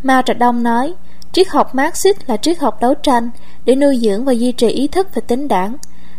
Mao 0.03 0.23
Trạch 0.23 0.39
Đông 0.39 0.63
nói, 0.63 0.95
triết 1.33 1.49
học 1.49 1.75
Marxist 1.75 2.17
là 2.27 2.37
triết 2.37 2.59
học 2.59 2.81
đấu 2.81 2.95
tranh 2.95 3.31
để 3.65 3.75
nuôi 3.75 3.99
dưỡng 4.03 4.25
và 4.25 4.33
duy 4.33 4.53
trì 4.53 4.69
ý 4.69 4.89
thức 4.89 5.15
về 5.15 5.23
tính 5.27 5.49
đảng. 5.49 5.77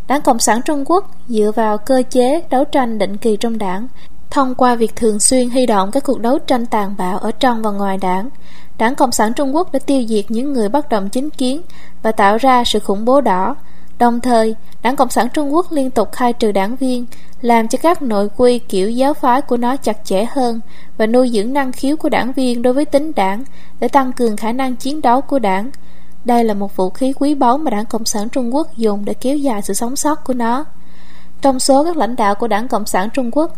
Đảng 0.08 0.22
Cộng 0.22 0.40
sản 0.40 0.62
Trung 0.66 0.84
Quốc 0.86 1.12
dựa 1.28 1.52
vào 1.56 1.78
cơ 1.78 2.04
chế 2.10 2.42
đấu 2.50 2.64
tranh 2.66 2.98
định 2.98 3.18
kỳ 3.18 3.38
trong 3.38 3.58
đảng, 3.58 3.88
thông 4.32 4.56
qua 4.56 4.76
việc 4.76 4.96
thường 4.96 5.20
xuyên 5.20 5.50
huy 5.50 5.66
động 5.66 5.92
các 5.92 6.04
cuộc 6.04 6.20
đấu 6.20 6.40
tranh 6.40 6.66
tàn 6.66 6.96
bạo 6.98 7.18
ở 7.18 7.32
trong 7.32 7.62
và 7.62 7.72
ngoài 7.72 7.98
đảng. 7.98 8.30
Đảng 8.78 8.96
Cộng 8.96 9.12
sản 9.12 9.34
Trung 9.34 9.56
Quốc 9.56 9.72
đã 9.72 9.80
tiêu 9.80 10.06
diệt 10.08 10.26
những 10.30 10.54
người 10.54 10.70
bất 10.70 10.90
đồng 10.90 11.10
chính 11.10 11.30
kiến 11.30 11.62
và 12.04 12.12
tạo 12.12 12.38
ra 12.38 12.64
sự 12.64 12.80
khủng 12.80 13.06
bố 13.06 13.22
đỏ. 13.22 13.56
Đồng 14.00 14.22
thời, 14.22 14.56
Đảng 14.82 14.96
Cộng 14.96 15.10
sản 15.10 15.28
Trung 15.34 15.54
Quốc 15.54 15.72
liên 15.72 15.92
tục 15.92 16.12
khai 16.12 16.34
trừ 16.34 16.52
đảng 16.52 16.76
viên, 16.76 17.06
làm 17.42 17.68
cho 17.68 17.78
các 17.82 18.02
nội 18.02 18.30
quy 18.38 18.60
kiểu 18.60 18.90
giáo 18.90 19.14
phái 19.14 19.42
của 19.42 19.58
nó 19.58 19.78
chặt 19.78 19.98
chẽ 20.06 20.26
hơn 20.32 20.60
và 20.98 21.08
nuôi 21.08 21.30
dưỡng 21.30 21.54
năng 21.54 21.72
khiếu 21.72 21.98
của 21.98 22.10
đảng 22.10 22.34
viên 22.34 22.62
đối 22.62 22.74
với 22.74 22.86
tính 22.86 23.12
đảng 23.16 23.44
để 23.80 23.88
tăng 23.88 24.12
cường 24.12 24.38
khả 24.38 24.52
năng 24.52 24.76
chiến 24.76 25.02
đấu 25.02 25.22
của 25.22 25.40
đảng. 25.40 25.72
Đây 26.26 26.44
là 26.44 26.54
một 26.54 26.76
vũ 26.76 26.90
khí 26.90 27.14
quý 27.20 27.36
báu 27.36 27.58
mà 27.58 27.72
Đảng 27.72 27.86
Cộng 27.86 28.06
sản 28.06 28.30
Trung 28.30 28.56
Quốc 28.56 28.78
dùng 28.78 29.06
để 29.06 29.14
kéo 29.14 29.38
dài 29.38 29.62
sự 29.62 29.74
sống 29.74 29.96
sót 29.96 30.24
của 30.24 30.34
nó. 30.34 30.66
Trong 31.42 31.60
số 31.60 31.84
các 31.84 31.98
lãnh 31.98 32.16
đạo 32.16 32.36
của 32.36 32.48
Đảng 32.48 32.68
Cộng 32.68 32.86
sản 32.86 33.10
Trung 33.14 33.30
Quốc, 33.32 33.54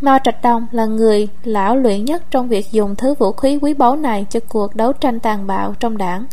Mao 0.00 0.18
Trạch 0.24 0.42
Đông 0.42 0.66
là 0.70 0.84
người 0.84 1.28
lão 1.44 1.76
luyện 1.76 2.04
nhất 2.04 2.22
trong 2.30 2.48
việc 2.48 2.72
dùng 2.72 2.96
thứ 2.96 3.14
vũ 3.14 3.32
khí 3.32 3.58
quý 3.62 3.74
báu 3.74 3.96
này 3.96 4.26
cho 4.30 4.40
cuộc 4.48 4.76
đấu 4.76 4.92
tranh 4.92 5.20
tàn 5.20 5.46
bạo 5.46 5.74
trong 5.80 5.98
đảng. 5.98 6.24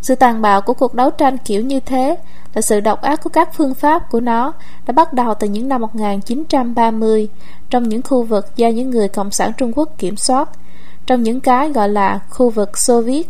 Sự 0.00 0.14
tàn 0.14 0.42
bạo 0.42 0.60
của 0.60 0.74
cuộc 0.74 0.94
đấu 0.94 1.10
tranh 1.10 1.38
kiểu 1.38 1.62
như 1.62 1.80
thế 1.80 2.16
là 2.54 2.62
sự 2.62 2.80
độc 2.80 3.02
ác 3.02 3.22
của 3.22 3.30
các 3.30 3.54
phương 3.54 3.74
pháp 3.74 4.10
của 4.10 4.20
nó 4.20 4.52
đã 4.86 4.92
bắt 4.92 5.12
đầu 5.12 5.34
từ 5.34 5.48
những 5.48 5.68
năm 5.68 5.80
1930 5.80 7.28
trong 7.70 7.88
những 7.88 8.02
khu 8.02 8.22
vực 8.22 8.56
do 8.56 8.68
những 8.68 8.90
người 8.90 9.08
Cộng 9.08 9.30
sản 9.30 9.52
Trung 9.56 9.72
Quốc 9.76 9.88
kiểm 9.98 10.16
soát, 10.16 10.50
trong 11.06 11.22
những 11.22 11.40
cái 11.40 11.72
gọi 11.72 11.88
là 11.88 12.20
khu 12.30 12.50
vực 12.50 12.78
Xô 12.78 13.00
Viết. 13.00 13.28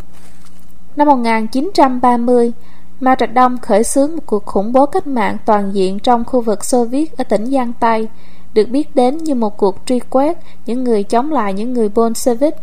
Năm 0.96 1.08
1930, 1.08 2.52
Mao 3.00 3.14
Trạch 3.18 3.34
Đông 3.34 3.58
khởi 3.58 3.84
xướng 3.84 4.16
một 4.16 4.22
cuộc 4.26 4.46
khủng 4.46 4.72
bố 4.72 4.86
cách 4.86 5.06
mạng 5.06 5.36
toàn 5.46 5.74
diện 5.74 5.98
trong 5.98 6.24
khu 6.24 6.40
vực 6.40 6.64
Xô 6.64 6.84
Viết 6.84 7.16
ở 7.16 7.24
tỉnh 7.24 7.46
Giang 7.46 7.72
Tây, 7.80 8.08
được 8.56 8.68
biết 8.68 8.96
đến 8.96 9.18
như 9.18 9.34
một 9.34 9.56
cuộc 9.56 9.76
truy 9.86 10.00
quét 10.10 10.38
những 10.66 10.84
người 10.84 11.02
chống 11.02 11.32
lại 11.32 11.52
những 11.52 11.72
người 11.72 11.88
Bolshevik. 11.88 12.54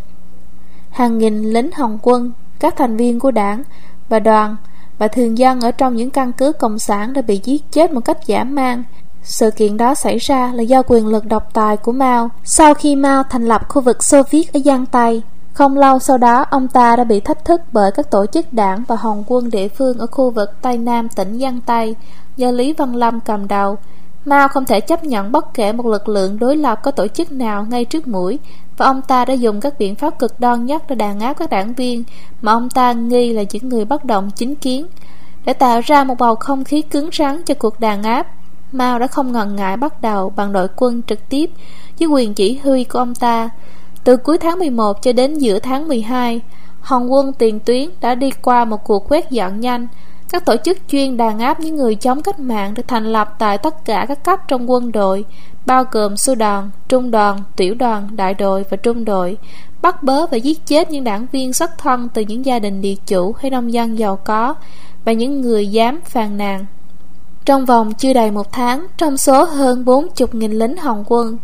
Hàng 0.90 1.18
nghìn 1.18 1.54
lính 1.54 1.72
Hồng 1.72 1.98
quân, 2.02 2.32
các 2.60 2.76
thành 2.78 2.98
viên 2.98 3.20
của 3.20 3.32
đảng 3.32 3.64
và 4.10 4.20
đoàn 4.20 4.56
và 4.98 5.08
thường 5.08 5.38
dân 5.38 5.62
ở 5.62 5.72
trong 5.72 5.96
những 5.96 6.10
căn 6.10 6.32
cứ 6.32 6.52
cộng 6.54 6.80
sản 6.80 7.14
đã 7.14 7.22
bị 7.22 7.42
giết 7.44 7.72
chết 7.72 7.92
một 7.92 8.06
cách 8.06 8.18
dã 8.28 8.44
man. 8.44 8.84
Sự 9.24 9.52
kiện 9.52 9.78
đó 9.78 9.96
xảy 9.96 10.18
ra 10.18 10.52
là 10.54 10.64
do 10.64 10.82
quyền 10.88 11.08
lực 11.08 11.26
độc 11.26 11.54
tài 11.54 11.78
của 11.78 11.92
Mao. 11.92 12.30
Sau 12.44 12.74
khi 12.74 12.96
Mao 12.96 13.24
thành 13.24 13.46
lập 13.46 13.62
khu 13.70 13.82
vực 13.82 14.04
Xô 14.04 14.22
Viết 14.30 14.54
ở 14.54 14.60
Giang 14.66 14.86
Tây, 14.86 15.22
không 15.54 15.78
lâu 15.78 16.00
sau 16.00 16.18
đó 16.18 16.46
ông 16.50 16.68
ta 16.68 16.96
đã 16.96 17.04
bị 17.04 17.20
thách 17.20 17.46
thức 17.46 17.62
bởi 17.72 17.92
các 17.92 18.12
tổ 18.12 18.26
chức 18.26 18.54
đảng 18.54 18.84
và 18.88 18.96
hồng 18.96 19.24
quân 19.28 19.50
địa 19.50 19.68
phương 19.68 19.98
ở 19.98 20.08
khu 20.08 20.30
vực 20.30 20.50
Tây 20.62 20.78
Nam 20.78 21.10
tỉnh 21.10 21.40
Giang 21.40 21.62
Tây 21.62 21.96
do 22.38 22.52
Lý 22.52 22.74
Văn 22.74 22.96
Lâm 22.96 23.20
cầm 23.20 23.48
đầu. 23.48 23.78
Mao 24.26 24.48
không 24.48 24.66
thể 24.66 24.80
chấp 24.80 25.04
nhận 25.04 25.32
bất 25.32 25.54
kể 25.54 25.74
một 25.74 25.86
lực 25.86 26.10
lượng 26.10 26.40
đối 26.40 26.58
lập 26.58 26.80
có 26.84 26.92
tổ 26.92 27.08
chức 27.08 27.32
nào 27.32 27.66
ngay 27.70 27.86
trước 27.86 28.08
mũi 28.08 28.40
và 28.78 28.86
ông 28.86 29.02
ta 29.02 29.26
đã 29.26 29.34
dùng 29.34 29.62
các 29.62 29.80
biện 29.80 29.96
pháp 29.96 30.20
cực 30.20 30.40
đoan 30.40 30.66
nhất 30.66 30.84
để 30.90 30.96
đàn 30.96 31.20
áp 31.20 31.34
các 31.34 31.50
đảng 31.50 31.74
viên 31.74 32.04
mà 32.42 32.52
ông 32.52 32.70
ta 32.70 32.94
nghi 32.94 33.34
là 33.34 33.44
những 33.52 33.70
người 33.70 33.86
bất 33.86 34.06
động 34.06 34.30
chính 34.36 34.56
kiến. 34.56 34.86
Để 35.46 35.54
tạo 35.54 35.82
ra 35.86 36.04
một 36.04 36.16
bầu 36.20 36.36
không 36.36 36.64
khí 36.64 36.82
cứng 36.82 37.10
rắn 37.14 37.44
cho 37.44 37.54
cuộc 37.54 37.80
đàn 37.80 38.04
áp, 38.04 38.28
Mao 38.72 39.00
đã 39.00 39.08
không 39.08 39.32
ngần 39.32 39.56
ngại 39.56 39.78
bắt 39.78 40.02
đầu 40.02 40.30
bằng 40.30 40.54
đội 40.54 40.68
quân 40.76 41.02
trực 41.08 41.30
tiếp 41.30 41.50
dưới 41.98 42.10
quyền 42.10 42.34
chỉ 42.34 42.58
huy 42.64 42.84
của 42.84 43.00
ông 43.00 43.16
ta. 43.16 43.50
Từ 44.04 44.18
cuối 44.18 44.38
tháng 44.38 44.60
11 44.60 45.02
cho 45.02 45.14
đến 45.14 45.34
giữa 45.34 45.60
tháng 45.60 45.88
12, 45.88 46.42
Hồng 46.82 47.14
quân 47.14 47.34
tiền 47.34 47.60
tuyến 47.60 47.90
đã 48.02 48.16
đi 48.16 48.32
qua 48.32 48.66
một 48.66 48.84
cuộc 48.84 49.12
quét 49.12 49.32
dọn 49.32 49.60
nhanh, 49.60 49.88
các 50.34 50.46
tổ 50.46 50.56
chức 50.64 50.78
chuyên 50.88 51.18
đàn 51.18 51.40
áp 51.40 51.60
những 51.60 51.76
người 51.76 51.96
chống 51.96 52.22
cách 52.22 52.40
mạng 52.40 52.74
được 52.74 52.84
thành 52.88 53.06
lập 53.06 53.36
tại 53.40 53.58
tất 53.58 53.86
cả 53.86 54.06
các 54.08 54.24
cấp 54.24 54.40
trong 54.48 54.72
quân 54.72 54.92
đội, 54.92 55.26
bao 55.66 55.84
gồm 55.92 56.18
sư 56.18 56.36
đoàn, 56.36 56.70
trung 56.90 57.12
đoàn, 57.12 57.44
tiểu 57.56 57.76
đoàn, 57.76 58.10
đại 58.16 58.34
đội 58.34 58.66
và 58.70 58.78
trung 58.78 59.06
đội, 59.06 59.38
bắt 59.82 60.04
bớ 60.04 60.26
và 60.28 60.38
giết 60.38 60.66
chết 60.66 60.92
những 60.92 61.04
đảng 61.04 61.26
viên 61.32 61.54
xuất 61.54 61.78
thân 61.78 62.10
từ 62.14 62.22
những 62.22 62.46
gia 62.46 62.60
đình 62.60 62.82
địa 62.82 62.96
chủ 63.06 63.36
hay 63.40 63.52
nông 63.52 63.74
dân 63.74 64.00
giàu 64.00 64.16
có 64.16 64.56
và 65.06 65.12
những 65.12 65.42
người 65.42 65.68
dám 65.68 66.02
phàn 66.06 66.38
nàn. 66.38 66.66
Trong 67.46 67.66
vòng 67.66 67.94
chưa 67.94 68.14
đầy 68.14 68.32
một 68.32 68.52
tháng, 68.52 68.88
trong 68.98 69.18
số 69.18 69.44
hơn 69.44 69.84
40.000 69.86 70.58
lính 70.58 70.78
Hồng 70.78 71.04
quân, 71.08 71.38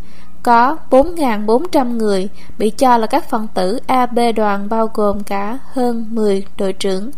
có 0.44 0.78
4.400 0.90 1.98
người 1.98 2.30
bị 2.58 2.70
cho 2.70 2.98
là 2.98 3.08
các 3.08 3.30
phần 3.30 3.48
tử 3.54 3.80
AB 3.88 4.20
đoàn 4.36 4.70
bao 4.70 4.90
gồm 4.94 5.24
cả 5.24 5.60
hơn 5.74 6.06
10 6.10 6.46
đội 6.58 6.74
trưởng, 6.74 7.12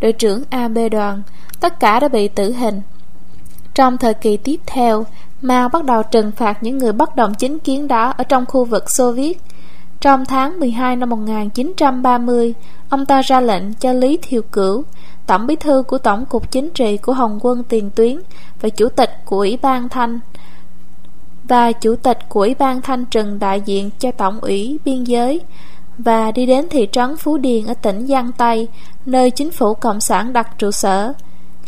đội 0.00 0.12
trưởng 0.12 0.42
AB 0.50 0.78
đoàn, 0.90 1.22
tất 1.60 1.80
cả 1.80 2.00
đã 2.00 2.08
bị 2.08 2.28
tử 2.28 2.52
hình. 2.52 2.80
Trong 3.74 3.98
thời 3.98 4.14
kỳ 4.14 4.36
tiếp 4.36 4.60
theo, 4.66 5.04
Mao 5.42 5.68
bắt 5.68 5.84
đầu 5.84 6.02
trừng 6.02 6.32
phạt 6.32 6.62
những 6.62 6.78
người 6.78 6.92
bất 6.92 7.16
đồng 7.16 7.34
chính 7.34 7.58
kiến 7.58 7.88
đó 7.88 8.14
ở 8.16 8.24
trong 8.24 8.46
khu 8.46 8.64
vực 8.64 8.90
Xô 8.90 9.12
Viết. 9.12 9.40
Trong 10.00 10.24
tháng 10.24 10.60
12 10.60 10.96
năm 10.96 11.10
1930, 11.10 12.54
ông 12.88 13.06
ta 13.06 13.22
ra 13.22 13.40
lệnh 13.40 13.74
cho 13.74 13.92
Lý 13.92 14.18
Thiều 14.22 14.42
Cửu, 14.42 14.84
tổng 15.26 15.46
bí 15.46 15.56
thư 15.56 15.82
của 15.82 15.98
Tổng 15.98 16.26
cục 16.26 16.50
Chính 16.50 16.70
trị 16.70 16.96
của 16.96 17.12
Hồng 17.12 17.38
quân 17.42 17.62
tiền 17.64 17.90
tuyến 17.90 18.20
và 18.60 18.68
chủ 18.68 18.88
tịch 18.88 19.10
của 19.24 19.36
Ủy 19.36 19.58
ban 19.62 19.88
Thanh 19.88 20.20
và 21.44 21.72
chủ 21.72 21.96
tịch 21.96 22.18
của 22.28 22.40
Ủy 22.40 22.54
ban 22.54 22.82
Thanh 22.82 23.04
trừng 23.04 23.38
đại 23.38 23.60
diện 23.60 23.90
cho 23.98 24.10
Tổng 24.10 24.40
ủy 24.40 24.78
Biên 24.84 25.04
giới 25.04 25.40
và 26.04 26.30
đi 26.30 26.46
đến 26.46 26.66
thị 26.70 26.88
trấn 26.92 27.16
Phú 27.16 27.38
Điền 27.38 27.66
ở 27.66 27.74
tỉnh 27.74 28.06
Giang 28.06 28.32
Tây, 28.32 28.68
nơi 29.06 29.30
chính 29.30 29.50
phủ 29.50 29.74
Cộng 29.74 30.00
sản 30.00 30.32
đặt 30.32 30.58
trụ 30.58 30.70
sở. 30.70 31.12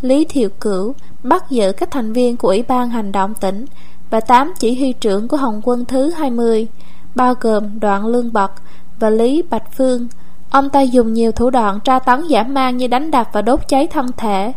Lý 0.01 0.24
Thiệu 0.24 0.49
Cửu 0.61 0.95
bắt 1.22 1.45
giữ 1.51 1.72
các 1.72 1.91
thành 1.91 2.12
viên 2.12 2.37
của 2.37 2.49
Ủy 2.49 2.62
ban 2.62 2.91
Hành 2.91 3.12
động 3.12 3.35
tỉnh 3.35 3.64
và 4.11 4.20
tám 4.20 4.53
chỉ 4.59 4.74
huy 4.74 4.93
trưởng 4.93 5.28
của 5.28 5.37
Hồng 5.37 5.61
quân 5.64 5.85
thứ 5.85 6.11
20, 6.11 6.66
bao 7.14 7.35
gồm 7.41 7.80
Đoạn 7.80 8.07
Lương 8.07 8.33
Bật 8.33 8.53
và 9.01 9.11
Lý 9.11 9.43
Bạch 9.51 9.72
Phương. 9.76 10.09
Ông 10.51 10.70
ta 10.70 10.80
dùng 10.80 11.12
nhiều 11.12 11.33
thủ 11.33 11.51
đoạn 11.51 11.78
tra 11.85 11.99
tấn 11.99 12.26
giả 12.28 12.43
man 12.43 12.76
như 12.76 12.87
đánh 12.87 13.11
đập 13.11 13.28
và 13.33 13.43
đốt 13.43 13.61
cháy 13.68 13.87
thân 13.87 14.07
thể. 14.16 14.53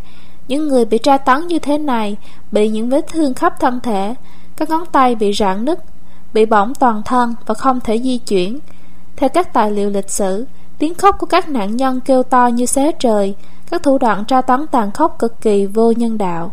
Những 0.47 0.67
người 0.67 0.86
bị 0.86 0.97
tra 0.97 1.17
tấn 1.17 1.47
như 1.47 1.59
thế 1.59 1.78
này 1.78 2.17
bị 2.51 2.69
những 2.69 2.89
vết 2.89 3.05
thương 3.07 3.34
khắp 3.34 3.59
thân 3.59 3.80
thể, 3.80 4.15
các 4.57 4.69
ngón 4.69 4.86
tay 4.91 5.15
bị 5.15 5.34
rạn 5.34 5.65
nứt, 5.65 5.80
bị 6.34 6.45
bỏng 6.45 6.73
toàn 6.80 7.01
thân 7.05 7.36
và 7.45 7.53
không 7.53 7.80
thể 7.80 7.99
di 7.99 8.17
chuyển. 8.17 8.59
Theo 9.18 9.30
các 9.30 9.53
tài 9.53 9.72
liệu 9.72 9.89
lịch 9.89 10.09
sử, 10.09 10.45
tiếng 10.80 10.93
khóc 10.93 11.16
của 11.20 11.28
các 11.28 11.49
nạn 11.49 11.76
nhân 11.76 11.99
kêu 11.99 12.24
to 12.24 12.47
như 12.47 12.66
xé 12.66 12.91
trời, 12.99 13.36
các 13.70 13.84
thủ 13.84 13.97
đoạn 13.97 14.26
tra 14.26 14.41
tấn 14.41 14.68
tàn 14.68 14.91
khốc 14.91 15.16
cực 15.20 15.41
kỳ 15.41 15.66
vô 15.66 15.91
nhân 15.91 16.18
đạo. 16.18 16.51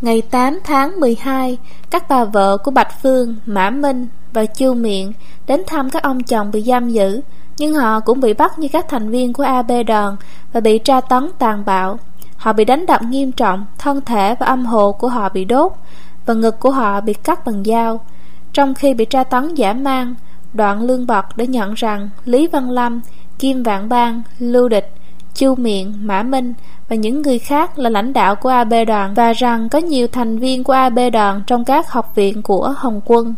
Ngày 0.00 0.22
8 0.30 0.58
tháng 0.64 1.00
12, 1.00 1.58
các 1.90 2.08
bà 2.08 2.24
vợ 2.24 2.56
của 2.56 2.70
Bạch 2.70 3.02
Phương, 3.02 3.36
Mã 3.46 3.70
Minh 3.70 4.08
và 4.32 4.44
Chu 4.44 4.74
Miện 4.74 5.12
đến 5.46 5.62
thăm 5.66 5.90
các 5.90 6.02
ông 6.02 6.22
chồng 6.22 6.50
bị 6.50 6.62
giam 6.62 6.88
giữ, 6.88 7.20
nhưng 7.58 7.74
họ 7.74 8.00
cũng 8.00 8.20
bị 8.20 8.34
bắt 8.34 8.58
như 8.58 8.68
các 8.72 8.86
thành 8.88 9.10
viên 9.10 9.32
của 9.32 9.42
AB 9.42 9.72
đoàn 9.86 10.16
và 10.52 10.60
bị 10.60 10.78
tra 10.78 11.00
tấn 11.00 11.30
tàn 11.38 11.64
bạo. 11.64 11.98
Họ 12.36 12.52
bị 12.52 12.64
đánh 12.64 12.86
đập 12.86 13.02
nghiêm 13.02 13.32
trọng, 13.32 13.66
thân 13.78 14.00
thể 14.00 14.34
và 14.40 14.46
âm 14.46 14.66
hộ 14.66 14.92
của 14.92 15.08
họ 15.08 15.28
bị 15.28 15.44
đốt, 15.44 15.72
và 16.26 16.34
ngực 16.34 16.60
của 16.60 16.70
họ 16.70 17.00
bị 17.00 17.14
cắt 17.14 17.46
bằng 17.46 17.64
dao. 17.64 18.00
Trong 18.52 18.74
khi 18.74 18.94
bị 18.94 19.04
tra 19.04 19.24
tấn 19.24 19.54
giả 19.54 19.72
mang, 19.72 20.14
đoạn 20.54 20.82
lương 20.82 21.06
bật 21.06 21.36
đã 21.36 21.44
nhận 21.44 21.74
rằng 21.74 22.10
Lý 22.24 22.46
Văn 22.46 22.70
Lâm, 22.70 23.00
Kim 23.38 23.62
Vạn 23.62 23.88
Bang, 23.88 24.22
Lưu 24.38 24.68
Địch, 24.68 24.92
Chu 25.34 25.54
Miện, 25.54 25.92
Mã 26.06 26.22
Minh 26.22 26.54
và 26.88 26.96
những 26.96 27.22
người 27.22 27.38
khác 27.38 27.78
là 27.78 27.90
lãnh 27.90 28.12
đạo 28.12 28.36
của 28.36 28.48
AB 28.48 28.74
đoàn 28.86 29.14
và 29.14 29.32
rằng 29.32 29.68
có 29.68 29.78
nhiều 29.78 30.06
thành 30.06 30.38
viên 30.38 30.64
của 30.64 30.72
AB 30.72 30.98
đoàn 31.12 31.42
trong 31.46 31.64
các 31.64 31.90
học 31.90 32.12
viện 32.14 32.42
của 32.42 32.74
Hồng 32.76 33.00
quân. 33.04 33.34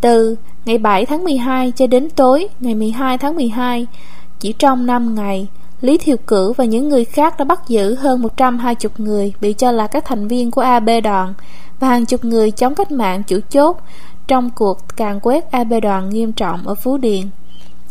Từ 0.00 0.36
ngày 0.64 0.78
7 0.78 1.06
tháng 1.06 1.24
12 1.24 1.72
cho 1.76 1.86
đến 1.86 2.10
tối 2.10 2.48
ngày 2.60 2.74
12 2.74 3.18
tháng 3.18 3.34
12, 3.34 3.86
chỉ 4.40 4.52
trong 4.52 4.86
5 4.86 5.14
ngày, 5.14 5.48
Lý 5.80 5.98
Thiều 5.98 6.16
Cử 6.26 6.52
và 6.52 6.64
những 6.64 6.88
người 6.88 7.04
khác 7.04 7.38
đã 7.38 7.44
bắt 7.44 7.60
giữ 7.68 7.94
hơn 7.94 8.22
120 8.22 8.92
người 8.98 9.32
bị 9.40 9.52
cho 9.52 9.72
là 9.72 9.86
các 9.86 10.04
thành 10.04 10.28
viên 10.28 10.50
của 10.50 10.60
AB 10.60 10.90
đoàn 11.04 11.34
và 11.80 11.88
hàng 11.88 12.06
chục 12.06 12.24
người 12.24 12.50
chống 12.50 12.74
cách 12.74 12.90
mạng 12.90 13.22
chủ 13.22 13.40
chốt 13.50 13.76
trong 14.28 14.50
cuộc 14.50 14.96
càn 14.96 15.20
quét 15.20 15.50
AB 15.50 15.72
đoàn 15.82 16.10
nghiêm 16.10 16.32
trọng 16.32 16.66
ở 16.66 16.74
Phú 16.74 16.96
Điền. 16.96 17.22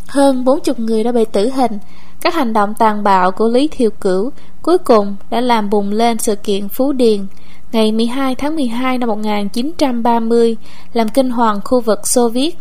Hơn 0.08 0.46
40 0.46 0.76
người 0.78 1.04
đã 1.04 1.12
bị 1.12 1.26
tử 1.26 1.50
hình. 1.50 1.80
Các 2.22 2.34
hành 2.34 2.54
động 2.54 2.74
tàn 2.74 3.04
bạo 3.04 3.32
của 3.32 3.48
Lý 3.48 3.68
Thiều 3.68 3.90
Cửu 4.02 4.32
cuối 4.62 4.78
cùng 4.78 5.16
đã 5.30 5.42
làm 5.42 5.70
bùng 5.70 5.92
lên 5.92 6.18
sự 6.18 6.36
kiện 6.36 6.70
Phú 6.70 6.92
Điền 6.92 7.26
ngày 7.72 7.92
12 7.92 8.36
tháng 8.36 8.56
12 8.56 8.98
năm 8.98 9.10
1930 9.10 10.58
làm 10.94 11.10
kinh 11.10 11.30
hoàng 11.30 11.60
khu 11.66 11.82
vực 11.82 12.08
Xô 12.08 12.30
Viết. 12.30 12.58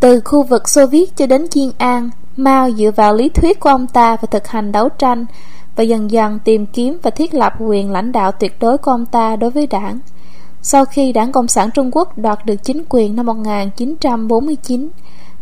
Từ 0.00 0.20
khu 0.24 0.42
vực 0.42 0.68
Xô 0.68 0.86
Viết 0.86 1.16
cho 1.16 1.26
đến 1.26 1.48
Chiên 1.48 1.70
An, 1.78 2.10
Mao 2.36 2.70
dựa 2.70 2.90
vào 2.96 3.14
lý 3.14 3.28
thuyết 3.28 3.60
của 3.60 3.70
ông 3.70 3.86
ta 3.86 4.16
và 4.16 4.26
thực 4.30 4.46
hành 4.46 4.72
đấu 4.72 4.88
tranh 4.88 5.26
và 5.76 5.84
dần 5.84 6.10
dần 6.10 6.38
tìm 6.44 6.66
kiếm 6.66 6.98
và 7.02 7.10
thiết 7.10 7.34
lập 7.34 7.52
quyền 7.58 7.90
lãnh 7.90 8.12
đạo 8.12 8.32
tuyệt 8.32 8.56
đối 8.60 8.78
của 8.78 8.90
ông 8.90 9.06
ta 9.06 9.36
đối 9.36 9.50
với 9.50 9.66
đảng. 9.66 9.98
Sau 10.62 10.84
khi 10.84 11.12
đảng 11.12 11.32
Cộng 11.32 11.48
sản 11.48 11.70
Trung 11.74 11.90
Quốc 11.92 12.18
đoạt 12.18 12.46
được 12.46 12.56
chính 12.62 12.82
quyền 12.88 13.16
năm 13.16 13.26
1949, 13.26 14.88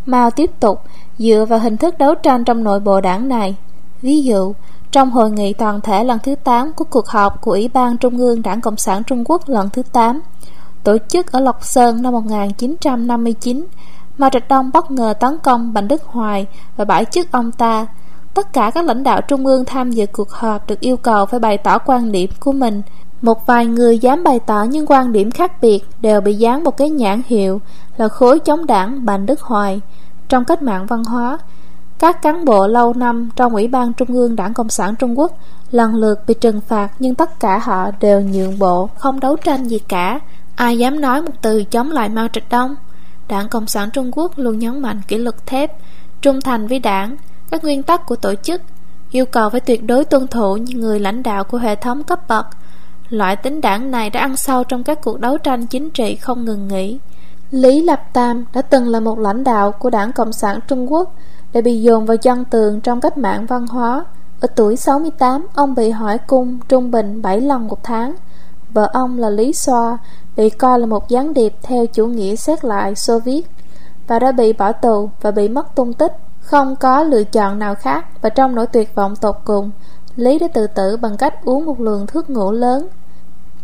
Mao 0.07 0.31
tiếp 0.31 0.51
tục 0.61 0.81
dựa 1.19 1.47
vào 1.49 1.59
hình 1.59 1.77
thức 1.77 1.99
đấu 1.99 2.15
tranh 2.15 2.45
trong 2.45 2.65
nội 2.65 2.81
bộ 2.81 3.01
đảng 3.01 3.29
này. 3.29 3.57
Ví 4.03 4.23
dụ, 4.23 4.55
trong 4.91 5.11
hội 5.11 5.31
nghị 5.31 5.53
toàn 5.53 5.81
thể 5.81 6.05
lần 6.05 6.19
thứ 6.23 6.35
8 6.35 6.73
của 6.73 6.85
cuộc 6.85 7.07
họp 7.07 7.41
của 7.41 7.53
Ủy 7.53 7.69
ban 7.69 7.97
Trung 7.97 8.19
ương 8.19 8.43
Đảng 8.43 8.61
Cộng 8.61 8.77
sản 8.77 9.03
Trung 9.05 9.25
Quốc 9.27 9.49
lần 9.49 9.71
thứ 9.71 9.83
8, 9.93 10.21
tổ 10.85 10.97
chức 11.09 11.33
ở 11.33 11.41
Lộc 11.41 11.65
Sơn 11.65 12.03
năm 12.03 12.13
1959, 12.13 13.67
Mao 14.19 14.31
Trạch 14.31 14.49
Đông 14.49 14.71
bất 14.75 14.91
ngờ 14.91 15.15
tấn 15.21 15.39
công 15.39 15.73
Bành 15.73 15.89
Đức 15.89 16.03
Hoài 16.05 16.47
và 16.77 16.85
bãi 16.85 17.05
chức 17.05 17.33
ông 17.33 17.53
ta. 17.53 17.87
Tất 18.35 18.53
cả 18.53 18.71
các 18.75 18.85
lãnh 18.85 19.03
đạo 19.03 19.21
trung 19.21 19.47
ương 19.47 19.65
tham 19.65 19.91
dự 19.91 20.07
cuộc 20.07 20.31
họp 20.31 20.67
được 20.67 20.81
yêu 20.81 20.97
cầu 20.97 21.27
phải 21.27 21.41
bày 21.41 21.59
tỏ 21.59 21.79
quan 21.79 22.13
điểm 22.13 22.31
của 22.41 22.53
mình. 22.53 22.83
Một 23.23 23.47
vài 23.47 23.67
người 23.67 23.99
dám 23.99 24.25
bày 24.25 24.41
tỏ 24.47 24.63
những 24.63 24.87
quan 24.89 25.13
điểm 25.13 25.31
khác 25.31 25.63
biệt 25.63 25.81
đều 26.01 26.21
bị 26.21 26.35
dán 26.35 26.65
một 26.65 26.77
cái 26.77 26.91
nhãn 26.91 27.23
hiệu 27.27 27.61
là 27.97 28.09
khối 28.09 28.41
chống 28.41 28.67
đảng 28.67 29.05
Bành 29.05 29.27
Đức 29.27 29.41
Hoài. 29.41 29.81
Trong 30.29 30.45
cách 30.45 30.63
mạng 30.63 30.87
văn 30.87 31.05
hóa, 31.05 31.39
các 31.99 32.23
cán 32.23 32.45
bộ 32.45 32.67
lâu 32.67 32.93
năm 32.93 33.31
trong 33.37 33.55
Ủy 33.55 33.69
ban 33.69 33.93
Trung 33.93 34.09
ương 34.09 34.37
Đảng 34.37 34.55
Cộng 34.55 34.69
sản 34.69 34.95
Trung 34.97 35.19
Quốc 35.19 35.33
lần 35.71 35.95
lượt 35.95 36.21
bị 36.27 36.35
trừng 36.35 36.61
phạt 36.61 36.89
nhưng 36.99 37.15
tất 37.15 37.41
cả 37.41 37.59
họ 37.59 37.91
đều 38.01 38.21
nhượng 38.21 38.59
bộ, 38.59 38.89
không 38.99 39.21
đấu 39.21 39.37
tranh 39.37 39.69
gì 39.69 39.79
cả. 39.79 40.21
Ai 40.57 40.79
dám 40.79 41.01
nói 41.01 41.23
một 41.23 41.33
từ 41.43 41.65
chống 41.65 41.91
lại 41.91 42.09
Mao 42.09 42.29
Trạch 42.29 42.49
Đông? 42.51 42.75
Đảng 43.29 43.49
Cộng 43.49 43.67
sản 43.67 43.91
Trung 43.91 44.11
Quốc 44.15 44.33
luôn 44.37 44.59
nhấn 44.59 44.83
mạnh 44.83 45.01
kỷ 45.09 45.19
luật 45.19 45.47
thép, 45.47 45.73
trung 46.23 46.41
thành 46.41 46.67
với 46.67 46.79
đảng, 46.79 47.17
các 47.51 47.65
nguyên 47.65 47.83
tắc 47.83 48.07
của 48.07 48.17
tổ 48.17 48.35
chức, 48.35 48.63
yêu 49.11 49.27
cầu 49.27 49.51
phải 49.51 49.61
tuyệt 49.61 49.85
đối 49.85 50.05
tuân 50.05 50.27
thủ 50.27 50.57
như 50.57 50.75
người 50.77 51.01
lãnh 51.01 51.23
đạo 51.23 51.45
của 51.45 51.59
hệ 51.59 51.75
thống 51.75 52.03
cấp 52.03 52.29
bậc. 52.29 52.47
Loại 53.11 53.37
tính 53.37 53.61
đảng 53.61 53.91
này 53.91 54.11
đã 54.11 54.21
ăn 54.21 54.37
sâu 54.37 54.65
trong 54.65 54.85
các 54.85 54.99
cuộc 55.03 55.21
đấu 55.21 55.39
tranh 55.39 55.67
chính 55.67 55.91
trị 55.91 56.17
không 56.17 56.45
ngừng 56.45 56.69
nghỉ. 56.69 56.99
Lý 57.51 57.83
Lập 57.83 58.01
Tam 58.13 58.45
đã 58.55 58.63
từng 58.63 58.89
là 58.89 59.01
một 59.01 59.19
lãnh 59.19 59.45
đạo 59.45 59.73
của 59.73 59.91
Đảng 59.91 60.13
Cộng 60.13 60.33
sản 60.33 60.59
Trung 60.69 60.93
Quốc 60.93 61.15
để 61.53 61.63
bị 61.63 61.83
dồn 61.83 62.07
vào 62.07 62.17
chân 62.17 62.45
tường 62.45 62.81
trong 62.81 63.01
cách 63.01 63.19
mạng 63.19 63.47
văn 63.47 63.67
hóa. 63.67 64.05
Ở 64.41 64.49
tuổi 64.57 64.77
68, 64.77 65.47
ông 65.55 65.75
bị 65.75 65.91
hỏi 65.91 66.19
cung 66.19 66.59
trung 66.69 66.91
bình 66.91 67.23
7 67.23 67.41
lần 67.41 67.67
một 67.67 67.85
tháng. 67.85 68.15
Vợ 68.73 68.91
ông 68.93 69.19
là 69.19 69.31
Lý 69.31 69.53
Xoa 69.53 69.99
bị 70.37 70.51
coi 70.51 70.79
là 70.79 70.87
một 70.87 71.09
gián 71.09 71.35
điệp 71.35 71.55
theo 71.63 71.87
chủ 71.87 72.07
nghĩa 72.07 72.37
xét 72.37 72.65
lại 72.65 72.95
Xô 72.95 73.19
Viết 73.19 73.47
và 74.07 74.19
đã 74.19 74.33
bị 74.33 74.53
bỏ 74.53 74.73
tù 74.73 75.11
và 75.21 75.31
bị 75.31 75.49
mất 75.49 75.75
tung 75.75 75.93
tích. 75.93 76.13
Không 76.41 76.77
có 76.77 77.03
lựa 77.03 77.25
chọn 77.25 77.59
nào 77.59 77.75
khác 77.75 78.05
và 78.23 78.29
trong 78.29 78.55
nỗi 78.55 78.67
tuyệt 78.67 78.95
vọng 78.95 79.17
tột 79.17 79.37
cùng, 79.45 79.71
Lý 80.17 80.39
đã 80.39 80.49
tự 80.55 80.67
tử 80.67 80.97
bằng 80.97 81.17
cách 81.17 81.45
uống 81.45 81.65
một 81.65 81.81
lượng 81.81 82.07
thuốc 82.07 82.31
ngủ 82.31 82.53
lớn. 82.53 82.89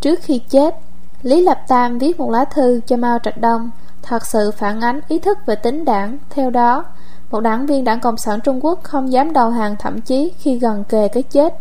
Trước 0.04 0.20
khi 0.22 0.38
chết, 0.48 0.74
Lý 1.22 1.42
Lập 1.42 1.58
Tam 1.68 1.98
viết 1.98 2.20
một 2.20 2.30
lá 2.30 2.44
thư 2.44 2.80
cho 2.86 2.96
Mao 2.96 3.18
Trạch 3.18 3.38
Đông 3.38 3.70
thật 4.02 4.26
sự 4.26 4.50
phản 4.50 4.80
ánh 4.80 5.00
ý 5.08 5.18
thức 5.18 5.38
về 5.46 5.54
tính 5.54 5.84
đảng. 5.84 6.18
Theo 6.30 6.50
đó, 6.50 6.84
một 7.30 7.40
đảng 7.40 7.66
viên 7.66 7.84
đảng 7.84 8.00
Cộng 8.00 8.16
sản 8.16 8.40
Trung 8.40 8.64
Quốc 8.64 8.80
không 8.82 9.12
dám 9.12 9.32
đầu 9.32 9.50
hàng 9.50 9.76
thậm 9.78 10.00
chí 10.00 10.32
khi 10.38 10.58
gần 10.58 10.84
kề 10.84 11.08
cái 11.08 11.22
chết. 11.22 11.54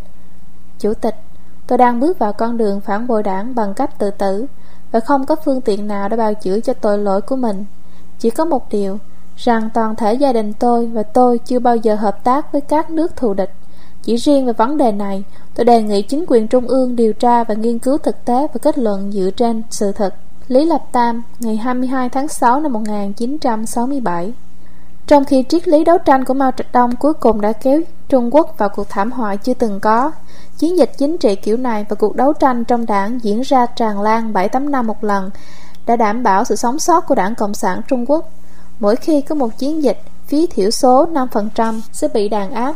Chủ 0.79 0.93
tịch, 0.93 1.15
tôi 1.67 1.77
đang 1.77 1.99
bước 1.99 2.19
vào 2.19 2.33
con 2.33 2.57
đường 2.57 2.81
phản 2.81 3.07
bội 3.07 3.23
đảng 3.23 3.55
bằng 3.55 3.73
cách 3.73 3.99
tự 3.99 4.11
tử 4.11 4.45
và 4.91 4.99
không 4.99 5.25
có 5.25 5.35
phương 5.45 5.61
tiện 5.61 5.87
nào 5.87 6.09
để 6.09 6.17
bào 6.17 6.33
chữa 6.33 6.59
cho 6.59 6.73
tội 6.73 6.97
lỗi 6.97 7.21
của 7.21 7.35
mình. 7.35 7.65
Chỉ 8.19 8.29
có 8.29 8.45
một 8.45 8.69
điều, 8.69 8.97
rằng 9.37 9.69
toàn 9.73 9.95
thể 9.95 10.13
gia 10.13 10.33
đình 10.33 10.53
tôi 10.53 10.85
và 10.85 11.03
tôi 11.03 11.37
chưa 11.37 11.59
bao 11.59 11.75
giờ 11.75 11.95
hợp 11.95 12.23
tác 12.23 12.51
với 12.51 12.61
các 12.61 12.89
nước 12.89 13.15
thù 13.15 13.33
địch. 13.33 13.51
Chỉ 14.03 14.15
riêng 14.15 14.45
về 14.45 14.53
vấn 14.53 14.77
đề 14.77 14.91
này, 14.91 15.23
tôi 15.55 15.65
đề 15.65 15.81
nghị 15.81 16.01
chính 16.01 16.25
quyền 16.27 16.47
trung 16.47 16.67
ương 16.67 16.95
điều 16.95 17.13
tra 17.13 17.43
và 17.43 17.55
nghiên 17.55 17.79
cứu 17.79 17.97
thực 17.97 18.25
tế 18.25 18.47
và 18.53 18.59
kết 18.61 18.77
luận 18.77 19.11
dựa 19.11 19.29
trên 19.37 19.63
sự 19.69 19.91
thật. 19.91 20.15
Lý 20.47 20.65
Lập 20.65 20.81
Tam, 20.91 21.23
ngày 21.39 21.55
22 21.57 22.09
tháng 22.09 22.27
6 22.27 22.59
năm 22.59 22.73
1967 22.73 24.33
Trong 25.07 25.25
khi 25.25 25.43
triết 25.49 25.67
lý 25.67 25.83
đấu 25.83 25.97
tranh 25.97 26.25
của 26.25 26.33
Mao 26.33 26.51
Trạch 26.57 26.71
Đông 26.73 26.95
cuối 26.95 27.13
cùng 27.13 27.41
đã 27.41 27.53
kéo 27.53 27.81
Trung 28.09 28.35
Quốc 28.35 28.55
vào 28.57 28.69
cuộc 28.69 28.89
thảm 28.89 29.11
họa 29.11 29.35
chưa 29.35 29.53
từng 29.53 29.79
có, 29.79 30.11
chiến 30.57 30.77
dịch 30.77 30.91
chính 30.97 31.17
trị 31.17 31.35
kiểu 31.35 31.57
này 31.57 31.85
và 31.89 31.95
cuộc 31.95 32.15
đấu 32.15 32.33
tranh 32.33 32.63
trong 32.63 32.85
đảng 32.85 33.19
diễn 33.23 33.41
ra 33.41 33.65
tràn 33.65 34.01
lan 34.01 34.33
7-8 34.33 34.69
năm 34.69 34.87
một 34.87 35.03
lần 35.03 35.29
đã 35.85 35.95
đảm 35.95 36.23
bảo 36.23 36.43
sự 36.43 36.55
sống 36.55 36.79
sót 36.79 37.07
của 37.07 37.15
đảng 37.15 37.35
Cộng 37.35 37.53
sản 37.53 37.81
Trung 37.87 38.05
Quốc. 38.07 38.29
Mỗi 38.79 38.95
khi 38.95 39.21
có 39.21 39.35
một 39.35 39.57
chiến 39.57 39.83
dịch, 39.83 40.01
phí 40.27 40.47
thiểu 40.47 40.71
số 40.71 41.05
5% 41.05 41.81
sẽ 41.91 42.07
bị 42.07 42.29
đàn 42.29 42.51
áp 42.51 42.75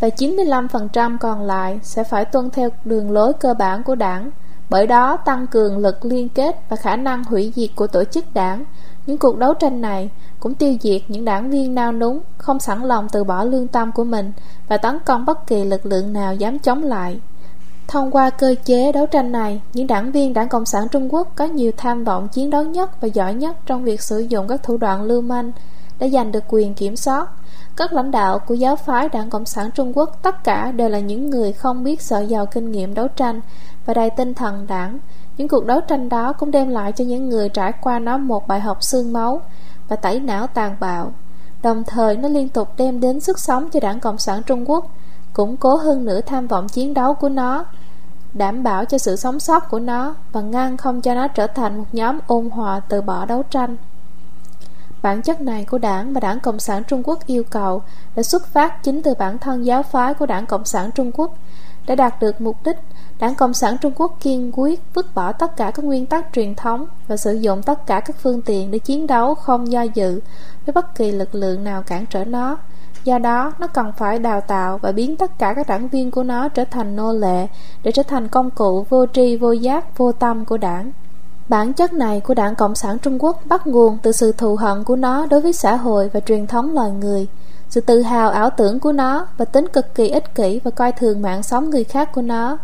và 0.00 0.08
95% 0.08 1.18
còn 1.18 1.42
lại 1.42 1.78
sẽ 1.82 2.04
phải 2.04 2.24
tuân 2.24 2.50
theo 2.50 2.68
đường 2.84 3.10
lối 3.10 3.32
cơ 3.32 3.54
bản 3.54 3.82
của 3.82 3.94
đảng 3.94 4.30
bởi 4.70 4.86
đó 4.86 5.16
tăng 5.16 5.46
cường 5.46 5.78
lực 5.78 6.04
liên 6.04 6.28
kết 6.28 6.56
và 6.68 6.76
khả 6.76 6.96
năng 6.96 7.24
hủy 7.24 7.52
diệt 7.56 7.70
của 7.76 7.86
tổ 7.86 8.04
chức 8.04 8.34
đảng. 8.34 8.64
Những 9.06 9.18
cuộc 9.18 9.38
đấu 9.38 9.54
tranh 9.54 9.80
này 9.80 10.10
cũng 10.40 10.54
tiêu 10.54 10.76
diệt 10.80 11.02
những 11.08 11.24
đảng 11.24 11.50
viên 11.50 11.74
nao 11.74 11.92
núng, 11.92 12.20
không 12.38 12.60
sẵn 12.60 12.82
lòng 12.82 13.08
từ 13.12 13.24
bỏ 13.24 13.44
lương 13.44 13.68
tâm 13.68 13.92
của 13.92 14.04
mình 14.04 14.32
và 14.68 14.76
tấn 14.76 14.98
công 15.04 15.24
bất 15.24 15.46
kỳ 15.46 15.64
lực 15.64 15.86
lượng 15.86 16.12
nào 16.12 16.34
dám 16.34 16.58
chống 16.58 16.82
lại. 16.82 17.20
Thông 17.88 18.10
qua 18.10 18.30
cơ 18.30 18.54
chế 18.64 18.92
đấu 18.92 19.06
tranh 19.06 19.32
này, 19.32 19.62
những 19.72 19.86
đảng 19.86 20.12
viên 20.12 20.34
đảng 20.34 20.48
Cộng 20.48 20.66
sản 20.66 20.88
Trung 20.88 21.14
Quốc 21.14 21.28
có 21.36 21.44
nhiều 21.44 21.72
tham 21.76 22.04
vọng 22.04 22.28
chiến 22.28 22.50
đấu 22.50 22.62
nhất 22.62 23.00
và 23.00 23.08
giỏi 23.08 23.34
nhất 23.34 23.56
trong 23.66 23.84
việc 23.84 24.02
sử 24.02 24.18
dụng 24.18 24.48
các 24.48 24.62
thủ 24.62 24.76
đoạn 24.76 25.02
lưu 25.02 25.20
manh 25.20 25.52
để 25.98 26.10
giành 26.10 26.32
được 26.32 26.44
quyền 26.48 26.74
kiểm 26.74 26.96
soát. 26.96 27.28
Các 27.76 27.92
lãnh 27.92 28.10
đạo 28.10 28.38
của 28.38 28.54
giáo 28.54 28.76
phái 28.76 29.08
đảng 29.08 29.30
Cộng 29.30 29.44
sản 29.44 29.70
Trung 29.74 29.96
Quốc 29.96 30.22
tất 30.22 30.44
cả 30.44 30.72
đều 30.72 30.88
là 30.88 30.98
những 30.98 31.30
người 31.30 31.52
không 31.52 31.84
biết 31.84 32.02
sợ 32.02 32.20
giàu 32.20 32.46
kinh 32.46 32.70
nghiệm 32.70 32.94
đấu 32.94 33.08
tranh 33.08 33.40
và 33.86 33.94
đầy 33.94 34.10
tinh 34.10 34.34
thần 34.34 34.66
đảng. 34.66 34.98
Những 35.36 35.48
cuộc 35.48 35.66
đấu 35.66 35.80
tranh 35.80 36.08
đó 36.08 36.32
cũng 36.32 36.50
đem 36.50 36.68
lại 36.68 36.92
cho 36.92 37.04
những 37.04 37.28
người 37.28 37.48
trải 37.48 37.72
qua 37.80 37.98
nó 37.98 38.18
một 38.18 38.48
bài 38.48 38.60
học 38.60 38.82
xương 38.82 39.12
máu 39.12 39.40
và 39.88 39.96
tẩy 39.96 40.20
não 40.20 40.46
tàn 40.46 40.76
bạo. 40.80 41.12
Đồng 41.62 41.84
thời 41.84 42.16
nó 42.16 42.28
liên 42.28 42.48
tục 42.48 42.68
đem 42.76 43.00
đến 43.00 43.20
sức 43.20 43.38
sống 43.38 43.70
cho 43.70 43.80
đảng 43.80 44.00
Cộng 44.00 44.18
sản 44.18 44.42
Trung 44.46 44.70
Quốc, 44.70 44.86
củng 45.32 45.56
cố 45.56 45.76
hơn 45.76 46.04
nữa 46.04 46.20
tham 46.20 46.46
vọng 46.46 46.68
chiến 46.68 46.94
đấu 46.94 47.14
của 47.14 47.28
nó, 47.28 47.64
đảm 48.32 48.62
bảo 48.62 48.84
cho 48.84 48.98
sự 48.98 49.16
sống 49.16 49.40
sót 49.40 49.70
của 49.70 49.78
nó 49.78 50.14
và 50.32 50.40
ngăn 50.40 50.76
không 50.76 51.00
cho 51.00 51.14
nó 51.14 51.28
trở 51.28 51.46
thành 51.46 51.78
một 51.78 51.84
nhóm 51.92 52.18
ôn 52.26 52.50
hòa 52.50 52.80
từ 52.80 53.02
bỏ 53.02 53.24
đấu 53.24 53.42
tranh. 53.50 53.76
Bản 55.02 55.22
chất 55.22 55.40
này 55.40 55.64
của 55.64 55.78
đảng 55.78 56.12
mà 56.12 56.20
đảng 56.20 56.40
Cộng 56.40 56.58
sản 56.58 56.82
Trung 56.84 57.02
Quốc 57.04 57.26
yêu 57.26 57.42
cầu 57.50 57.82
đã 58.16 58.22
xuất 58.22 58.46
phát 58.46 58.82
chính 58.82 59.02
từ 59.02 59.14
bản 59.18 59.38
thân 59.38 59.66
giáo 59.66 59.82
phái 59.82 60.14
của 60.14 60.26
đảng 60.26 60.46
Cộng 60.46 60.64
sản 60.64 60.90
Trung 60.94 61.10
Quốc 61.14 61.34
để 61.86 61.96
đạt 61.96 62.20
được 62.20 62.40
mục 62.40 62.56
đích 62.64 62.76
Đảng 63.18 63.34
Cộng 63.34 63.54
sản 63.54 63.76
Trung 63.80 63.92
Quốc 63.96 64.16
kiên 64.20 64.50
quyết 64.54 64.80
vứt 64.94 65.14
bỏ 65.14 65.32
tất 65.32 65.56
cả 65.56 65.70
các 65.70 65.84
nguyên 65.84 66.06
tắc 66.06 66.26
truyền 66.32 66.54
thống 66.54 66.86
và 67.08 67.16
sử 67.16 67.32
dụng 67.32 67.62
tất 67.62 67.86
cả 67.86 68.00
các 68.00 68.16
phương 68.22 68.42
tiện 68.42 68.70
để 68.70 68.78
chiến 68.78 69.06
đấu 69.06 69.34
không 69.34 69.72
do 69.72 69.82
dự 69.82 70.20
với 70.66 70.72
bất 70.72 70.94
kỳ 70.94 71.10
lực 71.12 71.34
lượng 71.34 71.64
nào 71.64 71.82
cản 71.82 72.06
trở 72.06 72.24
nó. 72.24 72.58
Do 73.04 73.18
đó, 73.18 73.52
nó 73.58 73.66
cần 73.66 73.92
phải 73.96 74.18
đào 74.18 74.40
tạo 74.40 74.78
và 74.78 74.92
biến 74.92 75.16
tất 75.16 75.38
cả 75.38 75.54
các 75.54 75.66
đảng 75.66 75.88
viên 75.88 76.10
của 76.10 76.22
nó 76.22 76.48
trở 76.48 76.64
thành 76.64 76.96
nô 76.96 77.12
lệ 77.12 77.46
để 77.82 77.92
trở 77.92 78.02
thành 78.02 78.28
công 78.28 78.50
cụ 78.50 78.86
vô 78.88 79.06
tri, 79.12 79.36
vô 79.36 79.52
giác, 79.52 79.98
vô 79.98 80.12
tâm 80.12 80.44
của 80.44 80.56
đảng. 80.56 80.92
Bản 81.48 81.72
chất 81.72 81.92
này 81.92 82.20
của 82.20 82.34
đảng 82.34 82.54
Cộng 82.54 82.74
sản 82.74 82.98
Trung 82.98 83.24
Quốc 83.24 83.40
bắt 83.44 83.66
nguồn 83.66 83.98
từ 84.02 84.12
sự 84.12 84.32
thù 84.32 84.56
hận 84.56 84.84
của 84.84 84.96
nó 84.96 85.26
đối 85.26 85.40
với 85.40 85.52
xã 85.52 85.76
hội 85.76 86.10
và 86.12 86.20
truyền 86.20 86.46
thống 86.46 86.74
loài 86.74 86.90
người, 86.90 87.26
sự 87.68 87.80
tự 87.80 88.02
hào 88.02 88.30
ảo 88.30 88.50
tưởng 88.50 88.80
của 88.80 88.92
nó 88.92 89.26
và 89.36 89.44
tính 89.44 89.68
cực 89.68 89.94
kỳ 89.94 90.08
ích 90.08 90.34
kỷ 90.34 90.60
và 90.64 90.70
coi 90.70 90.92
thường 90.92 91.22
mạng 91.22 91.42
sống 91.42 91.70
người 91.70 91.84
khác 91.84 92.12
của 92.12 92.22
nó. 92.22 92.58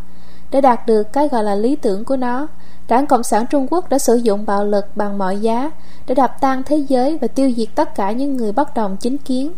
Để 0.51 0.61
đạt 0.61 0.87
được 0.87 1.13
cái 1.13 1.29
gọi 1.29 1.45
là 1.45 1.55
lý 1.55 1.77
tưởng 1.77 2.05
của 2.05 2.17
nó, 2.17 2.47
Đảng 2.89 3.07
Cộng 3.07 3.23
sản 3.23 3.47
Trung 3.51 3.67
Quốc 3.71 3.89
đã 3.89 3.99
sử 3.99 4.15
dụng 4.15 4.47
bạo 4.47 4.65
lực 4.65 4.85
bằng 4.97 5.19
mọi 5.19 5.41
giá 5.41 5.71
để 6.07 6.15
đập 6.15 6.37
tan 6.41 6.63
thế 6.63 6.77
giới 6.77 7.19
và 7.21 7.29
tiêu 7.29 7.53
diệt 7.57 7.69
tất 7.75 7.95
cả 7.95 8.13
những 8.13 8.37
người 8.37 8.53
bất 8.53 8.75
đồng 8.75 8.97
chính 8.97 9.19
kiến. 9.19 9.53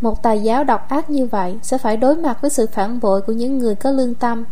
Một 0.00 0.22
tài 0.22 0.42
giáo 0.42 0.64
độc 0.64 0.88
ác 0.88 1.10
như 1.10 1.26
vậy 1.26 1.58
sẽ 1.62 1.78
phải 1.78 1.96
đối 1.96 2.16
mặt 2.16 2.38
với 2.40 2.50
sự 2.50 2.66
phản 2.72 3.00
bội 3.00 3.22
của 3.22 3.32
những 3.32 3.58
người 3.58 3.74
có 3.74 3.90
lương 3.90 4.14
tâm, 4.14 4.44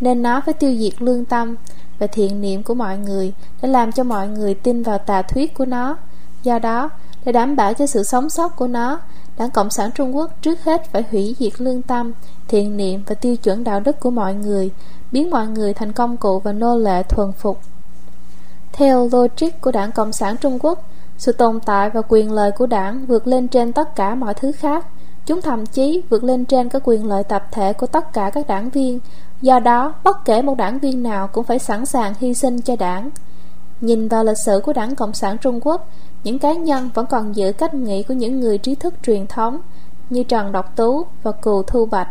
nên 0.00 0.22
nó 0.22 0.40
phải 0.44 0.54
tiêu 0.54 0.76
diệt 0.78 1.02
lương 1.02 1.24
tâm 1.24 1.56
và 2.00 2.06
thiện 2.06 2.40
niệm 2.40 2.62
của 2.62 2.74
mọi 2.74 2.98
người 2.98 3.32
để 3.62 3.68
làm 3.68 3.92
cho 3.92 4.04
mọi 4.04 4.28
người 4.28 4.54
tin 4.54 4.82
vào 4.82 4.98
tà 4.98 5.22
thuyết 5.22 5.54
của 5.54 5.64
nó. 5.64 5.96
Do 6.42 6.58
đó, 6.58 6.90
để 7.24 7.32
đảm 7.32 7.56
bảo 7.56 7.74
cho 7.74 7.86
sự 7.86 8.02
sống 8.02 8.30
sót 8.30 8.56
của 8.56 8.66
nó, 8.66 9.00
Đảng 9.38 9.50
Cộng 9.50 9.70
sản 9.70 9.90
Trung 9.94 10.16
Quốc 10.16 10.30
trước 10.42 10.64
hết 10.64 10.92
phải 10.92 11.04
hủy 11.10 11.36
diệt 11.38 11.60
lương 11.60 11.82
tâm, 11.82 12.12
thiện 12.48 12.76
niệm 12.76 13.02
và 13.06 13.14
tiêu 13.14 13.36
chuẩn 13.36 13.64
đạo 13.64 13.80
đức 13.80 14.00
của 14.00 14.10
mọi 14.10 14.34
người 14.34 14.70
biến 15.12 15.30
mọi 15.30 15.46
người 15.46 15.74
thành 15.74 15.92
công 15.92 16.16
cụ 16.16 16.38
và 16.38 16.52
nô 16.52 16.76
lệ 16.76 17.02
thuần 17.02 17.32
phục. 17.32 17.60
Theo 18.72 19.08
logic 19.12 19.60
của 19.60 19.72
đảng 19.72 19.92
Cộng 19.92 20.12
sản 20.12 20.36
Trung 20.36 20.58
Quốc, 20.60 20.84
sự 21.18 21.32
tồn 21.32 21.60
tại 21.60 21.90
và 21.90 22.02
quyền 22.08 22.32
lợi 22.32 22.50
của 22.50 22.66
đảng 22.66 23.06
vượt 23.06 23.26
lên 23.26 23.48
trên 23.48 23.72
tất 23.72 23.96
cả 23.96 24.14
mọi 24.14 24.34
thứ 24.34 24.52
khác. 24.52 24.86
Chúng 25.26 25.42
thậm 25.42 25.66
chí 25.66 26.02
vượt 26.10 26.24
lên 26.24 26.44
trên 26.44 26.68
các 26.68 26.82
quyền 26.84 27.06
lợi 27.06 27.24
tập 27.24 27.46
thể 27.52 27.72
của 27.72 27.86
tất 27.86 28.12
cả 28.12 28.30
các 28.34 28.46
đảng 28.46 28.70
viên. 28.70 29.00
Do 29.40 29.58
đó, 29.58 29.94
bất 30.04 30.24
kể 30.24 30.42
một 30.42 30.56
đảng 30.56 30.78
viên 30.78 31.02
nào 31.02 31.28
cũng 31.28 31.44
phải 31.44 31.58
sẵn 31.58 31.86
sàng 31.86 32.14
hy 32.18 32.34
sinh 32.34 32.60
cho 32.60 32.76
đảng. 32.76 33.10
Nhìn 33.80 34.08
vào 34.08 34.24
lịch 34.24 34.38
sử 34.38 34.60
của 34.64 34.72
đảng 34.72 34.96
Cộng 34.96 35.12
sản 35.12 35.36
Trung 35.38 35.60
Quốc, 35.62 35.88
những 36.24 36.38
cá 36.38 36.52
nhân 36.52 36.90
vẫn 36.94 37.06
còn 37.06 37.36
giữ 37.36 37.52
cách 37.52 37.74
nghĩ 37.74 38.02
của 38.02 38.14
những 38.14 38.40
người 38.40 38.58
trí 38.58 38.74
thức 38.74 38.94
truyền 39.02 39.26
thống. 39.26 39.60
như 40.10 40.22
Trần 40.22 40.52
Độc 40.52 40.76
Tú 40.76 41.06
và 41.22 41.32
Cù 41.32 41.62
Thu 41.62 41.86
Bạch 41.86 42.08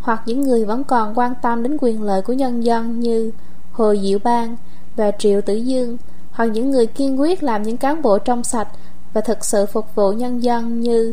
hoặc 0.00 0.22
những 0.26 0.40
người 0.40 0.64
vẫn 0.64 0.84
còn 0.84 1.18
quan 1.18 1.34
tâm 1.42 1.62
đến 1.62 1.76
quyền 1.80 2.02
lợi 2.02 2.22
của 2.22 2.32
nhân 2.32 2.64
dân 2.64 3.00
như 3.00 3.30
Hồ 3.72 3.94
Diệu 3.96 4.18
Bang 4.24 4.56
và 4.96 5.10
Triệu 5.18 5.40
Tử 5.40 5.54
Dương 5.54 5.96
hoặc 6.30 6.44
những 6.44 6.70
người 6.70 6.86
kiên 6.86 7.20
quyết 7.20 7.42
làm 7.42 7.62
những 7.62 7.76
cán 7.76 8.02
bộ 8.02 8.18
trong 8.18 8.44
sạch 8.44 8.68
và 9.12 9.20
thực 9.20 9.44
sự 9.44 9.66
phục 9.66 9.94
vụ 9.94 10.12
nhân 10.12 10.42
dân 10.42 10.80
như 10.80 11.12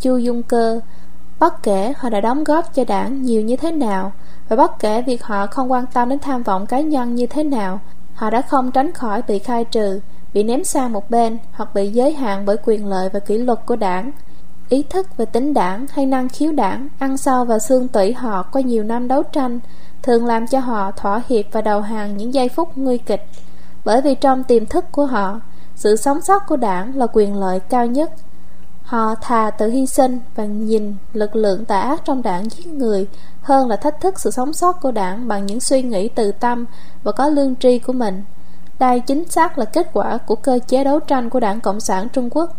Chu 0.00 0.16
Dung 0.16 0.42
Cơ 0.42 0.80
bất 1.38 1.62
kể 1.62 1.92
họ 1.98 2.10
đã 2.10 2.20
đóng 2.20 2.44
góp 2.44 2.74
cho 2.74 2.84
đảng 2.84 3.22
nhiều 3.22 3.42
như 3.42 3.56
thế 3.56 3.72
nào, 3.72 4.12
và 4.48 4.56
bất 4.56 4.78
kể 4.78 5.02
việc 5.02 5.24
họ 5.24 5.46
không 5.46 5.72
quan 5.72 5.84
tâm 5.92 6.08
đến 6.08 6.18
tham 6.18 6.42
vọng 6.42 6.66
cá 6.66 6.80
nhân 6.80 7.14
như 7.14 7.26
thế 7.26 7.44
nào, 7.44 7.80
họ 8.14 8.30
đã 8.30 8.42
không 8.42 8.70
tránh 8.70 8.92
khỏi 8.92 9.22
bị 9.28 9.38
khai 9.38 9.64
trừ, 9.64 10.00
bị 10.34 10.42
ném 10.42 10.64
sang 10.64 10.92
một 10.92 11.10
bên 11.10 11.38
hoặc 11.52 11.74
bị 11.74 11.90
giới 11.90 12.12
hạn 12.12 12.46
bởi 12.46 12.56
quyền 12.64 12.86
lợi 12.86 13.08
và 13.12 13.20
kỷ 13.20 13.38
luật 13.38 13.66
của 13.66 13.76
đảng. 13.76 14.10
Ý 14.68 14.82
thức 14.82 15.16
về 15.16 15.24
tính 15.24 15.54
đảng 15.54 15.86
hay 15.92 16.06
năng 16.06 16.28
khiếu 16.28 16.52
đảng 16.52 16.88
ăn 16.98 17.16
sâu 17.16 17.44
vào 17.44 17.58
xương 17.58 17.88
tủy 17.88 18.12
họ 18.12 18.42
qua 18.42 18.62
nhiều 18.62 18.84
năm 18.84 19.08
đấu 19.08 19.22
tranh 19.22 19.60
thường 20.02 20.26
làm 20.26 20.46
cho 20.46 20.60
họ 20.60 20.90
thỏa 20.90 21.22
hiệp 21.28 21.44
và 21.52 21.60
đầu 21.60 21.80
hàng 21.80 22.16
những 22.16 22.34
giây 22.34 22.48
phút 22.48 22.68
nguy 22.76 22.98
kịch. 22.98 23.22
Bởi 23.84 24.02
vì 24.02 24.14
trong 24.14 24.44
tiềm 24.44 24.66
thức 24.66 24.84
của 24.92 25.06
họ, 25.06 25.40
sự 25.74 25.96
sống 25.96 26.20
sót 26.20 26.42
của 26.46 26.56
đảng 26.56 26.96
là 26.96 27.06
quyền 27.12 27.34
lợi 27.34 27.60
cao 27.60 27.86
nhất 27.86 28.10
họ 28.86 29.14
thà 29.14 29.50
tự 29.50 29.68
hy 29.70 29.86
sinh 29.86 30.20
và 30.34 30.44
nhìn 30.44 30.96
lực 31.12 31.36
lượng 31.36 31.64
tà 31.64 31.80
ác 31.80 32.02
trong 32.04 32.22
đảng 32.22 32.50
giết 32.50 32.66
người 32.66 33.06
hơn 33.42 33.68
là 33.68 33.76
thách 33.76 34.00
thức 34.00 34.20
sự 34.20 34.30
sống 34.30 34.52
sót 34.52 34.80
của 34.80 34.90
đảng 34.90 35.28
bằng 35.28 35.46
những 35.46 35.60
suy 35.60 35.82
nghĩ 35.82 36.08
từ 36.08 36.32
tâm 36.32 36.64
và 37.02 37.12
có 37.12 37.28
lương 37.28 37.56
tri 37.56 37.78
của 37.78 37.92
mình. 37.92 38.22
Đây 38.78 39.00
chính 39.00 39.28
xác 39.30 39.58
là 39.58 39.64
kết 39.64 39.90
quả 39.92 40.18
của 40.18 40.34
cơ 40.34 40.58
chế 40.66 40.84
đấu 40.84 41.00
tranh 41.00 41.30
của 41.30 41.40
đảng 41.40 41.60
cộng 41.60 41.80
sản 41.80 42.08
trung 42.08 42.28
quốc. 42.30 42.50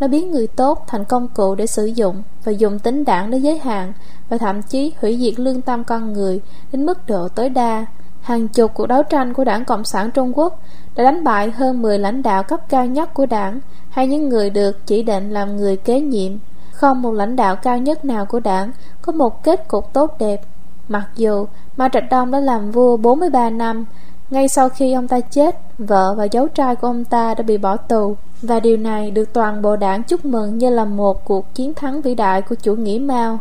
Nó 0.00 0.08
biến 0.08 0.30
người 0.30 0.46
tốt 0.46 0.84
thành 0.86 1.04
công 1.04 1.28
cụ 1.28 1.54
để 1.54 1.66
sử 1.66 1.84
dụng 1.84 2.22
và 2.44 2.52
dùng 2.52 2.78
tính 2.78 3.04
đảng 3.04 3.30
để 3.30 3.38
giới 3.38 3.58
hạn 3.58 3.92
và 4.28 4.38
thậm 4.38 4.62
chí 4.62 4.92
hủy 5.00 5.18
diệt 5.20 5.40
lương 5.40 5.60
tâm 5.60 5.84
con 5.84 6.12
người 6.12 6.40
đến 6.72 6.86
mức 6.86 7.06
độ 7.06 7.28
tối 7.28 7.48
đa. 7.48 7.86
Hàng 8.20 8.48
chục 8.48 8.70
cuộc 8.74 8.86
đấu 8.86 9.02
tranh 9.02 9.32
của 9.32 9.44
đảng 9.44 9.64
cộng 9.64 9.84
sản 9.84 10.10
trung 10.10 10.38
quốc 10.38 10.60
đã 10.96 11.04
đánh 11.04 11.24
bại 11.24 11.50
hơn 11.50 11.82
10 11.82 11.98
lãnh 11.98 12.22
đạo 12.22 12.42
cấp 12.42 12.60
cao 12.68 12.86
nhất 12.86 13.14
của 13.14 13.26
đảng 13.26 13.60
hay 13.90 14.06
những 14.06 14.28
người 14.28 14.50
được 14.50 14.86
chỉ 14.86 15.02
định 15.02 15.30
làm 15.30 15.56
người 15.56 15.76
kế 15.76 16.00
nhiệm 16.00 16.32
không 16.72 17.02
một 17.02 17.12
lãnh 17.12 17.36
đạo 17.36 17.56
cao 17.56 17.78
nhất 17.78 18.04
nào 18.04 18.26
của 18.26 18.40
đảng 18.40 18.70
có 19.02 19.12
một 19.12 19.42
kết 19.44 19.68
cục 19.68 19.92
tốt 19.92 20.16
đẹp 20.18 20.40
mặc 20.88 21.08
dù 21.16 21.46
Mao 21.76 21.88
Trạch 21.92 22.10
Đông 22.10 22.30
đã 22.30 22.40
làm 22.40 22.70
vua 22.70 22.96
43 22.96 23.50
năm 23.50 23.84
ngay 24.32 24.48
sau 24.48 24.68
khi 24.68 24.92
ông 24.92 25.08
ta 25.08 25.20
chết, 25.20 25.56
vợ 25.78 26.14
và 26.14 26.28
cháu 26.28 26.48
trai 26.48 26.76
của 26.76 26.86
ông 26.86 27.04
ta 27.04 27.34
đã 27.34 27.42
bị 27.42 27.58
bỏ 27.58 27.76
tù 27.76 28.16
và 28.42 28.60
điều 28.60 28.76
này 28.76 29.10
được 29.10 29.32
toàn 29.32 29.62
bộ 29.62 29.76
đảng 29.76 30.02
chúc 30.02 30.24
mừng 30.24 30.58
như 30.58 30.70
là 30.70 30.84
một 30.84 31.24
cuộc 31.24 31.54
chiến 31.54 31.74
thắng 31.74 32.02
vĩ 32.02 32.14
đại 32.14 32.42
của 32.42 32.54
chủ 32.54 32.74
nghĩa 32.74 32.98
Mao. 32.98 33.38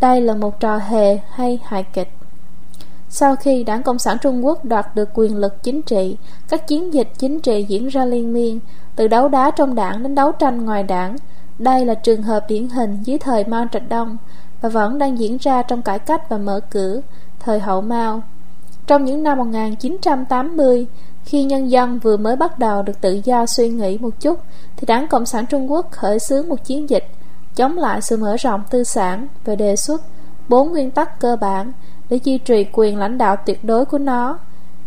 Đây 0.00 0.20
là 0.20 0.34
một 0.34 0.60
trò 0.60 0.76
hề 0.76 1.18
hay 1.30 1.58
hài 1.64 1.82
kịch. 1.82 2.08
Sau 3.10 3.36
khi 3.36 3.64
Đảng 3.64 3.82
Cộng 3.82 3.98
sản 3.98 4.16
Trung 4.22 4.46
Quốc 4.46 4.64
đoạt 4.64 4.94
được 4.94 5.08
quyền 5.14 5.36
lực 5.36 5.62
chính 5.62 5.82
trị, 5.82 6.16
các 6.48 6.68
chiến 6.68 6.94
dịch 6.94 7.08
chính 7.18 7.40
trị 7.40 7.66
diễn 7.68 7.88
ra 7.88 8.04
liên 8.04 8.32
miên, 8.32 8.60
từ 8.96 9.08
đấu 9.08 9.28
đá 9.28 9.50
trong 9.50 9.74
đảng 9.74 10.02
đến 10.02 10.14
đấu 10.14 10.32
tranh 10.32 10.64
ngoài 10.64 10.82
đảng. 10.82 11.16
Đây 11.58 11.84
là 11.84 11.94
trường 11.94 12.22
hợp 12.22 12.44
điển 12.48 12.68
hình 12.68 12.98
dưới 13.04 13.18
thời 13.18 13.44
Mao 13.44 13.64
Trạch 13.72 13.88
Đông 13.88 14.16
và 14.60 14.68
vẫn 14.68 14.98
đang 14.98 15.18
diễn 15.18 15.36
ra 15.40 15.62
trong 15.62 15.82
cải 15.82 15.98
cách 15.98 16.28
và 16.28 16.38
mở 16.38 16.60
cửa, 16.70 17.00
thời 17.40 17.60
hậu 17.60 17.80
Mao. 17.80 18.22
Trong 18.86 19.04
những 19.04 19.22
năm 19.22 19.38
1980, 19.38 20.86
khi 21.24 21.44
nhân 21.44 21.70
dân 21.70 21.98
vừa 21.98 22.16
mới 22.16 22.36
bắt 22.36 22.58
đầu 22.58 22.82
được 22.82 23.00
tự 23.00 23.20
do 23.24 23.46
suy 23.46 23.68
nghĩ 23.68 23.98
một 23.98 24.20
chút, 24.20 24.40
thì 24.76 24.86
Đảng 24.86 25.08
Cộng 25.08 25.26
sản 25.26 25.46
Trung 25.46 25.70
Quốc 25.72 25.90
khởi 25.90 26.18
xướng 26.18 26.48
một 26.48 26.64
chiến 26.64 26.90
dịch 26.90 27.04
chống 27.54 27.78
lại 27.78 28.02
sự 28.02 28.16
mở 28.16 28.36
rộng 28.36 28.62
tư 28.70 28.84
sản 28.84 29.26
và 29.44 29.54
đề 29.54 29.76
xuất 29.76 30.02
bốn 30.48 30.70
nguyên 30.70 30.90
tắc 30.90 31.20
cơ 31.20 31.36
bản 31.40 31.72
để 32.10 32.18
duy 32.24 32.38
trì 32.38 32.66
quyền 32.72 32.98
lãnh 32.98 33.18
đạo 33.18 33.36
tuyệt 33.46 33.64
đối 33.64 33.84
của 33.84 33.98
nó. 33.98 34.38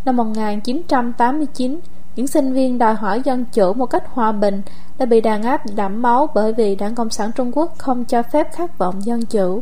Năm 0.05 0.15
1989, 0.15 1.79
những 2.15 2.27
sinh 2.27 2.53
viên 2.53 2.77
đòi 2.77 2.93
hỏi 2.93 3.21
dân 3.25 3.45
chủ 3.45 3.73
một 3.73 3.85
cách 3.85 4.03
hòa 4.13 4.31
bình 4.31 4.61
đã 4.97 5.05
bị 5.05 5.21
đàn 5.21 5.43
áp 5.43 5.61
đẫm 5.75 6.01
máu 6.01 6.27
bởi 6.35 6.53
vì 6.53 6.75
Đảng 6.75 6.95
Cộng 6.95 7.09
sản 7.09 7.31
Trung 7.35 7.51
Quốc 7.53 7.73
không 7.77 8.05
cho 8.05 8.23
phép 8.23 8.47
khát 8.53 8.77
vọng 8.77 9.05
dân 9.05 9.25
chủ. 9.25 9.61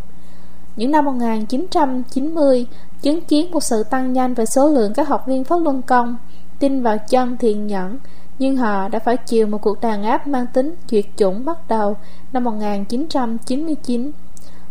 Những 0.75 0.91
năm 0.91 1.05
1990, 1.05 2.67
chứng 3.01 3.21
kiến 3.21 3.51
một 3.51 3.63
sự 3.63 3.83
tăng 3.83 4.13
nhanh 4.13 4.33
về 4.33 4.45
số 4.45 4.69
lượng 4.69 4.93
các 4.93 5.07
học 5.07 5.23
viên 5.27 5.43
Pháp 5.43 5.57
Luân 5.63 5.81
Công 5.81 6.17
tin 6.59 6.83
vào 6.83 6.97
chân 7.09 7.37
thiện 7.37 7.67
nhẫn, 7.67 7.97
nhưng 8.39 8.57
họ 8.57 8.87
đã 8.87 8.99
phải 8.99 9.17
chịu 9.17 9.47
một 9.47 9.61
cuộc 9.61 9.81
đàn 9.81 10.03
áp 10.03 10.27
mang 10.27 10.45
tính 10.53 10.75
tuyệt 10.89 11.11
chủng 11.17 11.45
bắt 11.45 11.67
đầu 11.67 11.95
năm 12.33 12.43
1999 12.43 14.11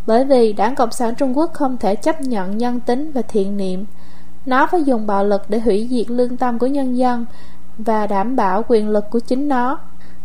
bởi 0.09 0.23
vì 0.23 0.53
Đảng 0.53 0.75
Cộng 0.75 0.91
sản 0.91 1.15
Trung 1.15 1.37
Quốc 1.37 1.53
không 1.53 1.77
thể 1.77 1.95
chấp 1.95 2.21
nhận 2.21 2.57
nhân 2.57 2.79
tính 2.79 3.11
và 3.11 3.21
thiện 3.21 3.57
niệm. 3.57 3.85
Nó 4.45 4.67
phải 4.71 4.83
dùng 4.83 5.07
bạo 5.07 5.23
lực 5.23 5.49
để 5.49 5.59
hủy 5.59 5.87
diệt 5.91 6.09
lương 6.09 6.37
tâm 6.37 6.59
của 6.59 6.67
nhân 6.67 6.97
dân 6.97 7.25
và 7.77 8.07
đảm 8.07 8.35
bảo 8.35 8.63
quyền 8.67 8.89
lực 8.89 9.09
của 9.09 9.19
chính 9.19 9.47
nó. 9.47 9.79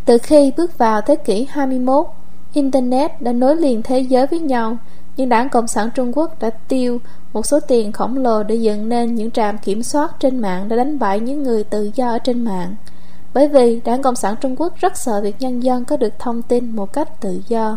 Từ 0.05 0.18
khi 0.18 0.53
bước 0.57 0.78
vào 0.78 1.01
thế 1.01 1.16
kỷ 1.16 1.47
21, 1.51 2.07
Internet 2.53 3.22
đã 3.22 3.32
nối 3.32 3.57
liền 3.57 3.82
thế 3.82 4.01
giới 4.01 4.26
với 4.26 4.39
nhau, 4.39 4.76
nhưng 5.16 5.28
Đảng 5.28 5.49
Cộng 5.49 5.68
sản 5.68 5.89
Trung 5.95 6.12
Quốc 6.18 6.39
đã 6.41 6.51
tiêu 6.51 6.99
một 7.32 7.47
số 7.47 7.61
tiền 7.61 7.93
khổng 7.93 8.16
lồ 8.16 8.43
để 8.43 8.55
dựng 8.55 8.89
nên 8.89 9.14
những 9.14 9.30
trạm 9.30 9.59
kiểm 9.59 9.82
soát 9.82 10.16
trên 10.20 10.39
mạng 10.39 10.68
để 10.68 10.76
đánh 10.76 10.99
bại 10.99 11.20
những 11.20 11.43
người 11.43 11.64
tự 11.64 11.91
do 11.95 12.09
ở 12.09 12.18
trên 12.18 12.45
mạng. 12.45 12.74
Bởi 13.35 13.49
vì 13.49 13.80
Đảng 13.85 14.03
Cộng 14.03 14.16
sản 14.16 14.35
Trung 14.41 14.57
Quốc 14.57 14.72
rất 14.76 14.97
sợ 14.97 15.20
việc 15.20 15.37
nhân 15.39 15.61
dân 15.61 15.85
có 15.85 15.97
được 15.97 16.18
thông 16.18 16.43
tin 16.43 16.76
một 16.76 16.93
cách 16.93 17.20
tự 17.20 17.41
do. 17.49 17.76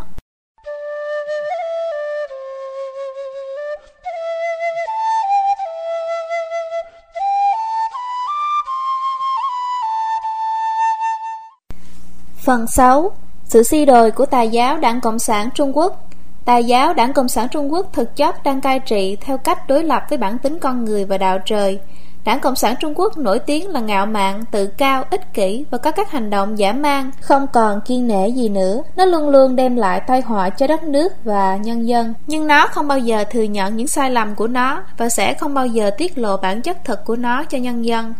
Phần 12.47 12.67
6. 12.67 13.11
Sự 13.45 13.63
suy 13.63 13.85
đồi 13.85 14.11
của 14.11 14.25
tà 14.25 14.41
giáo 14.41 14.77
Đảng 14.77 15.01
Cộng 15.01 15.19
sản 15.19 15.49
Trung 15.55 15.77
Quốc 15.77 16.09
Tà 16.45 16.57
giáo 16.57 16.93
Đảng 16.93 17.13
Cộng 17.13 17.27
sản 17.27 17.47
Trung 17.51 17.73
Quốc 17.73 17.89
thực 17.93 18.15
chất 18.15 18.43
đang 18.43 18.61
cai 18.61 18.79
trị 18.79 19.17
theo 19.21 19.37
cách 19.37 19.67
đối 19.67 19.83
lập 19.83 20.03
với 20.09 20.17
bản 20.17 20.37
tính 20.37 20.59
con 20.59 20.85
người 20.85 21.05
và 21.05 21.17
đạo 21.17 21.39
trời. 21.45 21.79
Đảng 22.25 22.39
Cộng 22.39 22.55
sản 22.55 22.75
Trung 22.79 22.93
Quốc 22.95 23.17
nổi 23.17 23.39
tiếng 23.39 23.69
là 23.69 23.79
ngạo 23.79 24.05
mạn, 24.05 24.43
tự 24.51 24.67
cao, 24.67 25.03
ích 25.09 25.33
kỷ 25.33 25.65
và 25.71 25.77
có 25.77 25.91
các 25.91 26.11
hành 26.11 26.29
động 26.29 26.59
giả 26.59 26.73
mang, 26.73 27.11
không 27.21 27.47
còn 27.53 27.81
kiên 27.81 28.07
nể 28.07 28.27
gì 28.27 28.49
nữa. 28.49 28.81
Nó 28.95 29.05
luôn 29.05 29.29
luôn 29.29 29.55
đem 29.55 29.75
lại 29.75 30.01
tai 30.07 30.21
họa 30.21 30.49
cho 30.49 30.67
đất 30.67 30.83
nước 30.83 31.13
và 31.23 31.57
nhân 31.57 31.87
dân. 31.87 32.13
Nhưng 32.27 32.47
nó 32.47 32.67
không 32.67 32.87
bao 32.87 32.99
giờ 32.99 33.23
thừa 33.31 33.43
nhận 33.43 33.77
những 33.77 33.87
sai 33.87 34.11
lầm 34.11 34.35
của 34.35 34.47
nó 34.47 34.83
và 34.97 35.09
sẽ 35.09 35.33
không 35.33 35.53
bao 35.53 35.67
giờ 35.67 35.91
tiết 35.97 36.17
lộ 36.17 36.37
bản 36.37 36.61
chất 36.61 36.77
thật 36.85 37.05
của 37.05 37.15
nó 37.15 37.43
cho 37.43 37.57
nhân 37.57 37.85
dân. 37.85 38.13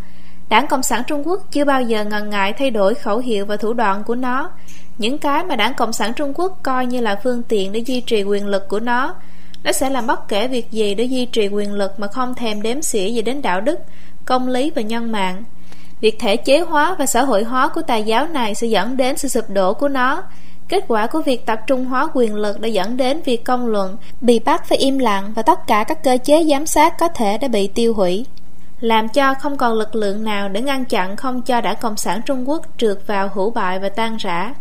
Đảng 0.50 0.68
Cộng 0.68 0.84
sản 0.84 1.04
Trung 1.08 1.28
Quốc 1.28 1.42
chưa 1.52 1.66
bao 1.66 1.82
giờ 1.82 2.06
ngần 2.06 2.30
ngại 2.30 2.54
thay 2.54 2.72
đổi 2.72 2.96
khẩu 2.96 3.18
hiệu 3.18 3.46
và 3.46 3.58
thủ 3.58 3.74
đoạn 3.74 4.04
của 4.04 4.16
nó. 4.16 4.52
Những 4.98 5.18
cái 5.18 5.44
mà 5.44 5.56
đảng 5.56 5.74
Cộng 5.74 5.94
sản 5.94 6.14
Trung 6.14 6.34
Quốc 6.36 6.60
coi 6.64 6.86
như 6.86 7.02
là 7.02 7.20
phương 7.24 7.44
tiện 7.44 7.72
để 7.72 7.80
duy 7.80 8.02
trì 8.02 8.24
quyền 8.24 8.48
lực 8.48 8.68
của 8.68 8.80
nó 8.80 9.16
Nó 9.64 9.72
sẽ 9.72 9.90
làm 9.90 10.08
bất 10.08 10.28
kể 10.28 10.48
việc 10.48 10.72
gì 10.72 10.96
để 10.96 11.04
duy 11.04 11.26
trì 11.26 11.48
quyền 11.48 11.74
lực 11.74 12.00
mà 12.00 12.08
không 12.08 12.36
thèm 12.36 12.62
đếm 12.62 12.82
xỉa 12.82 13.08
gì 13.08 13.22
đến 13.22 13.42
đạo 13.42 13.62
đức, 13.62 13.80
công 14.26 14.48
lý 14.48 14.72
và 14.76 14.82
nhân 14.82 15.12
mạng. 15.12 15.44
Việc 16.02 16.20
thể 16.20 16.38
chế 16.38 16.60
hóa 16.60 16.96
và 17.00 17.06
xã 17.06 17.22
hội 17.22 17.44
hóa 17.44 17.68
của 17.68 17.82
tà 17.82 17.96
giáo 17.96 18.28
này 18.28 18.56
sẽ 18.56 18.68
dẫn 18.68 18.98
đến 18.98 19.18
sự 19.18 19.28
sụp 19.28 19.50
đổ 19.50 19.74
của 19.74 19.88
nó. 19.88 20.24
Kết 20.70 20.86
quả 20.88 21.08
của 21.08 21.22
việc 21.22 21.46
tập 21.46 21.60
trung 21.68 21.86
hóa 21.86 22.08
quyền 22.14 22.36
lực 22.36 22.60
đã 22.60 22.68
dẫn 22.68 22.98
đến 22.98 23.22
việc 23.26 23.44
công 23.44 23.68
luận 23.68 23.98
bị 24.22 24.40
bắt 24.40 24.66
phải 24.68 24.78
im 24.78 24.98
lặng 25.00 25.34
và 25.36 25.42
tất 25.42 25.60
cả 25.68 25.84
các 25.84 26.04
cơ 26.04 26.18
chế 26.24 26.44
giám 26.44 26.66
sát 26.66 26.94
có 27.00 27.08
thể 27.08 27.38
đã 27.38 27.48
bị 27.48 27.68
tiêu 27.68 27.94
hủy 27.94 28.26
làm 28.80 29.10
cho 29.10 29.34
không 29.34 29.58
còn 29.58 29.74
lực 29.74 29.96
lượng 29.96 30.24
nào 30.24 30.50
để 30.50 30.62
ngăn 30.62 30.86
chặn 30.86 31.16
không 31.16 31.42
cho 31.42 31.62
đảng 31.62 31.76
Cộng 31.82 31.98
sản 31.98 32.22
Trung 32.26 32.50
Quốc 32.50 32.66
trượt 32.78 32.98
vào 33.08 33.30
hữu 33.34 33.52
bại 33.52 33.80
và 33.80 33.90
tan 33.90 34.18
rã. 34.18 34.54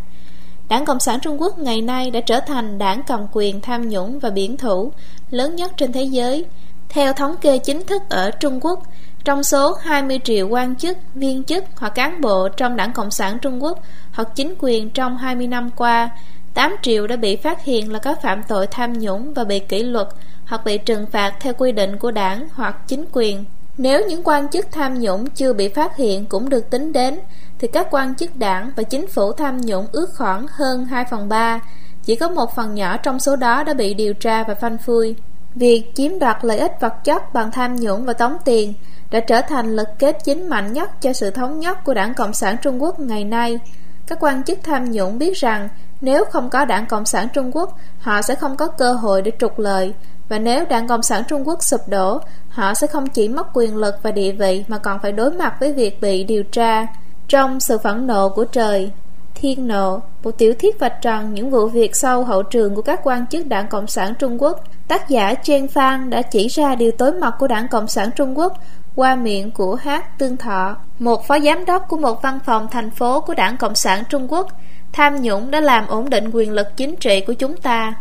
Đảng 0.68 0.84
Cộng 0.84 1.00
sản 1.00 1.20
Trung 1.20 1.40
Quốc 1.40 1.58
ngày 1.58 1.82
nay 1.82 2.10
đã 2.10 2.20
trở 2.20 2.40
thành 2.40 2.78
đảng 2.78 3.02
cầm 3.06 3.26
quyền 3.32 3.60
tham 3.60 3.88
nhũng 3.88 4.18
và 4.18 4.30
biển 4.30 4.56
thủ 4.56 4.92
lớn 5.30 5.56
nhất 5.56 5.72
trên 5.76 5.92
thế 5.92 6.02
giới. 6.02 6.44
Theo 6.88 7.12
thống 7.12 7.36
kê 7.36 7.58
chính 7.58 7.86
thức 7.86 8.02
ở 8.10 8.30
Trung 8.30 8.60
Quốc, 8.62 8.82
trong 9.24 9.42
số 9.42 9.72
20 9.80 10.20
triệu 10.24 10.48
quan 10.48 10.76
chức, 10.76 10.98
viên 11.14 11.44
chức 11.44 11.64
hoặc 11.76 11.88
cán 11.94 12.20
bộ 12.20 12.48
trong 12.48 12.76
đảng 12.76 12.92
Cộng 12.92 13.10
sản 13.10 13.38
Trung 13.42 13.62
Quốc 13.62 13.78
hoặc 14.12 14.28
chính 14.34 14.54
quyền 14.58 14.90
trong 14.90 15.16
20 15.16 15.46
năm 15.46 15.70
qua, 15.70 16.10
8 16.54 16.76
triệu 16.82 17.06
đã 17.06 17.16
bị 17.16 17.36
phát 17.36 17.64
hiện 17.64 17.92
là 17.92 17.98
có 17.98 18.14
phạm 18.22 18.42
tội 18.48 18.66
tham 18.66 18.92
nhũng 18.92 19.34
và 19.34 19.44
bị 19.44 19.58
kỷ 19.58 19.82
luật 19.82 20.08
hoặc 20.46 20.64
bị 20.64 20.78
trừng 20.78 21.06
phạt 21.06 21.34
theo 21.40 21.52
quy 21.58 21.72
định 21.72 21.98
của 21.98 22.10
đảng 22.10 22.48
hoặc 22.52 22.88
chính 22.88 23.04
quyền. 23.12 23.44
Nếu 23.78 24.06
những 24.08 24.22
quan 24.24 24.48
chức 24.48 24.66
tham 24.72 25.00
nhũng 25.00 25.26
chưa 25.30 25.52
bị 25.52 25.68
phát 25.68 25.96
hiện 25.96 26.26
cũng 26.26 26.48
được 26.48 26.70
tính 26.70 26.92
đến, 26.92 27.20
thì 27.58 27.68
các 27.68 27.86
quan 27.90 28.14
chức 28.14 28.36
đảng 28.36 28.70
và 28.76 28.82
chính 28.82 29.06
phủ 29.06 29.32
tham 29.32 29.60
nhũng 29.60 29.86
ước 29.92 30.10
khoảng 30.16 30.46
hơn 30.50 30.84
2 30.84 31.04
phần 31.10 31.28
3, 31.28 31.60
chỉ 32.04 32.16
có 32.16 32.28
một 32.28 32.56
phần 32.56 32.74
nhỏ 32.74 32.96
trong 32.96 33.20
số 33.20 33.36
đó 33.36 33.64
đã 33.64 33.74
bị 33.74 33.94
điều 33.94 34.14
tra 34.14 34.44
và 34.44 34.54
phanh 34.54 34.78
phui. 34.78 35.14
Việc 35.54 35.92
chiếm 35.94 36.18
đoạt 36.18 36.36
lợi 36.42 36.58
ích 36.58 36.72
vật 36.80 36.94
chất 37.04 37.34
bằng 37.34 37.50
tham 37.50 37.76
nhũng 37.76 38.04
và 38.04 38.12
tống 38.12 38.36
tiền 38.44 38.74
đã 39.10 39.20
trở 39.20 39.40
thành 39.40 39.76
lực 39.76 39.88
kết 39.98 40.16
chính 40.24 40.48
mạnh 40.48 40.72
nhất 40.72 40.90
cho 41.00 41.12
sự 41.12 41.30
thống 41.30 41.60
nhất 41.60 41.84
của 41.84 41.94
đảng 41.94 42.14
Cộng 42.14 42.34
sản 42.34 42.56
Trung 42.62 42.82
Quốc 42.82 43.00
ngày 43.00 43.24
nay. 43.24 43.58
Các 44.06 44.18
quan 44.20 44.42
chức 44.44 44.58
tham 44.62 44.90
nhũng 44.90 45.18
biết 45.18 45.36
rằng 45.36 45.68
nếu 46.00 46.24
không 46.24 46.50
có 46.50 46.64
đảng 46.64 46.86
Cộng 46.86 47.04
sản 47.04 47.28
Trung 47.34 47.56
Quốc, 47.56 47.78
họ 48.00 48.22
sẽ 48.22 48.34
không 48.34 48.56
có 48.56 48.66
cơ 48.66 48.92
hội 48.92 49.22
để 49.22 49.32
trục 49.38 49.58
lợi. 49.58 49.94
Và 50.28 50.38
nếu 50.38 50.64
đảng 50.64 50.88
Cộng 50.88 51.02
sản 51.02 51.22
Trung 51.28 51.48
Quốc 51.48 51.64
sụp 51.64 51.80
đổ, 51.88 52.20
họ 52.48 52.74
sẽ 52.74 52.86
không 52.86 53.06
chỉ 53.06 53.28
mất 53.28 53.46
quyền 53.54 53.76
lực 53.76 53.94
và 54.02 54.10
địa 54.10 54.32
vị 54.32 54.64
mà 54.68 54.78
còn 54.78 54.98
phải 55.02 55.12
đối 55.12 55.30
mặt 55.30 55.54
với 55.60 55.72
việc 55.72 56.00
bị 56.00 56.24
điều 56.24 56.42
tra. 56.42 56.86
Trong 57.28 57.60
sự 57.60 57.78
phẫn 57.78 58.06
nộ 58.06 58.28
của 58.28 58.44
trời, 58.44 58.90
Thiên 59.34 59.68
nộ, 59.68 60.00
một 60.22 60.30
tiểu 60.38 60.54
thuyết 60.60 60.78
vạch 60.78 61.02
trần 61.02 61.34
những 61.34 61.50
vụ 61.50 61.66
việc 61.66 61.96
sau 61.96 62.24
hậu 62.24 62.42
trường 62.42 62.74
của 62.74 62.82
các 62.82 63.00
quan 63.04 63.26
chức 63.26 63.46
đảng 63.46 63.68
Cộng 63.68 63.86
sản 63.86 64.14
Trung 64.18 64.42
Quốc. 64.42 64.60
Tác 64.88 65.08
giả 65.08 65.34
Chen 65.34 65.68
Phan 65.68 66.10
đã 66.10 66.22
chỉ 66.22 66.48
ra 66.48 66.74
điều 66.74 66.90
tối 66.90 67.12
mật 67.12 67.34
của 67.38 67.46
đảng 67.46 67.68
Cộng 67.68 67.88
sản 67.88 68.10
Trung 68.16 68.38
Quốc 68.38 68.52
qua 68.96 69.14
miệng 69.14 69.50
của 69.50 69.74
Hát 69.74 70.18
Tương 70.18 70.36
Thọ, 70.36 70.76
một 70.98 71.26
phó 71.26 71.38
giám 71.38 71.64
đốc 71.64 71.88
của 71.88 71.96
một 71.96 72.22
văn 72.22 72.38
phòng 72.46 72.68
thành 72.70 72.90
phố 72.90 73.20
của 73.20 73.34
đảng 73.34 73.56
Cộng 73.56 73.74
sản 73.74 74.02
Trung 74.08 74.32
Quốc. 74.32 74.48
Tham 74.92 75.22
nhũng 75.22 75.50
đã 75.50 75.60
làm 75.60 75.86
ổn 75.86 76.10
định 76.10 76.30
quyền 76.32 76.52
lực 76.52 76.76
chính 76.76 76.96
trị 76.96 77.20
của 77.20 77.32
chúng 77.32 77.56
ta. 77.56 77.94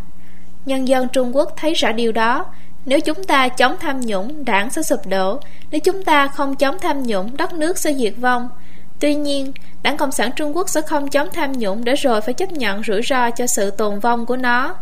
Nhân 0.66 0.88
dân 0.88 1.08
Trung 1.08 1.36
Quốc 1.36 1.54
thấy 1.58 1.74
rõ 1.74 1.92
điều 1.92 2.12
đó. 2.12 2.46
Nếu 2.86 3.00
chúng 3.00 3.24
ta 3.24 3.48
chống 3.48 3.76
tham 3.80 4.02
nhũng, 4.02 4.46
đảng 4.46 4.70
sẽ 4.70 4.82
sụp 4.84 5.00
đổ. 5.08 5.40
Nếu 5.72 5.80
chúng 5.80 6.04
ta 6.04 6.28
không 6.28 6.56
chống 6.56 6.78
tham 6.82 7.04
nhũng, 7.04 7.38
đất 7.38 7.54
nước 7.54 7.78
sẽ 7.78 7.94
diệt 7.94 8.14
vong. 8.18 8.50
Tuy 9.00 9.16
nhiên, 9.16 9.52
Đảng 9.84 9.98
Cộng 9.98 10.12
sản 10.12 10.32
Trung 10.36 10.56
Quốc 10.56 10.70
sẽ 10.70 10.82
không 10.82 11.10
chống 11.10 11.28
tham 11.34 11.52
nhũng 11.52 11.84
để 11.84 11.96
rồi 11.96 12.22
phải 12.22 12.34
chấp 12.34 12.52
nhận 12.52 12.84
rủi 12.84 13.02
ro 13.02 13.30
cho 13.30 13.48
sự 13.48 13.72
tồn 13.72 14.00
vong 14.00 14.26
của 14.26 14.38
nó. 14.38 14.76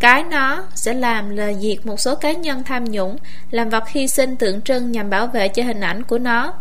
Cái 0.00 0.24
nó 0.24 0.64
sẽ 0.74 0.94
làm 0.94 1.30
là 1.30 1.52
diệt 1.52 1.86
một 1.86 2.00
số 2.00 2.14
cá 2.14 2.32
nhân 2.32 2.62
tham 2.64 2.84
nhũng, 2.84 3.16
làm 3.50 3.68
vật 3.68 3.88
hy 3.88 4.08
sinh 4.08 4.36
tượng 4.36 4.62
trưng 4.62 4.92
nhằm 4.92 5.10
bảo 5.10 5.26
vệ 5.26 5.48
cho 5.48 5.62
hình 5.62 5.80
ảnh 5.80 6.02
của 6.02 6.18
nó. 6.18 6.52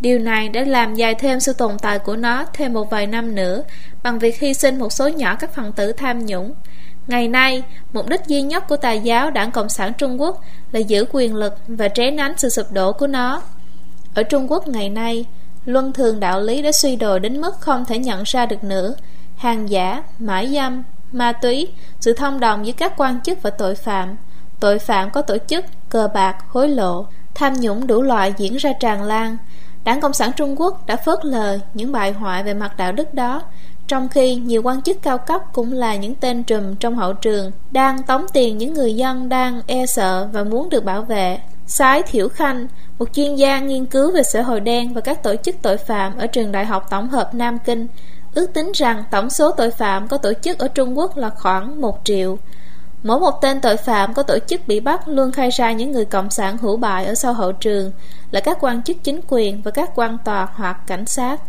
Điều 0.00 0.18
này 0.18 0.48
đã 0.48 0.64
làm 0.64 0.94
dài 0.94 1.14
thêm 1.14 1.40
sự 1.40 1.52
tồn 1.52 1.78
tại 1.78 1.98
của 1.98 2.16
nó 2.16 2.44
thêm 2.52 2.72
một 2.72 2.90
vài 2.90 3.06
năm 3.06 3.34
nữa 3.34 3.62
bằng 4.02 4.18
việc 4.18 4.40
hy 4.40 4.54
sinh 4.54 4.78
một 4.78 4.92
số 4.92 5.08
nhỏ 5.08 5.34
các 5.34 5.54
phần 5.54 5.72
tử 5.72 5.92
tham 5.92 6.26
nhũng. 6.26 6.54
Ngày 7.06 7.28
nay, 7.28 7.62
mục 7.92 8.08
đích 8.08 8.20
duy 8.26 8.42
nhất 8.42 8.68
của 8.68 8.76
tà 8.76 8.92
giáo 8.92 9.30
Đảng 9.30 9.50
Cộng 9.50 9.68
sản 9.68 9.92
Trung 9.98 10.20
Quốc 10.20 10.40
là 10.72 10.80
giữ 10.80 11.04
quyền 11.12 11.34
lực 11.34 11.54
và 11.66 11.88
tré 11.88 12.10
nánh 12.10 12.32
sự 12.36 12.48
sụp 12.48 12.72
đổ 12.72 12.92
của 12.92 13.06
nó. 13.06 13.42
Ở 14.14 14.22
Trung 14.22 14.52
Quốc 14.52 14.68
ngày 14.68 14.88
nay, 14.88 15.24
Luân 15.64 15.92
thường 15.92 16.20
đạo 16.20 16.40
lý 16.40 16.62
đã 16.62 16.72
suy 16.72 16.96
đồi 16.96 17.20
đến 17.20 17.40
mức 17.40 17.60
không 17.60 17.84
thể 17.84 17.98
nhận 17.98 18.22
ra 18.26 18.46
được 18.46 18.64
nữa 18.64 18.94
Hàng 19.36 19.70
giả, 19.70 20.02
mãi 20.18 20.50
dâm, 20.54 20.82
ma 21.12 21.32
túy 21.32 21.68
Sự 22.00 22.12
thông 22.12 22.40
đồng 22.40 22.66
giữa 22.66 22.72
các 22.72 22.92
quan 22.96 23.20
chức 23.20 23.42
và 23.42 23.50
tội 23.50 23.74
phạm 23.74 24.16
Tội 24.60 24.78
phạm 24.78 25.10
có 25.10 25.22
tổ 25.22 25.36
chức, 25.46 25.64
cờ 25.88 26.08
bạc, 26.14 26.36
hối 26.48 26.68
lộ 26.68 27.06
Tham 27.34 27.54
nhũng 27.60 27.86
đủ 27.86 28.02
loại 28.02 28.34
diễn 28.38 28.56
ra 28.56 28.72
tràn 28.80 29.02
lan 29.02 29.36
Đảng 29.84 30.00
Cộng 30.00 30.12
sản 30.12 30.30
Trung 30.36 30.60
Quốc 30.60 30.86
đã 30.86 30.96
phớt 30.96 31.24
lờ 31.24 31.58
những 31.74 31.92
bại 31.92 32.12
hoại 32.12 32.42
về 32.42 32.54
mặt 32.54 32.76
đạo 32.76 32.92
đức 32.92 33.14
đó 33.14 33.42
trong 33.92 34.08
khi 34.08 34.34
nhiều 34.34 34.62
quan 34.62 34.82
chức 34.82 35.02
cao 35.02 35.18
cấp 35.18 35.40
cũng 35.52 35.72
là 35.72 35.96
những 35.96 36.14
tên 36.14 36.44
trùm 36.44 36.74
trong 36.74 36.96
hậu 36.96 37.12
trường 37.12 37.50
đang 37.70 38.02
tống 38.02 38.26
tiền 38.32 38.58
những 38.58 38.74
người 38.74 38.94
dân 38.94 39.28
đang 39.28 39.60
e 39.66 39.86
sợ 39.86 40.28
và 40.32 40.44
muốn 40.44 40.70
được 40.70 40.84
bảo 40.84 41.02
vệ. 41.02 41.38
Sái 41.66 42.02
Thiểu 42.02 42.28
Khanh, 42.28 42.66
một 42.98 43.08
chuyên 43.12 43.34
gia 43.34 43.60
nghiên 43.60 43.86
cứu 43.86 44.12
về 44.12 44.22
xã 44.22 44.42
hội 44.42 44.60
đen 44.60 44.94
và 44.94 45.00
các 45.00 45.22
tổ 45.22 45.34
chức 45.36 45.54
tội 45.62 45.76
phạm 45.76 46.18
ở 46.18 46.26
trường 46.26 46.52
Đại 46.52 46.64
học 46.64 46.86
Tổng 46.90 47.08
hợp 47.08 47.34
Nam 47.34 47.58
Kinh, 47.58 47.86
ước 48.34 48.52
tính 48.54 48.72
rằng 48.74 49.04
tổng 49.10 49.30
số 49.30 49.50
tội 49.50 49.70
phạm 49.70 50.08
có 50.08 50.16
tổ 50.16 50.32
chức 50.42 50.58
ở 50.58 50.68
Trung 50.68 50.98
Quốc 50.98 51.16
là 51.16 51.30
khoảng 51.30 51.80
1 51.80 52.00
triệu. 52.04 52.38
Mỗi 53.02 53.20
một 53.20 53.40
tên 53.42 53.60
tội 53.60 53.76
phạm 53.76 54.14
có 54.14 54.22
tổ 54.22 54.38
chức 54.46 54.60
bị 54.66 54.80
bắt 54.80 55.08
luôn 55.08 55.32
khai 55.32 55.50
ra 55.50 55.72
những 55.72 55.92
người 55.92 56.04
cộng 56.04 56.30
sản 56.30 56.58
hữu 56.58 56.76
bại 56.76 57.06
ở 57.06 57.14
sau 57.14 57.32
hậu 57.32 57.52
trường 57.52 57.92
là 58.30 58.40
các 58.40 58.58
quan 58.60 58.82
chức 58.82 58.96
chính 59.02 59.20
quyền 59.28 59.62
và 59.62 59.70
các 59.70 59.90
quan 59.94 60.18
tòa 60.24 60.48
hoặc 60.54 60.76
cảnh 60.86 61.06
sát. 61.06 61.40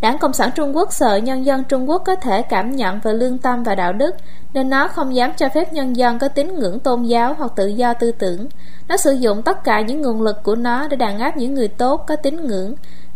Đảng 0.00 0.18
Cộng 0.18 0.32
sản 0.32 0.50
Trung 0.54 0.76
Quốc 0.76 0.92
sợ 0.92 1.16
nhân 1.16 1.46
dân 1.46 1.64
Trung 1.64 1.88
Quốc 1.88 2.02
có 2.06 2.14
thể 2.14 2.42
cảm 2.42 2.76
nhận 2.76 3.00
về 3.00 3.12
lương 3.12 3.38
tâm 3.38 3.62
và 3.62 3.74
đạo 3.74 3.92
đức, 3.92 4.14
nên 4.52 4.70
nó 4.70 4.88
không 4.88 5.14
dám 5.14 5.32
cho 5.36 5.48
phép 5.54 5.72
nhân 5.72 5.96
dân 5.96 6.18
có 6.18 6.28
tín 6.28 6.54
ngưỡng 6.54 6.80
tôn 6.80 7.02
giáo 7.02 7.34
hoặc 7.38 7.52
tự 7.56 7.66
do 7.66 7.94
tư 7.94 8.12
tưởng. 8.12 8.46
Nó 8.88 8.96
sử 8.96 9.12
dụng 9.12 9.42
tất 9.42 9.64
cả 9.64 9.80
những 9.80 10.02
nguồn 10.02 10.22
lực 10.22 10.42
của 10.42 10.54
nó 10.54 10.88
để 10.88 10.96
đàn 10.96 11.18
áp 11.18 11.36
những 11.36 11.54
người 11.54 11.68
tốt 11.68 12.04
có 12.06 12.16
tín 12.16 12.46
ngưỡng, 12.46 12.74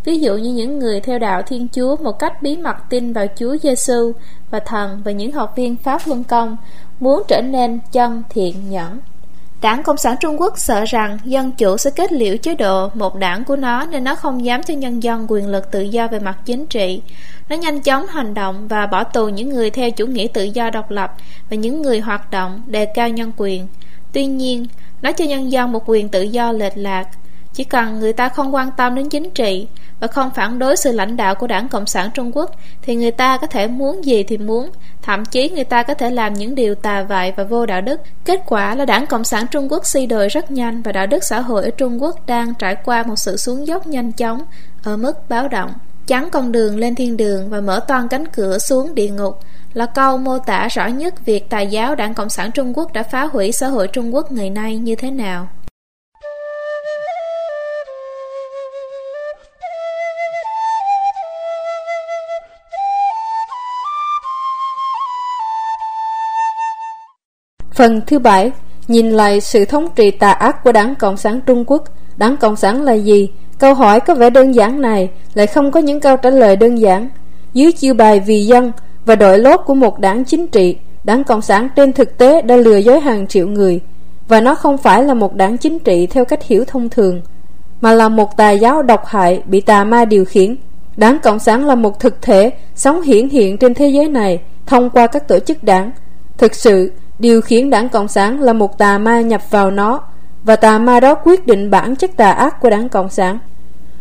ví 0.08 0.18
dụ 0.18 0.36
như 0.36 0.52
những 0.52 0.78
người 0.78 1.00
theo 1.00 1.18
đạo 1.18 1.42
Thiên 1.42 1.68
Chúa 1.72 1.96
một 1.96 2.18
cách 2.18 2.42
bí 2.42 2.56
mật 2.56 2.76
tin 2.90 3.12
vào 3.12 3.26
Chúa 3.36 3.56
Giêsu 3.62 4.12
và 4.50 4.60
thần 4.60 5.02
và 5.04 5.12
những 5.12 5.32
học 5.32 5.52
viên 5.56 5.76
Pháp 5.76 6.02
Luân 6.06 6.24
Công, 6.24 6.56
muốn 7.00 7.22
trở 7.28 7.42
nên 7.42 7.80
chân 7.92 8.22
thiện 8.30 8.70
nhẫn. 8.70 8.98
Đảng 9.62 9.82
Cộng 9.82 9.96
sản 9.96 10.16
Trung 10.20 10.40
Quốc 10.40 10.58
sợ 10.58 10.84
rằng 10.84 11.18
dân 11.24 11.52
chủ 11.52 11.76
sẽ 11.76 11.90
kết 11.90 12.12
liễu 12.12 12.36
chế 12.36 12.54
độ 12.54 12.90
một 12.94 13.16
đảng 13.16 13.44
của 13.44 13.56
nó 13.56 13.84
nên 13.86 14.04
nó 14.04 14.14
không 14.14 14.44
dám 14.44 14.62
cho 14.62 14.74
nhân 14.74 15.02
dân 15.02 15.26
quyền 15.28 15.48
lực 15.48 15.70
tự 15.70 15.80
do 15.80 16.08
về 16.08 16.18
mặt 16.18 16.38
chính 16.44 16.66
trị. 16.66 17.02
Nó 17.48 17.56
nhanh 17.56 17.80
chóng 17.80 18.06
hành 18.06 18.34
động 18.34 18.68
và 18.68 18.86
bỏ 18.86 19.04
tù 19.04 19.28
những 19.28 19.48
người 19.48 19.70
theo 19.70 19.90
chủ 19.90 20.06
nghĩa 20.06 20.26
tự 20.32 20.44
do 20.44 20.70
độc 20.70 20.90
lập 20.90 21.14
và 21.50 21.56
những 21.56 21.82
người 21.82 22.00
hoạt 22.00 22.30
động 22.30 22.62
đề 22.66 22.84
cao 22.94 23.08
nhân 23.08 23.32
quyền. 23.36 23.66
Tuy 24.12 24.26
nhiên, 24.26 24.66
nó 25.02 25.12
cho 25.12 25.24
nhân 25.24 25.52
dân 25.52 25.72
một 25.72 25.82
quyền 25.86 26.08
tự 26.08 26.22
do 26.22 26.52
lệch 26.52 26.76
lạc. 26.76 27.08
Chỉ 27.54 27.64
cần 27.64 27.98
người 27.98 28.12
ta 28.12 28.28
không 28.28 28.54
quan 28.54 28.70
tâm 28.76 28.94
đến 28.94 29.08
chính 29.08 29.30
trị 29.30 29.68
và 30.00 30.06
không 30.06 30.30
phản 30.34 30.58
đối 30.58 30.76
sự 30.76 30.92
lãnh 30.92 31.16
đạo 31.16 31.34
của 31.34 31.46
đảng 31.46 31.68
Cộng 31.68 31.86
sản 31.86 32.10
Trung 32.14 32.36
Quốc 32.36 32.50
thì 32.82 32.94
người 32.94 33.10
ta 33.10 33.36
có 33.36 33.46
thể 33.46 33.66
muốn 33.66 34.04
gì 34.04 34.22
thì 34.22 34.38
muốn, 34.38 34.70
thậm 35.02 35.24
chí 35.24 35.50
người 35.50 35.64
ta 35.64 35.82
có 35.82 35.94
thể 35.94 36.10
làm 36.10 36.34
những 36.34 36.54
điều 36.54 36.74
tà 36.74 37.02
vại 37.02 37.32
và 37.36 37.44
vô 37.44 37.66
đạo 37.66 37.80
đức. 37.80 38.00
Kết 38.24 38.40
quả 38.46 38.74
là 38.74 38.84
đảng 38.84 39.06
Cộng 39.06 39.24
sản 39.24 39.46
Trung 39.50 39.72
Quốc 39.72 39.86
suy 39.86 40.06
đồi 40.06 40.28
rất 40.28 40.50
nhanh 40.50 40.82
và 40.82 40.92
đạo 40.92 41.06
đức 41.06 41.24
xã 41.24 41.40
hội 41.40 41.64
ở 41.64 41.70
Trung 41.70 42.02
Quốc 42.02 42.26
đang 42.26 42.54
trải 42.54 42.76
qua 42.84 43.02
một 43.02 43.16
sự 43.16 43.36
xuống 43.36 43.66
dốc 43.66 43.86
nhanh 43.86 44.12
chóng 44.12 44.42
ở 44.82 44.96
mức 44.96 45.28
báo 45.28 45.48
động. 45.48 45.72
Chắn 46.06 46.28
con 46.30 46.52
đường 46.52 46.78
lên 46.78 46.94
thiên 46.94 47.16
đường 47.16 47.50
và 47.50 47.60
mở 47.60 47.80
toàn 47.88 48.08
cánh 48.08 48.26
cửa 48.26 48.58
xuống 48.58 48.94
địa 48.94 49.08
ngục 49.08 49.38
là 49.74 49.86
câu 49.86 50.18
mô 50.18 50.38
tả 50.38 50.68
rõ 50.68 50.86
nhất 50.86 51.14
việc 51.24 51.50
tà 51.50 51.60
giáo 51.60 51.94
đảng 51.94 52.14
Cộng 52.14 52.30
sản 52.30 52.50
Trung 52.52 52.78
Quốc 52.78 52.92
đã 52.92 53.02
phá 53.02 53.24
hủy 53.24 53.52
xã 53.52 53.68
hội 53.68 53.88
Trung 53.88 54.14
Quốc 54.14 54.32
ngày 54.32 54.50
nay 54.50 54.76
như 54.76 54.94
thế 54.94 55.10
nào. 55.10 55.48
Phần 67.78 68.00
thứ 68.06 68.18
bảy, 68.18 68.50
Nhìn 68.88 69.10
lại 69.10 69.40
sự 69.40 69.64
thống 69.64 69.88
trị 69.96 70.10
tà 70.10 70.32
ác 70.32 70.64
của 70.64 70.72
đảng 70.72 70.94
Cộng 70.94 71.16
sản 71.16 71.40
Trung 71.46 71.64
Quốc. 71.66 71.84
Đảng 72.16 72.36
Cộng 72.36 72.56
sản 72.56 72.82
là 72.82 72.92
gì? 72.92 73.30
Câu 73.58 73.74
hỏi 73.74 74.00
có 74.00 74.14
vẻ 74.14 74.30
đơn 74.30 74.54
giản 74.54 74.80
này, 74.80 75.08
Lại 75.34 75.46
không 75.46 75.70
có 75.70 75.80
những 75.80 76.00
câu 76.00 76.16
trả 76.16 76.30
lời 76.30 76.56
đơn 76.56 76.80
giản. 76.80 77.08
Dưới 77.54 77.72
chiêu 77.72 77.94
bài 77.94 78.20
vì 78.20 78.46
dân 78.46 78.72
Và 79.04 79.16
đội 79.16 79.38
lốt 79.38 79.60
của 79.66 79.74
một 79.74 79.98
đảng 79.98 80.24
chính 80.24 80.46
trị, 80.46 80.76
Đảng 81.04 81.24
Cộng 81.24 81.42
sản 81.42 81.68
trên 81.76 81.92
thực 81.92 82.18
tế 82.18 82.42
đã 82.42 82.56
lừa 82.56 82.76
dối 82.76 83.00
hàng 83.00 83.26
triệu 83.26 83.48
người. 83.48 83.80
Và 84.28 84.40
nó 84.40 84.54
không 84.54 84.78
phải 84.78 85.04
là 85.04 85.14
một 85.14 85.34
đảng 85.34 85.58
chính 85.58 85.78
trị 85.78 86.06
theo 86.06 86.24
cách 86.24 86.42
hiểu 86.42 86.64
thông 86.66 86.88
thường, 86.88 87.20
Mà 87.80 87.92
là 87.92 88.08
một 88.08 88.36
tà 88.36 88.50
giáo 88.50 88.82
độc 88.82 89.06
hại, 89.06 89.42
Bị 89.46 89.60
tà 89.60 89.84
ma 89.84 90.04
điều 90.04 90.24
khiển. 90.24 90.56
Đảng 90.96 91.18
Cộng 91.22 91.38
sản 91.38 91.66
là 91.66 91.74
một 91.74 92.00
thực 92.00 92.22
thể 92.22 92.50
Sống 92.74 93.02
hiển 93.02 93.28
hiện 93.28 93.58
trên 93.58 93.74
thế 93.74 93.88
giới 93.88 94.08
này 94.08 94.40
Thông 94.66 94.90
qua 94.90 95.06
các 95.06 95.28
tổ 95.28 95.38
chức 95.38 95.64
đảng. 95.64 95.90
Thực 96.38 96.54
sự 96.54 96.92
Điều 97.18 97.40
khiến 97.40 97.70
đảng 97.70 97.88
Cộng 97.88 98.08
sản 98.08 98.40
là 98.40 98.52
một 98.52 98.78
tà 98.78 98.98
ma 98.98 99.20
nhập 99.20 99.42
vào 99.50 99.70
nó, 99.70 100.00
Và 100.42 100.56
tà 100.56 100.78
ma 100.78 101.00
đó 101.00 101.14
quyết 101.14 101.46
định 101.46 101.70
bản 101.70 101.96
chất 101.96 102.10
tà 102.16 102.30
ác 102.30 102.60
của 102.60 102.70
đảng 102.70 102.88
Cộng 102.88 103.08
sản. 103.08 103.38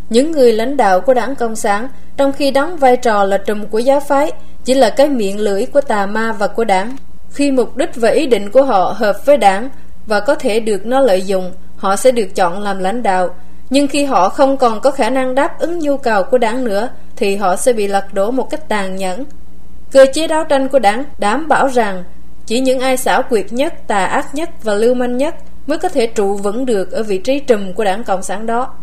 Những 0.10 0.32
người 0.32 0.54
lãnh 0.54 0.78
đạo 0.78 1.02
của 1.02 1.14
đảng 1.14 1.36
Cộng 1.36 1.56
sản, 1.56 1.88
Trong 2.18 2.34
khi 2.34 2.52
đóng 2.52 2.78
vai 2.78 2.98
trò 2.98 3.24
là 3.24 3.38
trùm 3.38 3.66
của 3.66 3.80
giáo 3.80 4.00
phái, 4.00 4.32
Chỉ 4.64 4.74
là 4.74 4.90
cái 4.90 5.10
miệng 5.10 5.40
lưỡi 5.40 5.66
của 5.66 5.82
tà 5.82 6.06
ma 6.06 6.34
và 6.34 6.48
của 6.48 6.64
đảng. 6.64 6.96
Khi 7.30 7.52
mục 7.52 7.78
đích 7.78 7.96
và 7.96 8.10
ý 8.10 8.28
định 8.28 8.52
của 8.52 8.64
họ 8.64 8.96
hợp 8.98 9.26
với 9.26 9.38
đảng 9.38 9.70
Và 10.06 10.20
có 10.20 10.36
thể 10.36 10.60
được 10.60 10.86
nó 10.86 11.00
lợi 11.00 11.22
dụng, 11.22 11.52
Họ 11.78 11.96
sẽ 11.96 12.12
được 12.12 12.36
chọn 12.36 12.64
làm 12.64 12.80
lãnh 12.80 13.04
đạo. 13.04 13.30
Nhưng 13.70 13.88
khi 13.88 14.06
họ 14.06 14.30
không 14.30 14.58
còn 14.58 14.82
có 14.82 14.92
khả 14.92 15.10
năng 15.10 15.36
đáp 15.36 15.60
ứng 15.60 15.80
nhu 15.80 15.98
cầu 15.98 16.24
của 16.24 16.38
đảng 16.38 16.64
nữa, 16.64 16.90
Thì 17.16 17.36
họ 17.36 17.56
sẽ 17.56 17.74
bị 17.74 17.88
lật 17.88 18.14
đổ 18.14 18.32
một 18.32 18.50
cách 18.50 18.70
tàn 18.70 18.96
nhẫn. 18.96 19.24
Cơ 19.92 20.06
chế 20.14 20.28
đấu 20.28 20.44
tranh 20.44 20.68
của 20.68 20.80
đảng 20.80 21.04
đảm 21.18 21.48
bảo 21.48 21.68
rằng 21.68 22.04
chỉ 22.48 22.60
những 22.60 22.80
ai 22.80 22.98
xảo 22.98 23.24
quyệt 23.24 23.54
nhất, 23.54 23.74
tà 23.88 24.06
ác 24.06 24.36
nhất 24.36 24.50
và 24.64 24.74
lưu 24.74 24.94
manh 24.94 25.18
nhất 25.18 25.36
mới 25.68 25.78
có 25.78 25.90
thể 25.90 26.08
trụ 26.08 26.36
vững 26.36 26.66
được 26.66 26.92
ở 26.92 27.04
vị 27.04 27.18
trí 27.18 27.40
trùm 27.40 27.74
của 27.74 27.84
đảng 27.84 28.04
Cộng 28.04 28.24
sản 28.24 28.46
đó. 28.46 28.74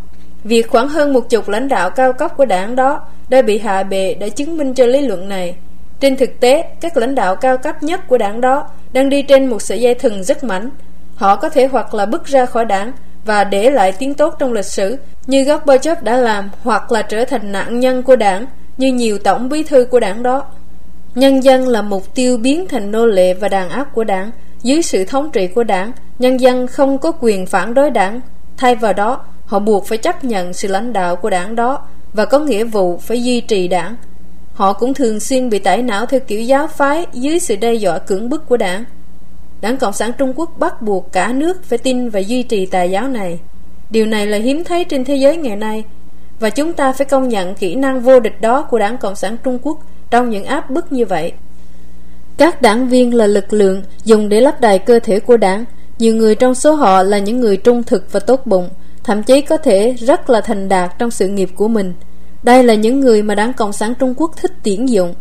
Việc 0.45 0.71
khoảng 0.71 0.89
hơn 0.89 1.13
một 1.13 1.31
chục 1.31 1.49
lãnh 1.49 1.69
đạo 1.69 1.91
cao 1.91 2.13
cấp 2.13 2.37
của 2.37 2.45
đảng 2.45 2.77
đó 2.77 3.01
đã 3.29 3.43
bị 3.43 3.59
hạ 3.59 3.83
bệ 3.83 4.15
đã 4.15 4.29
chứng 4.29 4.57
minh 4.57 4.75
cho 4.75 4.87
lý 4.87 5.01
luận 5.01 5.29
này. 5.29 5.57
Trên 6.01 6.17
thực 6.17 6.41
tế, 6.41 6.65
các 6.81 6.97
lãnh 6.97 7.15
đạo 7.15 7.37
cao 7.37 7.59
cấp 7.59 7.83
nhất 7.83 8.01
của 8.09 8.19
đảng 8.19 8.41
đó 8.41 8.69
đang 8.93 9.09
đi 9.09 9.23
trên 9.23 9.47
một 9.47 9.63
sợi 9.63 9.81
dây 9.81 9.95
thừng 9.95 10.25
rất 10.25 10.45
mảnh. 10.45 10.71
Họ 11.15 11.37
có 11.37 11.49
thể 11.49 11.67
hoặc 11.67 11.95
là 11.95 12.07
bước 12.07 12.25
ra 12.25 12.47
khỏi 12.47 12.65
đảng 12.65 12.93
và 13.25 13.45
để 13.45 13.71
lại 13.71 13.93
tiếng 13.93 14.15
tốt 14.15 14.35
trong 14.39 14.53
lịch 14.53 14.65
sử 14.65 14.97
như 15.27 15.45
Gorbachev 15.45 16.03
đã 16.03 16.17
làm 16.17 16.51
hoặc 16.63 16.93
là 16.93 17.03
trở 17.03 17.25
thành 17.25 17.53
nạn 17.53 17.81
nhân 17.81 18.03
của 18.03 18.17
đảng 18.17 18.47
như 18.77 18.93
nhiều 18.93 19.19
tổng 19.19 19.49
bí 19.49 19.63
thư 19.63 19.85
của 19.85 20.01
đảng 20.01 20.23
đó. 20.23 20.45
Nhân 21.15 21.45
dân 21.45 21.69
là 21.69 21.83
mục 21.83 22.15
tiêu 22.15 22.37
biến 22.37 22.69
thành 22.69 22.91
nô 22.91 23.07
lệ 23.07 23.35
và 23.35 23.49
đàn 23.49 23.69
áp 23.69 23.95
của 23.95 24.05
đảng. 24.05 24.31
Dưới 24.63 24.83
sự 24.83 25.05
thống 25.05 25.31
trị 25.33 25.47
của 25.47 25.65
đảng, 25.65 25.93
nhân 26.19 26.41
dân 26.41 26.67
không 26.67 26.99
có 26.99 27.13
quyền 27.21 27.47
phản 27.47 27.75
đối 27.75 27.91
đảng. 27.91 28.21
Thay 28.57 28.75
vào 28.75 28.93
đó, 28.93 29.25
họ 29.47 29.59
buộc 29.59 29.87
phải 29.87 29.99
chấp 29.99 30.25
nhận 30.25 30.53
sự 30.53 30.69
lãnh 30.69 30.93
đạo 30.93 31.17
của 31.17 31.31
đảng 31.31 31.57
đó 31.57 31.87
và 32.13 32.25
có 32.25 32.39
nghĩa 32.39 32.65
vụ 32.65 32.99
phải 32.99 33.25
duy 33.25 33.41
trì 33.41 33.69
đảng. 33.69 33.97
họ 34.55 34.73
cũng 34.73 34.95
thường 34.95 35.21
xuyên 35.21 35.51
bị 35.51 35.59
tẩy 35.59 35.83
não 35.83 36.07
theo 36.07 36.21
kiểu 36.21 36.41
giáo 36.41 36.67
phái 36.67 37.07
dưới 37.13 37.39
sự 37.39 37.57
đe 37.57 37.75
dọa 37.75 37.99
cưỡng 37.99 38.29
bức 38.29 38.49
của 38.49 38.57
đảng. 38.57 38.85
Đảng 39.61 39.77
Cộng 39.77 39.93
sản 39.93 40.13
Trung 40.19 40.33
Quốc 40.37 40.51
bắt 40.59 40.83
buộc 40.83 41.13
cả 41.13 41.33
nước 41.33 41.65
phải 41.65 41.79
tin 41.79 42.09
và 42.09 42.21
duy 42.21 42.43
trì 42.43 42.67
tà 42.67 42.83
giáo 42.83 43.09
này. 43.09 43.39
Điều 43.91 44.07
này 44.07 44.27
là 44.27 44.39
hiếm 44.39 44.65
thấy 44.65 44.85
trên 44.85 45.05
thế 45.05 45.17
giới 45.17 45.37
ngày 45.37 45.57
nay, 45.57 45.85
và 46.41 46.51
chúng 46.51 46.73
ta 46.73 46.93
phải 46.93 47.07
công 47.07 47.29
nhận 47.29 47.55
kỹ 47.55 47.75
năng 47.75 48.01
vô 48.01 48.21
địch 48.21 48.41
đó 48.41 48.63
của 48.63 48.79
Đảng 48.79 48.99
Cộng 48.99 49.17
sản 49.17 49.37
Trung 49.45 49.59
Quốc 49.63 49.79
trong 50.15 50.31
những 50.31 50.45
áp 50.45 50.71
bức 50.71 50.93
như 50.93 51.05
vậy. 51.07 51.33
Các 52.37 52.63
đảng 52.63 52.89
viên 52.89 53.15
là 53.15 53.27
lực 53.27 53.53
lượng 53.53 53.83
dùng 54.05 54.29
để 54.29 54.41
lắp 54.41 54.61
đài 54.61 54.79
cơ 54.79 54.99
thể 54.99 55.21
của 55.21 55.37
đảng. 55.37 55.65
Nhiều 55.99 56.17
người 56.17 56.35
trong 56.35 56.55
số 56.55 56.75
họ 56.75 57.03
là 57.03 57.19
những 57.19 57.41
người 57.41 57.57
trung 57.57 57.83
thực 57.83 58.13
và 58.13 58.21
tốt 58.21 58.47
bụng, 58.47 58.69
thậm 59.05 59.23
chí 59.23 59.41
có 59.41 59.57
thể 59.57 59.93
rất 59.93 60.31
là 60.31 60.41
thành 60.41 60.69
đạt 60.69 60.99
trong 60.99 61.11
sự 61.11 61.29
nghiệp 61.29 61.51
của 61.57 61.69
mình. 61.69 61.95
Đây 62.43 62.65
là 62.65 62.75
những 62.75 63.01
người 63.01 63.23
mà 63.23 63.35
Đảng 63.35 63.53
Cộng 63.53 63.73
sản 63.73 63.95
Trung 63.95 64.15
Quốc 64.17 64.31
thích 64.37 64.53
tiễn 64.63 64.87
dụng, 64.87 65.15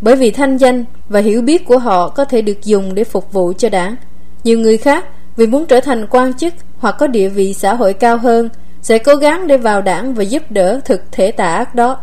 bởi 0.00 0.16
vì 0.16 0.30
thanh 0.30 0.56
danh 0.56 0.84
và 1.08 1.20
hiểu 1.20 1.42
biết 1.42 1.66
của 1.66 1.78
họ 1.78 2.08
có 2.08 2.24
thể 2.24 2.42
được 2.42 2.64
dùng 2.64 2.94
để 2.94 3.04
phục 3.04 3.32
vụ 3.32 3.52
cho 3.58 3.68
đảng. 3.68 3.96
Nhiều 4.44 4.58
người 4.58 4.76
khác 4.76 5.04
vì 5.36 5.46
muốn 5.46 5.66
trở 5.66 5.80
thành 5.80 6.06
quan 6.10 6.34
chức 6.34 6.54
hoặc 6.78 6.96
có 6.98 7.06
địa 7.06 7.28
vị 7.28 7.54
xã 7.54 7.74
hội 7.74 7.92
cao 7.92 8.16
hơn 8.16 8.48
sẽ 8.82 8.98
cố 8.98 9.14
gắng 9.14 9.46
để 9.46 9.56
vào 9.56 9.82
đảng 9.82 10.14
và 10.14 10.22
giúp 10.22 10.42
đỡ 10.50 10.80
thực 10.84 11.02
thể 11.12 11.32
tà 11.32 11.54
ác 11.54 11.74
đó. 11.74 11.98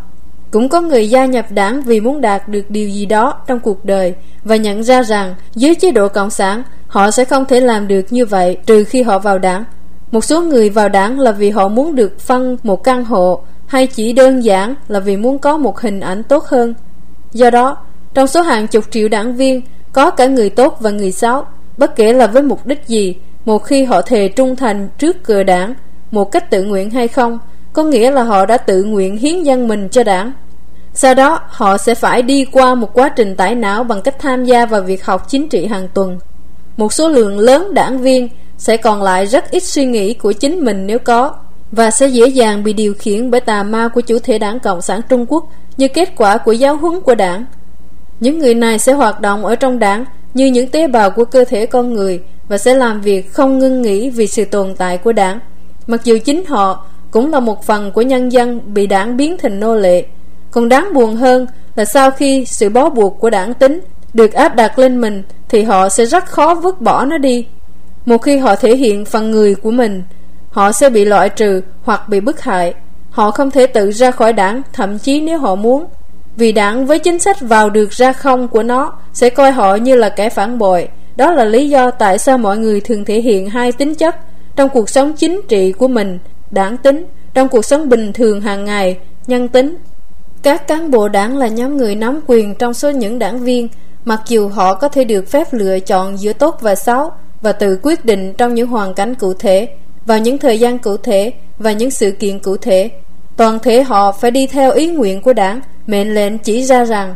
Cũng 0.52 0.70
có 0.70 0.82
người 0.82 1.10
gia 1.10 1.26
nhập 1.26 1.46
đảng 1.52 1.82
vì 1.82 2.00
muốn 2.00 2.22
đạt 2.22 2.50
được 2.50 2.70
điều 2.70 2.90
gì 2.90 3.06
đó 3.06 3.34
trong 3.48 3.60
cuộc 3.60 3.86
đời 3.86 4.14
và 4.44 4.56
nhận 4.56 4.84
ra 4.84 5.04
rằng 5.04 5.36
dưới 5.56 5.76
chế 5.76 5.92
độ 5.92 6.08
Cộng 6.08 6.30
sản 6.30 6.64
họ 6.88 7.12
sẽ 7.12 7.26
không 7.26 7.46
thể 7.46 7.60
làm 7.60 7.88
được 7.88 8.06
như 8.10 8.26
vậy 8.26 8.58
trừ 8.66 8.84
khi 8.84 9.02
họ 9.02 9.20
vào 9.20 9.40
đảng. 9.40 9.64
Một 10.12 10.24
số 10.24 10.42
người 10.42 10.70
vào 10.70 10.90
đảng 10.90 11.20
là 11.20 11.32
vì 11.32 11.50
họ 11.50 11.68
muốn 11.68 11.96
được 11.96 12.20
phân 12.20 12.58
một 12.64 12.84
căn 12.84 13.06
hộ 13.06 13.42
hay 13.68 13.88
chỉ 13.88 14.14
đơn 14.14 14.44
giản 14.44 14.76
là 14.88 15.00
vì 15.00 15.18
muốn 15.18 15.40
có 15.40 15.58
một 15.58 15.80
hình 15.80 16.00
ảnh 16.00 16.24
tốt 16.24 16.46
hơn. 16.46 16.74
Do 17.34 17.50
đó, 17.50 17.78
trong 18.14 18.28
số 18.28 18.42
hàng 18.42 18.68
chục 18.68 18.84
triệu 18.92 19.10
đảng 19.10 19.36
viên 19.36 19.62
có 19.94 20.12
cả 20.12 20.26
người 20.26 20.50
tốt 20.50 20.78
và 20.80 20.90
người 20.90 21.12
xấu, 21.12 21.44
bất 21.78 21.96
kể 21.96 22.14
là 22.14 22.28
với 22.28 22.44
mục 22.44 22.66
đích 22.66 22.88
gì, 22.88 23.16
một 23.46 23.60
khi 23.60 23.84
họ 23.84 24.02
thề 24.02 24.28
trung 24.28 24.56
thành 24.56 24.90
trước 24.98 25.24
cờ 25.24 25.44
đảng 25.44 25.74
một 26.12 26.32
cách 26.32 26.50
tự 26.50 26.64
nguyện 26.64 26.90
hay 26.90 27.08
không, 27.08 27.40
có 27.78 27.84
nghĩa 27.84 28.12
là 28.12 28.24
họ 28.24 28.46
đã 28.46 28.58
tự 28.58 28.84
nguyện 28.84 29.18
hiến 29.18 29.44
dân 29.44 29.68
mình 29.68 29.90
cho 29.90 30.04
đảng. 30.04 30.32
Sau 30.94 31.14
đó, 31.14 31.40
họ 31.48 31.78
sẽ 31.78 31.96
phải 31.96 32.22
đi 32.22 32.46
qua 32.46 32.76
một 32.76 32.94
quá 32.94 33.10
trình 33.10 33.36
tải 33.36 33.56
não 33.56 33.84
bằng 33.84 34.02
cách 34.02 34.16
tham 34.20 34.46
gia 34.46 34.66
vào 34.66 34.82
việc 34.82 35.06
học 35.06 35.30
chính 35.30 35.50
trị 35.50 35.66
hàng 35.66 35.88
tuần. 35.94 36.20
Một 36.78 36.94
số 36.94 37.10
lượng 37.10 37.40
lớn 37.40 37.74
đảng 37.74 38.02
viên 38.02 38.30
sẽ 38.58 38.78
còn 38.78 39.02
lại 39.02 39.26
rất 39.26 39.52
ít 39.52 39.64
suy 39.64 39.86
nghĩ 39.86 40.14
của 40.14 40.32
chính 40.32 40.60
mình 40.60 40.88
nếu 40.88 41.00
có, 41.00 41.34
và 41.72 41.92
sẽ 41.92 42.08
dễ 42.08 42.28
dàng 42.28 42.64
bị 42.64 42.74
điều 42.74 42.94
khiển 42.94 43.32
bởi 43.32 43.42
tà 43.42 43.64
ma 43.64 43.88
của 43.88 44.02
chủ 44.02 44.20
thể 44.24 44.40
đảng 44.40 44.60
Cộng 44.60 44.82
sản 44.82 45.02
Trung 45.10 45.26
Quốc 45.30 45.46
như 45.78 45.88
kết 45.88 46.10
quả 46.18 46.38
của 46.38 46.52
giáo 46.52 46.78
huấn 46.78 47.02
của 47.02 47.16
đảng. 47.16 47.46
Những 48.20 48.40
người 48.40 48.54
này 48.54 48.80
sẽ 48.80 48.94
hoạt 48.94 49.22
động 49.22 49.46
ở 49.46 49.56
trong 49.56 49.80
đảng 49.80 50.06
như 50.34 50.46
những 50.46 50.68
tế 50.68 50.88
bào 50.88 51.12
của 51.12 51.26
cơ 51.26 51.46
thể 51.50 51.66
con 51.66 51.94
người 51.94 52.22
và 52.48 52.58
sẽ 52.58 52.74
làm 52.76 53.02
việc 53.02 53.34
không 53.34 53.60
ngưng 53.60 53.82
nghỉ 53.82 54.10
vì 54.10 54.28
sự 54.28 54.46
tồn 54.46 54.76
tại 54.78 54.98
của 54.98 55.12
đảng. 55.12 55.40
Mặc 55.88 56.02
dù 56.04 56.18
chính 56.26 56.46
họ 56.46 56.86
cũng 57.12 57.32
là 57.32 57.40
một 57.40 57.64
phần 57.64 57.92
của 57.92 58.02
nhân 58.02 58.32
dân 58.32 58.74
bị 58.74 58.88
đảng 58.88 59.18
biến 59.18 59.38
thành 59.38 59.60
nô 59.60 59.76
lệ. 59.76 60.06
Còn 60.52 60.70
đáng 60.70 60.94
buồn 60.94 61.16
hơn 61.16 61.48
là 61.76 61.86
sau 61.86 62.12
khi 62.12 62.46
sự 62.46 62.70
bó 62.70 62.90
buộc 62.90 63.20
của 63.20 63.30
đảng 63.30 63.54
tính 63.54 63.80
được 64.14 64.34
áp 64.34 64.56
đặt 64.56 64.80
lên 64.80 65.02
mình 65.02 65.24
thì 65.50 65.64
họ 65.64 65.90
sẽ 65.90 66.06
rất 66.06 66.26
khó 66.26 66.56
vứt 66.56 66.82
bỏ 66.82 67.06
nó 67.06 67.18
đi. 67.18 67.48
Một 68.06 68.18
khi 68.18 68.38
họ 68.38 68.56
thể 68.56 68.76
hiện 68.76 69.06
phần 69.06 69.32
người 69.32 69.56
của 69.56 69.72
mình, 69.72 70.04
họ 70.50 70.72
sẽ 70.72 70.90
bị 70.90 71.06
loại 71.06 71.30
trừ 71.30 71.62
hoặc 71.84 72.10
bị 72.10 72.20
bức 72.20 72.42
hại. 72.42 72.74
Họ 73.10 73.32
không 73.32 73.52
thể 73.52 73.68
tự 73.68 73.92
ra 73.92 74.12
khỏi 74.12 74.34
đảng, 74.34 74.62
thậm 74.74 75.00
chí 75.00 75.22
nếu 75.22 75.38
họ 75.38 75.56
muốn. 75.56 75.86
Vì 76.36 76.52
đảng 76.52 76.86
với 76.86 77.00
chính 77.00 77.20
sách 77.20 77.38
vào 77.42 77.70
được 77.70 77.92
ra 77.92 78.14
không 78.14 78.48
của 78.48 78.64
nó 78.64 78.94
sẽ 79.14 79.30
coi 79.30 79.52
họ 79.52 79.76
như 79.76 79.96
là 79.96 80.10
kẻ 80.10 80.30
phản 80.30 80.58
bội. 80.58 80.88
Đó 81.16 81.32
là 81.32 81.46
lý 81.46 81.70
do 81.70 81.92
tại 81.92 82.18
sao 82.18 82.38
mọi 82.38 82.58
người 82.58 82.82
thường 82.82 83.06
thể 83.06 83.22
hiện 83.22 83.50
hai 83.50 83.72
tính 83.72 83.96
chất 83.96 84.16
trong 84.56 84.70
cuộc 84.70 84.90
sống 84.90 85.14
chính 85.14 85.42
trị 85.48 85.72
của 85.72 85.88
mình, 85.88 86.20
đảng 86.52 86.78
tính, 86.78 87.06
trong 87.34 87.50
cuộc 87.50 87.66
sống 87.66 87.90
bình 87.90 88.14
thường 88.14 88.42
hàng 88.42 88.66
ngày, 88.66 88.98
nhân 89.28 89.48
tính. 89.48 89.78
Các 90.44 90.68
cán 90.68 90.92
bộ 90.92 91.08
đảng 91.08 91.38
là 91.38 91.48
nhóm 91.48 91.78
người 91.78 91.96
nắm 91.96 92.20
quyền 92.28 92.56
trong 92.56 92.74
số 92.74 92.90
những 92.90 93.20
đảng 93.20 93.40
viên, 93.40 93.68
mặc 94.06 94.22
dù 94.28 94.48
họ 94.48 94.74
có 94.74 94.90
thể 94.90 95.04
được 95.04 95.28
phép 95.28 95.48
lựa 95.52 95.80
chọn 95.80 96.18
giữa 96.18 96.34
tốt 96.34 96.58
và 96.62 96.76
xấu 96.76 97.12
và 97.42 97.52
tự 97.52 97.80
quyết 97.84 98.06
định 98.06 98.34
trong 98.34 98.54
những 98.54 98.68
hoàn 98.68 98.94
cảnh 98.94 99.16
cụ 99.16 99.34
thể, 99.34 99.70
vào 100.06 100.20
những 100.20 100.38
thời 100.38 100.60
gian 100.60 100.80
cụ 100.80 100.98
thể 100.98 101.34
và 101.58 101.72
những 101.72 101.92
sự 101.92 102.12
kiện 102.12 102.40
cụ 102.40 102.58
thể. 102.58 102.90
Toàn 103.38 103.60
thể 103.60 103.84
họ 103.84 104.12
phải 104.12 104.32
đi 104.32 104.48
theo 104.48 104.72
ý 104.72 104.88
nguyện 104.88 105.22
của 105.22 105.34
đảng, 105.34 105.62
mệnh 105.88 106.16
lệnh 106.16 106.38
chỉ 106.38 106.64
ra 106.64 106.86
rằng 106.86 107.16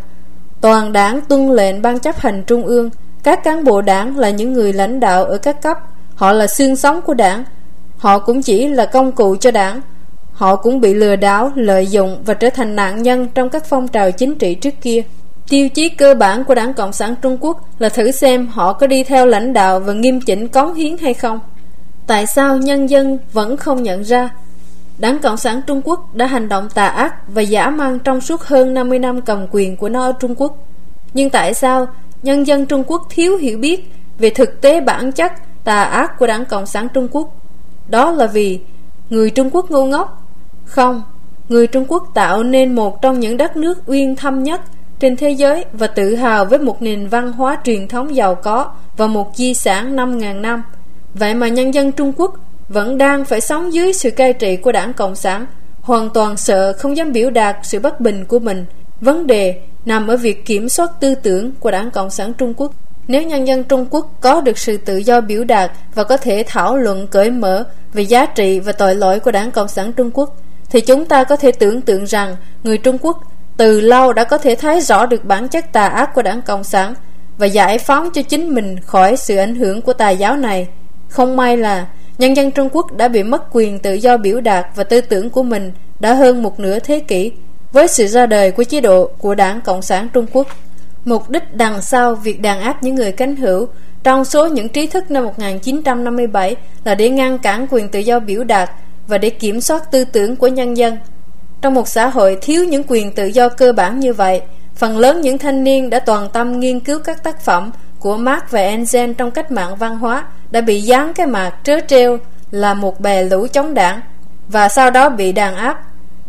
toàn 0.61 0.93
đảng 0.93 1.21
tuân 1.21 1.49
lệnh 1.49 1.82
ban 1.82 1.99
chấp 1.99 2.17
hành 2.17 2.43
trung 2.47 2.65
ương, 2.65 2.89
các 3.23 3.43
cán 3.43 3.63
bộ 3.63 3.82
đảng 3.82 4.17
là 4.17 4.29
những 4.29 4.53
người 4.53 4.73
lãnh 4.73 4.99
đạo 4.99 5.25
ở 5.25 5.38
các 5.38 5.61
cấp 5.61 5.77
Họ 6.21 6.34
là 6.34 6.47
xương 6.47 6.75
sống 6.75 7.01
của 7.01 7.13
đảng 7.13 7.43
Họ 8.01 8.19
cũng 8.19 8.41
chỉ 8.41 8.67
là 8.67 8.85
công 8.85 9.11
cụ 9.11 9.35
cho 9.35 9.51
đảng 9.51 9.81
Họ 10.33 10.55
cũng 10.55 10.81
bị 10.81 10.93
lừa 10.93 11.15
đảo, 11.15 11.51
lợi 11.55 11.87
dụng 11.87 12.23
và 12.25 12.33
trở 12.33 12.49
thành 12.49 12.75
nạn 12.75 13.03
nhân 13.03 13.27
trong 13.35 13.49
các 13.49 13.65
phong 13.65 13.87
trào 13.87 14.11
chính 14.11 14.35
trị 14.35 14.55
trước 14.55 14.73
kia. 14.81 15.01
Tiêu 15.49 15.69
chí 15.69 15.89
cơ 15.89 16.13
bản 16.13 16.43
của 16.43 16.55
đảng 16.55 16.73
Cộng 16.73 16.93
sản 16.93 17.15
Trung 17.21 17.37
Quốc 17.41 17.69
là 17.79 17.89
thử 17.89 18.11
xem 18.11 18.47
họ 18.47 18.73
có 18.73 18.87
đi 18.87 19.03
theo 19.03 19.25
lãnh 19.25 19.53
đạo 19.53 19.79
và 19.79 19.93
nghiêm 19.93 20.21
chỉnh 20.21 20.47
cống 20.47 20.73
hiến 20.73 20.97
hay 20.97 21.13
không. 21.13 21.39
Tại 22.07 22.27
sao 22.27 22.57
nhân 22.57 22.89
dân 22.89 23.17
vẫn 23.33 23.57
không 23.57 23.83
nhận 23.83 24.01
ra? 24.01 24.29
Đảng 24.99 25.19
Cộng 25.19 25.37
sản 25.37 25.61
Trung 25.67 25.81
Quốc 25.85 26.15
đã 26.15 26.25
hành 26.25 26.49
động 26.49 26.69
tà 26.73 26.87
ác 26.87 27.15
và 27.27 27.41
giả 27.41 27.69
mang 27.69 27.99
trong 27.99 28.21
suốt 28.21 28.41
hơn 28.41 28.73
50 28.73 28.99
năm 28.99 29.21
cầm 29.21 29.47
quyền 29.51 29.77
của 29.77 29.89
nó 29.89 30.03
ở 30.03 30.13
Trung 30.19 30.35
Quốc. 30.35 30.57
Nhưng 31.13 31.29
tại 31.29 31.53
sao 31.53 31.87
nhân 32.23 32.47
dân 32.47 32.65
Trung 32.65 32.83
Quốc 32.87 33.01
thiếu 33.09 33.37
hiểu 33.37 33.57
biết 33.57 33.91
về 34.19 34.29
thực 34.29 34.61
tế 34.61 34.81
bản 34.81 35.11
chất 35.11 35.31
tà 35.63 35.83
ác 35.83 36.19
của 36.19 36.27
đảng 36.27 36.45
Cộng 36.45 36.65
sản 36.65 36.87
Trung 36.93 37.07
Quốc. 37.11 37.40
Đó 37.89 38.11
là 38.11 38.27
vì 38.27 38.59
người 39.09 39.29
Trung 39.29 39.49
Quốc 39.53 39.71
ngu 39.71 39.86
ngốc. 39.86 40.27
Không, 40.65 41.03
người 41.49 41.67
Trung 41.67 41.86
Quốc 41.88 42.03
tạo 42.13 42.43
nên 42.43 42.75
một 42.75 43.01
trong 43.01 43.19
những 43.19 43.38
đất 43.38 43.57
nước 43.57 43.77
uyên 43.86 44.15
thâm 44.15 44.43
nhất 44.43 44.61
trên 44.99 45.15
thế 45.15 45.29
giới 45.29 45.65
và 45.73 45.88
tự 45.88 46.15
hào 46.15 46.45
với 46.45 46.59
một 46.59 46.82
nền 46.82 47.07
văn 47.07 47.32
hóa 47.32 47.57
truyền 47.63 47.88
thống 47.88 48.15
giàu 48.15 48.36
có 48.36 48.71
và 48.97 49.07
một 49.07 49.32
di 49.36 49.53
sản 49.53 49.95
5.000 49.95 50.41
năm. 50.41 50.63
Vậy 51.13 51.34
mà 51.34 51.47
nhân 51.47 51.73
dân 51.73 51.91
Trung 51.91 52.13
Quốc 52.17 52.36
vẫn 52.69 52.97
đang 52.97 53.25
phải 53.25 53.41
sống 53.41 53.73
dưới 53.73 53.93
sự 53.93 54.11
cai 54.11 54.34
trị 54.34 54.57
của 54.57 54.71
đảng 54.71 54.93
Cộng 54.93 55.15
sản, 55.15 55.45
hoàn 55.82 56.09
toàn 56.09 56.38
sợ 56.38 56.73
không 56.73 56.97
dám 56.97 57.11
biểu 57.11 57.29
đạt 57.29 57.57
sự 57.63 57.79
bất 57.79 57.99
bình 57.99 58.25
của 58.25 58.39
mình. 58.39 58.65
Vấn 59.01 59.27
đề 59.27 59.61
nằm 59.86 60.07
ở 60.07 60.17
việc 60.17 60.45
kiểm 60.45 60.69
soát 60.69 60.91
tư 60.99 61.15
tưởng 61.15 61.51
của 61.59 61.71
đảng 61.71 61.91
Cộng 61.91 62.09
sản 62.09 62.34
Trung 62.34 62.53
Quốc. 62.57 62.71
Nếu 63.12 63.24
nhân 63.24 63.47
dân 63.47 63.64
Trung 63.64 63.86
Quốc 63.89 64.12
có 64.22 64.41
được 64.41 64.57
sự 64.57 64.78
tự 64.78 64.97
do 64.97 65.22
biểu 65.22 65.43
đạt 65.43 65.72
và 65.95 66.03
có 66.03 66.18
thể 66.18 66.43
thảo 66.47 66.78
luận 66.78 67.07
cởi 67.07 67.32
mở 67.32 67.64
về 67.93 68.03
giá 68.03 68.26
trị 68.26 68.59
và 68.59 68.72
tội 68.72 68.95
lỗi 68.95 69.20
của 69.20 69.32
đảng 69.32 69.51
Cộng 69.51 69.68
sản 69.68 69.93
Trung 69.93 70.12
Quốc, 70.14 70.38
thì 70.70 70.82
chúng 70.82 71.05
ta 71.05 71.24
có 71.24 71.36
thể 71.36 71.51
tưởng 71.51 71.82
tượng 71.82 72.05
rằng 72.05 72.36
người 72.64 72.78
Trung 72.78 72.97
Quốc 73.01 73.18
từ 73.57 73.82
lâu 73.82 74.14
đã 74.14 74.24
có 74.24 74.38
thể 74.38 74.55
thấy 74.55 74.82
rõ 74.82 75.05
được 75.05 75.26
bản 75.26 75.47
chất 75.47 75.74
tà 75.74 75.88
ác 75.88 76.14
của 76.14 76.22
đảng 76.22 76.41
Cộng 76.41 76.64
sản 76.64 76.93
và 77.38 77.45
giải 77.45 77.78
phóng 77.78 78.09
cho 78.14 78.22
chính 78.22 78.55
mình 78.55 78.80
khỏi 78.80 79.18
sự 79.18 79.38
ảnh 79.38 79.55
hưởng 79.55 79.82
của 79.82 79.93
tà 79.93 80.09
giáo 80.09 80.38
này. 80.38 80.68
Không 81.09 81.38
may 81.38 81.57
là 81.57 81.88
nhân 82.18 82.36
dân 82.36 82.51
Trung 82.51 82.70
Quốc 82.72 82.91
đã 82.91 83.07
bị 83.07 83.24
mất 83.24 83.43
quyền 83.51 83.80
tự 83.80 83.93
do 83.93 84.18
biểu 84.18 84.41
đạt 84.41 84.66
và 84.76 84.84
tư 84.84 85.01
tưởng 85.01 85.30
của 85.30 85.43
mình 85.43 85.72
đã 85.99 86.14
hơn 86.14 86.43
một 86.43 86.59
nửa 86.59 86.80
thế 86.80 86.99
kỷ 86.99 87.32
với 87.72 87.88
sự 87.88 88.07
ra 88.07 88.26
đời 88.26 88.51
của 88.51 88.64
chế 88.64 88.82
độ 88.82 89.09
của 89.18 89.36
đảng 89.36 89.62
Cộng 89.62 89.82
sản 89.82 90.07
Trung 90.14 90.26
Quốc. 90.34 90.47
Mục 91.05 91.29
đích 91.29 91.55
đằng 91.55 91.81
sau 91.81 92.15
việc 92.15 92.41
đàn 92.41 92.61
áp 92.61 92.83
những 92.83 92.95
người 92.95 93.11
cánh 93.11 93.35
hữu 93.35 93.67
trong 94.03 94.25
số 94.25 94.47
những 94.47 94.69
trí 94.69 94.87
thức 94.87 95.11
năm 95.11 95.23
1957 95.23 96.55
là 96.83 96.95
để 96.95 97.09
ngăn 97.09 97.37
cản 97.37 97.67
quyền 97.69 97.89
tự 97.89 97.99
do 97.99 98.19
biểu 98.19 98.43
đạt 98.43 98.69
và 99.07 99.17
để 99.17 99.29
kiểm 99.29 99.61
soát 99.61 99.91
tư 99.91 100.03
tưởng 100.03 100.35
của 100.35 100.47
nhân 100.47 100.77
dân. 100.77 100.97
Trong 101.61 101.73
một 101.73 101.87
xã 101.87 102.07
hội 102.07 102.37
thiếu 102.41 102.65
những 102.65 102.83
quyền 102.87 103.11
tự 103.11 103.25
do 103.25 103.49
cơ 103.49 103.73
bản 103.73 103.99
như 103.99 104.13
vậy, 104.13 104.41
phần 104.75 104.97
lớn 104.97 105.21
những 105.21 105.37
thanh 105.37 105.63
niên 105.63 105.89
đã 105.89 105.99
toàn 105.99 106.29
tâm 106.33 106.59
nghiên 106.59 106.79
cứu 106.79 106.99
các 107.03 107.23
tác 107.23 107.41
phẩm 107.41 107.71
của 107.99 108.17
Marx 108.17 108.43
và 108.49 108.59
Engel 108.59 109.11
trong 109.13 109.31
cách 109.31 109.51
mạng 109.51 109.75
văn 109.75 109.97
hóa 109.97 110.25
đã 110.51 110.61
bị 110.61 110.81
dán 110.81 111.13
cái 111.13 111.27
mạc 111.27 111.51
trớ 111.63 111.79
treo 111.87 112.17
là 112.51 112.73
một 112.73 112.99
bè 112.99 113.23
lũ 113.23 113.47
chống 113.53 113.73
đảng 113.73 114.01
và 114.47 114.69
sau 114.69 114.91
đó 114.91 115.09
bị 115.09 115.31
đàn 115.31 115.55
áp. 115.55 115.81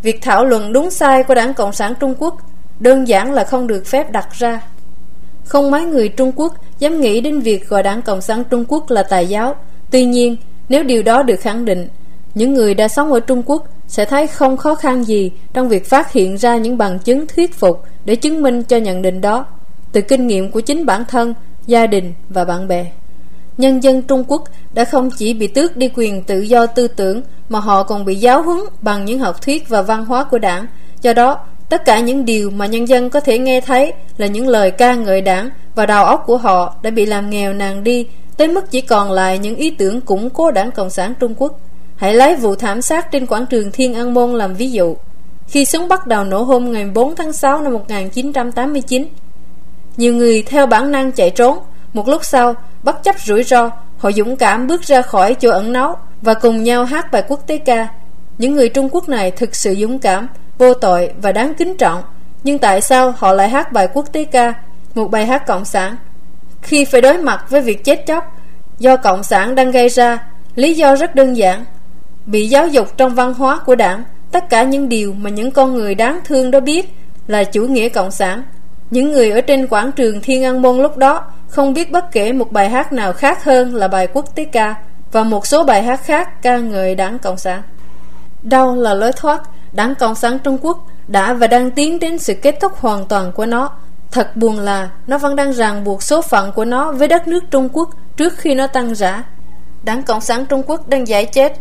Việc 0.02 0.22
thảo 0.22 0.44
luận 0.44 0.72
đúng 0.72 0.90
sai 0.90 1.22
của 1.22 1.34
đảng 1.34 1.54
Cộng 1.54 1.72
sản 1.72 1.94
Trung 2.00 2.14
Quốc 2.18 2.36
đơn 2.82 3.08
giản 3.08 3.32
là 3.32 3.44
không 3.44 3.66
được 3.66 3.86
phép 3.86 4.12
đặt 4.12 4.28
ra. 4.32 4.60
Không 5.44 5.70
mấy 5.70 5.84
người 5.84 6.08
Trung 6.08 6.32
Quốc 6.36 6.54
dám 6.78 7.00
nghĩ 7.00 7.20
đến 7.20 7.40
việc 7.40 7.68
gọi 7.68 7.82
đảng 7.82 8.02
Cộng 8.02 8.20
sản 8.20 8.44
Trung 8.50 8.64
Quốc 8.68 8.90
là 8.90 9.02
tài 9.02 9.26
giáo. 9.26 9.54
Tuy 9.90 10.04
nhiên, 10.04 10.36
nếu 10.68 10.82
điều 10.82 11.02
đó 11.02 11.22
được 11.22 11.40
khẳng 11.40 11.64
định, 11.64 11.88
những 12.34 12.54
người 12.54 12.74
đã 12.74 12.88
sống 12.88 13.12
ở 13.12 13.20
Trung 13.20 13.42
Quốc 13.46 13.66
sẽ 13.86 14.04
thấy 14.04 14.26
không 14.26 14.56
khó 14.56 14.74
khăn 14.74 15.04
gì 15.04 15.32
trong 15.52 15.68
việc 15.68 15.86
phát 15.90 16.12
hiện 16.12 16.38
ra 16.38 16.56
những 16.56 16.78
bằng 16.78 16.98
chứng 16.98 17.26
thuyết 17.26 17.54
phục 17.54 17.82
để 18.04 18.16
chứng 18.16 18.42
minh 18.42 18.62
cho 18.62 18.76
nhận 18.76 19.02
định 19.02 19.20
đó 19.20 19.46
từ 19.92 20.00
kinh 20.00 20.26
nghiệm 20.26 20.50
của 20.50 20.60
chính 20.60 20.86
bản 20.86 21.04
thân, 21.08 21.34
gia 21.66 21.86
đình 21.86 22.14
và 22.28 22.44
bạn 22.44 22.68
bè. 22.68 22.86
Nhân 23.58 23.82
dân 23.82 24.02
Trung 24.02 24.24
Quốc 24.28 24.44
đã 24.74 24.84
không 24.84 25.10
chỉ 25.18 25.34
bị 25.34 25.46
tước 25.46 25.76
đi 25.76 25.90
quyền 25.94 26.22
tự 26.22 26.40
do 26.40 26.66
tư 26.66 26.88
tưởng 26.88 27.22
mà 27.48 27.60
họ 27.60 27.82
còn 27.82 28.04
bị 28.04 28.14
giáo 28.14 28.42
huấn 28.42 28.58
bằng 28.82 29.04
những 29.04 29.18
học 29.18 29.42
thuyết 29.42 29.68
và 29.68 29.82
văn 29.82 30.04
hóa 30.04 30.24
của 30.24 30.38
đảng. 30.38 30.66
Do 31.02 31.12
đó, 31.12 31.38
Tất 31.72 31.84
cả 31.84 32.00
những 32.00 32.24
điều 32.24 32.50
mà 32.50 32.66
nhân 32.66 32.88
dân 32.88 33.10
có 33.10 33.20
thể 33.20 33.38
nghe 33.38 33.60
thấy 33.60 33.92
là 34.16 34.26
những 34.26 34.48
lời 34.48 34.70
ca 34.70 34.94
ngợi 34.94 35.20
đảng 35.20 35.50
và 35.74 35.86
đầu 35.86 36.04
óc 36.04 36.22
của 36.26 36.36
họ 36.36 36.76
đã 36.82 36.90
bị 36.90 37.06
làm 37.06 37.30
nghèo 37.30 37.52
nàn 37.52 37.84
đi 37.84 38.06
tới 38.36 38.48
mức 38.48 38.70
chỉ 38.70 38.80
còn 38.80 39.12
lại 39.12 39.38
những 39.38 39.56
ý 39.56 39.70
tưởng 39.70 40.00
củng 40.00 40.30
cố 40.30 40.50
đảng 40.50 40.70
Cộng 40.72 40.90
sản 40.90 41.14
Trung 41.20 41.34
Quốc. 41.38 41.60
Hãy 41.96 42.14
lấy 42.14 42.36
vụ 42.36 42.54
thảm 42.54 42.82
sát 42.82 43.10
trên 43.10 43.26
quảng 43.26 43.46
trường 43.46 43.70
Thiên 43.72 43.94
An 43.94 44.14
Môn 44.14 44.32
làm 44.32 44.54
ví 44.54 44.70
dụ. 44.70 44.96
Khi 45.48 45.64
súng 45.64 45.88
bắt 45.88 46.06
đầu 46.06 46.24
nổ 46.24 46.42
hôm 46.42 46.72
ngày 46.72 46.86
4 46.94 47.16
tháng 47.16 47.32
6 47.32 47.62
năm 47.62 47.72
1989, 47.72 49.06
nhiều 49.96 50.14
người 50.14 50.42
theo 50.42 50.66
bản 50.66 50.90
năng 50.90 51.12
chạy 51.12 51.30
trốn. 51.30 51.58
Một 51.92 52.08
lúc 52.08 52.24
sau, 52.24 52.54
bất 52.82 53.02
chấp 53.02 53.16
rủi 53.24 53.42
ro, 53.42 53.70
họ 53.98 54.12
dũng 54.12 54.36
cảm 54.36 54.66
bước 54.66 54.82
ra 54.82 55.02
khỏi 55.02 55.34
chỗ 55.34 55.50
ẩn 55.50 55.72
náu 55.72 55.96
và 56.22 56.34
cùng 56.34 56.62
nhau 56.62 56.84
hát 56.84 57.12
bài 57.12 57.22
quốc 57.28 57.46
tế 57.46 57.58
ca. 57.58 57.88
Những 58.38 58.54
người 58.54 58.68
Trung 58.68 58.88
Quốc 58.92 59.08
này 59.08 59.30
thực 59.30 59.54
sự 59.54 59.74
dũng 59.74 59.98
cảm, 59.98 60.28
vô 60.62 60.74
tội 60.74 61.10
và 61.22 61.32
đáng 61.32 61.54
kính 61.54 61.76
trọng. 61.76 62.02
Nhưng 62.44 62.58
tại 62.58 62.80
sao 62.80 63.14
họ 63.16 63.32
lại 63.32 63.48
hát 63.48 63.72
bài 63.72 63.88
quốc 63.94 64.12
tế 64.12 64.24
ca, 64.24 64.54
một 64.94 65.10
bài 65.10 65.26
hát 65.26 65.46
cộng 65.46 65.64
sản? 65.64 65.96
Khi 66.62 66.84
phải 66.84 67.00
đối 67.00 67.18
mặt 67.18 67.44
với 67.50 67.60
việc 67.60 67.84
chết 67.84 68.06
chóc 68.06 68.24
do 68.78 68.96
cộng 68.96 69.22
sản 69.22 69.54
đang 69.54 69.70
gây 69.70 69.88
ra, 69.88 70.18
lý 70.54 70.74
do 70.74 70.96
rất 70.96 71.14
đơn 71.14 71.36
giản. 71.36 71.64
Bị 72.26 72.46
giáo 72.46 72.66
dục 72.66 72.96
trong 72.96 73.14
văn 73.14 73.34
hóa 73.34 73.58
của 73.66 73.74
đảng, 73.74 74.04
tất 74.32 74.50
cả 74.50 74.62
những 74.62 74.88
điều 74.88 75.14
mà 75.14 75.30
những 75.30 75.50
con 75.50 75.74
người 75.74 75.94
đáng 75.94 76.20
thương 76.24 76.50
đó 76.50 76.60
biết 76.60 76.94
là 77.26 77.44
chủ 77.44 77.66
nghĩa 77.66 77.88
cộng 77.88 78.10
sản. 78.10 78.42
Những 78.90 79.12
người 79.12 79.30
ở 79.30 79.40
trên 79.40 79.66
quảng 79.66 79.92
trường 79.92 80.20
Thiên 80.20 80.44
An 80.44 80.62
Môn 80.62 80.78
lúc 80.78 80.96
đó 80.96 81.24
không 81.48 81.74
biết 81.74 81.90
bất 81.92 82.04
kể 82.12 82.32
một 82.32 82.52
bài 82.52 82.68
hát 82.68 82.92
nào 82.92 83.12
khác 83.12 83.44
hơn 83.44 83.74
là 83.74 83.88
bài 83.88 84.06
quốc 84.12 84.34
tế 84.34 84.44
ca 84.44 84.74
và 85.12 85.22
một 85.22 85.46
số 85.46 85.64
bài 85.64 85.82
hát 85.82 86.00
khác 86.04 86.42
ca 86.42 86.58
ngợi 86.58 86.94
đảng 86.94 87.18
Cộng 87.18 87.38
sản. 87.38 87.62
Đâu 88.42 88.74
là 88.74 88.94
lối 88.94 89.12
thoát, 89.12 89.42
đảng 89.72 89.94
Cộng 89.94 90.14
sản 90.14 90.38
Trung 90.38 90.58
Quốc 90.62 90.86
đã 91.08 91.32
và 91.32 91.46
đang 91.46 91.70
tiến 91.70 91.98
đến 91.98 92.18
sự 92.18 92.34
kết 92.34 92.56
thúc 92.60 92.72
hoàn 92.76 93.06
toàn 93.06 93.32
của 93.32 93.46
nó. 93.46 93.70
Thật 94.10 94.36
buồn 94.36 94.58
là 94.58 94.90
nó 95.06 95.18
vẫn 95.18 95.36
đang 95.36 95.52
ràng 95.52 95.84
buộc 95.84 96.02
số 96.02 96.22
phận 96.22 96.52
của 96.52 96.64
nó 96.64 96.92
với 96.92 97.08
đất 97.08 97.28
nước 97.28 97.44
Trung 97.50 97.68
Quốc 97.72 97.90
trước 98.16 98.32
khi 98.36 98.54
nó 98.54 98.66
tăng 98.66 98.94
rã. 98.94 99.24
Đảng 99.82 100.02
Cộng 100.02 100.20
sản 100.20 100.46
Trung 100.46 100.62
Quốc 100.66 100.88
đang 100.88 101.08
giải 101.08 101.24
chết, 101.24 101.52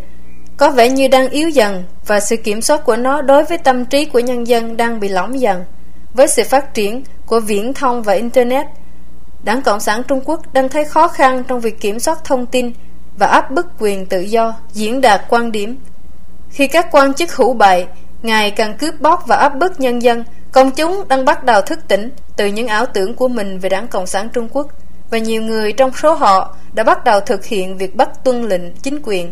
có 0.58 0.72
vẻ 0.72 0.90
như 0.90 1.08
đang 1.08 1.30
yếu 1.30 1.50
dần 1.50 1.84
và 2.08 2.20
sự 2.20 2.36
kiểm 2.38 2.62
soát 2.62 2.86
của 2.86 2.96
nó 2.96 3.22
đối 3.22 3.44
với 3.44 3.58
tâm 3.58 3.86
trí 3.86 4.06
của 4.06 4.20
nhân 4.20 4.48
dân 4.48 4.78
đang 4.78 5.00
bị 5.00 5.10
lỏng 5.10 5.40
dần. 5.40 5.64
Với 6.14 6.28
sự 6.28 6.44
phát 6.50 6.74
triển 6.74 7.04
của 7.26 7.40
viễn 7.40 7.74
thông 7.74 8.04
và 8.04 8.14
Internet, 8.14 8.66
Đảng 9.44 9.62
Cộng 9.62 9.80
sản 9.80 10.04
Trung 10.04 10.22
Quốc 10.26 10.54
đang 10.54 10.70
thấy 10.70 10.86
khó 10.86 11.08
khăn 11.08 11.44
trong 11.48 11.60
việc 11.60 11.82
kiểm 11.82 12.00
soát 12.00 12.24
thông 12.24 12.46
tin 12.46 12.72
và 13.18 13.28
áp 13.28 13.52
bức 13.52 13.66
quyền 13.80 14.06
tự 14.06 14.22
do, 14.22 14.54
diễn 14.74 15.02
đạt 15.02 15.22
quan 15.30 15.52
điểm. 15.52 15.78
Khi 16.52 16.68
các 16.68 16.88
quan 16.92 17.14
chức 17.14 17.36
hữu 17.36 17.54
bại 17.54 17.88
ngày 18.22 18.52
càng 18.52 18.78
cướp 18.78 19.02
bóc 19.02 19.24
và 19.28 19.36
áp 19.36 19.50
bức 19.50 19.80
nhân 19.80 20.02
dân, 20.02 20.24
công 20.52 20.72
chúng 20.72 21.04
đang 21.08 21.26
bắt 21.26 21.44
đầu 21.44 21.62
thức 21.62 21.80
tỉnh 21.88 22.12
từ 22.38 22.46
những 22.46 22.68
ảo 22.68 22.86
tưởng 22.86 23.16
của 23.16 23.28
mình 23.28 23.60
về 23.60 23.70
Đảng 23.70 23.88
Cộng 23.88 24.08
sản 24.08 24.30
Trung 24.34 24.48
Quốc 24.52 24.68
và 25.10 25.18
nhiều 25.18 25.42
người 25.42 25.72
trong 25.72 25.92
số 25.94 26.14
họ 26.14 26.56
đã 26.74 26.84
bắt 26.84 27.04
đầu 27.04 27.20
thực 27.20 27.46
hiện 27.46 27.78
việc 27.78 27.96
bắt 27.96 28.10
tuân 28.24 28.50
lệnh 28.50 28.74
chính 28.76 29.00
quyền. 29.04 29.32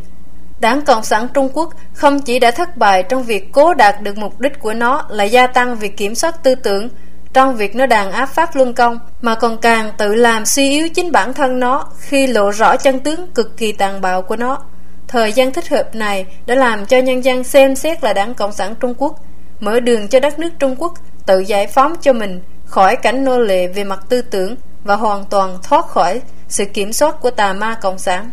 Đảng 0.59 0.81
Cộng 0.81 1.03
sản 1.03 1.27
Trung 1.33 1.49
Quốc 1.53 1.73
không 1.93 2.21
chỉ 2.21 2.39
đã 2.39 2.51
thất 2.51 2.77
bại 2.77 3.03
trong 3.03 3.23
việc 3.23 3.51
cố 3.51 3.73
đạt 3.73 4.01
được 4.01 4.17
mục 4.17 4.39
đích 4.39 4.59
của 4.59 4.73
nó 4.73 5.05
là 5.09 5.23
gia 5.23 5.47
tăng 5.47 5.75
việc 5.75 5.97
kiểm 5.97 6.15
soát 6.15 6.43
tư 6.43 6.55
tưởng 6.55 6.89
trong 7.33 7.55
việc 7.55 7.75
nó 7.75 7.85
đàn 7.85 8.11
áp 8.11 8.25
pháp 8.25 8.55
luân 8.55 8.73
công 8.73 8.99
mà 9.21 9.35
còn 9.35 9.57
càng 9.57 9.91
tự 9.97 10.15
làm 10.15 10.45
suy 10.45 10.69
yếu 10.69 10.89
chính 10.89 11.11
bản 11.11 11.33
thân 11.33 11.59
nó 11.59 11.87
khi 11.99 12.27
lộ 12.27 12.51
rõ 12.51 12.77
chân 12.77 12.99
tướng 12.99 13.31
cực 13.31 13.57
kỳ 13.57 13.71
tàn 13.71 14.01
bạo 14.01 14.21
của 14.21 14.35
nó. 14.35 14.57
Thời 15.09 15.33
gian 15.33 15.53
thích 15.53 15.69
hợp 15.69 15.95
này 15.95 16.25
đã 16.45 16.55
làm 16.55 16.85
cho 16.85 16.97
nhân 16.97 17.23
dân 17.23 17.43
xem 17.43 17.75
xét 17.75 18.03
là 18.03 18.13
đảng 18.13 18.33
Cộng 18.33 18.51
sản 18.51 18.75
Trung 18.79 18.93
Quốc, 18.97 19.15
mở 19.59 19.79
đường 19.79 20.07
cho 20.07 20.19
đất 20.19 20.39
nước 20.39 20.49
Trung 20.59 20.75
Quốc 20.77 20.93
tự 21.25 21.39
giải 21.39 21.67
phóng 21.67 21.95
cho 22.01 22.13
mình 22.13 22.41
khỏi 22.65 22.95
cảnh 22.95 23.23
nô 23.23 23.39
lệ 23.39 23.67
về 23.67 23.83
mặt 23.83 23.99
tư 24.09 24.21
tưởng 24.21 24.55
và 24.83 24.95
hoàn 24.95 25.25
toàn 25.25 25.57
thoát 25.63 25.87
khỏi 25.87 26.21
sự 26.47 26.65
kiểm 26.65 26.93
soát 26.93 27.15
của 27.21 27.31
tà 27.31 27.53
ma 27.53 27.75
Cộng 27.81 27.97
sản. 27.97 28.29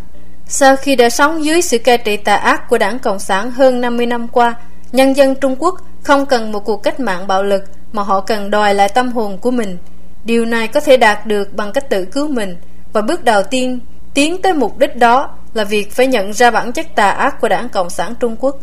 Sau 0.47 0.77
khi 0.77 0.97
đã 0.97 1.11
sống 1.11 1.45
dưới 1.45 1.63
sự 1.63 1.79
cai 1.79 1.99
trị 1.99 2.17
tà 2.17 2.37
ác 2.37 2.69
của 2.69 2.79
đảng 2.79 2.99
Cộng 2.99 3.19
sản 3.19 3.51
hơn 3.51 3.81
50 3.81 4.07
năm 4.07 4.29
qua, 4.29 4.55
nhân 4.93 5.17
dân 5.17 5.35
Trung 5.35 5.57
Quốc 5.59 5.75
không 6.03 6.27
cần 6.27 6.53
một 6.53 6.65
cuộc 6.65 6.83
cách 6.83 7.01
mạng 7.01 7.27
bạo 7.27 7.43
lực 7.43 7.65
mà 7.93 8.03
họ 8.03 8.21
cần 8.21 8.51
đòi 8.51 8.75
lại 8.75 8.89
tâm 8.89 9.13
hồn 9.13 9.39
của 9.39 9.51
mình. 9.51 9.79
Điều 10.25 10.45
này 10.45 10.69
có 10.69 10.81
thể 10.81 10.97
đạt 10.97 11.27
được 11.27 11.53
bằng 11.53 11.73
cách 11.73 11.91
tự 11.91 12.05
cứu 12.05 12.29
mình 12.29 12.57
và 12.93 13.01
bước 13.01 13.25
đầu 13.25 13.43
tiên 13.43 13.81
tiến 14.15 14.43
tới 14.43 14.53
mục 14.53 14.79
đích 14.79 14.97
đó 14.97 15.37
là 15.57 15.65
việc 15.65 15.93
phải 15.93 16.07
nhận 16.07 16.33
ra 16.33 16.51
bản 16.51 16.73
chất 16.73 16.87
tà 16.95 17.11
ác 17.11 17.41
của 17.41 17.49
đảng 17.49 17.69
Cộng 17.69 17.91
sản 17.91 18.15
Trung 18.21 18.37
Quốc. 18.41 18.57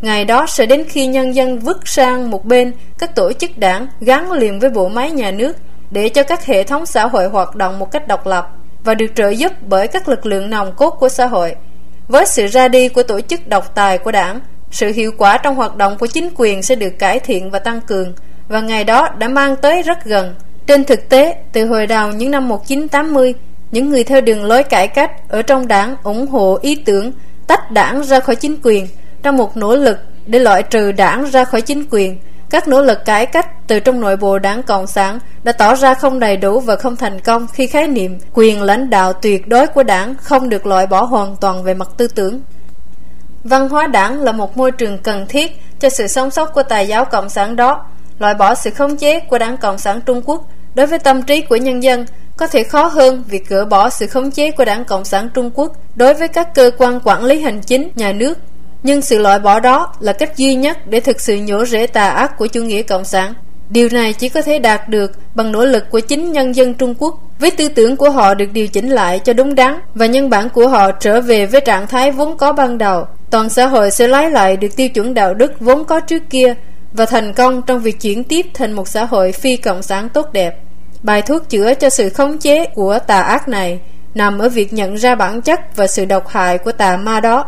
Ngày 0.00 0.24
đó 0.24 0.46
sẽ 0.48 0.66
đến 0.66 0.84
khi 0.88 1.06
nhân 1.06 1.34
dân 1.34 1.58
vứt 1.58 1.88
sang 1.88 2.30
một 2.30 2.44
bên 2.44 2.72
các 2.98 3.14
tổ 3.14 3.32
chức 3.32 3.58
đảng 3.58 3.86
gắn 4.00 4.32
liền 4.32 4.60
với 4.60 4.70
bộ 4.70 4.88
máy 4.88 5.10
nhà 5.10 5.30
nước 5.30 5.56
để 5.90 6.08
cho 6.08 6.22
các 6.22 6.44
hệ 6.44 6.62
thống 6.62 6.86
xã 6.86 7.06
hội 7.06 7.28
hoạt 7.28 7.54
động 7.54 7.78
một 7.78 7.92
cách 7.92 8.08
độc 8.08 8.26
lập 8.26 8.48
và 8.84 8.94
được 8.94 9.06
trợ 9.14 9.28
giúp 9.28 9.52
bởi 9.60 9.88
các 9.88 10.08
lực 10.08 10.26
lượng 10.26 10.50
nòng 10.50 10.72
cốt 10.76 10.90
của 10.90 11.08
xã 11.08 11.26
hội. 11.26 11.54
Với 12.08 12.26
sự 12.26 12.46
ra 12.46 12.68
đi 12.68 12.88
của 12.88 13.02
tổ 13.02 13.20
chức 13.20 13.48
độc 13.48 13.74
tài 13.74 13.98
của 13.98 14.12
đảng, 14.12 14.40
sự 14.70 14.92
hiệu 14.92 15.12
quả 15.18 15.38
trong 15.38 15.54
hoạt 15.54 15.76
động 15.76 15.98
của 15.98 16.06
chính 16.06 16.30
quyền 16.36 16.62
sẽ 16.62 16.74
được 16.74 16.98
cải 16.98 17.20
thiện 17.20 17.50
và 17.50 17.58
tăng 17.58 17.80
cường 17.80 18.14
và 18.48 18.60
ngày 18.60 18.84
đó 18.84 19.08
đã 19.18 19.28
mang 19.28 19.56
tới 19.56 19.82
rất 19.82 20.04
gần. 20.04 20.34
Trên 20.66 20.84
thực 20.84 21.08
tế, 21.08 21.34
từ 21.52 21.66
hồi 21.66 21.86
đầu 21.86 22.12
những 22.12 22.30
năm 22.30 22.48
1980, 22.48 23.34
những 23.76 23.90
người 23.90 24.04
theo 24.04 24.20
đường 24.20 24.44
lối 24.44 24.62
cải 24.62 24.88
cách 24.88 25.28
ở 25.28 25.42
trong 25.42 25.68
đảng 25.68 25.96
ủng 26.02 26.26
hộ 26.26 26.58
ý 26.62 26.74
tưởng 26.74 27.12
tách 27.46 27.70
đảng 27.70 28.04
ra 28.04 28.20
khỏi 28.20 28.36
chính 28.36 28.56
quyền 28.62 28.88
trong 29.22 29.36
một 29.36 29.56
nỗ 29.56 29.76
lực 29.76 29.98
để 30.26 30.38
loại 30.38 30.62
trừ 30.62 30.92
đảng 30.92 31.24
ra 31.30 31.44
khỏi 31.44 31.60
chính 31.60 31.84
quyền. 31.90 32.18
Các 32.50 32.68
nỗ 32.68 32.82
lực 32.82 33.04
cải 33.04 33.26
cách 33.26 33.46
từ 33.66 33.80
trong 33.80 34.00
nội 34.00 34.16
bộ 34.16 34.38
đảng 34.38 34.62
Cộng 34.62 34.86
sản 34.86 35.18
đã 35.42 35.52
tỏ 35.52 35.74
ra 35.74 35.94
không 35.94 36.20
đầy 36.20 36.36
đủ 36.36 36.60
và 36.60 36.76
không 36.76 36.96
thành 36.96 37.20
công 37.20 37.46
khi 37.52 37.66
khái 37.66 37.88
niệm 37.88 38.18
quyền 38.34 38.62
lãnh 38.62 38.90
đạo 38.90 39.12
tuyệt 39.12 39.48
đối 39.48 39.66
của 39.66 39.82
đảng 39.82 40.14
không 40.14 40.48
được 40.48 40.66
loại 40.66 40.86
bỏ 40.86 41.02
hoàn 41.02 41.36
toàn 41.36 41.64
về 41.64 41.74
mặt 41.74 41.88
tư 41.96 42.08
tưởng. 42.08 42.40
Văn 43.44 43.68
hóa 43.68 43.86
đảng 43.86 44.22
là 44.22 44.32
một 44.32 44.56
môi 44.56 44.72
trường 44.72 44.98
cần 44.98 45.26
thiết 45.28 45.62
cho 45.80 45.88
sự 45.88 46.06
sống 46.06 46.30
sót 46.30 46.54
của 46.54 46.62
tài 46.62 46.86
giáo 46.86 47.04
Cộng 47.04 47.28
sản 47.28 47.56
đó, 47.56 47.86
loại 48.18 48.34
bỏ 48.34 48.54
sự 48.54 48.70
khống 48.70 48.96
chế 48.96 49.20
của 49.20 49.38
đảng 49.38 49.56
Cộng 49.56 49.78
sản 49.78 50.00
Trung 50.06 50.22
Quốc 50.24 50.44
đối 50.74 50.86
với 50.86 50.98
tâm 50.98 51.22
trí 51.22 51.40
của 51.40 51.56
nhân 51.56 51.82
dân 51.82 52.06
có 52.36 52.46
thể 52.46 52.62
khó 52.62 52.86
hơn 52.86 53.24
việc 53.28 53.48
gỡ 53.48 53.64
bỏ 53.64 53.90
sự 53.90 54.06
khống 54.06 54.30
chế 54.30 54.50
của 54.50 54.64
đảng 54.64 54.84
Cộng 54.84 55.04
sản 55.04 55.28
Trung 55.34 55.50
Quốc 55.54 55.72
đối 55.96 56.14
với 56.14 56.28
các 56.28 56.54
cơ 56.54 56.70
quan 56.78 57.00
quản 57.04 57.24
lý 57.24 57.40
hành 57.40 57.60
chính 57.60 57.90
nhà 57.94 58.12
nước. 58.12 58.38
Nhưng 58.82 59.02
sự 59.02 59.18
loại 59.18 59.38
bỏ 59.38 59.60
đó 59.60 59.92
là 60.00 60.12
cách 60.12 60.36
duy 60.36 60.54
nhất 60.54 60.78
để 60.86 61.00
thực 61.00 61.20
sự 61.20 61.36
nhổ 61.36 61.64
rễ 61.64 61.86
tà 61.86 62.08
ác 62.08 62.38
của 62.38 62.46
chủ 62.46 62.62
nghĩa 62.62 62.82
Cộng 62.82 63.04
sản. 63.04 63.34
Điều 63.70 63.88
này 63.92 64.12
chỉ 64.12 64.28
có 64.28 64.42
thể 64.42 64.58
đạt 64.58 64.88
được 64.88 65.12
bằng 65.34 65.52
nỗ 65.52 65.64
lực 65.64 65.84
của 65.90 66.00
chính 66.00 66.32
nhân 66.32 66.56
dân 66.56 66.74
Trung 66.74 66.94
Quốc, 66.98 67.14
với 67.38 67.50
tư 67.50 67.68
tưởng 67.68 67.96
của 67.96 68.10
họ 68.10 68.34
được 68.34 68.52
điều 68.52 68.68
chỉnh 68.68 68.90
lại 68.90 69.18
cho 69.18 69.32
đúng 69.32 69.54
đắn 69.54 69.80
và 69.94 70.06
nhân 70.06 70.30
bản 70.30 70.48
của 70.50 70.68
họ 70.68 70.90
trở 70.92 71.20
về 71.20 71.46
với 71.46 71.60
trạng 71.60 71.86
thái 71.86 72.10
vốn 72.10 72.36
có 72.36 72.52
ban 72.52 72.78
đầu. 72.78 73.06
Toàn 73.30 73.48
xã 73.48 73.66
hội 73.66 73.90
sẽ 73.90 74.08
lái 74.08 74.30
lại 74.30 74.56
được 74.56 74.76
tiêu 74.76 74.88
chuẩn 74.88 75.14
đạo 75.14 75.34
đức 75.34 75.52
vốn 75.60 75.84
có 75.84 76.00
trước 76.00 76.22
kia 76.30 76.54
và 76.92 77.06
thành 77.06 77.32
công 77.32 77.62
trong 77.62 77.80
việc 77.80 78.00
chuyển 78.00 78.24
tiếp 78.24 78.46
thành 78.54 78.72
một 78.72 78.88
xã 78.88 79.04
hội 79.04 79.32
phi 79.32 79.56
cộng 79.56 79.82
sản 79.82 80.08
tốt 80.08 80.32
đẹp. 80.32 80.58
Bài 81.06 81.22
thuốc 81.22 81.48
chữa 81.48 81.74
cho 81.74 81.90
sự 81.90 82.08
khống 82.08 82.38
chế 82.38 82.66
của 82.66 82.98
tà 83.06 83.20
ác 83.20 83.48
này 83.48 83.80
nằm 84.14 84.38
ở 84.38 84.48
việc 84.48 84.72
nhận 84.72 84.94
ra 84.94 85.14
bản 85.14 85.42
chất 85.42 85.76
và 85.76 85.86
sự 85.86 86.04
độc 86.04 86.28
hại 86.28 86.58
của 86.58 86.72
tà 86.72 86.96
ma 86.96 87.20
đó. 87.20 87.44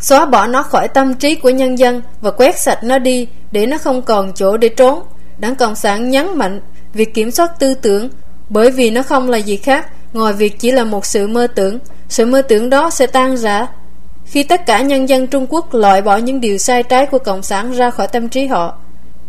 Xóa 0.00 0.26
bỏ 0.26 0.46
nó 0.46 0.62
khỏi 0.62 0.88
tâm 0.88 1.14
trí 1.14 1.34
của 1.34 1.50
nhân 1.50 1.78
dân 1.78 2.02
và 2.20 2.30
quét 2.30 2.60
sạch 2.60 2.84
nó 2.84 2.98
đi 2.98 3.28
để 3.52 3.66
nó 3.66 3.78
không 3.78 4.02
còn 4.02 4.32
chỗ 4.34 4.56
để 4.56 4.68
trốn. 4.68 5.02
Đảng 5.38 5.54
Cộng 5.54 5.76
sản 5.76 6.10
nhấn 6.10 6.38
mạnh 6.38 6.60
việc 6.94 7.14
kiểm 7.14 7.30
soát 7.30 7.50
tư 7.58 7.74
tưởng 7.74 8.08
bởi 8.48 8.70
vì 8.70 8.90
nó 8.90 9.02
không 9.02 9.30
là 9.30 9.38
gì 9.38 9.56
khác 9.56 9.86
ngoài 10.12 10.32
việc 10.32 10.58
chỉ 10.58 10.72
là 10.72 10.84
một 10.84 11.06
sự 11.06 11.26
mơ 11.26 11.46
tưởng. 11.46 11.78
Sự 12.08 12.26
mơ 12.26 12.42
tưởng 12.42 12.70
đó 12.70 12.90
sẽ 12.90 13.06
tan 13.06 13.36
rã 13.36 13.66
khi 14.24 14.42
tất 14.42 14.66
cả 14.66 14.80
nhân 14.80 15.08
dân 15.08 15.26
Trung 15.26 15.46
Quốc 15.48 15.74
loại 15.74 16.02
bỏ 16.02 16.16
những 16.16 16.40
điều 16.40 16.58
sai 16.58 16.82
trái 16.82 17.06
của 17.06 17.18
Cộng 17.18 17.42
sản 17.42 17.72
ra 17.72 17.90
khỏi 17.90 18.08
tâm 18.08 18.28
trí 18.28 18.46
họ, 18.46 18.78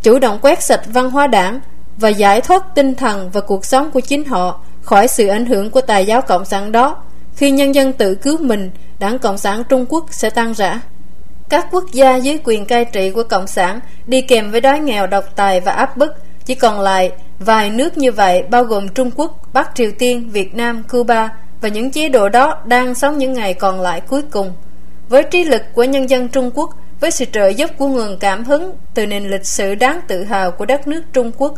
chủ 0.01 0.19
động 0.19 0.39
quét 0.41 0.63
sạch 0.63 0.81
văn 0.85 1.09
hóa 1.09 1.27
đảng 1.27 1.59
và 1.97 2.09
giải 2.09 2.41
thoát 2.41 2.75
tinh 2.75 2.95
thần 2.95 3.29
và 3.33 3.41
cuộc 3.41 3.65
sống 3.65 3.91
của 3.91 3.99
chính 3.99 4.25
họ 4.25 4.61
khỏi 4.81 5.07
sự 5.07 5.27
ảnh 5.27 5.45
hưởng 5.45 5.69
của 5.69 5.81
tài 5.81 6.05
giáo 6.05 6.21
Cộng 6.21 6.45
sản 6.45 6.71
đó, 6.71 7.03
khi 7.35 7.51
nhân 7.51 7.75
dân 7.75 7.93
tự 7.93 8.15
cứu 8.15 8.37
mình, 8.37 8.71
đảng 8.99 9.19
Cộng 9.19 9.37
sản 9.37 9.63
Trung 9.69 9.85
Quốc 9.89 10.05
sẽ 10.09 10.29
tan 10.29 10.53
rã. 10.53 10.79
Các 11.49 11.67
quốc 11.71 11.83
gia 11.91 12.15
dưới 12.15 12.37
quyền 12.43 12.65
cai 12.65 12.85
trị 12.85 13.11
của 13.11 13.23
Cộng 13.23 13.47
sản 13.47 13.79
đi 14.07 14.21
kèm 14.21 14.51
với 14.51 14.61
đói 14.61 14.79
nghèo 14.79 15.07
độc 15.07 15.23
tài 15.35 15.59
và 15.59 15.71
áp 15.71 15.97
bức, 15.97 16.11
chỉ 16.45 16.55
còn 16.55 16.79
lại 16.79 17.11
vài 17.39 17.69
nước 17.69 17.97
như 17.97 18.11
vậy 18.11 18.43
bao 18.49 18.63
gồm 18.63 18.89
Trung 18.89 19.11
Quốc, 19.15 19.53
Bắc 19.53 19.75
Triều 19.75 19.91
Tiên, 19.99 20.29
Việt 20.29 20.55
Nam, 20.55 20.83
Cuba 20.89 21.29
và 21.61 21.69
những 21.69 21.91
chế 21.91 22.09
độ 22.09 22.29
đó 22.29 22.57
đang 22.65 22.95
sống 22.95 23.17
những 23.17 23.33
ngày 23.33 23.53
còn 23.53 23.81
lại 23.81 24.01
cuối 24.01 24.21
cùng. 24.21 24.53
Với 25.09 25.23
trí 25.23 25.43
lực 25.43 25.61
của 25.73 25.83
nhân 25.83 26.09
dân 26.09 26.27
Trung 26.27 26.51
Quốc, 26.53 26.69
với 26.99 27.11
sự 27.11 27.25
trợ 27.25 27.47
giúp 27.47 27.69
của 27.77 27.87
nguồn 27.87 28.17
cảm 28.19 28.43
hứng 28.43 28.75
từ 28.93 29.05
nền 29.05 29.29
lịch 29.29 29.45
sử 29.45 29.75
đáng 29.75 29.99
tự 30.07 30.23
hào 30.23 30.51
của 30.51 30.65
đất 30.65 30.87
nước 30.87 31.01
Trung 31.13 31.31
Quốc, 31.37 31.53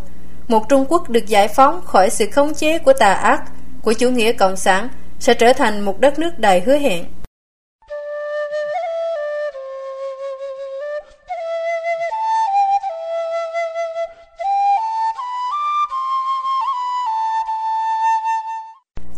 một 0.48 0.70
Trung 0.70 0.86
Quốc 0.90 1.10
được 1.10 1.28
giải 1.28 1.48
phóng 1.48 1.82
khỏi 1.86 2.10
sự 2.10 2.26
khống 2.32 2.54
chế 2.54 2.80
của 2.80 2.94
tà 2.94 3.14
ác, 3.14 3.44
của 3.82 3.94
chủ 3.94 4.10
nghĩa 4.10 4.32
cộng 4.32 4.56
sản 4.56 4.90
sẽ 5.20 5.34
trở 5.34 5.54
thành 5.54 5.82
một 5.82 6.00
đất 6.00 6.20
nước 6.20 6.40
đầy 6.40 6.60
hứa 6.60 6.78
hẹn. 6.78 7.06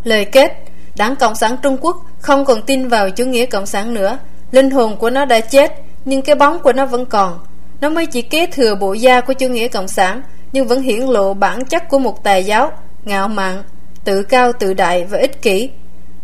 Lời 0.03 0.25
kết 0.25 0.51
Đảng 0.97 1.15
Cộng 1.15 1.35
sản 1.35 1.57
Trung 1.61 1.77
Quốc 1.81 1.97
không 2.19 2.45
còn 2.45 2.61
tin 2.61 2.87
vào 2.87 3.09
chủ 3.09 3.25
nghĩa 3.25 3.45
cộng 3.45 3.65
sản 3.65 3.93
nữa 3.93 4.19
Linh 4.51 4.71
hồn 4.71 4.97
của 4.97 5.09
nó 5.09 5.25
đã 5.25 5.39
chết 5.39 5.73
Nhưng 6.05 6.21
cái 6.21 6.35
bóng 6.35 6.59
của 6.59 6.73
nó 6.73 6.85
vẫn 6.85 7.05
còn 7.05 7.39
Nó 7.81 7.89
mới 7.89 8.05
chỉ 8.05 8.21
kế 8.21 8.45
thừa 8.45 8.75
bộ 8.75 8.93
da 8.93 9.21
của 9.21 9.33
chủ 9.33 9.47
nghĩa 9.47 9.67
cộng 9.67 9.87
sản 9.87 10.21
nhưng 10.51 10.67
vẫn 10.67 10.81
hiển 10.81 10.99
lộ 10.99 11.33
bản 11.33 11.65
chất 11.65 11.89
của 11.89 11.99
một 11.99 12.23
tài 12.23 12.43
giáo 12.43 12.71
Ngạo 13.03 13.27
mạn 13.27 13.63
Tự 14.03 14.23
cao 14.23 14.51
tự 14.59 14.73
đại 14.73 15.05
và 15.05 15.17
ích 15.17 15.41
kỷ 15.41 15.69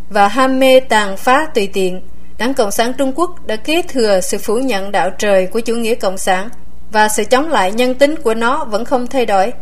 Và 0.10 0.28
ham 0.28 0.60
mê 0.60 0.80
tàn 0.80 1.18
phá 1.18 1.48
tùy 1.54 1.70
tiện 1.74 2.02
Đảng 2.38 2.54
Cộng 2.54 2.72
sản 2.72 2.94
Trung 2.98 3.14
Quốc 3.16 3.48
đã 3.48 3.56
kế 3.56 3.82
thừa 3.82 4.20
sự 4.22 4.38
phủ 4.38 4.58
nhận 4.58 4.92
đạo 4.92 5.10
trời 5.10 5.48
của 5.48 5.60
chủ 5.60 5.76
nghĩa 5.76 5.96
Cộng 5.96 6.18
sản 6.18 6.50
và 6.92 7.10
sự 7.10 7.24
chống 7.24 7.50
lại 7.50 7.72
nhân 7.72 7.96
tính 7.96 8.16
của 8.16 8.34
nó 8.34 8.66
vẫn 8.66 8.86
không 8.86 9.08
thay 9.08 9.26
đổi. 9.26 9.54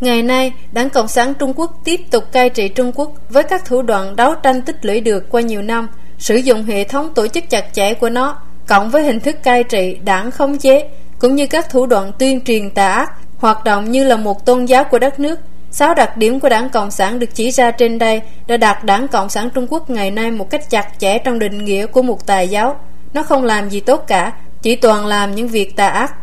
Ngày 0.00 0.22
nay, 0.22 0.52
Đảng 0.72 0.90
Cộng 0.90 1.08
sản 1.08 1.34
Trung 1.34 1.52
Quốc 1.56 1.70
tiếp 1.84 2.00
tục 2.10 2.24
cai 2.32 2.50
trị 2.50 2.68
Trung 2.68 2.92
Quốc 2.94 3.12
với 3.28 3.42
các 3.42 3.64
thủ 3.64 3.82
đoạn 3.82 4.16
đấu 4.16 4.34
tranh 4.34 4.62
tích 4.62 4.84
lũy 4.84 5.00
được 5.00 5.30
qua 5.30 5.40
nhiều 5.40 5.62
năm, 5.62 5.88
sử 6.18 6.36
dụng 6.36 6.64
hệ 6.64 6.84
thống 6.84 7.14
tổ 7.14 7.28
chức 7.28 7.50
chặt 7.50 7.64
chẽ 7.72 7.94
của 7.94 8.10
nó, 8.10 8.38
cộng 8.66 8.90
với 8.90 9.02
hình 9.02 9.20
thức 9.20 9.36
cai 9.42 9.64
trị 9.64 9.98
đảng 10.04 10.30
khống 10.30 10.58
chế, 10.58 10.88
cũng 11.18 11.34
như 11.34 11.46
các 11.46 11.70
thủ 11.70 11.86
đoạn 11.86 12.12
tuyên 12.18 12.40
truyền 12.44 12.70
tà 12.70 12.92
ác, 12.92 13.12
hoạt 13.44 13.64
động 13.64 13.90
như 13.90 14.04
là 14.04 14.16
một 14.16 14.46
tôn 14.46 14.64
giáo 14.64 14.84
của 14.84 14.98
đất 14.98 15.20
nước. 15.20 15.40
Sáu 15.70 15.94
đặc 15.94 16.16
điểm 16.16 16.40
của 16.40 16.48
đảng 16.48 16.70
Cộng 16.70 16.90
sản 16.90 17.18
được 17.18 17.34
chỉ 17.34 17.50
ra 17.50 17.70
trên 17.70 17.98
đây 17.98 18.22
đã 18.46 18.56
đặt 18.56 18.84
đảng 18.84 19.08
Cộng 19.08 19.28
sản 19.28 19.50
Trung 19.54 19.66
Quốc 19.70 19.90
ngày 19.90 20.10
nay 20.10 20.30
một 20.30 20.50
cách 20.50 20.70
chặt 20.70 20.88
chẽ 20.98 21.18
trong 21.18 21.38
định 21.38 21.64
nghĩa 21.64 21.86
của 21.86 22.02
một 22.02 22.26
tài 22.26 22.48
giáo. 22.48 22.76
Nó 23.12 23.22
không 23.22 23.44
làm 23.44 23.70
gì 23.70 23.80
tốt 23.80 24.04
cả, 24.06 24.32
chỉ 24.62 24.76
toàn 24.76 25.06
làm 25.06 25.34
những 25.34 25.48
việc 25.48 25.76
tà 25.76 25.88
ác. 25.88 26.14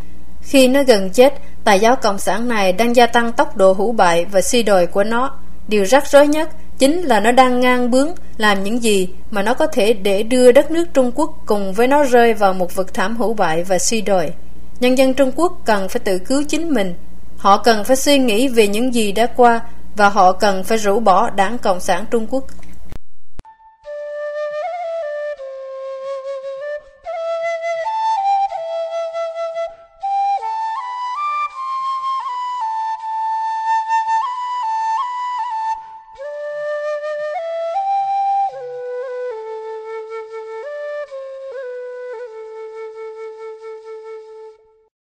Khi 0.41 0.67
nó 0.67 0.84
gần 0.84 1.09
chết, 1.09 1.34
tài 1.63 1.80
giáo 1.80 1.95
Cộng 1.95 2.19
sản 2.19 2.47
này 2.47 2.74
đang 2.74 2.95
gia 2.95 3.07
tăng 3.07 3.32
tốc 3.32 3.57
độ 3.57 3.74
hủ 3.74 3.91
bại 3.91 4.26
và 4.26 4.41
suy 4.41 4.63
đồi 4.63 4.88
của 4.88 5.03
nó. 5.03 5.39
Điều 5.67 5.86
rắc 5.86 6.07
rối 6.07 6.28
nhất 6.28 6.49
chính 6.78 7.01
là 7.01 7.19
nó 7.19 7.32
đang 7.32 7.59
ngang 7.59 7.91
bướng 7.91 8.09
làm 8.38 8.63
những 8.63 8.84
gì 8.84 9.09
mà 9.32 9.41
nó 9.41 9.53
có 9.53 9.67
thể 9.67 9.93
để 9.93 10.24
đưa 10.24 10.51
đất 10.51 10.72
nước 10.72 10.86
Trung 10.93 11.11
Quốc 11.15 11.32
cùng 11.45 11.74
với 11.74 11.88
nó 11.88 12.03
rơi 12.03 12.34
vào 12.34 12.53
một 12.53 12.76
vực 12.76 12.93
thảm 12.93 13.17
hủ 13.17 13.34
bại 13.34 13.63
và 13.63 13.80
suy 13.80 14.01
đồi. 14.01 14.34
Nhân 14.80 14.97
dân 14.97 15.13
Trung 15.13 15.32
Quốc 15.36 15.61
cần 15.65 15.89
phải 15.89 15.99
tự 15.99 16.17
cứu 16.17 16.43
chính 16.47 16.69
mình. 16.69 16.93
Họ 17.41 17.57
cần 17.57 17.83
phải 17.83 17.95
suy 17.95 18.17
nghĩ 18.17 18.47
về 18.47 18.67
những 18.67 18.93
gì 18.93 19.11
đã 19.11 19.25
qua 19.35 19.61
và 19.95 20.09
họ 20.09 20.31
cần 20.31 20.63
phải 20.63 20.77
rũ 20.77 20.99
bỏ 20.99 21.29
đảng 21.29 21.57
Cộng 21.57 21.79
sản 21.79 22.05
Trung 22.11 22.27
Quốc. 22.29 22.43